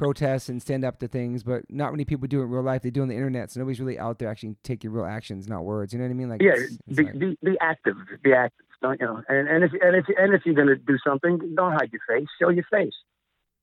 protest 0.00 0.48
and 0.48 0.60
stand 0.62 0.84
up 0.84 0.98
to 0.98 1.06
things, 1.08 1.42
but 1.42 1.62
not 1.68 1.92
many 1.92 2.04
people 2.04 2.26
do 2.26 2.40
it 2.40 2.44
in 2.44 2.50
real 2.50 2.62
life. 2.62 2.82
They 2.82 2.90
do 2.90 3.00
it 3.00 3.04
on 3.04 3.08
the 3.08 3.14
internet, 3.14 3.50
so 3.50 3.60
nobody's 3.60 3.80
really 3.80 3.98
out 3.98 4.18
there 4.18 4.28
actually 4.28 4.56
taking 4.64 4.90
real 4.90 5.04
actions, 5.04 5.46
not 5.48 5.64
words. 5.64 5.92
You 5.92 5.98
know 5.98 6.06
what 6.06 6.10
I 6.10 6.14
mean? 6.14 6.28
Like. 6.28 6.42
Yeah, 6.42 6.52
it's- 6.52 6.78
it's 6.88 6.96
be, 6.96 7.04
like- 7.04 7.18
be, 7.18 7.38
be 7.44 7.58
active. 7.60 7.96
Be 8.22 8.32
active. 8.32 8.66
Don't 8.82 8.98
you 8.98 9.06
know? 9.06 9.22
And 9.28 9.46
and 9.46 9.62
if 9.62 9.72
and 9.82 9.94
if 9.94 10.06
and 10.16 10.32
if 10.34 10.40
you're 10.46 10.54
gonna 10.54 10.74
do 10.76 10.96
something, 11.06 11.38
don't 11.54 11.72
hide 11.72 11.90
your 11.92 12.00
face. 12.08 12.26
Show 12.40 12.48
your 12.48 12.64
face. 12.70 12.94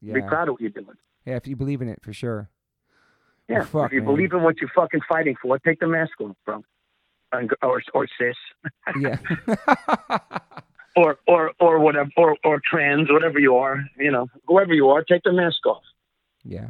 Be 0.04 0.22
proud 0.22 0.48
of 0.48 0.54
what 0.54 0.62
you're 0.62 0.70
doing. 0.70 0.96
Yeah. 1.26 1.38
If 1.38 1.48
you 1.48 1.56
believe 1.56 1.82
in 1.82 1.90
it, 1.90 2.04
for 2.04 2.14
sure. 2.14 2.50
Yeah. 3.50 3.60
Well, 3.60 3.66
fuck, 3.66 3.86
if 3.88 3.94
you 3.94 4.02
man. 4.04 4.14
believe 4.14 4.34
in 4.34 4.44
what 4.44 4.62
you're 4.62 4.70
fucking 4.76 5.02
fighting 5.10 5.36
for, 5.42 5.58
take 5.58 5.80
the 5.80 5.88
mask 5.88 6.22
off, 6.22 6.36
bro. 6.46 6.64
Or 7.64 7.82
or 7.96 8.08
cis, 8.20 8.36
Yeah. 9.00 9.18
or 10.96 11.18
or 11.28 11.52
or 11.60 11.80
whatever, 11.80 12.10
or 12.16 12.38
or 12.44 12.62
trans, 12.64 13.12
whatever 13.12 13.40
you 13.40 13.56
are. 13.56 13.84
You 13.98 14.12
know, 14.12 14.28
whoever 14.48 14.74
you 14.74 14.90
are, 14.90 15.04
take 15.04 15.24
the 15.24 15.34
mask 15.34 15.66
off. 15.66 15.82
Yeah. 16.48 16.70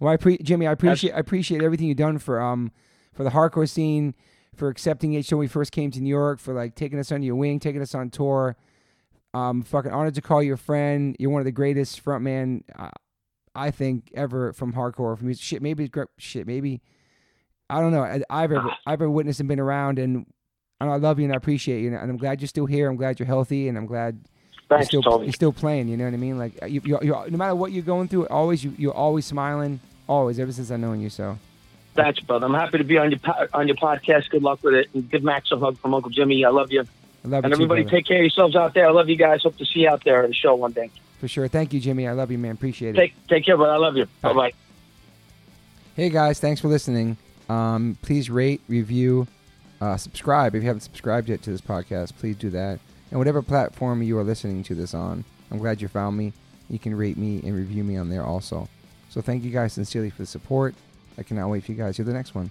Well, 0.00 0.12
I 0.12 0.16
pre- 0.16 0.38
Jimmy, 0.38 0.66
I 0.66 0.72
appreciate 0.72 1.12
I 1.12 1.18
appreciate 1.18 1.62
everything 1.62 1.86
you've 1.86 1.96
done 1.96 2.18
for 2.18 2.40
um 2.40 2.72
for 3.14 3.24
the 3.24 3.30
hardcore 3.30 3.68
scene, 3.68 4.14
for 4.54 4.68
accepting 4.68 5.12
it 5.12 5.30
when 5.30 5.38
we 5.38 5.46
first 5.46 5.72
came 5.72 5.90
to 5.92 6.00
New 6.00 6.08
York, 6.08 6.40
for 6.40 6.54
like 6.54 6.74
taking 6.74 6.98
us 6.98 7.12
under 7.12 7.24
your 7.26 7.36
wing, 7.36 7.60
taking 7.60 7.82
us 7.82 7.94
on 7.94 8.10
tour. 8.10 8.56
Um, 9.34 9.62
fucking 9.62 9.92
honored 9.92 10.14
to 10.14 10.22
call 10.22 10.42
you 10.42 10.52
a 10.54 10.58
friend. 10.58 11.16
You're 11.18 11.30
one 11.30 11.40
of 11.40 11.46
the 11.46 11.52
greatest 11.52 12.04
frontman, 12.04 12.62
uh, 12.78 12.90
I 13.54 13.70
think, 13.70 14.10
ever 14.14 14.52
from 14.52 14.74
hardcore. 14.74 15.16
From 15.16 15.26
music. 15.26 15.42
shit, 15.42 15.62
maybe 15.62 15.90
shit, 16.18 16.46
maybe 16.46 16.82
I 17.70 17.80
don't 17.80 17.92
know. 17.92 18.02
I, 18.02 18.22
I've 18.28 18.52
ever 18.52 18.70
I've 18.86 19.00
ever 19.00 19.10
witnessed 19.10 19.40
and 19.40 19.48
been 19.48 19.60
around, 19.60 19.98
and, 19.98 20.26
and 20.80 20.90
I 20.90 20.96
love 20.96 21.18
you 21.18 21.24
and 21.24 21.32
I 21.32 21.36
appreciate 21.36 21.80
you, 21.80 21.94
and 21.94 22.10
I'm 22.10 22.18
glad 22.18 22.40
you're 22.40 22.48
still 22.48 22.66
here. 22.66 22.90
I'm 22.90 22.96
glad 22.96 23.18
you're 23.18 23.26
healthy, 23.26 23.68
and 23.68 23.78
I'm 23.78 23.86
glad 23.86 24.26
Thanks, 24.68 24.92
you're 24.92 25.02
still 25.02 25.12
Toby. 25.12 25.24
you're 25.26 25.32
still 25.34 25.52
playing. 25.52 25.88
You 25.88 25.96
know 25.96 26.04
what 26.04 26.14
I 26.14 26.16
mean? 26.16 26.38
Like 26.38 26.54
you, 26.66 26.80
you, 26.84 26.98
you 27.02 27.12
no 27.28 27.36
matter 27.36 27.54
what 27.54 27.72
you're 27.72 27.82
going 27.82 28.08
through, 28.08 28.26
always 28.28 28.64
you, 28.64 28.74
you're 28.78 28.94
always 28.94 29.26
smiling, 29.26 29.80
always 30.08 30.38
ever 30.38 30.52
since 30.52 30.70
I 30.70 30.76
known 30.76 31.00
you. 31.00 31.10
So 31.10 31.38
Thanks, 31.94 32.20
brother. 32.20 32.46
I'm 32.46 32.54
happy 32.54 32.78
to 32.78 32.84
be 32.84 32.96
on 32.96 33.10
your 33.10 33.20
po- 33.20 33.48
on 33.52 33.68
your 33.68 33.76
podcast. 33.76 34.30
Good 34.30 34.42
luck 34.42 34.60
with 34.62 34.72
it, 34.74 34.88
and 34.94 35.10
give 35.10 35.22
Max 35.22 35.52
a 35.52 35.58
hug 35.58 35.78
from 35.78 35.92
Uncle 35.92 36.10
Jimmy. 36.10 36.42
I 36.44 36.48
love 36.48 36.72
you, 36.72 36.80
I 37.24 37.28
love 37.28 37.44
and 37.44 37.50
you 37.50 37.54
everybody 37.56 37.82
brother. 37.82 37.96
take 37.98 38.06
care 38.06 38.16
of 38.16 38.22
yourselves 38.22 38.56
out 38.56 38.72
there. 38.72 38.86
I 38.86 38.90
love 38.92 39.10
you 39.10 39.16
guys. 39.16 39.42
Hope 39.42 39.58
to 39.58 39.66
see 39.66 39.80
you 39.80 39.88
out 39.90 40.02
there 40.04 40.22
at 40.22 40.28
the 40.28 40.34
show 40.34 40.54
one 40.54 40.72
day. 40.72 40.88
for 41.20 41.28
sure. 41.28 41.48
Thank 41.48 41.74
you, 41.74 41.80
Jimmy. 41.80 42.08
I 42.08 42.12
love 42.12 42.30
you, 42.30 42.38
man. 42.38 42.52
Appreciate 42.52 42.94
it. 42.94 42.98
Take 42.98 43.26
take 43.28 43.44
care, 43.44 43.58
brother. 43.58 43.74
I 43.74 43.76
love 43.76 43.96
you. 43.98 44.06
Bye 44.22 44.32
bye. 44.32 44.52
Hey 45.94 46.08
guys, 46.08 46.40
thanks 46.40 46.58
for 46.62 46.68
listening. 46.68 47.18
Um, 47.50 47.98
please 48.00 48.30
rate, 48.30 48.62
review, 48.68 49.26
uh, 49.82 49.98
subscribe 49.98 50.54
if 50.54 50.62
you 50.62 50.66
haven't 50.68 50.80
subscribed 50.80 51.28
yet 51.28 51.42
to 51.42 51.50
this 51.50 51.60
podcast. 51.60 52.16
Please 52.16 52.36
do 52.36 52.48
that. 52.50 52.78
And 53.12 53.18
whatever 53.18 53.42
platform 53.42 54.02
you 54.02 54.18
are 54.18 54.24
listening 54.24 54.62
to 54.64 54.74
this 54.74 54.94
on, 54.94 55.26
I'm 55.50 55.58
glad 55.58 55.82
you 55.82 55.88
found 55.88 56.16
me. 56.16 56.32
You 56.70 56.78
can 56.78 56.94
rate 56.94 57.18
me 57.18 57.42
and 57.44 57.54
review 57.54 57.84
me 57.84 57.98
on 57.98 58.08
there 58.08 58.24
also. 58.24 58.70
So 59.10 59.20
thank 59.20 59.44
you 59.44 59.50
guys 59.50 59.74
sincerely 59.74 60.08
for 60.08 60.22
the 60.22 60.26
support. 60.26 60.74
I 61.18 61.22
cannot 61.22 61.50
wait 61.50 61.64
for 61.64 61.72
you 61.72 61.76
guys 61.76 61.96
to 61.96 62.04
the 62.04 62.14
next 62.14 62.34
one. 62.34 62.50